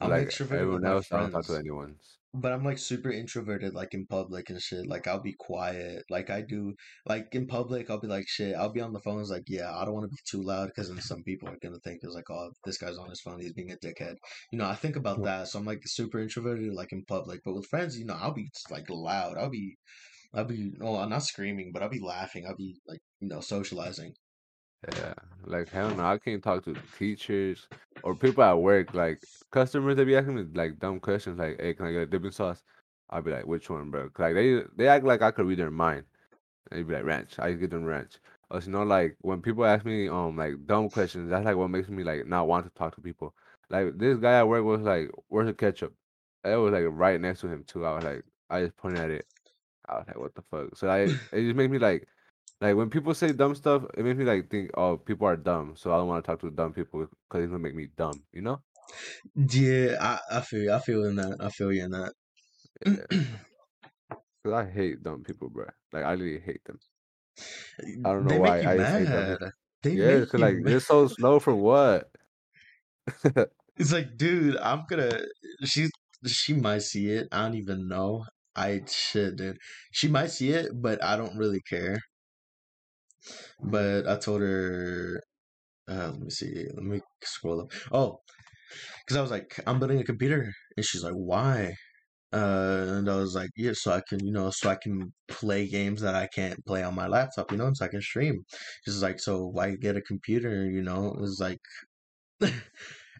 I'm 0.00 0.10
like 0.10 0.28
extroverted 0.28 0.60
everyone 0.60 0.86
else, 0.86 1.12
I 1.12 1.20
don't 1.20 1.30
talk 1.30 1.42
to 1.42 1.46
friends. 1.48 1.60
anyone. 1.60 1.96
But 2.34 2.52
I'm 2.52 2.64
like 2.64 2.78
super 2.78 3.10
introverted, 3.10 3.74
like 3.74 3.92
in 3.92 4.06
public 4.06 4.48
and 4.48 4.60
shit. 4.60 4.86
Like 4.86 5.06
I'll 5.06 5.20
be 5.20 5.34
quiet. 5.38 6.04
Like 6.08 6.30
I 6.30 6.40
do, 6.40 6.74
like 7.04 7.34
in 7.34 7.46
public, 7.46 7.90
I'll 7.90 8.00
be 8.00 8.06
like 8.06 8.26
shit. 8.26 8.56
I'll 8.56 8.72
be 8.72 8.80
on 8.80 8.94
the 8.94 9.00
phone. 9.00 9.20
It's 9.20 9.28
like, 9.28 9.44
yeah, 9.48 9.70
I 9.70 9.84
don't 9.84 9.94
want 9.94 10.04
to 10.04 10.10
be 10.10 10.16
too 10.24 10.42
loud 10.42 10.68
because 10.68 10.88
then 10.88 11.00
some 11.00 11.22
people 11.24 11.48
are 11.48 11.58
gonna 11.62 11.78
think 11.84 12.00
it's 12.02 12.14
like, 12.14 12.30
oh, 12.30 12.50
this 12.64 12.78
guy's 12.78 12.96
on 12.96 13.10
his 13.10 13.20
phone. 13.20 13.40
He's 13.40 13.52
being 13.52 13.70
a 13.70 13.76
dickhead. 13.76 14.16
You 14.50 14.58
know, 14.58 14.66
I 14.66 14.74
think 14.74 14.96
about 14.96 15.22
that. 15.24 15.48
So 15.48 15.58
I'm 15.58 15.66
like 15.66 15.82
super 15.84 16.20
introverted, 16.20 16.72
like 16.72 16.92
in 16.92 17.04
public. 17.04 17.40
But 17.44 17.54
with 17.54 17.66
friends, 17.66 17.98
you 17.98 18.06
know, 18.06 18.16
I'll 18.18 18.32
be 18.32 18.48
like 18.70 18.88
loud. 18.88 19.36
I'll 19.36 19.50
be, 19.50 19.76
I'll 20.32 20.44
be, 20.44 20.72
no, 20.78 20.96
I'm 20.96 21.10
not 21.10 21.24
screaming, 21.24 21.70
but 21.72 21.82
I'll 21.82 21.90
be 21.90 22.00
laughing. 22.00 22.46
I'll 22.46 22.56
be 22.56 22.80
like, 22.88 23.00
you 23.20 23.28
know, 23.28 23.40
socializing. 23.40 24.14
Yeah, 24.88 25.14
like 25.44 25.68
hell 25.70 25.94
no, 25.94 26.04
I 26.04 26.18
can't 26.18 26.42
talk 26.42 26.64
to 26.64 26.74
teachers 26.98 27.68
or 28.02 28.14
people 28.16 28.42
at 28.42 28.58
work. 28.58 28.94
Like 28.94 29.22
customers, 29.50 29.96
they 29.96 30.04
be 30.04 30.16
asking 30.16 30.34
me 30.36 30.44
like 30.54 30.78
dumb 30.80 30.98
questions, 31.00 31.38
like, 31.38 31.60
"Hey, 31.60 31.74
can 31.74 31.86
I 31.86 31.92
get 31.92 32.02
a 32.02 32.06
dipping 32.06 32.32
sauce?" 32.32 32.62
I'll 33.10 33.22
be 33.22 33.30
like, 33.30 33.46
"Which 33.46 33.70
one, 33.70 33.90
bro?" 33.90 34.10
like 34.18 34.34
they 34.34 34.62
they 34.76 34.88
act 34.88 35.04
like 35.04 35.22
I 35.22 35.30
could 35.30 35.46
read 35.46 35.58
their 35.60 35.70
mind. 35.70 36.04
They'd 36.70 36.86
be 36.86 36.94
like, 36.94 37.04
"Ranch." 37.04 37.38
I 37.38 37.52
get 37.54 37.70
them 37.70 37.84
ranch. 37.84 38.18
Or 38.50 38.60
you 38.60 38.70
know, 38.72 38.82
like 38.84 39.16
when 39.22 39.42
people 39.42 39.64
ask 39.64 39.84
me 39.84 40.08
um 40.08 40.36
like 40.36 40.66
dumb 40.66 40.90
questions, 40.90 41.30
that's 41.30 41.44
like 41.44 41.56
what 41.56 41.68
makes 41.70 41.88
me 41.88 42.04
like 42.04 42.26
not 42.26 42.48
want 42.48 42.66
to 42.66 42.72
talk 42.78 42.94
to 42.96 43.02
people. 43.02 43.34
Like 43.70 43.98
this 43.98 44.18
guy 44.18 44.38
at 44.40 44.48
work 44.48 44.64
was 44.64 44.82
like, 44.82 45.10
"Where's 45.28 45.46
the 45.46 45.54
ketchup?" 45.54 45.94
It 46.44 46.56
was 46.56 46.72
like 46.72 46.84
right 46.88 47.20
next 47.20 47.40
to 47.42 47.48
him 47.48 47.64
too. 47.64 47.86
I 47.86 47.94
was 47.96 48.04
like, 48.04 48.24
I 48.50 48.62
just 48.62 48.76
pointed 48.76 49.00
at 49.00 49.10
it. 49.10 49.26
I 49.88 49.96
was 49.98 50.06
like, 50.08 50.18
"What 50.18 50.34
the 50.34 50.42
fuck?" 50.42 50.76
So 50.76 50.88
I 50.88 51.00
it 51.02 51.16
just 51.32 51.56
makes 51.56 51.70
me 51.70 51.78
like. 51.78 52.08
Like 52.62 52.76
when 52.76 52.88
people 52.88 53.12
say 53.14 53.32
dumb 53.32 53.54
stuff, 53.54 53.84
it 53.94 54.04
makes 54.04 54.16
me 54.18 54.24
like 54.24 54.48
think, 54.50 54.70
oh, 54.74 54.96
people 54.96 55.26
are 55.26 55.36
dumb, 55.36 55.76
so 55.76 55.92
I 55.92 55.96
don't 55.98 56.08
want 56.08 56.24
to 56.24 56.26
talk 56.30 56.40
to 56.40 56.50
dumb 56.50 56.72
people 56.72 57.00
because 57.00 57.44
it's 57.44 57.50
gonna 57.50 57.58
make 57.58 57.74
me 57.74 57.88
dumb, 57.88 58.24
you 58.32 58.40
know? 58.42 58.62
Yeah, 59.34 59.96
I, 60.00 60.38
I 60.38 60.40
feel 60.40 60.62
you. 60.62 60.72
I 60.72 60.78
feel 60.80 61.04
in 61.04 61.16
that. 61.16 61.36
I 61.40 61.50
feel 61.50 61.72
you 61.72 61.84
in 61.84 61.90
that. 61.92 62.12
Yeah, 62.84 63.06
because 64.42 64.54
I 64.66 64.70
hate 64.70 65.02
dumb 65.02 65.24
people, 65.24 65.50
bro. 65.50 65.66
Like 65.92 66.04
I 66.04 66.12
really 66.12 66.40
hate 66.40 66.64
them. 66.64 66.80
I 68.04 68.12
don't 68.12 68.24
know 68.24 68.34
they 68.34 68.38
why. 68.38 68.64
I 68.64 68.76
just 68.78 68.94
hate 68.94 69.10
mad. 69.10 69.38
They 69.82 69.96
Yeah, 69.96 70.24
make 70.30 70.32
like 70.34 70.56
mad. 70.62 70.62
they're 70.64 70.80
so 70.80 71.08
slow 71.08 71.38
for 71.40 71.54
what? 71.54 72.10
It's 73.76 73.92
like, 73.92 74.16
dude, 74.16 74.56
I'm 74.56 74.84
gonna. 74.88 75.20
She's 75.64 75.90
she 76.26 76.54
might 76.54 76.82
see 76.82 77.10
it. 77.10 77.28
I 77.32 77.42
don't 77.42 77.54
even 77.56 77.88
know. 77.88 78.24
I 78.54 78.82
shit, 78.86 79.36
dude. 79.36 79.58
She 79.92 80.08
might 80.08 80.28
see 80.28 80.50
it, 80.50 80.70
but 80.74 81.02
I 81.02 81.16
don't 81.16 81.36
really 81.38 81.60
care. 81.62 81.98
But 83.62 84.08
I 84.08 84.16
told 84.18 84.42
her. 84.42 85.22
Uh, 85.88 86.10
let 86.12 86.20
me 86.20 86.30
see. 86.30 86.66
Let 86.74 86.84
me 86.84 87.00
scroll 87.22 87.62
up. 87.62 87.72
Oh, 87.92 88.20
because 89.06 89.16
I 89.18 89.22
was 89.22 89.30
like, 89.30 89.58
I'm 89.66 89.78
building 89.78 90.00
a 90.00 90.04
computer, 90.04 90.52
and 90.76 90.86
she's 90.86 91.02
like, 91.04 91.14
why? 91.14 91.74
Uh, 92.32 92.86
and 92.98 93.10
I 93.10 93.16
was 93.16 93.34
like, 93.34 93.50
yeah, 93.56 93.72
so 93.74 93.92
I 93.92 94.02
can, 94.08 94.24
you 94.24 94.32
know, 94.32 94.50
so 94.50 94.70
I 94.70 94.76
can 94.82 95.12
play 95.28 95.68
games 95.68 96.00
that 96.02 96.14
I 96.14 96.28
can't 96.34 96.64
play 96.66 96.82
on 96.82 96.94
my 96.94 97.06
laptop, 97.08 97.52
you 97.52 97.58
know, 97.58 97.70
so 97.74 97.84
I 97.84 97.88
can 97.88 98.02
stream. 98.02 98.44
She's 98.84 99.02
like, 99.02 99.20
so 99.20 99.46
why 99.46 99.76
get 99.76 99.96
a 99.96 100.02
computer? 100.02 100.70
You 100.70 100.82
know, 100.82 101.08
it 101.08 101.20
was 101.20 101.40
like. 101.40 101.60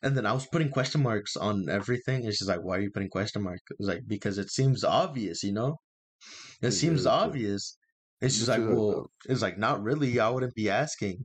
And 0.05 0.17
then 0.17 0.27
I 0.27 0.33
was 0.33 0.47
putting 0.47 0.71
question 0.71 1.03
marks 1.03 1.37
on 1.37 1.69
everything, 1.69 2.25
and 2.25 2.35
she's 2.35 2.49
like, 2.49 2.63
"Why 2.63 2.79
are 2.79 2.81
you 2.81 2.91
putting 2.91 3.09
question 3.09 3.43
marks?" 3.43 3.63
It 3.71 3.79
was 3.79 3.89
like, 3.89 4.03
"Because 4.07 4.39
it 4.39 4.51
seems 4.51 4.85
obvious, 4.85 5.45
you 5.45 5.53
know. 5.53 5.77
It 6.63 6.73
seems 6.73 7.07
obvious." 7.07 7.77
And 8.23 8.31
she's 8.33 8.49
like, 8.49 8.61
"Well, 8.61 9.11
it's 9.29 9.43
like 9.43 9.59
not 9.59 9.83
really. 9.83 10.19
I 10.21 10.29
wouldn't 10.31 10.55
be 10.55 10.71
asking." 10.71 11.25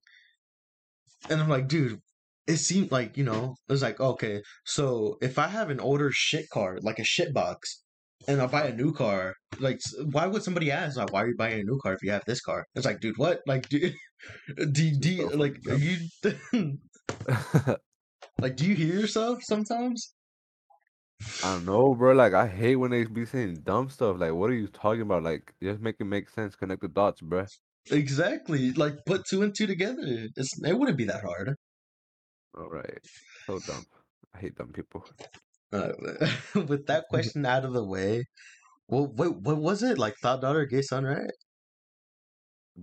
And 1.30 1.42
I'm 1.42 1.50
like, 1.50 1.68
"Dude, 1.68 2.00
it 2.48 2.58
seemed 2.58 2.92
like 2.92 3.18
you 3.18 3.24
know." 3.24 3.56
it's 3.70 3.82
like, 3.82 4.00
"Okay, 4.00 4.42
so 4.66 5.18
if 5.22 5.38
I 5.40 5.48
have 5.48 5.70
an 5.70 5.80
older 5.80 6.12
shit 6.12 6.50
car, 6.50 6.80
like 6.82 7.00
a 7.00 7.04
shit 7.04 7.34
box, 7.34 7.84
and 8.28 8.42
I 8.42 8.48
buy 8.48 8.68
a 8.68 8.76
new 8.76 8.94
car, 8.94 9.36
like, 9.60 9.80
why 10.12 10.28
would 10.28 10.44
somebody 10.44 10.72
ask 10.72 10.98
like, 10.98 11.12
why 11.12 11.24
are 11.24 11.28
you 11.30 11.36
buying 11.38 11.60
a 11.62 11.64
new 11.64 11.80
car 11.82 11.94
if 11.94 12.04
you 12.04 12.12
have 12.12 12.24
this 12.26 12.42
car?" 12.42 12.66
It's 12.76 12.86
like, 12.86 13.00
dude, 13.00 13.18
what? 13.18 13.42
Like, 13.48 13.70
do 13.70 13.80
do, 14.58 14.92
do 15.00 15.12
You're 15.16 15.30
you, 15.30 15.30
so 15.32 15.38
like 15.38 15.58
are 15.68 15.76
you 15.76 15.98
like 18.42 18.56
do 18.56 18.66
you 18.66 18.76
hear 18.76 18.96
yourself 18.96 19.44
sometimes? 19.44 20.14
I 21.44 21.54
don't 21.54 21.66
know, 21.66 21.96
bro. 21.96 22.14
Like 22.14 22.34
I 22.34 22.48
hate 22.48 22.76
when 22.76 22.92
they 22.92 23.06
be 23.06 23.26
saying 23.26 23.62
dumb 23.64 23.90
stuff. 23.90 24.18
Like, 24.20 24.34
what 24.34 24.50
are 24.50 24.56
you 24.56 24.68
talking 24.68 25.02
about? 25.02 25.24
Like, 25.24 25.54
just 25.62 25.82
make 25.82 25.96
it 26.00 26.06
make 26.06 26.30
sense. 26.30 26.56
Connect 26.56 26.82
the 26.82 26.88
dots, 26.88 27.22
bro. 27.22 27.46
Exactly. 27.92 28.72
Like 28.74 29.06
put 29.06 29.26
two 29.26 29.42
and 29.42 29.56
two 29.56 29.68
together. 29.68 30.28
It's 30.36 30.52
it 30.64 30.78
wouldn't 30.78 30.98
be 30.98 31.06
that 31.06 31.24
hard. 31.24 31.56
All 32.58 32.70
right. 32.70 33.00
So 33.46 33.60
dumb. 33.60 33.86
I 34.36 34.40
hate 34.40 34.56
dumb 34.56 34.72
people. 34.74 35.06
Uh, 35.72 35.92
with 36.68 36.86
that 36.88 37.06
question 37.10 37.46
out 37.46 37.66
of 37.66 37.74
the 37.74 37.84
way, 37.84 38.24
well, 38.88 39.12
wait, 39.16 39.36
what 39.36 39.58
was 39.58 39.84
it? 39.84 39.98
Like 39.98 40.16
thought 40.22 40.42
daughter, 40.42 40.66
gay 40.66 40.82
son, 40.82 41.04
right? 41.04 41.32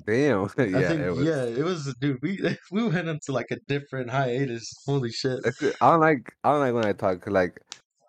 Damn. 0.06 0.48
Yeah, 0.58 0.88
think 0.88 1.00
it 1.00 1.10
was. 1.10 1.24
yeah, 1.24 1.44
it 1.44 1.64
was 1.64 1.94
dude. 2.00 2.18
We 2.20 2.56
we 2.72 2.88
went 2.88 3.08
into 3.08 3.30
like 3.30 3.50
a 3.52 3.58
different 3.68 4.10
hiatus. 4.10 4.68
Holy 4.86 5.10
shit. 5.10 5.38
I 5.80 5.90
don't 5.90 6.00
like 6.00 6.32
I 6.42 6.50
don't 6.50 6.60
like 6.60 6.74
when 6.74 6.86
I 6.86 6.92
talk 6.92 7.26
like 7.28 7.60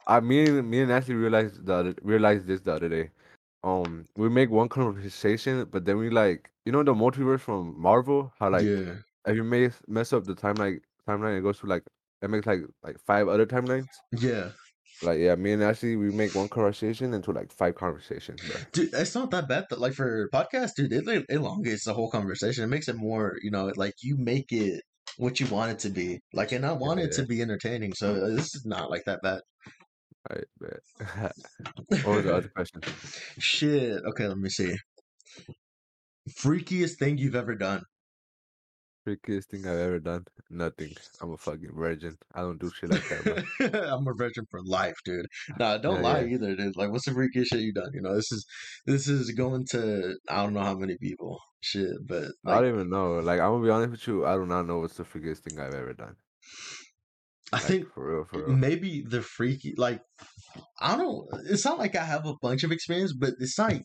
I 0.08 0.20
me 0.20 0.46
and 0.46 0.70
me 0.70 0.82
and 0.82 0.92
Ashley 0.92 1.16
realized 1.16 1.66
the 1.66 1.74
other, 1.74 1.96
realized 2.02 2.48
this 2.48 2.62
the 2.62 2.74
other 2.74 2.90
day. 2.90 3.10
Um, 3.64 4.06
we 4.16 4.30
make 4.30 4.52
one 4.52 4.70
conversation, 4.70 5.68
but 5.72 5.86
then 5.86 5.98
we 5.98 6.10
like 6.10 6.50
you 6.66 6.72
know 6.72 6.84
the 6.84 6.94
multiverse 6.94 7.40
from 7.42 7.80
Marvel, 7.80 8.32
how 8.40 8.50
like 8.50 8.64
Yeah. 8.64 8.96
if 9.26 9.36
you 9.36 9.44
may 9.44 9.72
mess 9.88 10.14
up 10.14 10.26
the 10.26 10.36
timeline 10.36 10.82
timeline, 11.08 11.38
it 11.38 11.42
goes 11.42 11.60
to 11.60 11.66
like 11.66 11.84
it 12.22 12.30
makes 12.30 12.46
like 12.46 12.62
like 12.84 13.00
five 13.00 13.28
other 13.28 13.46
timelines. 13.46 13.88
Yeah. 14.12 14.50
Like 15.02 15.20
yeah, 15.20 15.36
me 15.36 15.52
and 15.52 15.64
Ashley 15.64 15.96
we 15.96 16.12
make 16.12 16.36
one 16.36 16.48
conversation 16.48 17.14
into 17.14 17.32
like 17.32 17.52
five 17.52 17.76
conversations, 17.76 18.42
bro. 18.42 18.56
Dude, 18.72 18.94
it's 18.94 19.16
not 19.16 19.32
that 19.32 19.48
bad. 19.48 19.66
That 19.70 19.80
like 19.80 19.94
for 19.94 20.30
podcast, 20.34 20.76
dude, 20.78 20.94
it 20.94 21.06
like, 21.06 21.26
elongates 21.30 21.84
the 21.84 21.94
whole 21.94 22.10
conversation. 22.10 22.64
It 22.64 22.68
makes 22.68 22.88
it 22.88 22.96
more, 22.96 23.36
you 23.42 23.52
know, 23.52 23.72
like 23.76 23.96
you 24.02 24.16
make 24.18 24.52
it 24.52 24.84
what 25.18 25.40
you 25.40 25.48
want 25.48 25.72
it 25.72 25.80
to 25.80 25.90
be. 25.90 26.20
Like, 26.34 26.52
and 26.52 26.66
I 26.66 26.72
want 26.74 27.00
it 27.00 27.12
to 27.14 27.26
be 27.26 27.42
entertaining. 27.42 27.94
So 27.94 28.16
uh, 28.16 28.30
this 28.36 28.56
is 28.56 28.66
not 28.66 28.90
like 28.90 29.04
that 29.06 29.22
bad. 29.22 29.42
Right, 30.30 30.46
bet. 30.60 31.34
what 32.04 32.16
was 32.16 32.24
the 32.24 32.36
other 32.36 32.48
question? 32.56 32.82
Shit. 33.38 34.02
Okay, 34.06 34.28
let 34.28 34.38
me 34.38 34.50
see. 34.50 34.76
Freakiest 36.40 36.98
thing 36.98 37.18
you've 37.18 37.36
ever 37.36 37.56
done. 37.56 37.84
Freakiest 39.08 39.46
thing 39.46 39.68
I've 39.68 39.78
ever 39.78 40.00
done? 40.00 40.26
Nothing. 40.50 40.96
I'm 41.22 41.34
a 41.34 41.38
fucking 41.38 41.74
virgin. 41.76 42.18
I 42.34 42.42
don't 42.42 42.60
do 42.60 42.72
shit 42.72 42.90
like 42.90 43.08
that. 43.08 43.46
I'm 43.94 44.08
a 44.08 44.14
virgin 44.16 44.46
for 44.50 44.62
life, 44.66 44.96
dude. 45.06 45.28
Nah, 45.60 45.78
don't 45.78 45.98
Yeah, 45.98 46.02
lie 46.02 46.20
yeah. 46.22 46.34
either, 46.34 46.56
dude. 46.56 46.76
Like, 46.76 46.92
what's 46.92 47.06
the 47.06 47.12
freakiest 47.12 47.48
shit 47.52 47.60
you 47.62 47.72
done? 47.74 47.92
You 47.94 48.02
know, 48.02 48.16
this 48.16 48.32
is 48.32 48.46
this 48.88 49.08
is 49.08 49.30
going 49.32 49.66
to 49.72 50.16
I 50.28 50.42
don't 50.42 50.54
know 50.54 50.64
how 50.64 50.76
many 50.76 50.98
people. 51.00 51.40
Shit, 51.62 51.92
but 52.08 52.30
I 52.48 52.62
don't 52.62 52.74
even 52.74 52.90
know. 52.90 53.20
Like 53.20 53.40
I'm 53.40 53.52
gonna 53.52 53.64
be 53.64 53.70
honest 53.70 53.92
with 53.92 54.08
you, 54.08 54.26
I 54.26 54.34
do 54.36 54.46
not 54.48 54.66
know 54.66 54.80
what's 54.80 54.98
the 54.98 55.04
freakiest 55.04 55.40
thing 55.40 55.60
I've 55.60 55.74
ever 55.76 55.94
done. 55.94 56.16
I 57.54 57.60
Like 57.60 57.66
think 57.68 57.88
for 57.94 58.06
real, 58.14 58.26
for 58.26 58.44
real. 58.48 58.60
maybe 58.60 59.02
the 59.02 59.22
freaky 59.22 59.74
like 59.78 60.02
I 60.80 60.98
don't. 60.98 61.28
It's 61.50 61.66
not 61.66 61.80
like 61.80 61.96
I 61.96 62.06
have 62.06 62.26
a 62.26 62.36
bunch 62.42 62.64
of 62.64 62.72
experience, 62.72 63.14
but 63.14 63.36
it's 63.40 63.58
like 63.60 63.84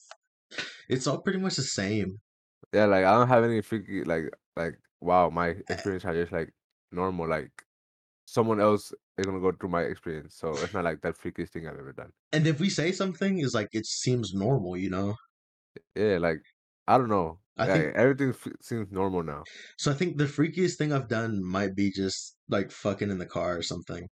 it's 0.89 1.07
all 1.07 1.23
pretty 1.23 1.41
much 1.41 1.57
the 1.57 1.63
same. 1.63 2.19
Yeah, 2.73 2.87
like 2.87 3.05
I 3.05 3.13
don't 3.13 3.29
have 3.29 3.45
any 3.45 3.61
freaky 3.63 4.05
like 4.05 4.25
like 4.57 4.79
wow, 5.01 5.31
my 5.31 5.57
eh. 5.69 5.83
experience 5.83 6.05
are 6.05 6.15
just 6.15 6.33
like 6.33 6.53
normal. 6.93 7.29
Like 7.29 7.51
someone 8.27 8.61
else 8.61 8.93
is 9.19 9.27
gonna 9.27 9.41
go 9.41 9.53
through 9.53 9.71
my 9.71 9.83
experience, 9.85 10.37
so 10.37 10.63
it's 10.63 10.75
not 10.75 10.85
like 10.85 11.03
that 11.03 11.17
freakiest 11.17 11.51
thing 11.51 11.69
I've 11.69 11.79
ever 11.79 11.93
done. 11.95 12.13
And 12.33 12.47
if 12.47 12.59
we 12.61 12.71
say 12.71 12.91
something, 12.93 13.39
is 13.39 13.55
like 13.55 13.69
it 13.73 13.87
seems 13.87 14.35
normal, 14.35 14.77
you 14.77 14.91
know. 14.91 15.15
Yeah, 15.95 16.19
like 16.19 16.43
I 16.87 16.99
don't 16.99 17.09
know. 17.09 17.41
I 17.61 17.67
think 17.67 17.95
everything 17.97 18.31
f- 18.31 18.53
seems 18.61 18.91
normal 18.91 19.23
now. 19.23 19.45
so. 19.77 19.91
I 19.91 19.95
think 19.95 20.17
the 20.17 20.25
freakiest 20.25 20.77
thing 20.77 20.93
I've 20.93 21.09
done 21.09 21.43
might 21.45 21.75
be 21.75 21.91
just 21.91 22.37
like 22.49 22.71
fucking 22.71 23.11
in 23.11 23.19
the 23.19 23.27
car 23.27 23.57
or 23.57 23.63
something. 23.63 24.09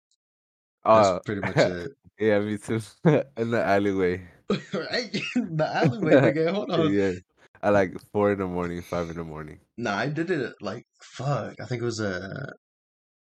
That's 0.86 1.08
Uh, 1.08 1.20
pretty 1.26 1.42
much 1.42 1.58
it. 1.58 1.92
yeah, 2.20 2.40
me 2.40 2.58
too. 2.58 2.82
In 3.38 3.52
the 3.52 3.64
alleyway. 3.64 4.28
right? 4.74 5.12
the 5.36 5.70
alleyway, 5.74 6.14
nigga. 6.14 6.52
Hold 6.54 6.72
on. 6.72 6.94
Yeah, 6.94 7.14
at 7.62 7.74
like 7.74 7.94
four 8.12 8.34
in 8.34 8.40
the 8.40 8.48
morning, 8.48 8.82
five 8.82 9.10
in 9.10 9.16
the 9.16 9.24
morning. 9.24 9.60
Nah, 9.78 9.96
I 9.96 10.08
did 10.08 10.30
it 10.30 10.54
like 10.62 10.86
fuck. 11.02 11.56
I 11.62 11.66
think 11.66 11.82
it 11.82 11.86
was 11.86 12.02
a 12.02 12.54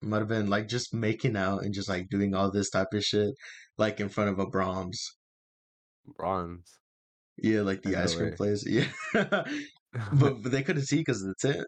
might 0.01 0.19
have 0.19 0.28
been 0.28 0.49
like 0.49 0.67
just 0.67 0.93
making 0.93 1.38
out 1.38 1.63
and 1.63 1.74
just 1.74 1.88
like 1.88 2.09
doing 2.09 2.36
all 2.36 2.51
this 2.51 2.69
type 2.69 2.93
of 2.93 3.03
shit, 3.03 3.34
like 3.78 3.99
in 4.01 4.09
front 4.09 4.30
of 4.30 4.39
a 4.39 4.45
Braum's. 4.45 5.15
Bronze. 6.17 6.80
Yeah, 7.38 7.61
like 7.61 7.82
the 7.82 7.95
ice 7.95 8.15
cream 8.15 8.32
way. 8.32 8.36
place. 8.36 8.65
Yeah, 8.67 8.88
but 10.19 10.41
but 10.41 10.51
they 10.51 10.63
couldn't 10.63 10.83
see 10.85 10.97
because 10.97 11.21
of 11.21 11.29
the 11.29 11.35
tent. 11.35 11.67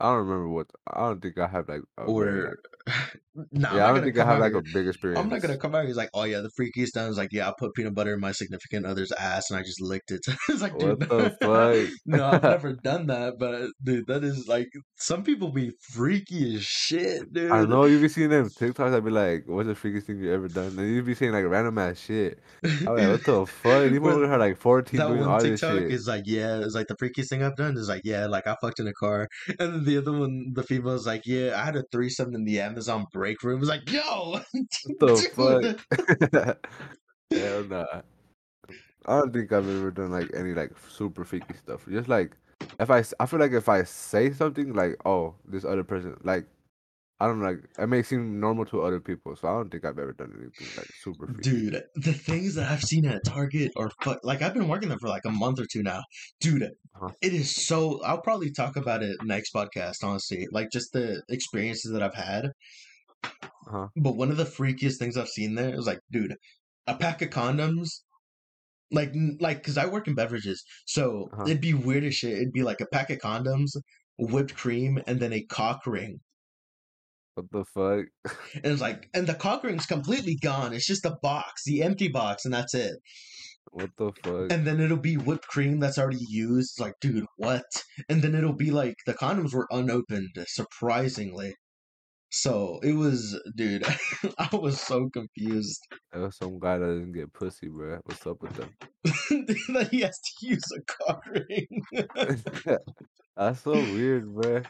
I 0.00 0.06
don't 0.10 0.26
remember 0.26 0.48
what. 0.48 0.70
I 0.86 1.00
don't 1.08 1.20
think 1.20 1.38
I 1.38 1.46
have 1.48 1.68
like 1.68 1.82
a 1.96 2.10
very 2.10 2.42
like. 2.42 2.56
Or 2.56 2.58
nah, 3.52 3.74
I'm 3.74 3.74
Yeah, 3.74 3.82
not 3.82 3.90
I 3.90 3.92
don't 3.92 4.02
gonna 4.02 4.04
think 4.04 4.18
I 4.18 4.24
have 4.24 4.38
like 4.38 4.52
here. 4.52 4.58
a 4.58 4.62
big 4.62 4.86
experience. 4.88 5.20
I'm 5.20 5.28
not 5.28 5.40
gonna 5.42 5.58
come 5.58 5.74
out. 5.74 5.86
He's 5.86 5.96
like, 5.96 6.10
oh 6.14 6.24
yeah, 6.24 6.40
the 6.40 6.50
freakiest 6.58 6.92
done 6.92 7.10
is 7.10 7.18
like, 7.18 7.32
yeah, 7.32 7.48
I 7.48 7.54
put 7.58 7.74
peanut 7.74 7.94
butter 7.94 8.14
in 8.14 8.20
my 8.20 8.32
significant 8.32 8.86
other's 8.86 9.12
ass 9.12 9.50
and 9.50 9.58
I 9.58 9.62
just 9.62 9.80
licked 9.80 10.10
it. 10.10 10.20
it's 10.48 10.62
like, 10.62 10.78
dude, 10.78 11.00
the 11.00 11.30
fuck? 11.42 11.92
no, 12.06 12.26
I've 12.26 12.42
never 12.48 12.74
done 12.74 13.06
that, 13.08 13.34
but 13.38 13.70
dude, 13.82 14.06
that 14.08 14.24
is 14.24 14.46
like 14.48 14.68
some 14.96 15.22
people 15.24 15.50
be 15.50 15.72
freaky 15.92 16.56
as 16.56 16.64
shit, 16.64 17.32
dude. 17.32 17.50
I 17.50 17.64
know 17.64 17.84
you 17.86 17.98
be 18.00 18.08
seeing 18.08 18.28
them 18.30 18.50
TikToks. 18.50 18.94
I'd 18.94 19.04
be 19.04 19.10
like, 19.10 19.44
"What's 19.46 19.68
the 19.68 19.74
freakiest 19.74 20.04
thing 20.04 20.18
you 20.22 20.32
ever 20.32 20.48
done?" 20.48 20.78
And 20.78 20.94
you 20.94 21.02
be 21.02 21.14
saying 21.14 21.32
like 21.32 21.44
random 21.46 21.78
ass 21.78 21.98
shit. 21.98 22.40
I'm 22.86 22.94
like, 22.96 23.08
"What 23.08 23.24
the 23.24 23.46
fuck?" 23.46 23.90
These 23.90 24.00
But 24.00 24.00
motherfuckers 24.00 24.28
are 24.30 24.38
like 24.38 24.56
14 24.58 25.02
that 25.02 25.06
doing 25.06 25.24
one 25.24 25.28
all 25.28 25.42
this 25.44 25.62
shit. 25.62 25.90
is 25.90 26.06
like, 26.06 26.24
yeah, 26.26 26.58
it's 26.60 26.74
like 26.74 26.86
the 26.88 26.96
freakiest 26.96 27.28
thing 27.28 27.42
I've 27.42 27.56
done 27.56 27.76
is 27.76 27.88
like, 27.88 28.02
yeah, 28.04 28.26
like 28.26 28.46
I 28.46 28.56
fucked 28.60 28.80
in 28.80 28.86
a 28.88 28.92
car, 28.92 29.28
and 29.48 29.58
then 29.74 29.84
the 29.84 29.98
other 29.98 30.12
one, 30.12 30.52
the 30.54 30.62
female's 30.62 31.06
like, 31.06 31.22
yeah, 31.26 31.60
I 31.60 31.64
had 31.64 31.76
a 31.76 31.84
threesome 31.92 32.34
in 32.34 32.44
the 32.44 32.60
Amazon 32.60 33.06
break 33.12 33.27
room. 33.42 33.60
It's 33.60 33.68
like, 33.68 33.90
yo, 33.90 34.32
What 34.32 34.44
the 35.00 35.76
fuck? 36.46 36.58
Hell 37.32 37.64
nah. 37.64 38.02
I 39.06 39.18
don't 39.18 39.32
think 39.32 39.52
I've 39.52 39.68
ever 39.68 39.90
done 39.90 40.10
like 40.10 40.30
any 40.34 40.52
like 40.54 40.72
super 40.88 41.24
freaky 41.24 41.54
stuff. 41.54 41.86
Just 41.88 42.08
like 42.08 42.36
if 42.80 42.90
I, 42.90 43.02
I 43.20 43.26
feel 43.26 43.40
like 43.40 43.52
if 43.52 43.68
I 43.68 43.84
say 43.84 44.32
something 44.32 44.74
like, 44.74 44.96
"Oh, 45.06 45.34
this 45.46 45.64
other 45.64 45.84
person," 45.84 46.16
like 46.24 46.46
I 47.20 47.26
don't 47.26 47.40
know, 47.40 47.46
like 47.46 47.64
it 47.78 47.86
may 47.88 48.02
seem 48.02 48.38
normal 48.38 48.64
to 48.66 48.82
other 48.82 49.00
people. 49.00 49.34
So 49.34 49.48
I 49.48 49.52
don't 49.52 49.70
think 49.70 49.84
I've 49.84 49.98
ever 49.98 50.12
done 50.12 50.32
anything 50.38 50.66
like 50.76 50.88
super 51.02 51.26
freaky. 51.26 51.50
dude, 51.70 51.82
the 51.96 52.12
things 52.12 52.54
that 52.54 52.70
I've 52.70 52.82
seen 52.82 53.06
at 53.06 53.24
Target 53.24 53.72
are 53.76 53.90
fuck. 54.02 54.20
Like 54.22 54.42
I've 54.42 54.54
been 54.54 54.68
working 54.68 54.88
there 54.88 54.98
for 54.98 55.08
like 55.08 55.24
a 55.24 55.30
month 55.30 55.58
or 55.58 55.66
two 55.66 55.82
now, 55.82 56.02
dude. 56.40 56.70
Huh. 56.94 57.10
It 57.20 57.32
is 57.34 57.54
so. 57.66 58.00
I'll 58.04 58.20
probably 58.20 58.52
talk 58.52 58.76
about 58.76 59.02
it 59.02 59.16
next 59.24 59.52
podcast. 59.54 60.04
Honestly, 60.04 60.46
like 60.52 60.70
just 60.70 60.92
the 60.92 61.22
experiences 61.28 61.92
that 61.92 62.02
I've 62.02 62.14
had. 62.14 62.52
Huh? 63.22 63.88
But 63.96 64.16
one 64.16 64.30
of 64.30 64.36
the 64.36 64.44
freakiest 64.44 64.96
things 64.96 65.16
I've 65.16 65.28
seen 65.28 65.54
there 65.54 65.74
is 65.74 65.86
like, 65.86 66.00
dude, 66.10 66.34
a 66.86 66.96
pack 66.96 67.22
of 67.22 67.30
condoms. 67.30 67.88
Like, 68.90 69.12
like, 69.38 69.62
cause 69.62 69.76
I 69.76 69.84
work 69.84 70.08
in 70.08 70.14
beverages, 70.14 70.64
so 70.86 71.28
Uh-huh. 71.34 71.42
it'd 71.44 71.60
be 71.60 71.74
weird 71.74 72.04
as 72.04 72.14
shit. 72.14 72.32
It'd 72.32 72.52
be 72.52 72.62
like 72.62 72.80
a 72.80 72.86
pack 72.86 73.10
of 73.10 73.18
condoms, 73.18 73.72
whipped 74.18 74.54
cream, 74.56 74.98
and 75.06 75.20
then 75.20 75.34
a 75.34 75.44
cock 75.44 75.86
ring. 75.86 76.20
What 77.34 77.50
the 77.52 77.64
fuck? 77.66 78.06
And 78.54 78.72
it's 78.72 78.80
like, 78.80 79.10
and 79.12 79.26
the 79.26 79.34
cock 79.34 79.62
ring's 79.62 79.84
completely 79.84 80.36
gone. 80.42 80.72
It's 80.72 80.86
just 80.86 81.04
a 81.04 81.18
box, 81.22 81.64
the 81.66 81.82
empty 81.82 82.08
box, 82.08 82.46
and 82.46 82.54
that's 82.54 82.74
it. 82.74 82.96
What 83.70 83.90
the 83.98 84.10
fuck? 84.24 84.50
And 84.50 84.66
then 84.66 84.80
it'll 84.80 84.96
be 84.96 85.18
whipped 85.18 85.46
cream 85.46 85.78
that's 85.78 85.98
already 85.98 86.24
used. 86.26 86.72
It's 86.72 86.80
like, 86.80 86.94
dude, 87.02 87.26
what? 87.36 87.66
And 88.08 88.22
then 88.22 88.34
it'll 88.34 88.56
be 88.56 88.70
like 88.70 88.94
the 89.04 89.12
condoms 89.12 89.52
were 89.52 89.68
unopened, 89.70 90.30
surprisingly. 90.46 91.54
So 92.30 92.78
it 92.82 92.92
was, 92.92 93.40
dude, 93.56 93.84
I 94.38 94.48
was 94.54 94.80
so 94.80 95.08
confused 95.08 95.80
There 96.12 96.22
was 96.22 96.36
some 96.36 96.58
guy 96.58 96.76
that 96.78 96.86
didn't 96.86 97.12
get 97.12 97.32
pussy, 97.32 97.68
bro. 97.68 98.00
What's 98.04 98.26
up 98.26 98.42
with 98.42 98.54
them? 98.54 98.74
that 99.04 99.88
he 99.90 100.00
has 100.02 100.20
to 100.20 100.46
use 100.46 100.64
a 100.76 100.80
cock 100.82 101.22
ring. 101.26 101.82
That's 103.36 103.60
so 103.62 103.72
weird, 103.72 104.34
bro. 104.34 104.62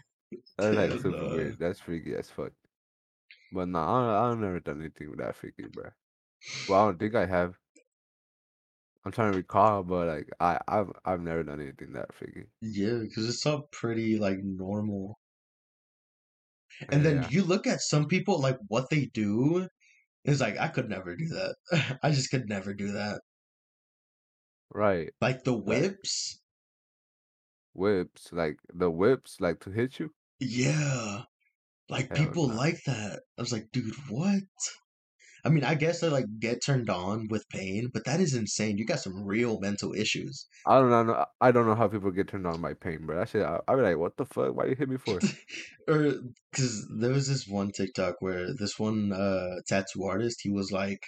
That's 0.57 0.77
like 0.77 0.93
super 0.93 1.11
nah. 1.11 1.35
weird. 1.35 1.59
That's 1.59 1.81
freaky 1.81 2.15
as 2.15 2.31
fuck. 2.31 2.53
But 3.53 3.69
nah, 3.69 4.27
I, 4.27 4.31
I've 4.31 4.39
never 4.39 4.61
done 4.61 4.81
anything 4.81 5.11
with 5.11 5.19
that 5.19 5.35
freaky, 5.35 5.65
bro. 5.73 5.91
Well, 6.69 6.81
I 6.81 6.85
don't 6.87 6.99
think 6.99 7.15
I 7.15 7.27
have. 7.27 7.55
I'm 9.05 9.13
trying 9.13 9.33
to 9.33 9.39
recall, 9.39 9.83
but 9.83 10.07
like 10.07 10.29
I, 10.39 10.59
I've, 10.69 10.93
I've 11.05 11.23
never 11.23 11.43
done 11.43 11.61
anything 11.61 11.93
that 11.95 12.15
freaky. 12.15 12.45
Yeah, 12.61 12.99
because 13.01 13.29
it's 13.29 13.45
all 13.47 13.69
pretty 13.73 14.19
like 14.19 14.39
normal. 14.45 15.19
And 16.91 17.05
then 17.05 17.23
yeah. 17.23 17.29
you 17.31 17.45
look 17.45 17.67
at 17.67 17.81
some 17.81 18.07
people 18.07 18.41
like 18.41 18.59
what 18.69 18.91
they 18.91 19.07
do. 19.07 19.69
is 20.25 20.41
like 20.41 20.59
I 20.59 20.69
could 20.69 20.89
never 20.89 21.17
do 21.17 21.29
that. 21.29 21.99
I 22.03 22.11
just 22.11 22.31
could 22.31 22.49
never 22.49 22.75
do 22.75 22.93
that. 22.93 23.21
right. 24.73 25.11
Like 25.21 25.45
the 25.45 25.57
whips. 25.57 26.41
whips, 27.75 28.33
like 28.33 28.59
the 28.73 28.91
whips, 28.91 29.41
like 29.41 29.61
to 29.61 29.71
hit 29.71 29.99
you. 29.99 30.11
Yeah. 30.41 31.23
Like 31.89 32.09
Hell 32.15 32.27
people 32.27 32.49
like 32.49 32.83
that. 32.87 33.21
I 33.39 33.41
was 33.41 33.53
like, 33.53 33.69
dude, 33.73 33.95
what? 34.09 34.43
I 35.45 35.51
mean, 35.51 35.65
I 35.65 35.75
guess 35.75 36.01
they 36.01 36.09
like 36.09 36.27
get 36.39 36.65
turned 36.65 36.91
on 36.91 37.29
with 37.29 37.49
pain, 37.49 37.91
but 37.93 38.05
that 38.05 38.21
is 38.21 38.35
insane. 38.35 38.79
You 38.79 38.85
got 38.85 39.01
some 39.01 39.25
real 39.25 39.59
mental 39.61 39.95
issues. 39.95 40.47
I 40.67 40.79
don't 40.79 40.91
know. 40.91 41.25
I 41.41 41.53
don't 41.53 41.67
know 41.67 41.75
how 41.75 41.89
people 41.89 42.11
get 42.11 42.29
turned 42.29 42.47
on 42.47 42.61
by 42.61 42.75
pain, 42.75 43.07
bro. 43.07 43.19
That 43.19 43.29
shit. 43.29 43.43
I, 43.43 43.61
I 43.69 43.77
be 43.77 43.83
like, 43.83 43.99
what 43.99 44.17
the 44.17 44.27
fuck? 44.27 44.55
Why 44.55 44.67
you 44.67 44.75
hit 44.75 44.89
me 44.89 44.97
for? 44.97 45.19
or 45.89 46.15
because 46.51 46.87
there 46.99 47.13
was 47.13 47.29
this 47.29 47.47
one 47.47 47.71
TikTok 47.71 48.17
where 48.21 48.49
this 48.55 48.79
one 48.79 49.13
uh 49.13 49.57
tattoo 49.67 50.05
artist, 50.05 50.41
he 50.43 50.51
was 50.51 50.73
like, 50.73 51.03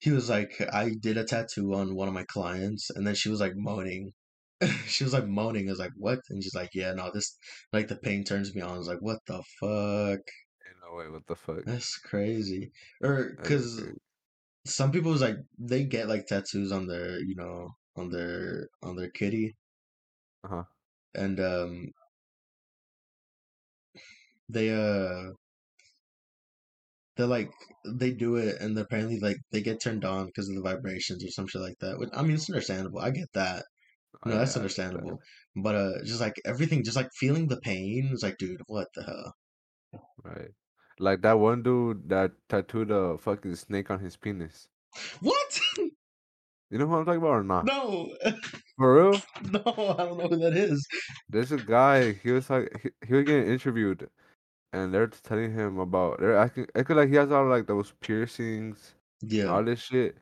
he 0.00 0.10
was 0.10 0.28
like, 0.28 0.60
I 0.72 0.90
did 1.00 1.16
a 1.16 1.24
tattoo 1.24 1.74
on 1.74 1.94
one 1.94 2.08
of 2.08 2.14
my 2.14 2.24
clients, 2.24 2.90
and 2.90 3.06
then 3.06 3.14
she 3.14 3.28
was 3.28 3.40
like 3.40 3.54
moaning. 3.56 4.12
she 4.86 5.04
was 5.04 5.12
like 5.12 5.26
moaning. 5.26 5.68
I 5.68 5.72
was 5.72 5.78
like, 5.78 5.92
what? 5.96 6.20
And 6.30 6.42
she's 6.42 6.54
like, 6.54 6.70
yeah, 6.74 6.92
no, 6.92 7.10
this 7.12 7.36
like 7.72 7.88
the 7.88 7.96
pain 7.96 8.24
turns 8.24 8.54
me 8.54 8.62
on. 8.62 8.74
I 8.74 8.78
was 8.78 8.88
like, 8.88 9.00
what 9.00 9.20
the 9.26 9.42
fuck? 9.60 10.20
No 10.88 10.96
way. 10.96 11.08
What 11.08 11.26
the 11.26 11.36
fuck? 11.36 11.64
That's 11.64 11.98
crazy. 11.98 12.70
Or 13.02 13.32
because 13.36 13.82
some 14.64 14.92
people 14.92 15.12
was 15.12 15.20
like 15.22 15.36
they 15.58 15.84
get 15.84 16.08
like 16.08 16.26
tattoos 16.26 16.72
on 16.72 16.86
their, 16.86 17.18
you 17.20 17.34
know, 17.36 17.70
on 17.96 18.10
their 18.10 18.68
on 18.82 18.96
their 18.96 19.10
kitty. 19.10 19.56
Uh 20.44 20.48
huh. 20.48 20.64
and 21.14 21.40
um, 21.40 21.92
they 24.48 24.70
uh, 24.70 25.32
they're 27.16 27.26
like 27.26 27.50
they 27.86 28.10
do 28.10 28.36
it, 28.36 28.60
and 28.60 28.78
apparently 28.78 29.18
like 29.20 29.38
they 29.52 29.60
get 29.60 29.80
turned 29.80 30.04
on 30.04 30.26
because 30.26 30.48
of 30.48 30.54
the 30.54 30.62
vibrations 30.62 31.24
or 31.24 31.30
some 31.30 31.46
shit 31.46 31.60
like 31.62 31.78
that. 31.80 31.98
Which 31.98 32.10
I 32.12 32.22
mean, 32.22 32.32
it's 32.34 32.50
understandable. 32.50 33.00
I 33.00 33.10
get 33.10 33.32
that. 33.34 33.64
Oh, 34.24 34.30
No, 34.30 34.38
that's 34.38 34.54
yeah, 34.54 34.60
understandable. 34.60 35.20
But 35.56 35.74
uh, 35.74 36.04
just 36.04 36.20
like 36.20 36.34
everything, 36.44 36.84
just 36.84 36.96
like 36.96 37.10
feeling 37.18 37.48
the 37.48 37.60
pain, 37.60 38.10
it's 38.12 38.22
like, 38.22 38.38
dude, 38.38 38.60
what 38.66 38.88
the 38.94 39.04
hell? 39.04 39.34
Right. 40.24 40.50
Like 40.98 41.22
that 41.22 41.38
one 41.38 41.62
dude 41.62 42.08
that 42.08 42.32
tattooed 42.48 42.90
a 42.90 43.18
fucking 43.18 43.54
snake 43.56 43.90
on 43.90 44.00
his 44.00 44.16
penis. 44.16 44.68
What? 45.20 45.60
You 46.70 46.78
know 46.78 46.86
what 46.86 46.98
I'm 46.98 47.04
talking 47.04 47.20
about 47.20 47.30
or 47.30 47.44
not? 47.44 47.64
no, 47.66 48.12
For 48.76 48.94
real? 48.96 49.22
no, 49.50 49.60
I 49.98 50.04
don't 50.04 50.18
know 50.18 50.28
who 50.28 50.36
that 50.36 50.56
is. 50.56 50.86
There's 51.28 51.52
a 51.52 51.58
guy. 51.58 52.12
He 52.12 52.30
was 52.32 52.50
like 52.50 52.70
he, 52.82 52.90
he 53.06 53.14
was 53.14 53.24
getting 53.24 53.46
interviewed, 53.48 54.08
and 54.72 54.92
they're 54.92 55.06
telling 55.08 55.52
him 55.52 55.78
about 55.78 56.20
they're 56.20 56.36
asking. 56.36 56.66
I 56.74 56.82
could 56.82 56.96
like 56.96 57.08
he 57.08 57.16
has 57.16 57.30
all 57.30 57.46
like 57.46 57.66
those 57.66 57.92
piercings, 58.00 58.94
Yeah. 59.22 59.46
all 59.46 59.64
this 59.64 59.80
shit, 59.80 60.16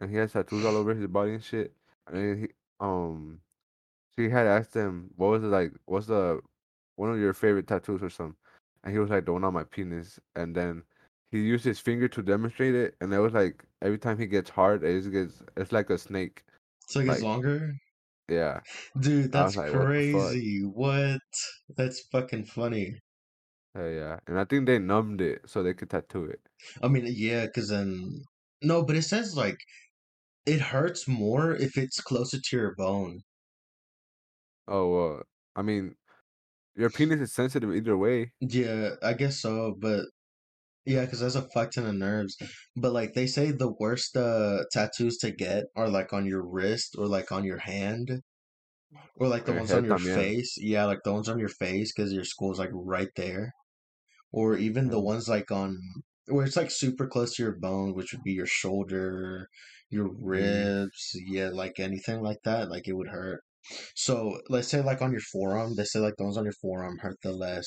and 0.00 0.10
he 0.10 0.16
has 0.16 0.32
tattoos 0.32 0.64
all 0.64 0.76
over 0.76 0.94
his 0.94 1.06
body 1.08 1.34
and 1.34 1.42
shit. 1.44 1.72
And 2.06 2.16
then 2.16 2.38
he 2.42 2.48
um, 2.80 3.40
she 4.16 4.28
had 4.28 4.46
asked 4.46 4.74
him 4.74 5.10
what 5.16 5.28
was 5.28 5.42
it 5.42 5.48
like? 5.48 5.72
What's 5.86 6.06
the 6.06 6.40
one 6.96 7.10
of 7.10 7.18
your 7.18 7.32
favorite 7.34 7.66
tattoos 7.66 8.02
or 8.02 8.10
something? 8.10 8.36
And 8.84 8.92
he 8.92 8.98
was 8.98 9.10
like 9.10 9.24
the 9.26 9.32
one 9.32 9.44
on 9.44 9.54
my 9.54 9.64
penis. 9.64 10.18
And 10.36 10.54
then 10.54 10.82
he 11.30 11.40
used 11.40 11.64
his 11.64 11.78
finger 11.80 12.08
to 12.08 12.22
demonstrate 12.22 12.74
it, 12.74 12.96
and 13.00 13.12
it 13.12 13.18
was 13.18 13.32
like 13.34 13.64
every 13.82 13.98
time 13.98 14.18
he 14.18 14.26
gets 14.26 14.50
hard, 14.50 14.82
it 14.84 14.98
just 15.00 15.12
gets 15.12 15.42
it's 15.56 15.72
like 15.72 15.90
a 15.90 15.98
snake. 15.98 16.44
So 16.86 17.00
it 17.00 17.06
gets 17.06 17.18
Like- 17.20 17.24
longer? 17.24 17.74
Yeah. 18.28 18.60
Dude, 19.00 19.32
that's 19.32 19.56
like, 19.56 19.72
what 19.72 19.86
crazy. 19.86 20.60
What? 20.64 21.20
That's 21.76 22.00
fucking 22.12 22.44
funny. 22.44 23.00
Hell 23.74 23.88
yeah. 23.90 24.18
And 24.26 24.38
I 24.38 24.44
think 24.44 24.66
they 24.66 24.78
numbed 24.78 25.20
it 25.20 25.48
so 25.48 25.62
they 25.62 25.74
could 25.74 25.90
tattoo 25.90 26.24
it. 26.26 26.40
I 26.82 26.88
mean, 26.88 27.04
yeah, 27.08 27.46
because 27.46 27.68
then. 27.70 28.22
No, 28.62 28.84
but 28.84 28.96
it 28.96 29.02
says 29.02 29.36
like 29.36 29.58
it 30.46 30.60
hurts 30.60 31.06
more 31.08 31.54
if 31.54 31.76
it's 31.78 32.00
closer 32.00 32.38
to 32.40 32.56
your 32.56 32.74
bone. 32.76 33.22
Oh, 34.66 35.16
uh, 35.18 35.22
I 35.56 35.62
mean, 35.62 35.96
your 36.78 36.90
penis 36.90 37.20
is 37.20 37.34
sensitive 37.34 37.74
either 37.74 37.96
way. 37.96 38.32
Yeah, 38.40 38.90
I 39.02 39.12
guess 39.14 39.40
so, 39.40 39.74
but 39.78 40.04
yeah, 40.86 41.02
because 41.04 41.20
there's 41.20 41.36
a 41.36 41.48
fuck 41.52 41.72
ton 41.72 41.86
of 41.86 41.94
nerves. 41.96 42.36
But 42.76 42.92
like 42.92 43.14
they 43.14 43.26
say 43.26 43.50
the 43.50 43.72
worst 43.78 44.16
uh 44.16 44.60
tattoos 44.72 45.18
to 45.18 45.30
get 45.30 45.64
are 45.76 45.88
like 45.88 46.12
on 46.12 46.24
your 46.24 46.42
wrist 46.42 46.94
or 46.96 47.06
like 47.06 47.32
on 47.32 47.44
your 47.44 47.58
hand. 47.58 48.22
Or 49.16 49.28
like 49.28 49.44
the 49.44 49.52
your 49.52 49.60
ones 49.60 49.72
on 49.72 49.84
your 49.84 49.98
también. 49.98 50.14
face. 50.14 50.54
Yeah, 50.56 50.84
like 50.86 51.00
the 51.04 51.12
ones 51.12 51.28
on 51.28 51.38
your 51.38 51.50
face 51.50 51.92
because 51.92 52.12
your 52.12 52.24
skull's 52.24 52.58
like 52.58 52.70
right 52.72 53.10
there. 53.16 53.52
Or 54.32 54.56
even 54.56 54.88
the 54.88 55.00
ones 55.00 55.28
like 55.28 55.50
on 55.50 55.78
where 56.26 56.46
it's 56.46 56.56
like 56.56 56.70
super 56.70 57.06
close 57.06 57.34
to 57.34 57.42
your 57.42 57.56
bone, 57.58 57.94
which 57.94 58.12
would 58.12 58.22
be 58.22 58.32
your 58.32 58.46
shoulder, 58.46 59.48
your 59.90 60.08
ribs, 60.08 61.12
yeah, 61.26 61.48
like 61.52 61.80
anything 61.80 62.22
like 62.22 62.42
that, 62.44 62.70
like 62.70 62.86
it 62.86 62.94
would 62.94 63.08
hurt. 63.08 63.42
So 63.94 64.40
let's 64.48 64.68
say 64.68 64.80
like 64.82 65.02
on 65.02 65.12
your 65.12 65.20
forearm, 65.20 65.74
they 65.76 65.84
say 65.84 66.00
like 66.00 66.14
the 66.16 66.24
ones 66.24 66.36
on 66.36 66.44
your 66.44 66.52
forearm 66.60 66.98
hurt 66.98 67.16
the 67.22 67.32
less 67.32 67.66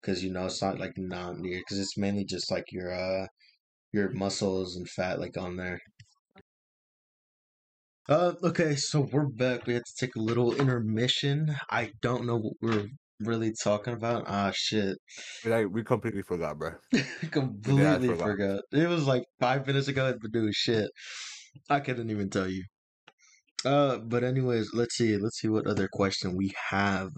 because 0.00 0.24
you 0.24 0.32
know 0.32 0.46
it's 0.46 0.62
not 0.62 0.78
like 0.78 0.92
not 0.96 1.38
near 1.38 1.58
because 1.58 1.78
it's 1.78 1.96
mainly 1.96 2.24
just 2.24 2.50
like 2.50 2.64
your 2.72 2.92
uh 2.92 3.26
your 3.92 4.10
muscles 4.10 4.76
and 4.76 4.88
fat 4.88 5.20
like 5.20 5.36
on 5.36 5.56
there. 5.56 5.80
Uh, 8.08 8.32
okay, 8.42 8.74
so 8.74 9.08
we're 9.12 9.26
back. 9.26 9.66
We 9.66 9.74
had 9.74 9.84
to 9.84 9.94
take 10.06 10.16
a 10.16 10.20
little 10.20 10.56
intermission. 10.56 11.54
I 11.70 11.92
don't 12.00 12.26
know 12.26 12.36
what 12.36 12.54
we're 12.60 12.86
really 13.20 13.52
talking 13.62 13.94
about. 13.94 14.24
Ah, 14.26 14.50
shit. 14.52 14.98
We 15.44 15.50
like 15.52 15.68
we 15.70 15.84
completely 15.84 16.22
forgot, 16.22 16.58
bro. 16.58 16.72
Completely 17.30 18.08
forgot. 18.08 18.24
forgot. 18.24 18.60
It 18.72 18.88
was 18.88 19.06
like 19.06 19.22
five 19.40 19.66
minutes 19.66 19.86
ago. 19.86 20.14
Doing 20.32 20.52
shit. 20.52 20.90
I 21.70 21.80
couldn't 21.80 22.10
even 22.10 22.28
tell 22.28 22.48
you. 22.48 22.64
Uh, 23.64 23.98
but 23.98 24.24
anyways, 24.24 24.70
let's 24.74 24.96
see. 24.96 25.16
Let's 25.16 25.38
see 25.40 25.48
what 25.48 25.66
other 25.66 25.88
question 25.88 26.36
we 26.36 26.52
have. 26.70 27.10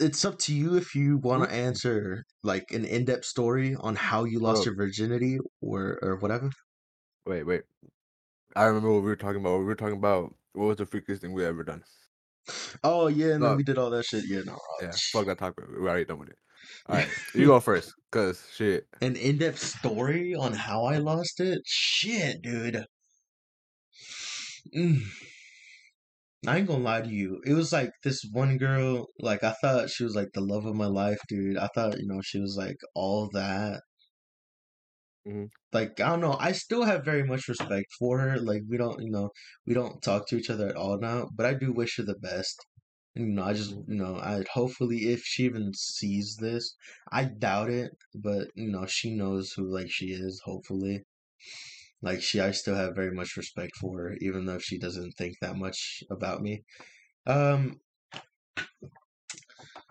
It's 0.00 0.24
up 0.24 0.38
to 0.40 0.54
you 0.54 0.76
if 0.76 0.94
you 0.94 1.18
want 1.18 1.44
to 1.48 1.54
answer 1.54 2.24
like 2.42 2.72
an 2.72 2.84
in-depth 2.84 3.24
story 3.24 3.76
on 3.78 3.94
how 3.94 4.24
you 4.24 4.40
lost 4.40 4.62
Oh. 4.62 4.64
your 4.66 4.74
virginity 4.74 5.38
or 5.60 5.98
or 6.02 6.16
whatever. 6.16 6.50
Wait, 7.26 7.44
wait. 7.44 7.62
I 8.56 8.64
remember 8.64 8.90
what 8.92 9.02
we 9.02 9.08
were 9.08 9.16
talking 9.16 9.40
about. 9.40 9.58
We 9.58 9.64
were 9.64 9.74
talking 9.74 9.96
about 9.96 10.34
what 10.54 10.66
was 10.66 10.76
the 10.78 10.86
freakiest 10.86 11.20
thing 11.20 11.32
we 11.32 11.44
ever 11.44 11.62
done. 11.62 11.82
Oh 12.82 13.06
yeah, 13.06 13.34
and 13.34 13.42
then 13.42 13.56
we 13.56 13.62
did 13.62 13.78
all 13.78 13.90
that 13.90 14.04
shit. 14.04 14.24
Yeah, 14.26 14.40
no. 14.44 14.58
Yeah, 14.80 14.90
fuck 15.12 15.26
that 15.26 15.38
topic. 15.38 15.66
We 15.68 15.86
already 15.86 16.04
done 16.04 16.18
with 16.18 16.30
it. 16.30 16.36
All 16.86 16.96
right, 16.96 17.08
you 17.34 17.46
go 17.46 17.60
first, 17.60 17.92
cause 18.10 18.44
shit. 18.54 18.86
An 19.00 19.14
in-depth 19.16 19.58
story 19.58 20.34
on 20.34 20.52
how 20.52 20.84
I 20.84 20.98
lost 20.98 21.38
it? 21.40 21.60
Shit, 21.64 22.42
dude. 22.42 22.84
Mm. 24.70 25.22
I 26.46 26.58
ain't 26.58 26.68
gonna 26.68 26.84
lie 26.84 27.00
to 27.02 27.08
you. 27.08 27.40
It 27.44 27.54
was 27.54 27.72
like 27.72 27.90
this 28.04 28.22
one 28.30 28.56
girl, 28.56 29.08
like 29.18 29.42
I 29.42 29.54
thought 29.60 29.90
she 29.90 30.04
was 30.04 30.14
like 30.14 30.28
the 30.34 30.40
love 30.40 30.66
of 30.66 30.76
my 30.76 30.86
life, 30.86 31.18
dude. 31.26 31.56
I 31.56 31.66
thought, 31.74 31.98
you 31.98 32.06
know, 32.06 32.20
she 32.22 32.38
was 32.38 32.56
like 32.56 32.76
all 32.94 33.28
that. 33.32 33.82
Mhm. 35.26 35.48
Like, 35.72 35.98
I 36.00 36.10
don't 36.10 36.20
know. 36.20 36.36
I 36.38 36.52
still 36.52 36.84
have 36.84 37.04
very 37.04 37.24
much 37.24 37.48
respect 37.48 37.86
for 37.98 38.20
her. 38.20 38.38
Like, 38.38 38.62
we 38.68 38.76
don't, 38.76 39.00
you 39.02 39.10
know, 39.10 39.30
we 39.66 39.74
don't 39.74 40.00
talk 40.02 40.28
to 40.28 40.36
each 40.36 40.48
other 40.50 40.68
at 40.68 40.76
all 40.76 40.98
now, 40.98 41.28
but 41.34 41.44
I 41.46 41.54
do 41.54 41.72
wish 41.72 41.96
her 41.96 42.02
the 42.04 42.14
best. 42.18 42.56
And, 43.16 43.28
you 43.28 43.32
know, 43.34 43.44
I 43.44 43.54
just, 43.54 43.74
Mhm. 43.74 43.84
you 43.88 43.96
know, 43.96 44.16
I 44.16 44.44
hopefully 44.52 45.10
if 45.12 45.22
she 45.24 45.44
even 45.44 45.72
sees 45.74 46.36
this, 46.40 46.76
I 47.12 47.24
doubt 47.26 47.70
it, 47.70 47.92
but, 48.14 48.48
you 48.54 48.70
know, 48.70 48.86
she 48.86 49.14
knows 49.14 49.52
who, 49.52 49.68
like, 49.72 49.90
she 49.90 50.12
is, 50.12 50.40
hopefully. 50.44 51.04
Like, 52.02 52.22
she, 52.22 52.40
I 52.40 52.50
still 52.50 52.74
have 52.74 52.96
very 52.96 53.12
much 53.12 53.36
respect 53.36 53.76
for 53.76 53.98
her, 53.98 54.16
even 54.20 54.46
though 54.46 54.58
she 54.58 54.78
doesn't 54.78 55.12
think 55.12 55.36
that 55.40 55.56
much 55.56 56.02
about 56.10 56.42
me. 56.42 56.64
Um, 57.26 57.80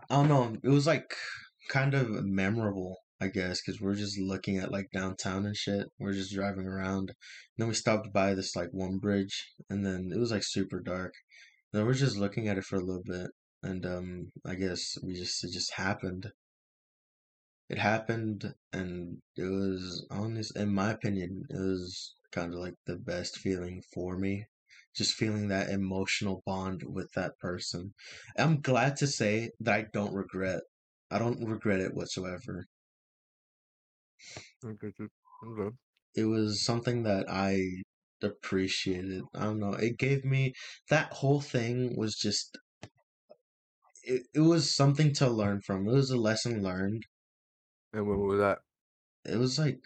I 0.09 0.15
don't 0.15 0.27
know. 0.27 0.57
It 0.61 0.69
was 0.69 0.85
like 0.85 1.15
kind 1.69 1.93
of 1.93 2.09
memorable, 2.25 2.97
I 3.21 3.27
guess, 3.27 3.61
because 3.61 3.79
we're 3.79 3.95
just 3.95 4.19
looking 4.19 4.57
at 4.57 4.71
like 4.71 4.87
downtown 4.93 5.45
and 5.45 5.55
shit. 5.55 5.87
We're 5.99 6.13
just 6.13 6.33
driving 6.33 6.67
around. 6.67 7.09
And 7.09 7.15
then 7.57 7.67
we 7.69 7.73
stopped 7.73 8.11
by 8.11 8.33
this 8.33 8.55
like 8.55 8.69
one 8.73 8.97
bridge, 8.97 9.47
and 9.69 9.85
then 9.85 10.11
it 10.13 10.19
was 10.19 10.31
like 10.31 10.43
super 10.43 10.81
dark. 10.81 11.13
then 11.71 11.85
we're 11.85 11.93
just 11.93 12.17
looking 12.17 12.49
at 12.49 12.57
it 12.57 12.65
for 12.65 12.75
a 12.75 12.83
little 12.83 13.03
bit, 13.05 13.31
and 13.63 13.85
um, 13.85 14.31
I 14.45 14.55
guess 14.55 14.97
we 15.03 15.13
just 15.13 15.43
it 15.45 15.51
just 15.53 15.73
happened. 15.73 16.31
It 17.71 17.79
happened, 17.79 18.53
and 18.71 19.17
it 19.35 19.45
was 19.45 20.05
honest. 20.11 20.55
In 20.55 20.75
my 20.75 20.91
opinion, 20.91 21.45
it 21.49 21.57
was 21.57 22.13
kind 22.31 22.53
of 22.53 22.59
like 22.59 22.75
the 22.85 22.97
best 22.97 23.37
feeling 23.37 23.81
for 23.93 24.17
me. 24.17 24.45
Just 24.93 25.15
feeling 25.15 25.47
that 25.47 25.69
emotional 25.71 26.43
bond 26.45 26.83
with 26.83 27.11
that 27.13 27.39
person. 27.39 27.95
I'm 28.37 28.61
glad 28.61 28.97
to 28.97 29.07
say 29.07 29.51
that 29.61 29.73
I 29.73 29.85
don't 29.91 30.13
regret. 30.13 30.61
I 31.09 31.17
don't 31.17 31.43
regret 31.43 31.79
it 31.79 31.95
whatsoever. 31.95 32.67
Okay. 34.63 34.91
It 36.15 36.25
was 36.25 36.63
something 36.63 37.03
that 37.03 37.29
I 37.29 37.83
appreciated. 38.21 39.23
I 39.33 39.45
don't 39.45 39.59
know. 39.59 39.73
It 39.73 39.97
gave 39.97 40.25
me 40.25 40.53
that 40.89 41.13
whole 41.13 41.41
thing 41.41 41.95
was 41.97 42.15
just 42.15 42.57
it, 44.03 44.27
it 44.33 44.41
was 44.41 44.73
something 44.75 45.13
to 45.15 45.29
learn 45.29 45.61
from. 45.61 45.87
It 45.87 45.93
was 45.93 46.11
a 46.11 46.17
lesson 46.17 46.61
learned. 46.61 47.05
And 47.93 48.05
when 48.07 48.19
was 48.19 48.39
that? 48.39 48.59
It 49.25 49.37
was 49.37 49.57
like 49.57 49.83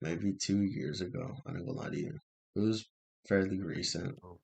maybe 0.00 0.32
two 0.32 0.62
years 0.62 1.00
ago. 1.00 1.36
I 1.46 1.52
don't 1.52 1.66
gonna 1.66 1.78
lie 1.78 1.90
to 1.90 1.98
you. 1.98 2.18
It 2.54 2.60
was 2.60 2.88
fairly 3.28 3.60
recent. 3.60 4.18
Oh. 4.22 4.38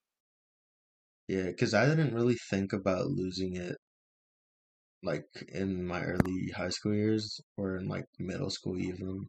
Yeah, 1.27 1.47
because 1.47 1.75
I 1.75 1.87
didn't 1.87 2.15
really 2.15 2.37
think 2.37 2.73
about 2.73 3.09
losing 3.09 3.57
it 3.57 3.77
like 5.03 5.27
in 5.49 5.85
my 5.87 6.03
early 6.03 6.49
high 6.57 6.71
school 6.71 6.95
years 6.95 7.41
or 7.57 7.77
in 7.77 7.89
like 7.89 8.07
middle 8.19 8.51
school 8.51 8.79
even. 8.79 9.29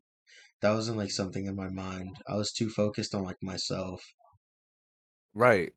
That 0.61 0.73
wasn't 0.73 0.97
like 0.97 1.11
something 1.11 1.45
in 1.47 1.55
my 1.55 1.69
mind. 1.69 2.17
I 2.27 2.35
was 2.35 2.51
too 2.53 2.69
focused 2.69 3.15
on 3.15 3.23
like 3.23 3.41
myself. 3.43 4.03
Right, 5.35 5.73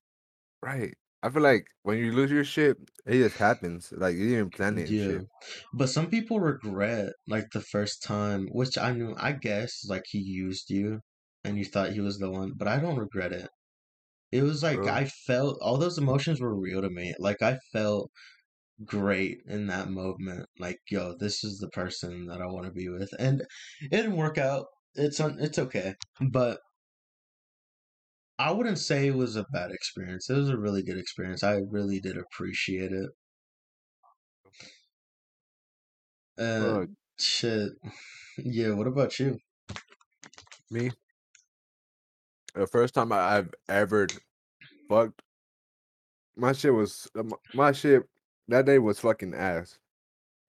right. 0.63 0.97
I 1.23 1.31
feel 1.31 1.43
like 1.43 1.67
when 1.83 1.99
you 1.99 2.13
lose 2.13 2.31
your 2.31 2.45
shit, 2.45 2.77
it 3.07 3.19
just 3.19 3.39
happens. 3.39 3.93
Like 3.97 4.17
you 4.17 4.29
didn't 4.29 4.55
plan 4.55 4.79
it. 4.79 4.89
Yeah. 4.91 5.05
shit. 5.05 5.27
But 5.73 5.89
some 5.89 6.09
people 6.09 6.41
regret 6.41 7.13
like 7.27 7.51
the 7.53 7.61
first 7.61 8.03
time, 8.03 8.49
which 8.53 8.79
I 8.79 8.93
knew, 8.93 9.15
I 9.19 9.33
guess, 9.33 9.85
like 9.89 10.05
he 10.09 10.19
used 10.19 10.71
you 10.71 11.01
and 11.45 11.59
you 11.59 11.65
thought 11.65 11.93
he 11.93 12.01
was 12.01 12.19
the 12.19 12.31
one, 12.31 12.53
but 12.57 12.69
I 12.69 12.79
don't 12.79 12.99
regret 12.99 13.33
it. 13.33 13.49
It 14.33 14.43
was 14.43 14.63
like 14.63 14.77
Bro. 14.77 14.89
I 14.89 15.05
felt 15.27 15.59
all 15.63 15.79
those 15.79 15.99
emotions 15.99 16.41
were 16.41 16.55
real 16.55 16.83
to 16.83 16.91
me. 16.91 17.15
Like 17.19 17.43
I 17.43 17.59
felt 17.73 18.11
great 18.85 19.39
in 19.49 19.67
that 19.69 19.89
moment. 19.89 20.47
Like, 20.59 20.79
yo, 20.91 21.15
this 21.19 21.45
is 21.45 21.59
the 21.59 21.69
person 21.71 22.27
that 22.27 22.41
I 22.41 22.47
want 22.47 22.67
to 22.67 22.73
be 22.73 22.89
with. 22.89 23.11
And 23.19 23.43
it 23.81 23.91
didn't 23.91 24.17
work 24.17 24.39
out. 24.39 24.67
It's 24.95 25.21
on 25.21 25.39
it's 25.41 25.59
okay. 25.59 25.95
But 26.21 26.59
I 28.39 28.51
wouldn't 28.51 28.79
say 28.79 29.07
it 29.09 29.15
was 29.15 29.37
a 29.37 29.47
bad 29.53 29.71
experience. 29.71 30.29
It 30.29 30.35
was 30.37 30.51
a 30.51 30.57
really 30.59 30.83
good 30.83 30.99
experience. 30.99 31.43
I 31.43 31.61
really 31.71 32.01
did 32.01 32.19
appreciate 32.19 32.93
it. 32.93 33.11
Uh, 36.39 36.81
Fuck. 36.81 36.89
shit. 37.19 37.71
Yeah, 38.39 38.73
what 38.73 38.87
about 38.87 39.19
you? 39.19 39.39
Me, 40.71 40.91
the 42.55 42.67
first 42.67 42.93
time 42.93 43.13
I- 43.13 43.37
I've 43.39 43.55
ever 43.69 44.07
fucked, 44.89 45.23
my 46.37 46.53
shit 46.53 46.75
was 46.75 47.09
uh, 47.17 47.21
m- 47.21 47.33
my 47.55 47.73
shit. 47.73 48.03
That 48.49 48.67
day 48.67 48.79
was 48.79 48.99
fucking 49.01 49.33
ass. 49.35 49.79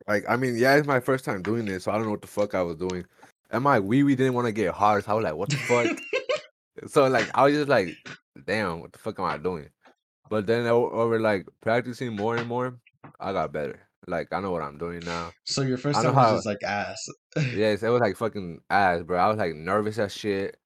Like, 0.07 0.25
I 0.27 0.35
mean, 0.35 0.57
yeah, 0.57 0.75
it's 0.75 0.87
my 0.87 0.99
first 0.99 1.23
time 1.23 1.41
doing 1.41 1.65
this, 1.65 1.83
so 1.85 1.91
I 1.91 1.95
don't 1.95 2.05
know 2.05 2.11
what 2.11 2.21
the 2.21 2.27
fuck 2.27 2.53
I 2.55 2.61
was 2.63 2.75
doing. 2.77 3.05
And 3.51 3.63
my 3.63 3.79
wee 3.79 4.03
wee 4.03 4.15
didn't 4.15 4.33
want 4.33 4.47
to 4.47 4.51
get 4.51 4.73
hard, 4.73 5.05
so 5.05 5.11
I 5.11 5.15
was 5.15 5.23
like, 5.23 5.35
"What 5.35 5.49
the 5.49 5.55
fuck?" 5.57 5.97
so 6.85 7.07
like, 7.07 7.29
I 7.33 7.45
was 7.45 7.53
just 7.53 7.69
like, 7.69 7.95
"Damn, 8.45 8.81
what 8.81 8.93
the 8.93 8.99
fuck 8.99 9.19
am 9.19 9.25
I 9.25 9.37
doing?" 9.37 9.69
But 10.29 10.45
then 10.45 10.67
over 10.67 11.19
like 11.19 11.47
practicing 11.61 12.15
more 12.15 12.35
and 12.35 12.47
more, 12.47 12.79
I 13.19 13.33
got 13.33 13.53
better. 13.53 13.79
Like, 14.07 14.31
I 14.31 14.39
know 14.39 14.51
what 14.51 14.61
I'm 14.61 14.77
doing 14.77 14.99
now. 14.99 15.31
So 15.45 15.61
your 15.61 15.77
first 15.77 16.01
time 16.01 16.15
was 16.15 16.37
just 16.37 16.45
like 16.45 16.63
ass. 16.63 17.03
Yes, 17.55 17.83
it 17.83 17.89
was 17.89 18.01
like 18.01 18.15
fucking 18.17 18.61
ass, 18.69 19.03
bro. 19.03 19.17
I 19.17 19.27
was 19.27 19.37
like 19.37 19.53
nervous 19.53 19.99
as 19.99 20.13
shit. 20.13 20.57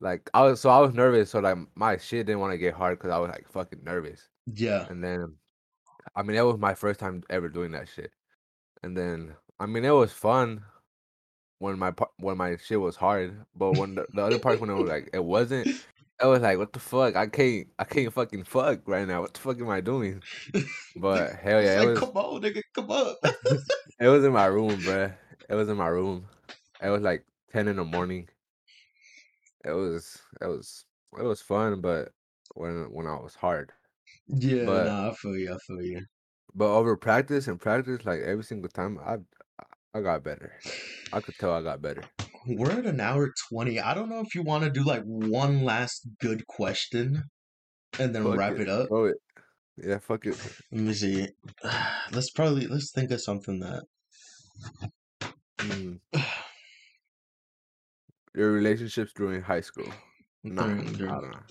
Like 0.00 0.28
I 0.34 0.42
was, 0.42 0.60
so 0.60 0.70
I 0.70 0.78
was 0.80 0.94
nervous. 0.94 1.30
So 1.30 1.40
like 1.40 1.56
my 1.74 1.96
shit 1.96 2.26
didn't 2.26 2.40
want 2.40 2.52
to 2.52 2.58
get 2.58 2.74
hard 2.74 2.98
because 2.98 3.10
I 3.10 3.18
was 3.18 3.30
like 3.30 3.48
fucking 3.48 3.84
nervous. 3.84 4.28
Yeah. 4.46 4.86
And 4.88 5.02
then, 5.02 5.36
I 6.16 6.22
mean, 6.22 6.36
that 6.36 6.44
was 6.44 6.58
my 6.58 6.74
first 6.74 7.00
time 7.00 7.22
ever 7.30 7.48
doing 7.48 7.72
that 7.72 7.88
shit. 7.88 8.10
And 8.82 8.96
then, 8.96 9.34
I 9.60 9.66
mean, 9.66 9.84
it 9.84 9.90
was 9.90 10.12
fun 10.12 10.62
when 11.58 11.78
my 11.78 11.92
when 12.18 12.36
my 12.36 12.56
shit 12.56 12.80
was 12.80 12.96
hard, 12.96 13.44
but 13.54 13.76
when 13.76 13.96
the, 13.96 14.06
the 14.12 14.22
other 14.22 14.38
part 14.38 14.60
when 14.60 14.70
it 14.70 14.74
was 14.74 14.88
like 14.88 15.10
it 15.12 15.24
wasn't, 15.24 15.68
I 16.20 16.26
was 16.26 16.42
like, 16.42 16.58
what 16.58 16.72
the 16.72 16.80
fuck? 16.80 17.16
I 17.16 17.26
can't, 17.26 17.68
I 17.78 17.84
can't 17.84 18.12
fucking 18.12 18.44
fuck 18.44 18.80
right 18.86 19.06
now. 19.06 19.22
What 19.22 19.34
the 19.34 19.40
fuck 19.40 19.60
am 19.60 19.68
I 19.68 19.80
doing? 19.80 20.22
But 20.96 21.32
hell 21.42 21.62
yeah, 21.62 21.80
like, 21.80 21.86
it 21.86 21.90
was 21.90 21.98
come 21.98 22.16
on, 22.16 22.42
nigga, 22.42 22.62
come 22.74 22.90
on. 22.90 23.14
it 24.00 24.08
was 24.08 24.24
in 24.24 24.32
my 24.32 24.46
room, 24.46 24.80
bro. 24.82 25.12
It 25.48 25.54
was 25.54 25.68
in 25.68 25.76
my 25.76 25.88
room. 25.88 26.26
It 26.82 26.90
was 26.90 27.02
like 27.02 27.24
ten 27.52 27.68
in 27.68 27.76
the 27.76 27.84
morning. 27.84 28.28
It 29.64 29.72
was 29.72 30.18
it 30.40 30.46
was 30.46 30.84
it 31.18 31.24
was 31.24 31.40
fun, 31.40 31.80
but 31.80 32.10
when 32.54 32.84
when 32.92 33.06
I 33.06 33.14
was 33.14 33.34
hard. 33.34 33.72
yeah, 34.28 34.64
But- 34.64 34.86
nah, 34.86 35.10
I 35.10 35.14
feel 35.14 35.36
you. 35.36 35.52
I 35.52 35.58
feel 35.66 35.82
you. 35.82 36.00
But 36.54 36.74
over 36.74 36.96
practice 36.96 37.46
and 37.46 37.60
practice, 37.60 38.04
like 38.04 38.20
every 38.20 38.42
single 38.42 38.70
time, 38.70 38.98
I 39.04 39.18
I 39.98 40.00
got 40.00 40.22
better. 40.22 40.52
I 41.12 41.20
could 41.20 41.34
tell 41.40 41.52
I 41.52 41.60
got 41.60 41.82
better. 41.82 42.02
We're 42.46 42.70
at 42.70 42.86
an 42.86 43.00
hour 43.00 43.32
twenty. 43.50 43.80
I 43.80 43.94
don't 43.94 44.08
know 44.08 44.20
if 44.20 44.32
you 44.32 44.42
want 44.44 44.62
to 44.62 44.70
do 44.70 44.84
like 44.84 45.02
one 45.02 45.64
last 45.64 46.06
good 46.20 46.46
question, 46.46 47.24
and 47.98 48.14
then 48.14 48.22
Fuck 48.22 48.36
wrap 48.36 48.58
it 48.60 48.68
up. 48.68 48.86
Throw 48.88 49.06
it. 49.06 49.16
Yeah, 49.76 49.98
fuck 49.98 50.24
it. 50.26 50.36
Let 50.70 50.80
me 50.80 50.92
see. 50.94 51.28
Let's 52.12 52.30
probably 52.30 52.68
let's 52.68 52.92
think 52.92 53.10
of 53.10 53.20
something 53.20 53.58
that. 53.58 53.82
Mm. 55.58 55.98
Your 58.36 58.52
relationships 58.52 59.12
during 59.16 59.42
high 59.42 59.62
school. 59.62 59.92
Nah, 60.44 60.62
during- 60.68 60.92
during- 60.92 61.12
I 61.12 61.20
don't 61.20 61.30
know. 61.32 61.42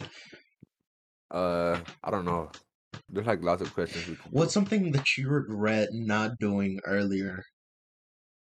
Uh, 1.31 1.79
I 2.01 2.11
don't 2.11 2.23
know. 2.23 2.49
There's 3.09 3.27
like 3.27 3.43
lots 3.43 3.61
of 3.61 3.73
questions. 3.73 4.17
What's 4.31 4.53
something 4.53 4.93
that 4.93 5.17
you 5.17 5.27
regret 5.27 5.89
not 5.91 6.39
doing 6.39 6.79
earlier? 6.85 7.43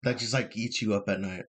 That 0.04 0.18
just 0.18 0.34
like 0.34 0.58
eats 0.58 0.82
you 0.82 0.94
up 0.94 1.08
at 1.08 1.22
night. 1.22 1.46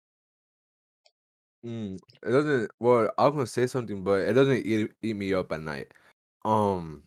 Mm, 1.66 1.98
it 2.24 2.32
doesn't. 2.32 2.72
Well, 2.80 3.12
I 3.18 3.26
was 3.26 3.34
gonna 3.34 3.48
say 3.48 3.68
something, 3.68 4.04
but 4.04 4.22
it 4.22 4.34
doesn't 4.34 4.66
eat 4.66 4.92
eat 5.02 5.16
me 5.16 5.34
up 5.34 5.52
at 5.52 5.62
night. 5.62 5.92
Um. 6.44 7.04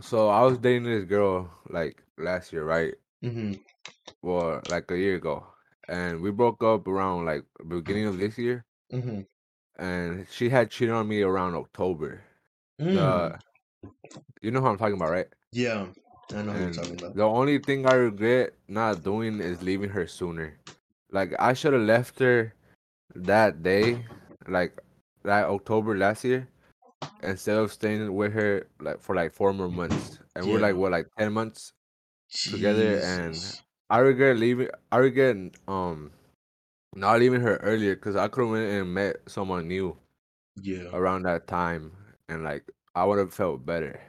So 0.00 0.28
I 0.30 0.40
was 0.42 0.56
dating 0.58 0.84
this 0.84 1.04
girl 1.04 1.50
like 1.68 2.02
last 2.16 2.50
year, 2.52 2.64
right? 2.64 2.94
Mm-hmm. 3.22 3.52
Well, 4.22 4.60
like 4.68 4.90
a 4.90 4.98
year 4.98 5.16
ago, 5.16 5.46
and 5.88 6.20
we 6.20 6.30
broke 6.30 6.62
up 6.62 6.86
around 6.86 7.24
like 7.24 7.44
beginning 7.66 8.06
of 8.06 8.18
this 8.18 8.36
year, 8.36 8.66
Mm-hmm. 8.92 9.20
and 9.78 10.26
she 10.30 10.48
had 10.50 10.70
cheated 10.70 10.94
on 10.94 11.08
me 11.08 11.22
around 11.22 11.54
October. 11.54 12.22
Mm. 12.80 12.94
The, 12.94 13.38
you 14.42 14.50
know 14.50 14.60
what 14.60 14.70
I'm 14.70 14.78
talking 14.78 14.96
about, 14.96 15.10
right? 15.10 15.26
yeah, 15.52 15.86
I 16.34 16.42
know 16.42 16.52
what 16.52 16.60
you're 16.60 16.72
talking 16.72 16.98
about. 16.98 17.14
the 17.14 17.24
only 17.24 17.58
thing 17.58 17.86
I 17.86 17.94
regret 17.94 18.54
not 18.68 19.04
doing 19.04 19.40
is 19.40 19.62
leaving 19.62 19.90
her 19.90 20.06
sooner. 20.06 20.58
Like 21.10 21.34
I 21.38 21.52
should 21.52 21.72
have 21.72 21.82
left 21.82 22.18
her 22.18 22.54
that 23.14 23.62
day, 23.62 24.04
like 24.48 24.78
that 25.22 25.46
October 25.46 25.96
last 25.96 26.24
year, 26.24 26.48
instead 27.22 27.56
of 27.56 27.72
staying 27.72 28.12
with 28.14 28.32
her 28.32 28.66
like 28.80 29.00
for 29.00 29.14
like 29.14 29.32
four 29.32 29.52
more 29.52 29.68
months. 29.68 30.18
And 30.34 30.46
we're 30.46 30.58
like 30.60 30.76
what 30.76 30.92
like 30.92 31.06
ten 31.18 31.32
months. 31.32 31.72
together 32.30 33.00
and- 33.02 33.60
I 33.88 33.98
regret 33.98 34.36
leaving. 34.36 34.68
I 34.90 34.96
regret 34.96 35.36
um 35.68 36.10
not 36.96 37.20
leaving 37.20 37.40
her 37.40 37.56
earlier 37.58 37.94
because 37.94 38.16
I 38.16 38.26
could 38.26 38.42
have 38.42 38.50
went 38.50 38.68
and 38.68 38.92
met 38.92 39.16
someone 39.26 39.68
new 39.68 39.96
yeah. 40.60 40.88
around 40.92 41.22
that 41.22 41.46
time, 41.46 41.92
and 42.28 42.42
like 42.42 42.64
I 42.96 43.04
would 43.04 43.18
have 43.18 43.32
felt 43.32 43.64
better. 43.64 44.00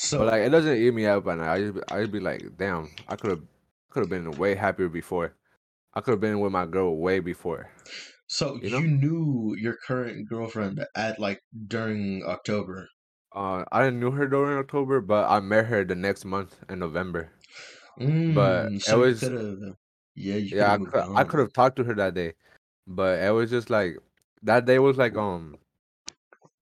So 0.00 0.18
But 0.18 0.28
like 0.28 0.42
it 0.42 0.48
doesn't 0.48 0.78
eat 0.80 0.94
me 0.94 1.04
up, 1.04 1.26
and 1.26 1.42
I 1.44 1.60
just 1.60 1.74
be- 1.74 1.82
I 1.92 2.00
just 2.00 2.10
be 2.12 2.20
like, 2.20 2.56
damn, 2.56 2.88
I 3.06 3.16
could 3.16 3.30
have 3.30 3.42
could 3.90 4.00
have 4.00 4.08
been 4.08 4.30
way 4.32 4.54
happier 4.54 4.88
before. 4.88 5.34
I 5.92 6.00
could 6.00 6.12
have 6.12 6.20
been 6.20 6.40
with 6.40 6.52
my 6.52 6.64
girl 6.64 6.96
way 6.96 7.20
before. 7.20 7.68
so 8.26 8.58
you 8.62 8.70
you, 8.70 8.80
knew 8.80 9.54
your 9.58 9.76
current 9.86 10.26
girlfriend 10.26 10.82
at 10.96 11.18
like 11.20 11.42
during 11.68 12.24
October. 12.24 12.88
Uh, 13.36 13.64
I 13.70 13.84
didn't 13.84 14.00
knew 14.00 14.10
her 14.12 14.26
during 14.26 14.56
October, 14.56 15.02
but 15.02 15.28
I 15.28 15.40
met 15.40 15.66
her 15.66 15.84
the 15.84 15.94
next 15.94 16.24
month 16.24 16.56
in 16.70 16.78
November. 16.78 17.30
Mm, 18.00 18.76
it 18.76 18.82
so 18.82 19.00
was- 19.00 19.22
you. 19.22 19.76
Yeah, 20.16 20.36
you 20.36 20.56
Yeah, 20.56 20.72
I 20.72 20.78
could 20.78 20.92
could 20.92 21.00
have 21.02 21.16
I 21.16 21.24
could 21.24 21.40
have 21.40 21.52
talked 21.52 21.76
to 21.76 21.84
her 21.84 21.94
that 21.94 22.14
day, 22.14 22.32
but 22.86 23.20
it 23.22 23.32
was 23.32 23.50
just 23.50 23.68
like 23.68 23.98
that 24.44 24.64
day 24.64 24.78
was 24.78 24.96
like 24.96 25.14
um, 25.16 25.58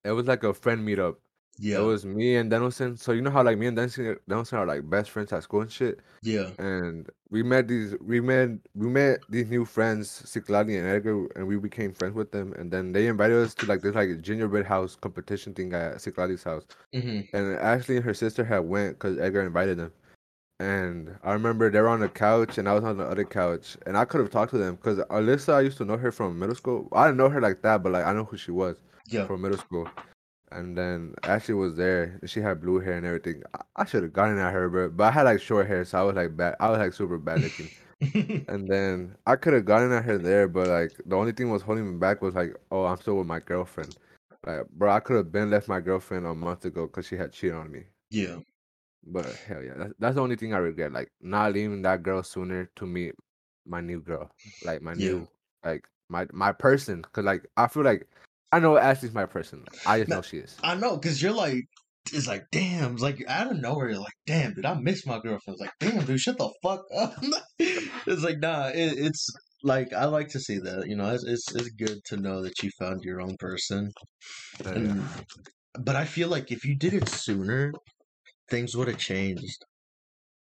it 0.04 0.10
was 0.10 0.26
like 0.26 0.42
a 0.42 0.52
friend 0.52 0.86
meetup. 0.86 1.16
Yeah, 1.58 1.78
It 1.78 1.82
was 1.82 2.04
me 2.06 2.36
and 2.36 2.50
Dennison. 2.50 2.96
So 2.96 3.12
you 3.12 3.20
know 3.22 3.30
how 3.30 3.42
like 3.42 3.58
me 3.58 3.66
and 3.66 3.76
Dennison, 3.76 4.16
Dennison 4.28 4.58
are 4.58 4.66
like 4.66 4.88
best 4.88 5.10
friends 5.10 5.32
at 5.32 5.42
school 5.42 5.62
and 5.62 5.70
shit. 5.70 6.00
yeah. 6.22 6.50
and 6.58 7.08
we 7.30 7.42
met 7.42 7.68
these 7.68 7.94
we 8.00 8.20
met 8.20 8.48
we 8.74 8.88
met 8.88 9.20
these 9.28 9.48
new 9.50 9.64
friends 9.64 10.22
Cikladi 10.24 10.78
and 10.78 10.86
Edgar 10.88 11.26
and 11.36 11.46
we 11.46 11.56
became 11.58 11.92
friends 11.92 12.14
with 12.14 12.30
them 12.32 12.52
and 12.58 12.70
then 12.72 12.92
they 12.92 13.06
invited 13.06 13.36
us 13.36 13.54
to 13.56 13.66
like 13.66 13.82
this 13.82 13.94
like 13.94 14.20
gingerbread 14.22 14.64
house 14.66 14.96
competition 14.96 15.52
thing 15.54 15.72
at 15.74 15.96
Cikladi's 15.96 16.42
house 16.42 16.64
hmm 16.94 17.20
and 17.34 17.54
Ashley 17.58 17.96
and 17.96 18.04
her 18.04 18.14
sister 18.14 18.42
had 18.44 18.60
went 18.60 18.98
because 18.98 19.18
Edgar 19.18 19.42
invited 19.42 19.76
them 19.78 19.92
and 20.60 21.16
I 21.22 21.32
remember 21.32 21.70
they 21.70 21.80
were 21.80 21.88
on 21.88 22.00
the 22.00 22.08
couch 22.08 22.56
and 22.58 22.68
I 22.68 22.72
was 22.74 22.84
on 22.84 22.96
the 22.96 23.04
other 23.04 23.24
couch 23.24 23.76
and 23.86 23.96
I 23.96 24.04
could 24.06 24.20
have 24.20 24.30
talked 24.30 24.50
to 24.52 24.58
them 24.58 24.76
because 24.76 24.98
Alyssa 25.10 25.52
I 25.54 25.60
used 25.60 25.78
to 25.78 25.84
know 25.84 25.96
her 25.98 26.10
from 26.10 26.38
middle 26.38 26.54
school 26.56 26.88
I 26.92 27.04
didn't 27.06 27.18
know 27.18 27.28
her 27.28 27.40
like 27.40 27.62
that 27.62 27.82
but 27.82 27.92
like 27.92 28.06
I 28.06 28.12
know 28.14 28.24
who 28.24 28.36
she 28.38 28.50
was 28.52 28.76
Yeah. 29.06 29.26
from 29.26 29.42
middle 29.42 29.58
school. 29.58 29.86
And 30.50 30.76
then 30.76 31.14
Ashley 31.26 31.54
was 31.54 31.74
there. 31.76 32.18
and 32.20 32.30
She 32.30 32.40
had 32.40 32.60
blue 32.60 32.80
hair 32.80 32.94
and 32.94 33.06
everything. 33.06 33.42
I, 33.54 33.60
I 33.76 33.84
should 33.84 34.02
have 34.02 34.12
gotten 34.12 34.38
at 34.38 34.52
her, 34.52 34.68
but 34.68 34.96
but 34.96 35.04
I 35.04 35.10
had 35.10 35.22
like 35.24 35.40
short 35.40 35.66
hair, 35.66 35.84
so 35.84 35.98
I 35.98 36.02
was 36.02 36.16
like 36.16 36.36
bad. 36.36 36.56
I 36.60 36.70
was 36.70 36.78
like 36.78 36.92
super 36.94 37.18
bad 37.18 37.42
looking. 37.42 37.70
and 38.48 38.68
then 38.70 39.16
I 39.26 39.36
could 39.36 39.54
have 39.54 39.64
gotten 39.66 39.92
at 39.92 40.04
her 40.04 40.18
there, 40.18 40.48
but 40.48 40.68
like 40.68 40.96
the 41.06 41.16
only 41.16 41.32
thing 41.32 41.50
was 41.50 41.62
holding 41.62 41.90
me 41.92 41.98
back 41.98 42.22
was 42.22 42.34
like, 42.34 42.54
oh, 42.70 42.84
I'm 42.86 42.98
still 42.98 43.16
with 43.18 43.26
my 43.26 43.40
girlfriend. 43.40 43.96
Like, 44.46 44.68
bro, 44.70 44.92
I 44.92 45.00
could 45.00 45.16
have 45.16 45.32
been 45.32 45.50
left 45.50 45.68
my 45.68 45.80
girlfriend 45.80 46.26
a 46.26 46.34
month 46.34 46.64
ago 46.64 46.86
because 46.86 47.06
she 47.06 47.16
had 47.16 47.32
cheated 47.32 47.56
on 47.56 47.70
me. 47.72 47.84
yeah. 48.10 48.38
But 49.04 49.36
hell 49.46 49.62
yeah, 49.62 49.74
that's, 49.76 49.94
that's 49.98 50.14
the 50.16 50.22
only 50.22 50.36
thing 50.36 50.54
I 50.54 50.58
regret. 50.58 50.92
Like 50.92 51.10
not 51.20 51.52
leaving 51.52 51.82
that 51.82 52.02
girl 52.02 52.22
sooner 52.22 52.66
to 52.76 52.86
meet 52.86 53.14
my 53.66 53.80
new 53.80 54.00
girl, 54.00 54.30
like 54.62 54.82
my 54.82 54.94
Yeah. 54.94 55.08
new, 55.08 55.28
like 55.64 55.84
my 56.08 56.26
my 56.32 56.52
person. 56.52 57.02
Cause 57.12 57.24
like 57.24 57.46
I 57.56 57.68
feel 57.68 57.84
like 57.84 58.08
I 58.52 58.60
know 58.60 58.76
Ashley's 58.76 59.14
my 59.14 59.26
person. 59.26 59.64
I 59.84 59.98
just 59.98 60.10
No, 60.10 60.16
know 60.16 60.22
she 60.22 60.38
is. 60.38 60.56
I 60.62 60.74
know, 60.74 60.98
cause 60.98 61.20
you're 61.22 61.32
like, 61.32 61.64
it's 62.12 62.26
like, 62.26 62.44
damn, 62.50 62.94
it's 62.94 63.02
like 63.02 63.22
out 63.28 63.50
of 63.52 63.58
nowhere, 63.58 63.90
you're 63.90 63.98
like, 64.00 64.14
damn, 64.26 64.54
dude, 64.54 64.64
I 64.64 64.74
miss 64.74 65.04
my 65.06 65.18
girlfriend. 65.20 65.58
It's 65.58 65.60
like, 65.60 65.72
damn, 65.80 66.04
dude, 66.04 66.20
shut 66.20 66.38
the 66.38 66.50
fuck 66.62 66.82
up. 66.94 67.14
it's 67.58 68.22
like, 68.22 68.38
nah, 68.38 68.68
it, 68.68 68.98
it's 68.98 69.26
like 69.62 69.92
I 69.92 70.06
like 70.06 70.28
to 70.28 70.40
see 70.40 70.58
that. 70.58 70.86
You 70.88 70.96
know, 70.96 71.12
it's, 71.14 71.24
it's 71.24 71.54
it's 71.54 71.68
good 71.70 71.98
to 72.06 72.16
know 72.16 72.42
that 72.42 72.62
you 72.62 72.70
found 72.78 73.02
your 73.02 73.20
own 73.20 73.36
person. 73.38 73.90
Uh, 74.64 74.74
And, 74.74 75.04
but 75.80 75.96
I 75.96 76.04
feel 76.04 76.28
like 76.28 76.50
if 76.52 76.64
you 76.64 76.76
did 76.76 76.94
it 76.94 77.08
sooner, 77.08 77.72
things 78.50 78.76
would 78.76 78.88
have 78.88 78.98
changed. 78.98 79.64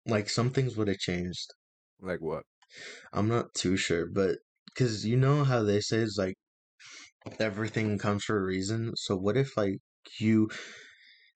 Like 0.07 0.29
some 0.31 0.51
things 0.51 0.77
would 0.77 0.89
have 0.89 0.99
changed. 0.99 1.49
Like 2.01 2.21
what? 2.21 2.45
I'm 3.13 3.29
not 3.29 3.55
too 3.55 3.77
sure, 3.77 4.07
but 4.07 4.39
because 4.67 5.07
you 5.07 5.17
know 5.17 5.45
how 5.45 5.63
they 5.65 5.81
say 5.81 5.99
it's 5.99 6.19
like 6.19 6.35
everything 7.39 7.99
comes 7.99 8.25
for 8.25 8.39
a 8.39 8.43
reason. 8.45 8.93
So 8.97 9.17
what 9.17 9.37
if 9.37 9.57
like 9.57 9.79
you, 10.19 10.49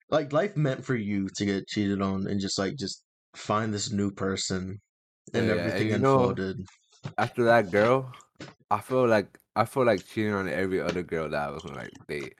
like 0.09 0.33
life 0.33 0.55
meant 0.57 0.85
for 0.85 0.95
you 0.95 1.27
to 1.35 1.45
get 1.45 1.67
cheated 1.67 2.01
on 2.01 2.27
and 2.27 2.39
just 2.39 2.57
like 2.57 2.75
just 2.77 3.03
find 3.35 3.73
this 3.73 3.91
new 3.91 4.11
person 4.11 4.79
and 5.33 5.47
Yeah, 5.47 5.53
yeah, 5.55 5.59
and 5.59 5.59
everything 5.59 6.01
know- 6.01 6.19
unfolded. 6.19 6.57
After 7.17 7.43
that 7.45 7.71
girl, 7.71 8.11
I 8.69 8.79
feel 8.79 9.07
like 9.07 9.37
I 9.55 9.65
feel 9.65 9.85
like 9.85 10.05
cheating 10.05 10.33
on 10.33 10.47
every 10.47 10.79
other 10.79 11.01
girl 11.03 11.27
that 11.29 11.47
I 11.47 11.51
was 11.51 11.63
gonna 11.63 11.77
like 11.77 11.91
date. 12.07 12.35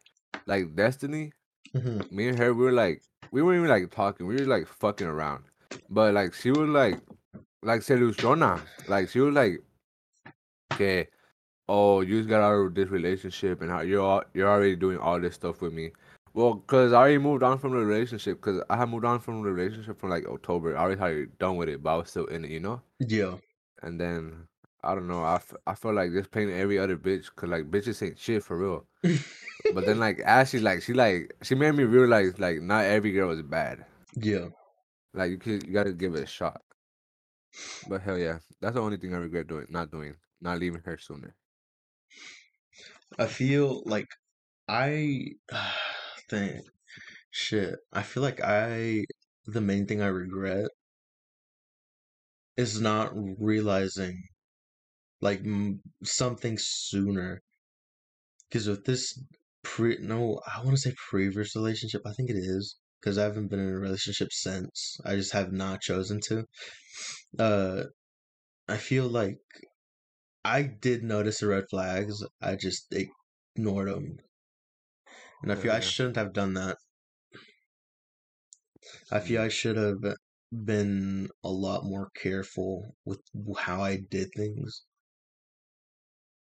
like 0.47 0.75
Destiny, 0.75 1.31
Mhm. 1.75 2.11
me 2.11 2.27
and 2.29 2.37
her, 2.37 2.53
we 2.53 2.65
were 2.65 2.71
like, 2.71 3.01
we 3.31 3.41
weren't 3.41 3.57
even 3.57 3.69
like 3.69 3.91
talking. 3.91 4.27
We 4.27 4.35
were 4.35 4.45
like 4.45 4.67
fucking 4.67 5.07
around. 5.07 5.43
But 5.89 6.13
like, 6.13 6.33
she 6.33 6.51
was 6.51 6.69
like, 6.69 6.99
like 7.63 7.81
se 7.83 7.95
ilusiona. 7.95 8.61
Like 8.87 9.09
she 9.09 9.19
was 9.19 9.33
like, 9.33 9.61
okay, 10.73 11.07
oh, 11.71 12.01
you 12.01 12.17
just 12.17 12.29
got 12.29 12.41
out 12.41 12.53
of 12.53 12.75
this 12.75 12.89
relationship 12.89 13.61
and 13.61 13.71
how 13.71 13.81
you're 13.81 14.25
you're 14.33 14.49
already 14.49 14.75
doing 14.75 14.97
all 14.97 15.19
this 15.19 15.35
stuff 15.35 15.61
with 15.61 15.73
me. 15.73 15.91
Well, 16.33 16.55
cause 16.67 16.93
I 16.93 16.97
already 16.97 17.17
moved 17.17 17.43
on 17.43 17.59
from 17.59 17.71
the 17.71 17.77
relationship. 17.77 18.39
Cause 18.41 18.61
I 18.69 18.77
had 18.77 18.89
moved 18.89 19.05
on 19.05 19.19
from 19.19 19.41
the 19.43 19.51
relationship 19.51 19.99
from 19.99 20.09
like 20.09 20.25
October. 20.27 20.77
I 20.77 20.81
already 20.81 20.99
had 20.99 21.37
done 21.39 21.55
with 21.57 21.69
it, 21.69 21.81
but 21.83 21.93
I 21.93 21.97
was 21.97 22.09
still 22.09 22.25
in 22.25 22.45
it, 22.45 22.51
you 22.51 22.59
know. 22.59 22.81
Yeah. 22.99 23.35
And 23.83 23.99
then 23.99 24.47
I 24.83 24.95
don't 24.95 25.07
know. 25.07 25.23
I, 25.23 25.35
f- 25.35 25.53
I 25.67 25.75
felt 25.75 25.95
like 25.95 26.11
just 26.11 26.31
playing 26.31 26.51
every 26.51 26.79
other 26.79 26.97
bitch, 26.97 27.27
cause 27.35 27.49
like 27.49 27.69
bitches 27.71 28.01
ain't 28.05 28.19
shit 28.19 28.43
for 28.43 28.57
real. 28.57 28.85
But 29.73 29.85
then 29.85 29.99
like 29.99 30.19
Ashley, 30.25 30.59
like 30.59 30.81
she 30.81 30.93
like 30.93 31.35
she 31.43 31.55
made 31.55 31.75
me 31.75 31.83
realize 31.83 32.39
like 32.39 32.61
not 32.61 32.85
every 32.85 33.11
girl 33.11 33.31
is 33.31 33.41
bad. 33.43 33.85
Yeah. 34.15 34.47
Like 35.13 35.31
you 35.31 35.37
could 35.37 35.67
you 35.67 35.73
gotta 35.73 35.93
give 35.93 36.15
it 36.15 36.23
a 36.23 36.27
shot. 36.27 36.61
But 37.87 38.01
hell 38.01 38.17
yeah, 38.17 38.39
that's 38.61 38.75
the 38.75 38.81
only 38.81 38.97
thing 38.97 39.13
I 39.13 39.17
regret 39.17 39.47
doing, 39.47 39.67
not 39.69 39.91
doing, 39.91 40.15
not 40.41 40.59
leaving 40.59 40.81
her 40.85 40.97
sooner. 40.97 41.35
I 43.17 43.27
feel 43.27 43.83
like 43.85 44.09
I 44.67 45.35
think 46.29 46.65
shit. 47.31 47.79
I 47.93 48.03
feel 48.03 48.23
like 48.23 48.41
I 48.43 49.05
the 49.45 49.61
main 49.61 49.87
thing 49.87 50.01
I 50.01 50.07
regret 50.07 50.69
is 52.55 52.79
not 52.79 53.11
realizing 53.13 54.23
like 55.21 55.39
m- 55.39 55.81
something 56.03 56.57
sooner. 56.59 57.41
Because 58.49 58.67
with 58.67 58.85
this 58.85 59.19
pre 59.63 59.97
no, 59.97 60.39
I 60.45 60.59
want 60.63 60.75
to 60.75 60.81
say 60.81 60.93
previous 61.09 61.55
relationship. 61.55 62.03
I 62.05 62.13
think 62.13 62.29
it 62.29 62.35
is 62.37 62.77
because 62.99 63.17
I 63.17 63.23
haven't 63.23 63.47
been 63.47 63.59
in 63.59 63.69
a 63.69 63.79
relationship 63.79 64.31
since. 64.31 64.97
I 65.03 65.15
just 65.15 65.31
have 65.31 65.51
not 65.51 65.81
chosen 65.81 66.19
to. 66.27 66.45
Uh, 67.39 67.83
I 68.67 68.77
feel 68.77 69.07
like 69.07 69.39
I 70.43 70.63
did 70.63 71.03
notice 71.03 71.39
the 71.39 71.47
red 71.47 71.65
flags. 71.69 72.23
I 72.41 72.55
just 72.55 72.93
ignored 73.55 73.89
them, 73.89 74.17
and 75.43 75.51
I 75.51 75.55
feel 75.55 75.71
I 75.71 75.75
yeah. 75.75 75.81
shouldn't 75.81 76.15
have 76.15 76.33
done 76.33 76.53
that. 76.55 76.77
I 79.11 79.19
feel 79.19 79.41
mm. 79.41 79.45
I 79.45 79.49
should 79.49 79.77
have 79.77 80.15
been 80.51 81.29
a 81.43 81.49
lot 81.49 81.85
more 81.85 82.09
careful 82.15 82.95
with 83.05 83.21
how 83.57 83.83
I 83.83 83.97
did 83.97 84.29
things. 84.35 84.83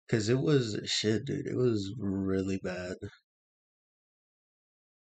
Cause 0.09 0.29
it 0.29 0.39
was 0.39 0.79
shit, 0.85 1.25
dude. 1.25 1.47
It 1.47 1.55
was 1.55 1.93
really 1.99 2.59
bad. 2.63 2.95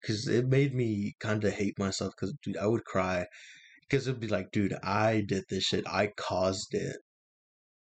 Cause 0.05 0.27
it 0.28 0.47
made 0.48 0.74
me 0.74 1.15
kind 1.20 1.44
of 1.44 1.52
hate 1.52 1.78
myself. 1.78 2.15
Cause 2.16 2.35
dude, 2.43 2.56
I 2.56 2.66
would 2.66 2.85
cry. 2.85 3.27
Cause 3.90 4.06
it'd 4.06 4.20
be 4.20 4.28
like, 4.28 4.51
dude, 4.52 4.74
I 4.82 5.23
did 5.27 5.44
this 5.48 5.65
shit. 5.65 5.86
I 5.86 6.09
caused 6.16 6.74
it. 6.74 6.97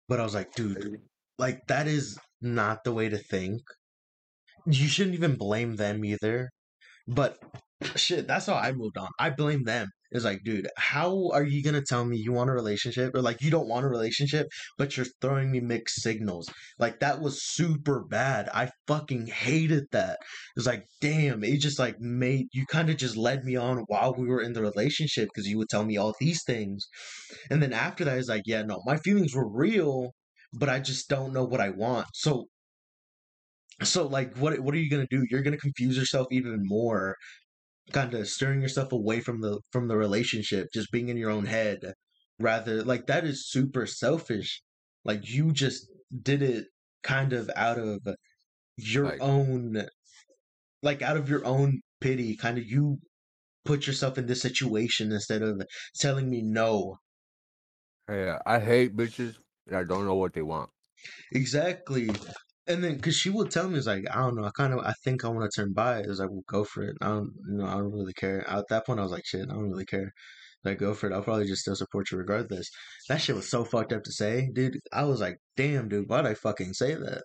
But 0.09 0.19
I 0.19 0.23
was 0.23 0.33
like, 0.33 0.53
dude, 0.55 0.97
like 1.37 1.61
that 1.67 1.87
is 1.87 2.17
not 2.41 2.83
the 2.83 2.91
way 2.91 3.09
to 3.09 3.17
think. 3.17 3.61
You 4.65 4.87
shouldn't 4.87 5.15
even 5.15 5.35
blame 5.35 5.75
them 5.75 6.03
either. 6.03 6.49
But 7.07 7.37
shit, 7.95 8.27
that's 8.27 8.47
how 8.47 8.55
I 8.55 8.71
moved 8.73 8.97
on. 8.97 9.09
I 9.19 9.29
blame 9.29 9.63
them. 9.63 9.89
It's 10.11 10.25
like, 10.25 10.43
dude, 10.43 10.67
how 10.77 11.29
are 11.33 11.43
you 11.43 11.63
gonna 11.63 11.81
tell 11.81 12.05
me 12.05 12.17
you 12.17 12.31
want 12.31 12.49
a 12.49 12.53
relationship 12.53 13.13
or 13.15 13.21
like 13.21 13.41
you 13.41 13.51
don't 13.51 13.67
want 13.67 13.85
a 13.85 13.89
relationship, 13.89 14.47
but 14.77 14.97
you're 14.97 15.05
throwing 15.21 15.51
me 15.51 15.59
mixed 15.59 16.01
signals? 16.01 16.49
Like 16.79 16.99
that 16.99 17.21
was 17.21 17.43
super 17.43 18.03
bad. 18.03 18.49
I 18.53 18.71
fucking 18.87 19.27
hated 19.27 19.85
that. 19.91 20.19
It's 20.55 20.65
like, 20.65 20.85
damn, 21.01 21.43
it 21.43 21.59
just 21.59 21.79
like 21.79 21.99
made 21.99 22.47
you 22.53 22.65
kind 22.65 22.89
of 22.89 22.97
just 22.97 23.17
led 23.17 23.43
me 23.43 23.55
on 23.55 23.83
while 23.87 24.13
we 24.17 24.27
were 24.27 24.41
in 24.41 24.53
the 24.53 24.61
relationship 24.61 25.29
because 25.33 25.47
you 25.47 25.57
would 25.57 25.69
tell 25.69 25.85
me 25.85 25.97
all 25.97 26.15
these 26.19 26.43
things. 26.43 26.87
And 27.49 27.61
then 27.61 27.73
after 27.73 28.03
that, 28.05 28.17
it's 28.17 28.29
like, 28.29 28.43
yeah, 28.45 28.63
no, 28.63 28.81
my 28.85 28.97
feelings 28.97 29.35
were 29.35 29.47
real, 29.47 30.13
but 30.53 30.69
I 30.69 30.79
just 30.79 31.09
don't 31.09 31.33
know 31.33 31.43
what 31.45 31.61
I 31.61 31.69
want. 31.69 32.07
So 32.13 32.47
so 33.83 34.07
like 34.07 34.35
what 34.37 34.59
what 34.59 34.73
are 34.73 34.77
you 34.77 34.89
gonna 34.89 35.07
do? 35.09 35.25
You're 35.29 35.41
gonna 35.41 35.57
confuse 35.57 35.97
yourself 35.97 36.27
even 36.31 36.59
more, 36.63 37.15
kind 37.91 38.13
of 38.13 38.27
stirring 38.27 38.61
yourself 38.61 38.91
away 38.91 39.21
from 39.21 39.41
the 39.41 39.59
from 39.71 39.87
the 39.87 39.97
relationship, 39.97 40.67
just 40.73 40.91
being 40.91 41.09
in 41.09 41.17
your 41.17 41.31
own 41.31 41.45
head. 41.45 41.79
Rather, 42.39 42.83
like 42.83 43.07
that 43.07 43.25
is 43.25 43.49
super 43.49 43.85
selfish. 43.85 44.61
Like 45.05 45.27
you 45.29 45.51
just 45.51 45.87
did 46.21 46.41
it 46.41 46.67
kind 47.03 47.33
of 47.33 47.49
out 47.55 47.77
of 47.79 47.99
your 48.77 49.05
Like- 49.05 49.21
own, 49.21 49.85
like 50.83 51.01
out 51.01 51.17
of 51.17 51.29
your 51.29 51.45
own 51.45 51.81
pity. 52.01 52.35
Kind 52.37 52.57
of 52.57 52.65
you 52.65 52.99
put 53.65 53.87
yourself 53.87 54.17
in 54.17 54.25
this 54.27 54.41
situation 54.41 55.11
instead 55.11 55.41
of 55.41 55.61
telling 55.99 56.29
me 56.29 56.41
no. 56.41 56.97
Yeah, 58.09 58.39
I 58.45 58.59
hate 58.59 58.95
bitches 58.95 59.35
I 59.71 59.83
don't 59.83 60.05
know 60.05 60.15
what 60.15 60.33
they 60.33 60.41
want. 60.41 60.69
Exactly. 61.31 62.09
And 62.69 62.83
then, 62.83 62.99
cause 62.99 63.15
she 63.15 63.31
would 63.31 63.49
tell 63.49 63.67
me, 63.67 63.79
it's 63.79 63.87
like, 63.87 64.05
I 64.11 64.17
don't 64.19 64.35
know, 64.35 64.45
I 64.45 64.51
kind 64.51 64.73
of, 64.73 64.79
I 64.85 64.93
think 65.03 65.25
I 65.25 65.29
want 65.29 65.51
to 65.51 65.61
turn 65.61 65.73
bi. 65.73 65.99
It's 65.99 66.19
like, 66.19 66.29
well, 66.29 66.43
go 66.47 66.63
for 66.63 66.83
it. 66.83 66.95
I 67.01 67.07
don't, 67.07 67.33
you 67.49 67.57
know, 67.57 67.65
I 67.65 67.73
don't 67.73 67.91
really 67.91 68.13
care. 68.13 68.47
At 68.47 68.65
that 68.69 68.85
point, 68.85 68.99
I 68.99 69.03
was 69.03 69.11
like, 69.11 69.25
shit, 69.25 69.47
I 69.49 69.53
don't 69.53 69.71
really 69.71 69.85
care. 69.85 70.13
Like, 70.63 70.77
go 70.77 70.93
for 70.93 71.09
it. 71.09 71.13
I'll 71.13 71.23
probably 71.23 71.47
just 71.47 71.61
still 71.61 71.75
support 71.75 72.11
you 72.11 72.19
regardless. 72.19 72.69
That 73.07 73.21
shit 73.21 73.35
was 73.35 73.49
so 73.49 73.63
fucked 73.65 73.91
up 73.91 74.03
to 74.03 74.11
say, 74.11 74.49
dude. 74.53 74.79
I 74.93 75.05
was 75.05 75.19
like, 75.19 75.37
damn, 75.57 75.89
dude, 75.89 76.07
why'd 76.09 76.27
I 76.27 76.35
fucking 76.35 76.73
say 76.73 76.93
that? 76.93 77.23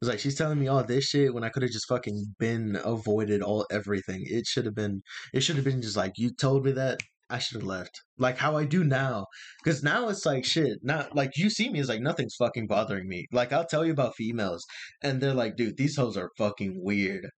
It's 0.00 0.08
like 0.08 0.18
she's 0.18 0.34
telling 0.34 0.58
me 0.58 0.66
all 0.66 0.82
this 0.82 1.04
shit 1.04 1.32
when 1.32 1.44
I 1.44 1.48
could 1.48 1.62
have 1.62 1.70
just 1.70 1.86
fucking 1.86 2.34
been 2.40 2.76
avoided 2.84 3.40
all 3.40 3.66
everything. 3.70 4.24
It 4.26 4.46
should 4.46 4.64
have 4.66 4.74
been. 4.74 5.02
It 5.32 5.42
should 5.42 5.54
have 5.56 5.64
been 5.64 5.80
just 5.80 5.96
like 5.96 6.14
you 6.16 6.30
told 6.34 6.64
me 6.64 6.72
that. 6.72 6.98
I 7.32 7.38
should 7.38 7.62
have 7.62 7.66
left. 7.66 8.02
Like 8.18 8.36
how 8.36 8.56
I 8.56 8.64
do 8.64 8.84
now. 8.84 9.26
Because 9.62 9.82
now 9.82 10.08
it's 10.08 10.26
like 10.26 10.44
shit. 10.44 10.78
Now, 10.82 11.06
like 11.14 11.36
you 11.36 11.48
see 11.48 11.70
me, 11.70 11.80
it's 11.80 11.88
like 11.88 12.02
nothing's 12.02 12.36
fucking 12.36 12.66
bothering 12.66 13.08
me. 13.08 13.26
Like 13.32 13.52
I'll 13.52 13.66
tell 13.66 13.84
you 13.84 13.92
about 13.92 14.14
females, 14.16 14.64
and 15.02 15.20
they're 15.20 15.34
like, 15.34 15.56
dude, 15.56 15.76
these 15.78 15.96
hoes 15.96 16.16
are 16.16 16.30
fucking 16.36 16.74
weird. 16.82 17.28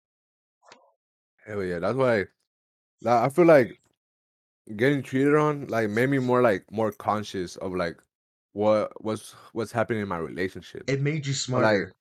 Hell 1.46 1.62
yeah, 1.62 1.78
that's 1.78 1.96
why. 1.96 2.24
Like, 3.02 3.22
I 3.22 3.28
feel 3.28 3.44
like 3.44 3.78
getting 4.76 5.02
cheated 5.02 5.34
on 5.34 5.66
like 5.68 5.90
made 5.90 6.08
me 6.08 6.18
more 6.18 6.42
like 6.42 6.64
more 6.70 6.90
conscious 6.90 7.56
of 7.56 7.74
like 7.74 7.96
what 8.52 8.92
what's 9.04 9.34
what's 9.52 9.72
happening 9.72 10.02
in 10.02 10.08
my 10.08 10.18
relationship. 10.18 10.84
It 10.88 11.02
made 11.02 11.26
you 11.26 11.34
smarter. 11.34 11.66
like 11.66 11.92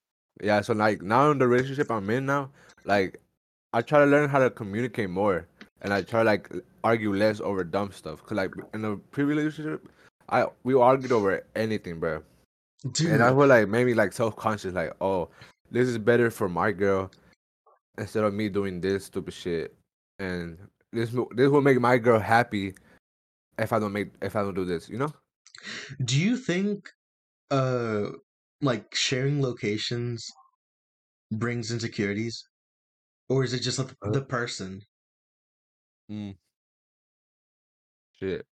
yeah, 0.42 0.62
so 0.62 0.74
like 0.74 1.02
now 1.02 1.30
in 1.32 1.38
the 1.38 1.48
relationship 1.48 1.92
I'm 1.92 2.10
in 2.10 2.26
now, 2.26 2.50
like 2.86 3.22
I 3.74 3.82
try 3.82 4.00
to 4.00 4.06
learn 4.06 4.30
how 4.30 4.40
to 4.40 4.50
communicate 4.50 5.10
more, 5.10 5.48
and 5.84 5.94
I 5.94 6.02
try 6.02 6.22
to 6.22 6.26
like 6.26 6.50
argue 6.84 7.14
less 7.14 7.40
over 7.40 7.64
dumb 7.64 7.92
stuff. 7.92 8.24
Cause 8.24 8.38
like 8.38 8.52
in 8.74 8.82
the 8.82 8.98
previous 9.12 9.38
relationship, 9.38 9.88
I 10.30 10.46
we 10.64 10.74
argued 10.74 11.12
over 11.12 11.46
anything, 11.56 12.00
bro. 12.00 12.24
dude. 12.92 13.12
And 13.12 13.24
I 13.24 13.30
feel 13.30 13.48
like 13.48 13.68
maybe 13.68 13.94
like 13.94 14.14
self 14.14 14.36
conscious, 14.36 14.74
like 14.74 14.94
oh, 15.02 15.30
this 15.72 15.88
is 15.88 15.98
better 15.98 16.32
for 16.32 16.50
my 16.50 16.72
girl 16.72 17.12
instead 17.98 18.24
of 18.24 18.34
me 18.34 18.50
doing 18.50 18.82
this 18.82 19.06
stupid 19.06 19.34
shit, 19.34 19.76
and 20.20 20.58
this 20.92 21.12
will- 21.12 21.30
this 21.36 21.50
will 21.50 21.62
make 21.62 21.80
my 21.80 21.98
girl 21.98 22.20
happy 22.20 22.74
if 23.60 23.72
I 23.72 23.80
don't 23.80 23.94
make 23.94 24.12
if 24.22 24.36
I 24.36 24.42
don't 24.42 24.56
do 24.56 24.66
this, 24.66 24.90
you 24.90 24.98
know? 24.98 25.14
Do 26.04 26.20
you 26.20 26.36
think, 26.38 26.90
uh, 27.52 28.10
like 28.62 28.96
sharing 28.96 29.42
locations 29.42 30.32
brings 31.32 31.72
insecurities, 31.72 32.48
or 33.30 33.44
is 33.44 33.54
it 33.54 33.60
just 33.60 33.78
the, 33.78 33.96
Uh, 34.02 34.12
the 34.12 34.22
person? 34.22 34.82
Shit, 38.12 38.48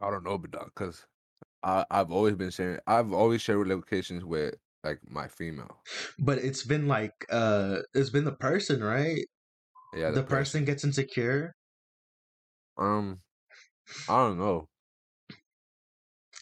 I 0.00 0.10
don't 0.10 0.24
know, 0.24 0.36
but 0.38 0.50
dog, 0.50 0.74
cause 0.74 1.06
I 1.62 1.86
I've 1.90 2.12
always 2.12 2.36
been 2.36 2.50
sharing. 2.50 2.80
I've 2.86 3.12
always 3.12 3.42
shared 3.42 3.68
locations 3.68 4.24
with 4.24 4.56
like 4.84 5.00
my 5.10 5.28
female. 5.28 5.86
But 6.18 6.38
it's 6.38 6.64
been 6.64 6.86
like, 6.88 7.12
uh, 7.30 7.82
it's 7.94 8.10
been 8.10 8.24
the 8.24 8.34
person, 8.36 8.82
right? 8.82 9.24
Yeah, 9.92 10.10
the 10.12 10.24
person 10.24 10.64
gets 10.64 10.84
insecure 10.84 11.54
Um, 12.76 13.22
I 14.08 14.18
don't 14.18 14.38
know. 14.38 14.68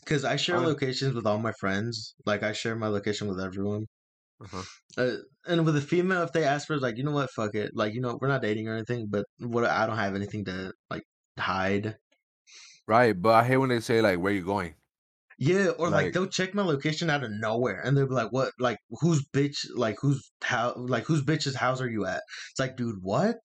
because 0.05 0.25
I 0.25 0.37
share 0.37 0.61
I- 0.61 0.61
locations 0.61 1.15
with 1.15 1.27
all 1.27 1.39
my 1.39 1.53
friends. 1.61 2.15
Like 2.27 2.43
I 2.43 2.53
share 2.53 2.77
my 2.77 2.89
location 2.89 3.29
with 3.29 3.41
everyone. 3.41 3.87
Uh-huh. 4.41 4.63
Uh, 4.97 5.17
and 5.47 5.65
with 5.67 5.77
a 5.77 5.81
female, 5.81 6.23
if 6.23 6.33
they 6.33 6.45
ask 6.45 6.67
for, 6.67 6.79
like, 6.79 6.97
you 6.97 7.05
know 7.05 7.13
what, 7.13 7.31
fuck 7.31 7.55
it, 7.55 7.73
like, 7.75 7.95
you 7.95 8.01
know, 8.01 8.19
we're 8.21 8.29
not 8.29 8.43
dating 8.43 8.69
or 8.69 8.75
anything, 8.75 9.07
but 9.11 9.25
what 9.39 9.65
I 9.65 9.87
don't 9.87 9.97
have 9.97 10.15
anything 10.15 10.45
to 10.47 10.73
like 10.91 11.03
hide. 11.39 11.97
Right, 12.87 13.21
but 13.21 13.35
I 13.35 13.45
hate 13.45 13.59
when 13.59 13.69
they 13.69 13.81
say 13.81 14.01
like, 14.01 14.19
"Where 14.19 14.33
you 14.33 14.45
going?" 14.45 14.75
Yeah, 15.39 15.69
or 15.79 15.91
like, 15.91 16.07
Like- 16.07 16.13
they'll 16.15 16.27
check 16.27 16.55
my 16.55 16.63
location 16.63 17.11
out 17.11 17.23
of 17.23 17.31
nowhere, 17.31 17.81
and 17.85 17.97
they'll 17.97 18.09
be 18.09 18.15
like, 18.15 18.33
"What? 18.33 18.53
Like, 18.59 18.79
whose 19.01 19.25
bitch? 19.35 19.59
Like, 19.75 19.97
whose 20.01 20.31
how? 20.43 20.75
Like, 20.77 21.05
whose 21.05 21.23
bitch's 21.23 21.55
house 21.55 21.81
are 21.81 21.89
you 21.91 22.07
at?" 22.07 22.23
It's 22.51 22.59
like, 22.59 22.77
dude, 22.77 22.97
what? 23.03 23.37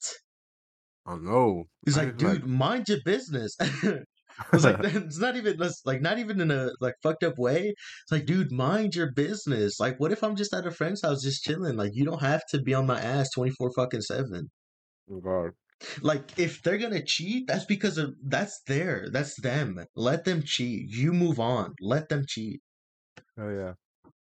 I 1.05 1.11
don't 1.11 1.25
know. 1.25 1.65
He's 1.85 1.97
I 1.97 2.05
like, 2.05 2.17
dude, 2.17 2.45
mind 2.47 2.87
your 2.87 2.99
business. 3.03 3.57
It's 4.51 4.63
like 4.63 4.77
it's 4.83 5.19
not 5.19 5.35
even 5.35 5.59
like 5.85 6.01
not 6.01 6.19
even 6.19 6.41
in 6.41 6.51
a 6.51 6.71
like 6.79 6.95
fucked 7.01 7.23
up 7.23 7.37
way. 7.37 7.73
It's 8.03 8.11
like, 8.11 8.25
dude, 8.25 8.51
mind 8.51 8.95
your 8.95 9.11
business. 9.11 9.79
Like, 9.79 9.99
what 9.99 10.11
if 10.11 10.23
I'm 10.23 10.35
just 10.35 10.53
at 10.53 10.67
a 10.67 10.71
friend's 10.71 11.01
house 11.01 11.23
just 11.23 11.43
chilling? 11.43 11.77
Like, 11.77 11.91
you 11.93 12.05
don't 12.05 12.21
have 12.21 12.41
to 12.51 12.61
be 12.61 12.73
on 12.73 12.87
my 12.87 12.99
ass 12.99 13.29
twenty 13.31 13.51
four 13.51 13.71
fucking 13.75 14.01
seven. 14.01 14.49
Oh, 15.11 15.19
God. 15.19 15.51
Like, 16.01 16.39
if 16.39 16.61
they're 16.63 16.77
gonna 16.77 17.03
cheat, 17.03 17.47
that's 17.47 17.65
because 17.65 17.97
of 17.97 18.13
that's 18.23 18.61
there. 18.67 19.07
That's 19.11 19.39
them. 19.41 19.83
Let 19.95 20.23
them 20.23 20.43
cheat. 20.43 20.89
You 20.89 21.13
move 21.13 21.39
on. 21.39 21.73
Let 21.81 22.09
them 22.09 22.23
cheat. 22.27 22.61
Oh 23.39 23.49
yeah. 23.49 23.73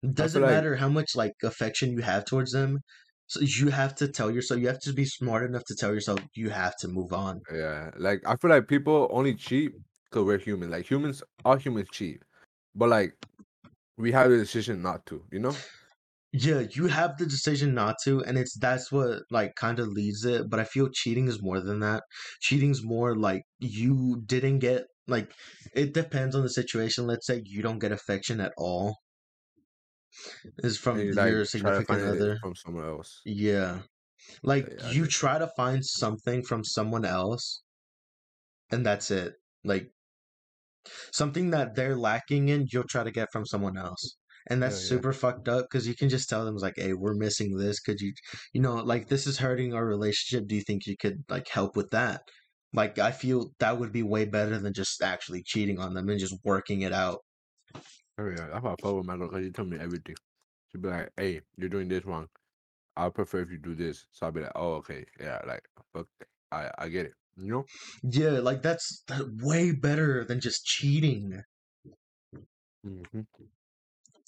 It 0.02 0.14
doesn't 0.14 0.42
like- 0.42 0.50
matter 0.50 0.76
how 0.76 0.88
much 0.88 1.14
like 1.14 1.32
affection 1.42 1.92
you 1.92 2.02
have 2.02 2.24
towards 2.24 2.52
them. 2.52 2.78
So 3.26 3.40
you 3.40 3.70
have 3.70 3.94
to 3.96 4.08
tell 4.08 4.30
yourself. 4.30 4.60
You 4.60 4.66
have 4.66 4.80
to 4.80 4.92
be 4.92 5.06
smart 5.06 5.48
enough 5.48 5.62
to 5.68 5.74
tell 5.74 5.94
yourself 5.94 6.20
you 6.34 6.50
have 6.50 6.76
to 6.80 6.88
move 6.88 7.12
on. 7.12 7.40
Yeah. 7.52 7.90
Like 7.96 8.20
I 8.26 8.36
feel 8.36 8.50
like 8.50 8.68
people 8.68 9.08
only 9.10 9.34
cheat 9.34 9.70
because 10.14 10.26
we're 10.26 10.38
human. 10.38 10.70
Like 10.70 10.90
humans, 10.90 11.22
all 11.44 11.56
humans 11.56 11.88
cheat, 11.90 12.22
but 12.74 12.88
like 12.88 13.14
we 13.98 14.12
have 14.12 14.30
the 14.30 14.36
decision 14.36 14.82
not 14.82 15.04
to. 15.06 15.22
You 15.32 15.40
know. 15.40 15.56
Yeah, 16.32 16.64
you 16.70 16.86
have 16.88 17.16
the 17.18 17.26
decision 17.26 17.74
not 17.74 17.96
to, 18.04 18.22
and 18.24 18.38
it's 18.38 18.56
that's 18.58 18.90
what 18.90 19.22
like 19.30 19.54
kind 19.56 19.78
of 19.78 19.88
leads 19.88 20.24
it. 20.24 20.48
But 20.48 20.60
I 20.60 20.64
feel 20.64 20.88
cheating 20.92 21.28
is 21.28 21.42
more 21.42 21.60
than 21.60 21.80
that. 21.80 22.02
Cheating's 22.40 22.82
more 22.84 23.16
like 23.16 23.42
you 23.58 24.22
didn't 24.26 24.60
get 24.60 24.84
like 25.06 25.32
it 25.74 25.94
depends 25.94 26.34
on 26.34 26.42
the 26.42 26.50
situation. 26.50 27.06
Let's 27.06 27.26
say 27.26 27.42
you 27.44 27.62
don't 27.62 27.78
get 27.78 27.92
affection 27.92 28.40
at 28.40 28.52
all. 28.56 28.96
Is 30.58 30.78
from 30.78 30.98
you, 30.98 31.06
your 31.06 31.14
like, 31.14 31.32
to 31.32 31.46
significant 31.46 32.02
other. 32.02 32.38
from 32.40 32.54
somewhere 32.54 32.88
else. 32.88 33.20
Yeah. 33.24 33.80
Like 34.42 34.68
Yeah, 34.68 34.90
you 34.90 35.06
try 35.06 35.38
to 35.38 35.50
find 35.56 35.84
something 35.84 36.42
from 36.44 36.64
someone 36.64 37.04
else 37.04 37.62
and 38.70 38.84
that's 38.84 39.10
it. 39.10 39.34
Like 39.64 39.90
something 41.12 41.50
that 41.50 41.74
they're 41.74 41.96
lacking 41.96 42.48
in, 42.48 42.66
you'll 42.72 42.84
try 42.88 43.04
to 43.04 43.10
get 43.10 43.28
from 43.32 43.46
someone 43.46 43.76
else. 43.78 44.16
And 44.48 44.62
that's 44.62 44.86
Yeah, 44.86 44.86
super 44.86 45.12
fucked 45.14 45.48
up 45.48 45.66
because 45.70 45.88
you 45.88 45.94
can 45.96 46.08
just 46.10 46.28
tell 46.28 46.44
them 46.44 46.56
like, 46.56 46.74
"Hey, 46.76 46.92
we're 46.92 47.14
missing 47.14 47.56
this. 47.56 47.80
Could 47.80 48.00
you, 48.00 48.12
you 48.52 48.60
know, 48.60 48.74
like 48.76 49.08
this 49.08 49.26
is 49.26 49.38
hurting 49.38 49.72
our 49.74 49.86
relationship. 49.86 50.46
Do 50.48 50.54
you 50.54 50.62
think 50.62 50.86
you 50.86 50.96
could 50.98 51.24
like 51.30 51.48
help 51.48 51.76
with 51.76 51.90
that?" 51.90 52.22
Like 52.74 52.98
I 52.98 53.12
feel 53.12 53.52
that 53.60 53.78
would 53.78 53.92
be 53.92 54.02
way 54.02 54.24
better 54.26 54.58
than 54.58 54.72
just 54.74 55.00
actually 55.02 55.42
cheating 55.44 55.78
on 55.78 55.94
them 55.94 56.08
and 56.10 56.18
just 56.20 56.36
working 56.44 56.82
it 56.82 56.92
out. 56.92 57.20
Oh 58.18 58.28
yeah, 58.28 58.46
that's 58.48 58.62
why 58.62 58.72
I 58.72 58.76
fuck 58.80 58.94
with 58.96 59.06
my 59.06 59.16
girl 59.16 59.28
because 59.28 59.44
she 59.44 59.50
tell 59.50 59.64
me 59.64 59.78
everything. 59.78 60.16
She'd 60.72 60.82
be 60.82 60.88
like, 60.88 61.10
"Hey, 61.16 61.42
you're 61.56 61.68
doing 61.70 61.88
this 61.88 62.04
wrong. 62.04 62.28
I 62.96 63.08
prefer 63.10 63.40
if 63.42 63.50
you 63.50 63.58
do 63.58 63.74
this." 63.76 64.06
So 64.12 64.26
I'll 64.26 64.32
be 64.32 64.42
like, 64.42 64.52
"Oh, 64.56 64.74
okay, 64.76 65.06
yeah, 65.20 65.42
like 65.46 65.68
fuck, 65.94 66.08
I 66.52 66.72
I 66.78 66.88
get 66.90 67.06
it." 67.08 67.14
You 67.36 67.50
know? 67.50 67.64
Yeah, 68.02 68.38
like 68.40 68.62
that's 68.62 69.02
that 69.08 69.26
way 69.42 69.72
better 69.72 70.24
than 70.24 70.40
just 70.40 70.64
cheating. 70.64 71.42
hmm 72.84 73.20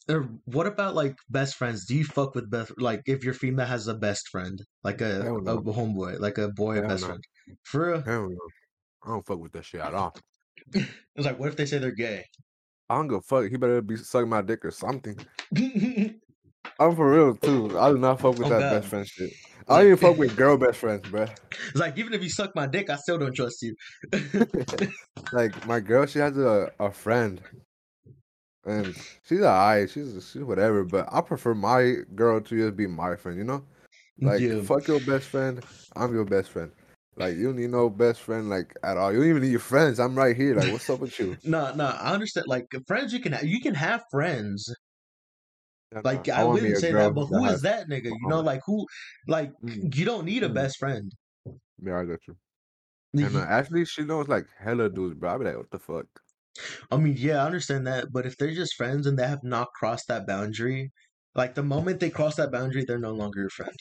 Or 0.09 0.23
what 0.45 0.66
about 0.66 0.95
like 0.95 1.16
best 1.28 1.57
friends? 1.57 1.87
Do 1.87 1.95
you 1.97 2.05
fuck 2.05 2.35
with 2.35 2.51
best 2.51 2.73
like 2.78 3.03
if 3.07 3.24
your 3.24 3.35
female 3.35 3.66
has 3.66 3.87
a 3.89 3.95
best 3.95 4.28
friend, 4.28 4.61
like 4.85 5.01
a, 5.01 5.23
a 5.23 5.62
homeboy, 5.62 6.20
like 6.20 6.39
a 6.39 6.49
boy 6.49 6.81
best 6.81 7.05
friend? 7.05 7.23
For 7.65 7.93
real? 7.93 8.03
Hell 8.03 8.28
no, 8.28 8.39
I 9.05 9.09
don't 9.09 9.27
fuck 9.27 9.39
with 9.39 9.53
that 9.53 9.65
shit 9.65 9.81
at 9.81 9.95
all. 9.95 10.15
It's 11.16 11.24
like 11.24 11.39
what 11.39 11.49
if 11.49 11.57
they 11.57 11.66
say 11.66 11.78
they're 11.78 11.93
gay? 11.93 12.24
I 12.89 12.97
don't 12.97 13.09
go 13.09 13.20
fuck. 13.20 13.49
He 13.51 13.57
better 13.57 13.81
be 13.83 13.97
sucking 13.97 14.28
my 14.28 14.43
dick 14.43 14.65
or 14.65 14.70
something. 14.70 15.19
I'm 16.78 16.94
for 16.97 17.11
real 17.11 17.35
too. 17.36 17.78
I 17.78 17.90
do 17.90 17.98
not 17.98 18.20
fuck 18.20 18.39
with 18.39 18.47
Oh, 18.47 18.51
that 18.51 18.61
God. 18.61 18.70
best 18.81 18.89
friend 18.89 19.07
shit. 19.07 19.32
I 19.69 19.78
don't 19.78 19.86
even 19.86 19.97
fuck 19.98 20.16
with 20.19 20.36
girl 20.36 20.57
best 20.57 20.78
friends, 20.78 21.09
bro. 21.09 21.23
it's 21.24 21.74
like 21.74 21.98
even 21.98 22.12
if 22.15 22.23
you 22.23 22.28
suck 22.28 22.55
my 22.55 22.66
dick, 22.66 22.89
I 22.90 22.97
still 22.97 23.19
don't 23.19 23.35
trust 23.35 23.62
you. 23.62 23.74
Like 25.32 25.66
my 25.66 25.81
girl, 25.81 26.07
she 26.07 26.19
has 26.20 26.36
a, 26.39 26.70
a 26.78 26.90
friend, 26.93 27.40
and 28.65 28.94
she's 29.24 29.40
alright. 29.40 29.90
She's 29.90 30.12
she's 30.32 30.43
whatever. 30.43 30.85
But 30.85 31.09
I 31.11 31.20
prefer 31.20 31.55
my 31.55 31.94
girl 32.15 32.40
to 32.40 32.57
just 32.57 32.77
be 32.77 32.86
my 32.86 33.16
friend. 33.16 33.36
You 33.39 33.44
know, 33.44 33.65
like 34.20 34.40
Yeah. 34.40 34.61
fuck 34.62 34.86
your 34.86 35.01
best 35.01 35.27
friend. 35.28 35.65
I'm 35.97 36.15
your 36.15 36.24
best 36.24 36.51
friend. 36.51 36.70
Like 37.16 37.36
you 37.36 37.44
don't 37.47 37.57
need 37.57 37.70
no 37.70 37.89
best 37.90 38.20
friend 38.20 38.48
like 38.51 38.74
at 38.85 38.97
all. 38.98 39.11
You 39.12 39.19
don't 39.20 39.31
even 39.31 39.43
need 39.43 39.51
your 39.51 39.61
friends. 39.61 39.98
I'm 39.98 40.15
right 40.16 40.36
here. 40.36 40.55
Like 40.55 40.70
what's 40.70 40.89
up 40.90 41.01
with 41.01 41.19
you? 41.19 41.36
No, 41.44 41.74
no, 41.74 41.86
I 41.86 42.12
understand. 42.12 42.47
Like 42.47 42.66
friends, 42.86 43.12
you 43.12 43.20
can 43.20 43.32
ha- 43.32 43.40
you 43.43 43.61
can 43.61 43.74
have 43.74 44.05
friends. 44.11 44.73
Like 46.05 46.29
nah, 46.29 46.35
I, 46.35 46.45
wouldn't 46.45 46.77
say 46.79 46.93
that, 46.93 47.15
but 47.15 47.27
who 47.27 47.45
has- 47.45 47.57
is 47.57 47.63
that 47.63 47.89
nigga? 47.89 48.11
You 48.21 48.27
know, 48.29 48.41
like 48.41 48.61
who, 48.67 48.87
like 49.29 49.53
Mm. 49.63 49.95
you 49.97 50.05
don't 50.05 50.25
need 50.25 50.43
a 50.43 50.49
Mm. 50.49 50.55
best 50.55 50.79
friend. 50.79 51.13
Yeah, 51.79 52.01
I 52.01 52.05
got 52.05 52.27
you. 52.27 52.37
And 53.21 53.37
uh, 53.37 53.41
Ashley, 53.41 53.85
she 53.85 54.05
knows 54.05 54.29
like 54.29 54.49
hella 54.59 54.91
dudes, 54.91 55.15
bro. 55.15 55.35
I 55.35 55.39
be 55.39 55.45
like, 55.45 55.57
what 55.57 55.71
the 55.71 55.79
fuck? 55.79 56.23
I 56.91 56.97
mean, 56.97 57.15
yeah, 57.17 57.43
I 57.43 57.47
understand 57.47 57.87
that, 57.87 58.09
but 58.13 58.27
if 58.27 58.37
they're 58.37 58.53
just 58.55 58.75
friends 58.75 59.07
and 59.07 59.19
they 59.19 59.27
have 59.27 59.43
not 59.45 59.69
crossed 59.75 60.09
that 60.09 60.27
boundary, 60.27 60.91
like 61.35 61.55
the 61.55 61.63
moment 61.63 62.01
they 62.01 62.11
cross 62.11 62.37
that 62.37 62.51
boundary, 62.53 62.85
they're 62.85 62.99
no 62.99 63.13
longer 63.13 63.41
your 63.41 63.51
friend. 63.51 63.77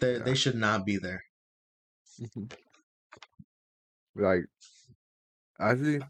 They 0.00 0.18
Yeah. 0.18 0.24
they 0.24 0.34
should 0.36 0.56
not 0.56 0.86
be 0.86 0.98
there. 0.98 1.22
like 4.14 4.46
actually 5.60 6.00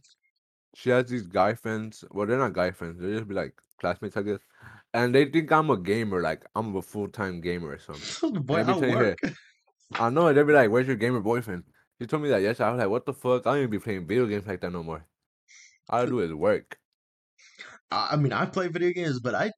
she 0.75 0.91
has 0.91 1.09
these 1.11 1.27
guy 1.27 1.55
friends 1.55 2.05
well 2.13 2.27
they're 2.27 2.39
not 2.39 2.53
guy 2.55 2.71
friends 2.73 3.01
they 3.01 3.13
just 3.13 3.29
be 3.29 3.35
like 3.35 3.61
classmates 3.81 4.17
i 4.17 4.23
guess 4.23 4.41
and 4.97 5.15
they 5.15 5.25
think 5.27 5.53
i'm 5.53 5.71
a 5.71 5.77
gamer 5.77 6.21
like 6.23 6.45
i'm 6.55 6.75
a 6.77 6.83
full-time 6.83 7.41
gamer 7.41 7.71
or 7.71 7.79
something 7.79 8.43
Boy, 8.51 8.63
Let 8.63 8.69
I 8.69 8.81
tell 8.81 8.99
work. 8.99 9.19
i 9.95 10.11
know 10.11 10.33
they'd 10.33 10.47
be 10.47 10.53
like 10.53 10.71
where's 10.71 10.87
your 10.87 10.97
gamer 10.97 11.21
boyfriend 11.21 11.65
she 12.01 12.07
told 12.07 12.23
me 12.23 12.29
that 12.31 12.43
yesterday 12.43 12.69
i 12.69 12.73
was 12.73 12.79
like 12.81 12.89
what 12.91 13.07
the 13.07 13.13
fuck 13.13 13.47
i 13.47 13.51
don't 13.51 13.59
even 13.59 13.71
be 13.71 13.79
playing 13.79 14.07
video 14.07 14.27
games 14.27 14.47
like 14.47 14.61
that 14.61 14.73
no 14.73 14.83
more 14.83 15.05
all 15.89 16.03
i 16.03 16.07
do 16.07 16.21
is 16.21 16.33
work 16.33 16.77
I 17.91 18.17
mean, 18.17 18.33
I 18.33 18.47
play 18.47 18.69
video 18.69 18.93
games, 18.93 19.21
but 19.21 19.35
I 19.35 19.51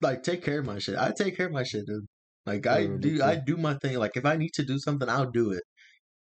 like 0.00 0.22
take 0.22 0.42
care 0.44 0.58
of 0.60 0.66
my 0.66 0.78
shit. 0.78 0.96
I 0.98 1.12
take 1.16 1.36
care 1.36 1.46
of 1.46 1.52
my 1.52 1.62
shit, 1.62 1.86
dude. 1.86 2.06
Like 2.46 2.66
I 2.66 2.86
oh, 2.86 2.90
Yeah, 2.92 2.96
do, 3.00 3.22
I 3.22 3.36
do 3.36 3.56
my 3.56 3.74
thing. 3.74 3.98
Like 3.98 4.16
if 4.16 4.24
I 4.26 4.36
need 4.36 4.52
to 4.54 4.64
do 4.64 4.78
something, 4.78 5.08
I'll 5.08 5.30
do 5.30 5.52
it. 5.52 5.62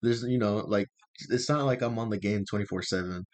There's, 0.02 0.22
you 0.24 0.38
know, 0.38 0.56
like 0.58 0.88
it's 1.30 1.48
not 1.48 1.64
like 1.66 1.82
I'm 1.82 1.98
on 1.98 2.10
the 2.10 2.18
game 2.18 2.44
twenty 2.48 2.64
four 2.66 2.82
seven. 2.82 3.24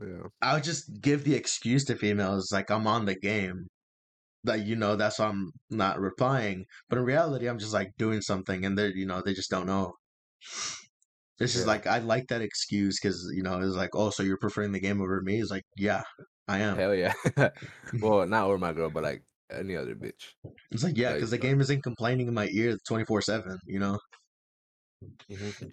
yeah 0.00 0.28
I'll 0.42 0.60
just 0.60 1.00
give 1.00 1.24
the 1.24 1.34
excuse 1.34 1.84
to 1.86 1.96
females 1.96 2.50
like 2.52 2.70
I'm 2.70 2.86
on 2.86 3.06
the 3.06 3.16
game. 3.16 3.66
That 4.46 4.66
you 4.66 4.76
know, 4.76 4.96
that's 4.96 5.18
why 5.18 5.26
I'm 5.26 5.52
not 5.70 6.00
replying. 6.00 6.64
But 6.88 6.98
in 6.98 7.04
reality, 7.04 7.48
I'm 7.48 7.58
just 7.58 7.74
like 7.74 7.92
doing 7.98 8.20
something, 8.22 8.64
and 8.64 8.78
they're 8.78 8.90
you 8.94 9.06
know 9.06 9.22
they 9.24 9.34
just 9.34 9.50
don't 9.50 9.66
know. 9.66 9.94
This 11.38 11.54
is 11.54 11.66
like 11.66 11.86
I 11.86 11.98
like 11.98 12.28
that 12.28 12.40
excuse 12.40 12.98
because 13.00 13.30
you 13.34 13.42
know 13.42 13.60
it's 13.60 13.76
like 13.76 13.90
oh 13.94 14.10
so 14.10 14.22
you're 14.22 14.38
preferring 14.38 14.72
the 14.72 14.80
game 14.80 15.00
over 15.02 15.20
me? 15.20 15.40
It's 15.40 15.50
like 15.50 15.64
yeah, 15.76 16.02
I 16.48 16.60
am. 16.60 16.76
hell 16.76 16.94
yeah 16.94 17.12
well 18.00 18.26
not 18.26 18.44
over 18.46 18.58
my 18.58 18.72
girl 18.72 18.90
but 18.90 19.02
like 19.02 19.22
any 19.50 19.76
other 19.76 19.94
bitch 19.94 20.32
It's 20.70 20.82
like 20.82 20.96
yeah, 20.96 21.08
Like, 21.10 21.16
because 21.16 21.30
the 21.30 21.38
uh, 21.38 21.40
game 21.40 21.60
isn't 21.60 21.82
complaining 21.82 22.28
in 22.28 22.34
my 22.34 22.48
ear 22.52 22.78
twenty 22.86 23.04
four 23.04 23.20
seven. 23.22 23.58
You 23.66 23.78
know, 23.80 23.98
Mhm. 25.30 25.72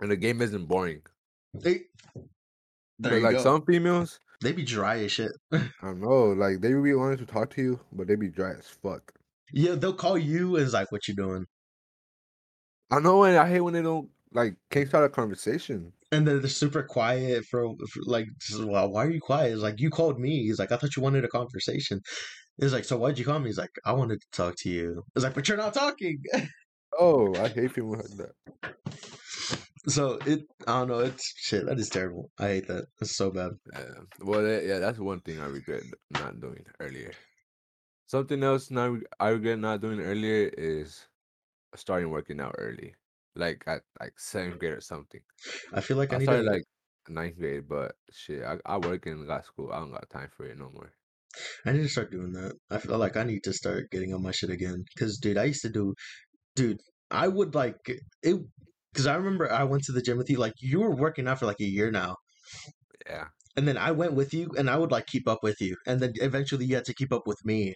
and 0.00 0.10
the 0.10 0.16
game 0.16 0.42
isn't 0.42 0.66
boring 0.66 1.02
they, 2.98 3.20
like 3.20 3.32
go. 3.32 3.42
some 3.42 3.64
females 3.64 4.20
they 4.40 4.52
be 4.52 4.64
dry 4.64 4.98
as 5.00 5.12
shit. 5.12 5.32
i 5.52 5.68
don't 5.82 6.00
know 6.00 6.26
like 6.32 6.60
they 6.60 6.72
be 6.72 6.94
wanting 6.94 7.18
to 7.18 7.26
talk 7.26 7.50
to 7.50 7.62
you 7.62 7.80
but 7.92 8.06
they 8.06 8.16
be 8.16 8.28
dry 8.28 8.52
as 8.52 8.66
fuck 8.66 9.12
yeah, 9.52 9.74
they'll 9.74 9.94
call 9.94 10.18
you 10.18 10.56
and 10.56 10.64
it's 10.64 10.74
like 10.74 10.92
what 10.92 11.08
you 11.08 11.14
doing, 11.14 11.46
I 12.90 13.00
know, 13.00 13.24
and 13.24 13.36
I 13.36 13.48
hate 13.48 13.60
when 13.60 13.74
they 13.74 13.82
don't 13.82 14.08
like 14.32 14.56
can't 14.70 14.88
start 14.88 15.04
a 15.04 15.08
conversation. 15.08 15.92
and 16.12 16.26
then 16.26 16.40
they're 16.40 16.50
super 16.50 16.82
quiet 16.82 17.44
for, 17.46 17.74
for 17.90 18.02
like 18.04 18.26
well, 18.58 18.90
why 18.90 19.06
are 19.06 19.10
you 19.10 19.20
quiet? 19.20 19.52
It's 19.52 19.62
like 19.62 19.80
you 19.80 19.90
called 19.90 20.18
me. 20.20 20.42
He's 20.42 20.58
like 20.58 20.72
I 20.72 20.76
thought 20.76 20.96
you 20.96 21.02
wanted 21.02 21.24
a 21.24 21.28
conversation. 21.28 22.00
It's 22.58 22.72
like 22.72 22.84
so 22.84 22.98
why'd 22.98 23.18
you 23.18 23.24
call 23.24 23.38
me? 23.38 23.46
He's 23.48 23.58
like 23.58 23.70
I 23.84 23.92
wanted 23.92 24.20
to 24.20 24.26
talk 24.32 24.56
to 24.58 24.70
you. 24.70 25.02
It's 25.14 25.24
like 25.24 25.34
but 25.34 25.48
you're 25.48 25.58
not 25.58 25.74
talking. 25.74 26.22
Oh, 26.98 27.34
I 27.36 27.48
hate 27.48 27.74
people 27.74 27.92
like 27.92 28.06
that. 28.16 28.74
So 29.88 30.18
it 30.26 30.40
I 30.66 30.78
don't 30.78 30.88
know. 30.88 31.00
It's 31.00 31.34
shit. 31.36 31.66
That 31.66 31.78
is 31.78 31.88
terrible. 31.88 32.30
I 32.38 32.46
hate 32.48 32.68
that. 32.68 32.86
It's 33.00 33.16
so 33.16 33.30
bad. 33.30 33.52
Yeah. 33.72 34.04
Well, 34.20 34.42
that, 34.42 34.64
yeah, 34.64 34.78
that's 34.78 34.98
one 34.98 35.20
thing 35.20 35.40
I 35.40 35.46
regret 35.46 35.82
not 36.10 36.40
doing 36.40 36.64
earlier. 36.80 37.12
Something 38.06 38.42
else 38.42 38.70
not 38.70 39.00
I 39.20 39.28
regret 39.30 39.58
not 39.58 39.80
doing 39.80 40.00
earlier 40.00 40.50
is 40.56 41.06
starting 41.76 42.10
working 42.10 42.40
out 42.40 42.54
early, 42.58 42.94
like 43.36 43.64
at 43.66 43.82
like 44.00 44.18
seventh 44.18 44.58
grade 44.58 44.72
or 44.72 44.80
something. 44.80 45.20
I 45.72 45.80
feel 45.80 45.96
like 45.96 46.12
I, 46.12 46.16
I 46.16 46.18
need 46.18 46.24
started 46.24 46.44
to 46.44 46.50
like 46.50 46.64
ninth 47.08 47.38
grade, 47.38 47.68
but 47.68 47.92
shit, 48.10 48.42
I, 48.42 48.56
I 48.64 48.78
work 48.78 49.06
and 49.06 49.26
got 49.26 49.46
school. 49.46 49.70
I 49.72 49.80
don't 49.80 49.92
got 49.92 50.08
time 50.10 50.30
for 50.36 50.46
it 50.46 50.58
no 50.58 50.70
more. 50.72 50.92
I 51.66 51.72
need 51.72 51.82
to 51.82 51.88
start 51.88 52.10
doing 52.10 52.32
that. 52.32 52.54
I 52.70 52.78
feel 52.78 52.98
like 52.98 53.16
I 53.16 53.24
need 53.24 53.44
to 53.44 53.52
start 53.52 53.90
getting 53.90 54.14
on 54.14 54.22
my 54.22 54.32
shit 54.32 54.50
again. 54.50 54.84
Cause 54.98 55.18
dude, 55.18 55.38
I 55.38 55.44
used 55.44 55.62
to 55.62 55.68
do, 55.68 55.94
dude, 56.56 56.80
I 57.10 57.28
would 57.28 57.54
like 57.54 57.76
it. 57.86 58.00
Cause 58.98 59.06
I 59.06 59.16
remember 59.16 59.50
I 59.52 59.64
went 59.64 59.84
to 59.84 59.92
the 59.92 60.02
gym 60.02 60.18
with 60.18 60.30
you. 60.30 60.38
Like 60.38 60.54
you 60.60 60.80
were 60.80 60.94
working 60.94 61.28
out 61.28 61.38
for 61.40 61.46
like 61.46 61.60
a 61.60 61.64
year 61.64 61.90
now, 61.92 62.16
Yeah, 63.08 63.28
and 63.56 63.66
then 63.68 63.76
I 63.78 63.92
went 63.92 64.14
with 64.14 64.34
you, 64.34 64.50
and 64.58 64.68
I 64.70 64.76
would 64.78 64.90
like 64.92 65.06
keep 65.06 65.28
up 65.28 65.40
with 65.42 65.60
you, 65.60 65.76
and 65.86 66.00
then 66.00 66.12
eventually 66.16 66.66
you 66.66 66.76
had 66.76 66.84
to 66.86 66.94
keep 66.94 67.12
up 67.12 67.26
with 67.26 67.38
me. 67.44 67.74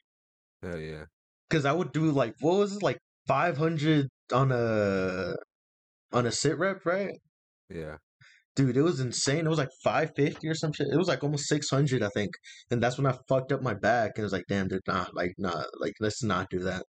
hell 0.63 0.79
yeah. 0.79 1.05
Cause 1.51 1.65
I 1.67 1.73
would 1.73 1.93
do 1.93 2.11
like 2.11 2.35
what 2.41 2.59
was 2.59 2.77
it 2.77 2.83
like 2.83 2.99
five 3.29 3.59
hundred 3.59 4.09
on 4.33 4.53
a 4.53 5.35
on 6.13 6.27
a 6.27 6.33
sit 6.33 6.59
rep, 6.59 6.87
right? 6.87 7.15
Yeah, 7.71 7.97
dude, 8.57 8.77
it 8.79 8.83
was 8.83 9.01
insane. 9.01 9.47
It 9.47 9.51
was 9.51 9.59
like 9.59 9.71
five 9.85 10.13
fifty 10.17 10.49
or 10.49 10.55
some 10.55 10.73
shit. 10.73 10.89
It 10.93 10.99
was 10.99 11.09
like 11.09 11.25
almost 11.25 11.49
six 11.49 11.71
hundred, 11.71 12.03
I 12.05 12.11
think. 12.15 12.33
And 12.71 12.83
that's 12.83 12.99
when 12.99 13.07
I 13.07 13.19
fucked 13.29 13.53
up 13.53 13.63
my 13.63 13.75
back, 13.75 14.13
and 14.17 14.23
it 14.23 14.25
was 14.25 14.33
like, 14.35 14.47
damn, 14.49 14.69
dude, 14.69 14.83
nah, 14.89 15.07
like, 15.15 15.35
nah, 15.39 15.65
like, 15.81 15.95
let's 16.01 16.23
not 16.25 16.51
do 16.51 16.61
that. 16.61 16.85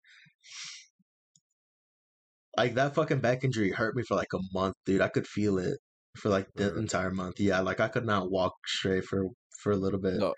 Like 2.59 2.75
that 2.75 2.95
fucking 2.95 3.21
back 3.21 3.45
injury 3.45 3.71
hurt 3.73 3.97
me 3.97 4.03
for 4.03 4.17
like 4.17 4.33
a 4.35 4.41
month, 4.53 4.77
dude. 4.87 5.01
I 5.03 5.09
could 5.09 5.27
feel 5.27 5.59
it 5.59 5.79
for 6.17 6.29
like 6.31 6.49
the 6.57 6.77
entire 6.79 7.11
month. 7.11 7.41
Yeah, 7.41 7.61
like 7.61 7.81
I 7.81 7.89
could 7.89 8.07
not 8.07 8.31
walk 8.31 8.55
straight 8.67 9.05
for 9.05 9.27
for 9.63 9.73
a 9.73 9.77
little 9.77 10.01
bit. 10.01 10.21
No, 10.21 10.35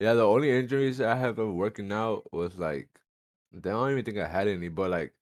yeah. 0.00 0.14
The 0.14 0.22
only 0.24 0.50
injuries 0.50 1.00
I 1.00 1.16
have 1.16 1.38
of 1.38 1.54
working 1.54 1.92
out 1.92 2.32
was 2.32 2.56
like, 2.58 2.90
I 3.56 3.60
don't 3.60 3.92
even 3.92 4.04
think 4.04 4.18
I 4.18 4.28
had 4.28 4.48
any, 4.48 4.68
but 4.68 4.90
like 4.90 5.14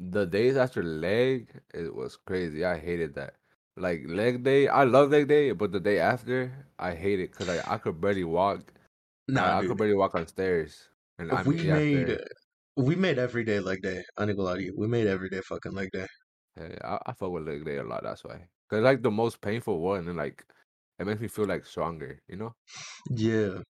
the 0.00 0.26
days 0.26 0.56
after 0.56 0.82
leg, 0.82 1.62
it 1.74 1.94
was 1.94 2.16
crazy. 2.16 2.64
I 2.64 2.78
hated 2.78 3.14
that. 3.16 3.36
Like 3.76 4.02
leg 4.08 4.44
day, 4.44 4.68
I 4.68 4.84
love 4.84 5.10
leg 5.10 5.28
day, 5.28 5.52
but 5.52 5.72
the 5.72 5.80
day 5.80 5.98
after, 6.00 6.66
I 6.78 6.94
hate 6.94 7.20
it 7.20 7.32
because 7.32 7.48
like 7.48 7.66
I 7.68 7.78
could 7.78 8.00
barely 8.00 8.24
walk. 8.24 8.74
Nah, 9.28 9.44
I, 9.44 9.60
I 9.60 9.62
could 9.62 9.78
barely 9.78 9.94
walk 9.94 10.14
on 10.16 10.26
stairs, 10.28 10.90
and 11.18 11.32
I 11.32 11.44
We 11.44 11.44
mean, 11.44 11.64
yeah, 11.64 11.80
made 11.80 12.08
stairs. 12.08 12.20
We 12.80 12.96
made 12.96 13.18
every 13.18 13.44
day 13.44 13.60
leg 13.60 13.82
day. 13.82 14.02
I 14.16 14.24
ain't 14.24 14.36
gonna 14.36 14.42
lie 14.48 14.56
to 14.56 14.62
you. 14.62 14.74
We 14.76 14.86
made 14.88 15.06
every 15.06 15.28
day 15.30 15.40
fucking 15.42 15.72
leg 15.72 15.90
day. 15.92 16.06
Yeah, 16.56 16.76
I, 16.84 16.98
I 17.06 17.12
fuck 17.14 17.30
with 17.30 17.46
leg 17.46 17.64
day 17.64 17.78
a 17.78 17.84
lot. 17.84 18.02
That's 18.02 18.24
why, 18.24 18.46
cause 18.68 18.82
like 18.82 19.02
the 19.02 19.10
most 19.10 19.40
painful 19.40 19.80
one, 19.80 20.08
and 20.08 20.16
like 20.16 20.44
it 20.98 21.06
makes 21.06 21.20
me 21.20 21.28
feel 21.28 21.46
like 21.46 21.64
stronger. 21.66 22.20
You 22.28 22.36
know? 22.36 22.54
Yeah, 23.10 23.62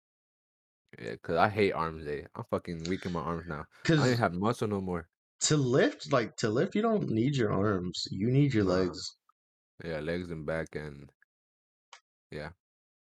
Yeah, 0.99 1.15
cause 1.23 1.35
I 1.37 1.49
hate 1.49 1.71
arms 1.71 2.05
day. 2.05 2.27
I'm 2.35 2.43
fucking 2.43 2.83
weak 2.89 3.05
in 3.05 3.11
my 3.13 3.21
arms 3.21 3.47
now. 3.47 3.65
Cause 3.83 3.99
I 3.99 4.09
ain't 4.09 4.19
have 4.19 4.33
muscle 4.33 4.67
no 4.67 4.81
more. 4.81 5.09
to 5.41 5.57
lift, 5.57 6.11
like 6.13 6.37
to 6.37 6.49
lift, 6.49 6.75
you 6.75 6.81
don't 6.81 7.09
need 7.09 7.35
your 7.35 7.51
arms. 7.51 8.07
You 8.11 8.31
need 8.31 8.53
your 8.53 8.63
legs. 8.63 9.17
Yeah, 9.83 9.99
legs 9.99 10.31
and 10.31 10.45
back 10.45 10.75
and 10.75 11.11
yeah, 12.31 12.49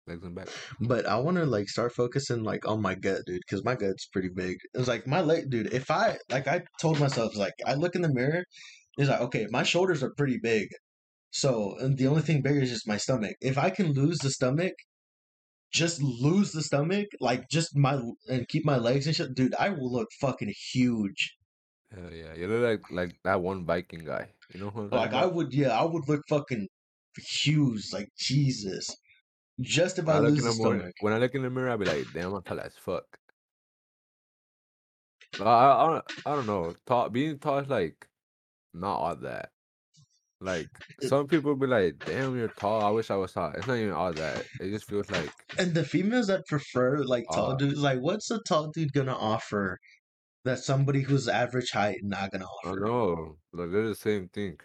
legs 0.08 0.24
and 0.24 0.36
back. 0.36 0.48
But 0.80 1.06
I 1.06 1.18
want 1.18 1.38
to 1.38 1.46
like 1.46 1.70
start 1.70 1.94
focusing 1.94 2.44
like 2.44 2.68
on 2.68 2.82
my 2.82 2.96
gut, 2.96 3.22
dude, 3.26 3.42
because 3.48 3.64
my 3.64 3.76
gut's 3.76 4.08
pretty 4.08 4.30
big. 4.30 4.58
It's 4.74 4.88
like 4.88 5.08
my 5.08 5.22
leg, 5.22 5.50
dude. 5.50 5.74
If 5.74 5.90
I 5.92 6.18
like, 6.30 6.48
I 6.48 6.62
told 6.80 7.00
myself 7.00 7.36
like 7.36 7.54
I 7.66 7.74
look 7.76 7.96
in 7.96 8.02
the 8.02 8.14
mirror, 8.14 8.44
it's 8.98 9.10
like 9.10 9.22
okay, 9.22 9.48
my 9.50 9.64
shoulders 9.64 10.04
are 10.04 10.14
pretty 10.18 10.40
big, 10.42 10.68
so 11.32 11.76
and 11.80 11.98
the 11.98 12.08
only 12.08 12.22
thing 12.22 12.42
bigger 12.42 12.62
is 12.62 12.70
just 12.72 12.88
my 12.88 12.98
stomach. 12.98 13.36
If 13.42 13.58
I 13.58 13.70
can 13.70 13.94
lose 13.94 14.18
the 14.20 14.32
stomach, 14.32 14.74
just 15.72 16.02
lose 16.02 16.52
the 16.54 16.64
stomach, 16.64 17.08
like 17.20 17.50
just 17.50 17.76
my 17.76 18.02
and 18.30 18.48
keep 18.48 18.66
my 18.66 18.78
legs 18.78 19.08
and 19.08 19.16
shit, 19.16 19.36
dude, 19.36 19.56
I 19.56 19.70
will 19.70 19.92
look 19.92 20.10
fucking 20.22 20.54
huge. 20.74 21.36
Hell 21.94 22.12
yeah, 22.14 22.34
you 22.36 22.48
look 22.48 22.64
like 22.64 22.92
like 22.92 23.16
that 23.24 23.42
one 23.42 23.66
Viking 23.66 24.06
guy. 24.06 24.30
You 24.54 24.60
know 24.60 24.70
who 24.70 24.82
I'm 24.82 24.90
Like 24.92 25.14
I 25.14 25.26
about? 25.26 25.34
would, 25.34 25.54
yeah, 25.54 25.70
I 25.80 25.84
would 25.84 26.08
look 26.08 26.22
fucking 26.30 26.68
huge, 27.18 27.94
like 27.94 28.10
Jesus. 28.18 28.90
Just 29.60 30.00
if 30.00 30.08
When 30.08 30.16
I 30.16 30.18
I 30.18 30.20
look 30.20 30.38
lose 30.38 30.40
in 30.40 30.46
the 30.46 30.54
mirror, 30.54 30.86
stomach. 30.86 30.96
when 31.00 31.14
I 31.14 31.18
look 31.18 31.36
in 31.36 31.42
the 31.44 31.50
mirror, 31.50 31.70
I'll 31.70 31.78
be 31.78 31.86
like, 31.86 32.12
damn, 32.12 32.34
I'm 32.34 32.42
tall 32.44 32.60
as 32.60 32.76
fuck. 32.78 33.20
I, 35.40 35.44
I, 35.44 36.02
I 36.26 36.36
don't, 36.36 36.46
know. 36.46 36.74
Tall, 36.86 37.10
being 37.10 37.40
tall 37.40 37.60
is 37.60 37.68
like 37.68 38.08
not 38.74 38.98
all 39.00 39.16
that. 39.18 39.52
Like 40.42 40.70
some 41.02 41.28
people 41.28 41.56
be 41.58 41.68
like, 41.68 42.04
damn, 42.06 42.38
you're 42.38 42.50
tall. 42.50 42.84
I 42.84 42.92
wish 42.92 43.12
I 43.12 43.18
was 43.18 43.34
tall. 43.34 43.54
It's 43.54 43.68
not 43.68 43.76
even 43.78 43.94
all 43.94 44.14
that. 44.14 44.48
It 44.60 44.72
just 44.72 44.88
feels 44.90 45.12
like 45.12 45.34
And 45.58 45.74
the 45.76 45.84
females 45.84 46.28
that 46.28 46.46
prefer 46.48 47.04
like 47.04 47.30
tall 47.30 47.54
Uh, 47.54 47.58
dudes, 47.58 47.80
like 47.82 48.00
what's 48.00 48.32
a 48.32 48.40
tall 48.48 48.72
dude 48.72 48.94
gonna 48.94 49.14
offer 49.14 49.80
that 50.46 50.60
somebody 50.60 51.02
who's 51.02 51.28
average 51.28 51.72
height 51.72 52.00
not 52.04 52.32
gonna 52.32 52.46
I 52.64 52.74
offer? 52.74 52.76
know, 52.76 53.40
like 53.54 53.72
they're 53.72 53.88
the 53.88 53.96
same 53.96 54.28
thing. 54.28 54.60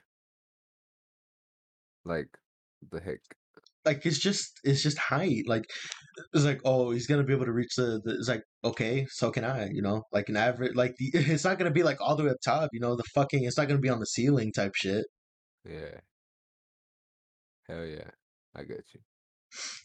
Like 2.05 2.39
the 2.83 3.01
heck. 3.01 3.39
Like 3.85 4.05
it's 4.05 4.19
just 4.19 4.61
it's 4.65 4.83
just 4.83 4.99
height. 4.99 5.45
Like 5.47 5.65
it's 6.35 6.45
like 6.45 6.61
oh 6.65 6.91
he's 6.91 7.07
gonna 7.07 7.25
be 7.25 7.33
able 7.33 7.47
to 7.47 7.53
reach 7.53 7.75
the, 7.77 8.01
the 8.05 8.17
it's 8.17 8.29
like 8.29 8.43
okay 8.65 9.07
so 9.11 9.31
can 9.31 9.45
I 9.45 9.69
you 9.73 9.81
know 9.81 10.03
like 10.13 10.29
an 10.29 10.37
average 10.37 10.75
like 10.75 10.95
the, 10.99 11.11
it's 11.15 11.45
not 11.45 11.59
gonna 11.59 11.71
be 11.71 11.83
like 11.83 11.99
all 12.01 12.15
the 12.17 12.25
way 12.25 12.31
up 12.31 12.37
top 12.45 12.71
you 12.73 12.81
know 12.81 12.95
the 12.97 13.05
fucking 13.15 13.45
it's 13.45 13.57
not 13.57 13.69
gonna 13.69 13.81
be 13.81 13.89
on 13.89 14.01
the 14.01 14.07
ceiling 14.07 14.53
type 14.53 14.75
shit. 14.75 15.07
Yeah. 15.69 16.01
Hell 17.69 17.85
yeah. 17.87 18.11
I 18.55 18.65
get 18.65 18.85
you. 18.95 19.01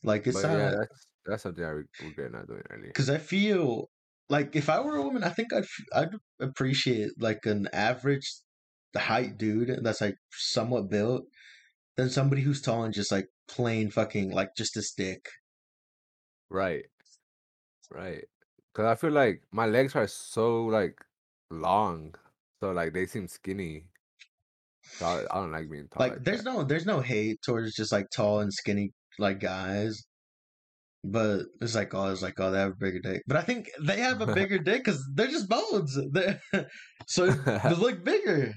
Like 0.04 0.28
it's 0.28 0.42
But 0.42 0.52
yeah, 0.52 0.70
not 0.72 0.78
that's 0.80 1.08
that's 1.26 1.44
something 1.44 1.64
I 1.64 1.70
re- 1.70 1.84
regret 2.04 2.32
not 2.32 2.48
doing 2.48 2.62
earlier. 2.70 2.88
because 2.88 3.10
I 3.10 3.18
feel 3.18 3.90
like 4.30 4.56
if 4.56 4.70
I 4.70 4.80
were 4.82 4.96
a 4.96 5.02
woman 5.04 5.24
I 5.24 5.30
think 5.30 5.54
I'd 5.54 5.66
I'd 5.94 6.16
appreciate 6.40 7.12
like 7.20 7.46
an 7.46 7.68
average 7.74 8.30
height 8.96 9.38
dude 9.38 9.80
that's 9.84 10.02
like 10.02 10.16
somewhat 10.32 10.90
built 10.90 11.24
than 11.98 12.10
somebody 12.10 12.42
who's 12.42 12.62
tall 12.62 12.84
and 12.84 12.94
just 12.94 13.12
like 13.12 13.28
plain 13.48 13.90
fucking 13.92 14.32
like 14.32 14.56
just 14.56 14.78
a 14.78 14.82
stick. 14.82 15.28
Right. 16.50 16.86
Right. 17.90 18.26
Cause 18.74 18.86
I 18.86 18.96
feel 18.96 19.12
like 19.12 19.44
my 19.52 19.66
legs 19.66 19.96
are 19.96 20.08
so 20.08 20.66
like 20.66 21.00
long. 21.52 22.16
So 22.62 22.72
like 22.72 22.94
they 22.94 23.06
seem 23.06 23.28
skinny. 23.28 23.86
So 24.98 25.06
I, 25.06 25.26
I 25.32 25.42
don't 25.42 25.52
like 25.52 25.70
being 25.70 25.88
tall 25.90 26.08
Like 26.08 26.12
like 26.12 26.24
there's 26.24 26.44
that. 26.44 26.44
no 26.44 26.64
there's 26.64 26.86
no 26.86 27.02
hate 27.02 27.42
towards 27.42 27.74
just 27.76 27.92
like 27.92 28.10
tall 28.12 28.40
and 28.42 28.54
skinny 28.54 28.92
like 29.20 29.40
guys. 29.40 30.06
But 31.04 31.46
it's 31.62 31.76
like 31.76 31.94
oh 31.94 32.12
it's 32.12 32.22
like 32.22 32.40
oh 32.40 32.52
they 32.52 32.60
have 32.60 32.72
a 32.72 32.76
bigger 32.76 33.00
dick. 33.00 33.24
But 33.28 33.38
I 33.38 33.42
think 33.44 33.70
they 33.82 34.00
have 34.02 34.22
a 34.22 34.28
bigger 34.28 34.58
dick 34.60 34.84
because 34.84 35.08
they're 35.14 35.28
just 35.28 35.48
bones. 35.50 35.98
They're, 36.12 36.42
so 37.08 37.28
they 37.32 37.74
look 37.78 38.04
bigger. 38.04 38.54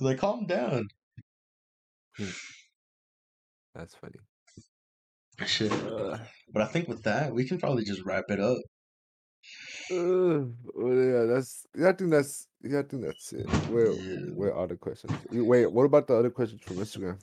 Like 0.00 0.18
calm 0.18 0.46
down. 0.46 0.88
Hmm. 2.18 2.30
That's 3.74 3.94
funny. 3.94 4.14
Shit. 5.46 5.72
Uh, 5.72 6.18
But 6.52 6.62
I 6.62 6.66
think 6.66 6.88
with 6.88 7.02
that 7.04 7.34
we 7.34 7.44
can 7.46 7.58
probably 7.58 7.84
just 7.84 8.04
wrap 8.04 8.24
it 8.28 8.38
up. 8.40 8.58
uh, 9.90 10.46
well, 10.74 10.94
yeah, 10.94 11.24
that's 11.34 11.66
yeah, 11.76 11.88
I 11.88 11.92
think 11.92 12.10
that's 12.10 12.46
yeah, 12.62 12.78
I 12.80 12.82
think 12.84 13.02
that's 13.04 13.32
it. 13.32 13.46
Where 13.70 13.90
Yeah. 13.92 14.30
where 14.34 14.54
are 14.54 14.66
the 14.68 14.76
questions? 14.76 15.12
Wait, 15.30 15.70
what 15.70 15.84
about 15.84 16.06
the 16.06 16.14
other 16.16 16.30
questions 16.30 16.62
from 16.62 16.76
Instagram? 16.76 17.18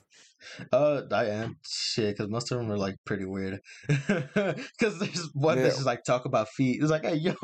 Uh, 0.72 1.02
I 1.10 1.24
am 1.26 1.56
shit 1.64 2.16
because 2.16 2.28
most 2.30 2.52
of 2.52 2.58
them 2.58 2.70
are 2.70 2.76
like 2.78 2.96
pretty 3.06 3.24
weird. 3.24 3.60
Because 3.88 4.98
there's 5.00 5.30
one 5.32 5.56
Yeah. 5.58 5.64
that's 5.64 5.76
just 5.76 5.86
like 5.86 6.04
talk 6.04 6.24
about 6.26 6.48
feet. 6.50 6.80
It's 6.82 6.90
like, 6.90 7.04
hey 7.04 7.14
yo, 7.16 7.34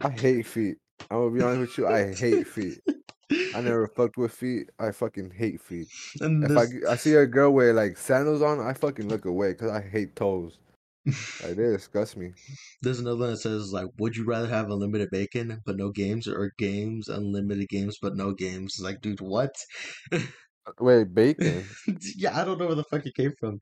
I 0.00 0.10
hate 0.10 0.46
feet. 0.46 0.76
I'm 1.10 1.18
gonna 1.18 1.30
be 1.30 1.42
honest 1.42 1.60
with 1.60 1.78
you. 1.78 1.86
I 1.88 2.14
hate 2.14 2.46
feet. 2.46 2.78
I 3.54 3.60
never 3.60 3.86
fucked 3.88 4.16
with 4.16 4.32
feet. 4.32 4.70
I 4.78 4.92
fucking 4.92 5.32
hate 5.32 5.60
feet. 5.60 5.88
and 6.20 6.42
If 6.42 6.56
I, 6.56 6.66
there's, 6.66 6.66
g- 6.66 6.84
I 6.88 6.96
see 6.96 7.14
a 7.14 7.26
girl 7.26 7.52
with 7.52 7.76
like 7.76 7.96
sandals 7.96 8.42
on, 8.42 8.60
I 8.60 8.72
fucking 8.74 9.08
look 9.08 9.24
away 9.24 9.52
because 9.52 9.70
I 9.70 9.80
hate 9.82 10.16
toes. 10.16 10.58
Like 11.40 11.56
they 11.56 11.64
disgust 11.64 12.16
me. 12.16 12.34
there's 12.82 13.00
another 13.00 13.18
one 13.18 13.30
that 13.30 13.38
says 13.38 13.72
like, 13.72 13.88
would 13.98 14.16
you 14.16 14.24
rather 14.24 14.48
have 14.48 14.70
unlimited 14.70 15.08
bacon 15.10 15.60
but 15.64 15.76
no 15.76 15.90
games, 15.90 16.28
or 16.28 16.52
games 16.58 17.08
unlimited 17.08 17.68
games 17.68 17.98
but 18.00 18.16
no 18.16 18.32
games? 18.34 18.78
Like, 18.80 19.00
dude, 19.00 19.20
what? 19.20 19.54
Wait, 20.80 21.14
bacon? 21.14 21.76
yeah, 22.16 22.38
I 22.40 22.44
don't 22.44 22.58
know 22.58 22.66
where 22.66 22.74
the 22.74 22.84
fuck 22.84 23.06
it 23.06 23.14
came 23.14 23.32
from. 23.38 23.58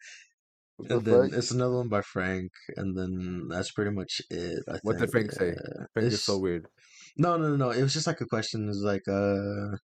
What 0.76 0.88
the 0.90 0.96
And 0.96 1.06
then 1.06 1.30
fuck? 1.30 1.32
it's 1.34 1.50
another 1.50 1.76
one 1.76 1.88
by 1.88 2.02
Frank, 2.02 2.52
and 2.76 2.96
then 2.96 3.48
that's 3.48 3.72
pretty 3.72 3.90
much 3.92 4.20
it. 4.30 4.64
I 4.68 4.78
What 4.82 4.98
did. 4.98 5.10
Frank 5.10 5.32
say? 5.32 5.52
Uh, 5.52 5.86
Frank 5.94 6.12
is 6.12 6.22
so 6.22 6.38
weird. 6.38 6.68
No, 7.16 7.36
no, 7.36 7.48
no, 7.50 7.56
no. 7.56 7.70
It 7.70 7.82
was 7.82 7.92
just 7.92 8.06
like 8.06 8.20
a 8.20 8.26
question. 8.26 8.68
It's 8.68 8.78
like, 8.78 9.06
uh, 9.08 9.70
let 9.72 9.78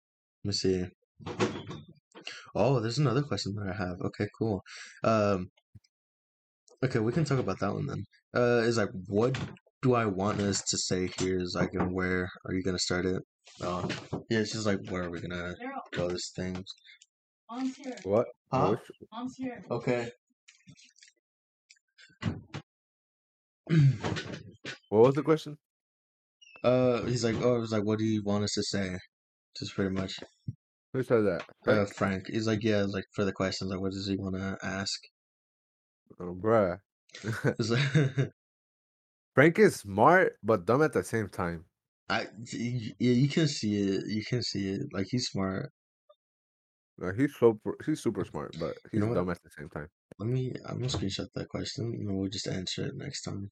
me 0.43 0.51
see. 0.51 0.85
Oh, 2.55 2.79
there's 2.79 2.97
another 2.99 3.21
question 3.23 3.55
that 3.55 3.67
I 3.73 3.77
have. 3.77 3.99
Okay, 4.01 4.27
cool. 4.37 4.61
Um, 5.03 5.49
okay, 6.83 6.99
we 6.99 7.11
can 7.11 7.25
talk 7.25 7.39
about 7.39 7.59
that 7.59 7.73
one 7.73 7.87
then. 7.87 8.05
Uh, 8.35 8.61
is 8.63 8.77
like, 8.77 8.89
what 9.07 9.37
do 9.81 9.93
I 9.93 10.05
want 10.05 10.39
us 10.39 10.61
to 10.63 10.77
say 10.77 11.09
here? 11.19 11.39
Is 11.39 11.55
like, 11.55 11.73
and 11.73 11.93
where 11.93 12.29
are 12.45 12.53
you 12.53 12.63
gonna 12.63 12.79
start 12.79 13.05
it? 13.05 13.21
Oh, 13.61 13.87
yeah, 14.29 14.39
it's 14.39 14.51
just 14.53 14.65
like, 14.65 14.79
where 14.89 15.03
are 15.03 15.09
we 15.09 15.21
gonna 15.21 15.53
go? 15.91 16.09
This 16.09 16.31
thing. 16.35 16.63
Mom's 17.49 17.75
here. 17.75 17.95
What? 18.03 18.27
Huh? 18.51 18.75
Mom's 19.11 19.35
here. 19.37 19.63
Okay. 19.69 20.09
What 24.89 25.01
was 25.01 25.15
the 25.15 25.23
question? 25.23 25.57
Uh, 26.65 27.03
he's 27.05 27.23
like, 27.23 27.35
oh, 27.41 27.61
it's 27.61 27.71
like, 27.71 27.83
what 27.83 27.99
do 27.99 28.05
you 28.05 28.23
want 28.23 28.43
us 28.43 28.53
to 28.53 28.63
say? 28.63 28.97
Just 29.57 29.75
pretty 29.75 29.91
much. 29.93 30.19
Who 30.93 31.03
said 31.03 31.25
that? 31.25 31.43
Uh, 31.67 31.85
Frank? 31.85 31.93
Frank. 31.93 32.23
He's 32.29 32.47
like, 32.47 32.63
yeah, 32.63 32.85
like 32.87 33.03
for 33.13 33.23
the 33.23 33.31
questions, 33.31 33.69
like, 33.69 33.79
what 33.79 33.91
does 33.91 34.07
he 34.07 34.15
want 34.17 34.35
to 34.35 34.57
ask? 34.63 34.99
Oh, 36.19 36.35
bruh. 36.35 36.79
Like, 37.69 38.31
Frank 39.35 39.59
is 39.59 39.75
smart 39.75 40.33
but 40.43 40.65
dumb 40.65 40.81
at 40.81 40.93
the 40.93 41.03
same 41.03 41.29
time. 41.29 41.65
I 42.09 42.27
yeah, 42.51 42.91
you 42.99 43.29
can 43.29 43.47
see 43.47 43.75
it. 43.75 44.03
You 44.07 44.23
can 44.25 44.41
see 44.43 44.69
it. 44.69 44.81
Like 44.91 45.07
he's 45.09 45.27
smart. 45.27 45.71
Like, 46.97 47.15
he's 47.15 47.35
super, 47.35 47.75
he's 47.85 48.01
super 48.01 48.25
smart, 48.25 48.55
but 48.59 48.75
he's 48.91 49.01
know 49.01 49.13
dumb 49.13 49.29
at 49.29 49.41
the 49.43 49.49
same 49.57 49.69
time. 49.69 49.87
Let 50.19 50.29
me. 50.29 50.53
I'm 50.65 50.77
gonna 50.77 50.87
screenshot 50.87 51.27
that 51.35 51.49
question, 51.49 51.85
and 51.85 52.17
we'll 52.17 52.29
just 52.29 52.47
answer 52.47 52.85
it 52.85 52.95
next 52.95 53.23
time. 53.23 53.51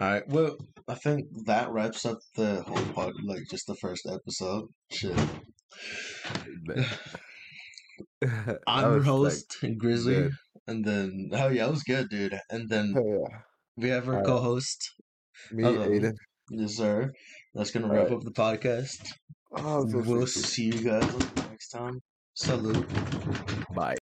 All 0.00 0.10
right. 0.10 0.26
Well, 0.28 0.56
I 0.88 0.94
think 0.94 1.26
that 1.44 1.70
wraps 1.70 2.06
up 2.06 2.18
the 2.34 2.62
whole 2.62 2.94
part. 2.94 3.12
Like 3.22 3.42
just 3.50 3.66
the 3.66 3.74
first 3.76 4.08
episode. 4.10 4.68
Shit. 4.90 5.12
I'm 8.66 8.84
your 8.84 8.94
was 8.96 9.06
like 9.06 9.06
host, 9.06 9.56
Grizzly, 9.78 10.14
good. 10.14 10.32
and 10.66 10.84
then 10.84 11.30
oh 11.32 11.48
yeah, 11.48 11.66
it 11.66 11.70
was 11.70 11.82
good, 11.82 12.08
dude. 12.08 12.38
And 12.48 12.68
then 12.68 12.92
Hell 12.94 13.04
yeah. 13.04 13.38
we 13.76 13.88
have 13.90 14.08
our 14.08 14.22
co-host, 14.22 14.94
Me. 15.52 15.64
Adan. 15.64 16.14
yes 16.50 16.76
sir. 16.76 17.12
That's 17.54 17.70
gonna 17.70 17.88
wrap 17.88 18.10
Alright. 18.10 18.12
up 18.12 18.22
the 18.22 18.30
podcast. 18.32 19.06
Oh, 19.52 19.84
we'll 19.86 20.26
see 20.26 20.66
you 20.66 20.80
guys 20.82 21.14
next 21.50 21.68
time. 21.70 22.00
Salute. 22.34 22.86
Bye. 23.74 23.96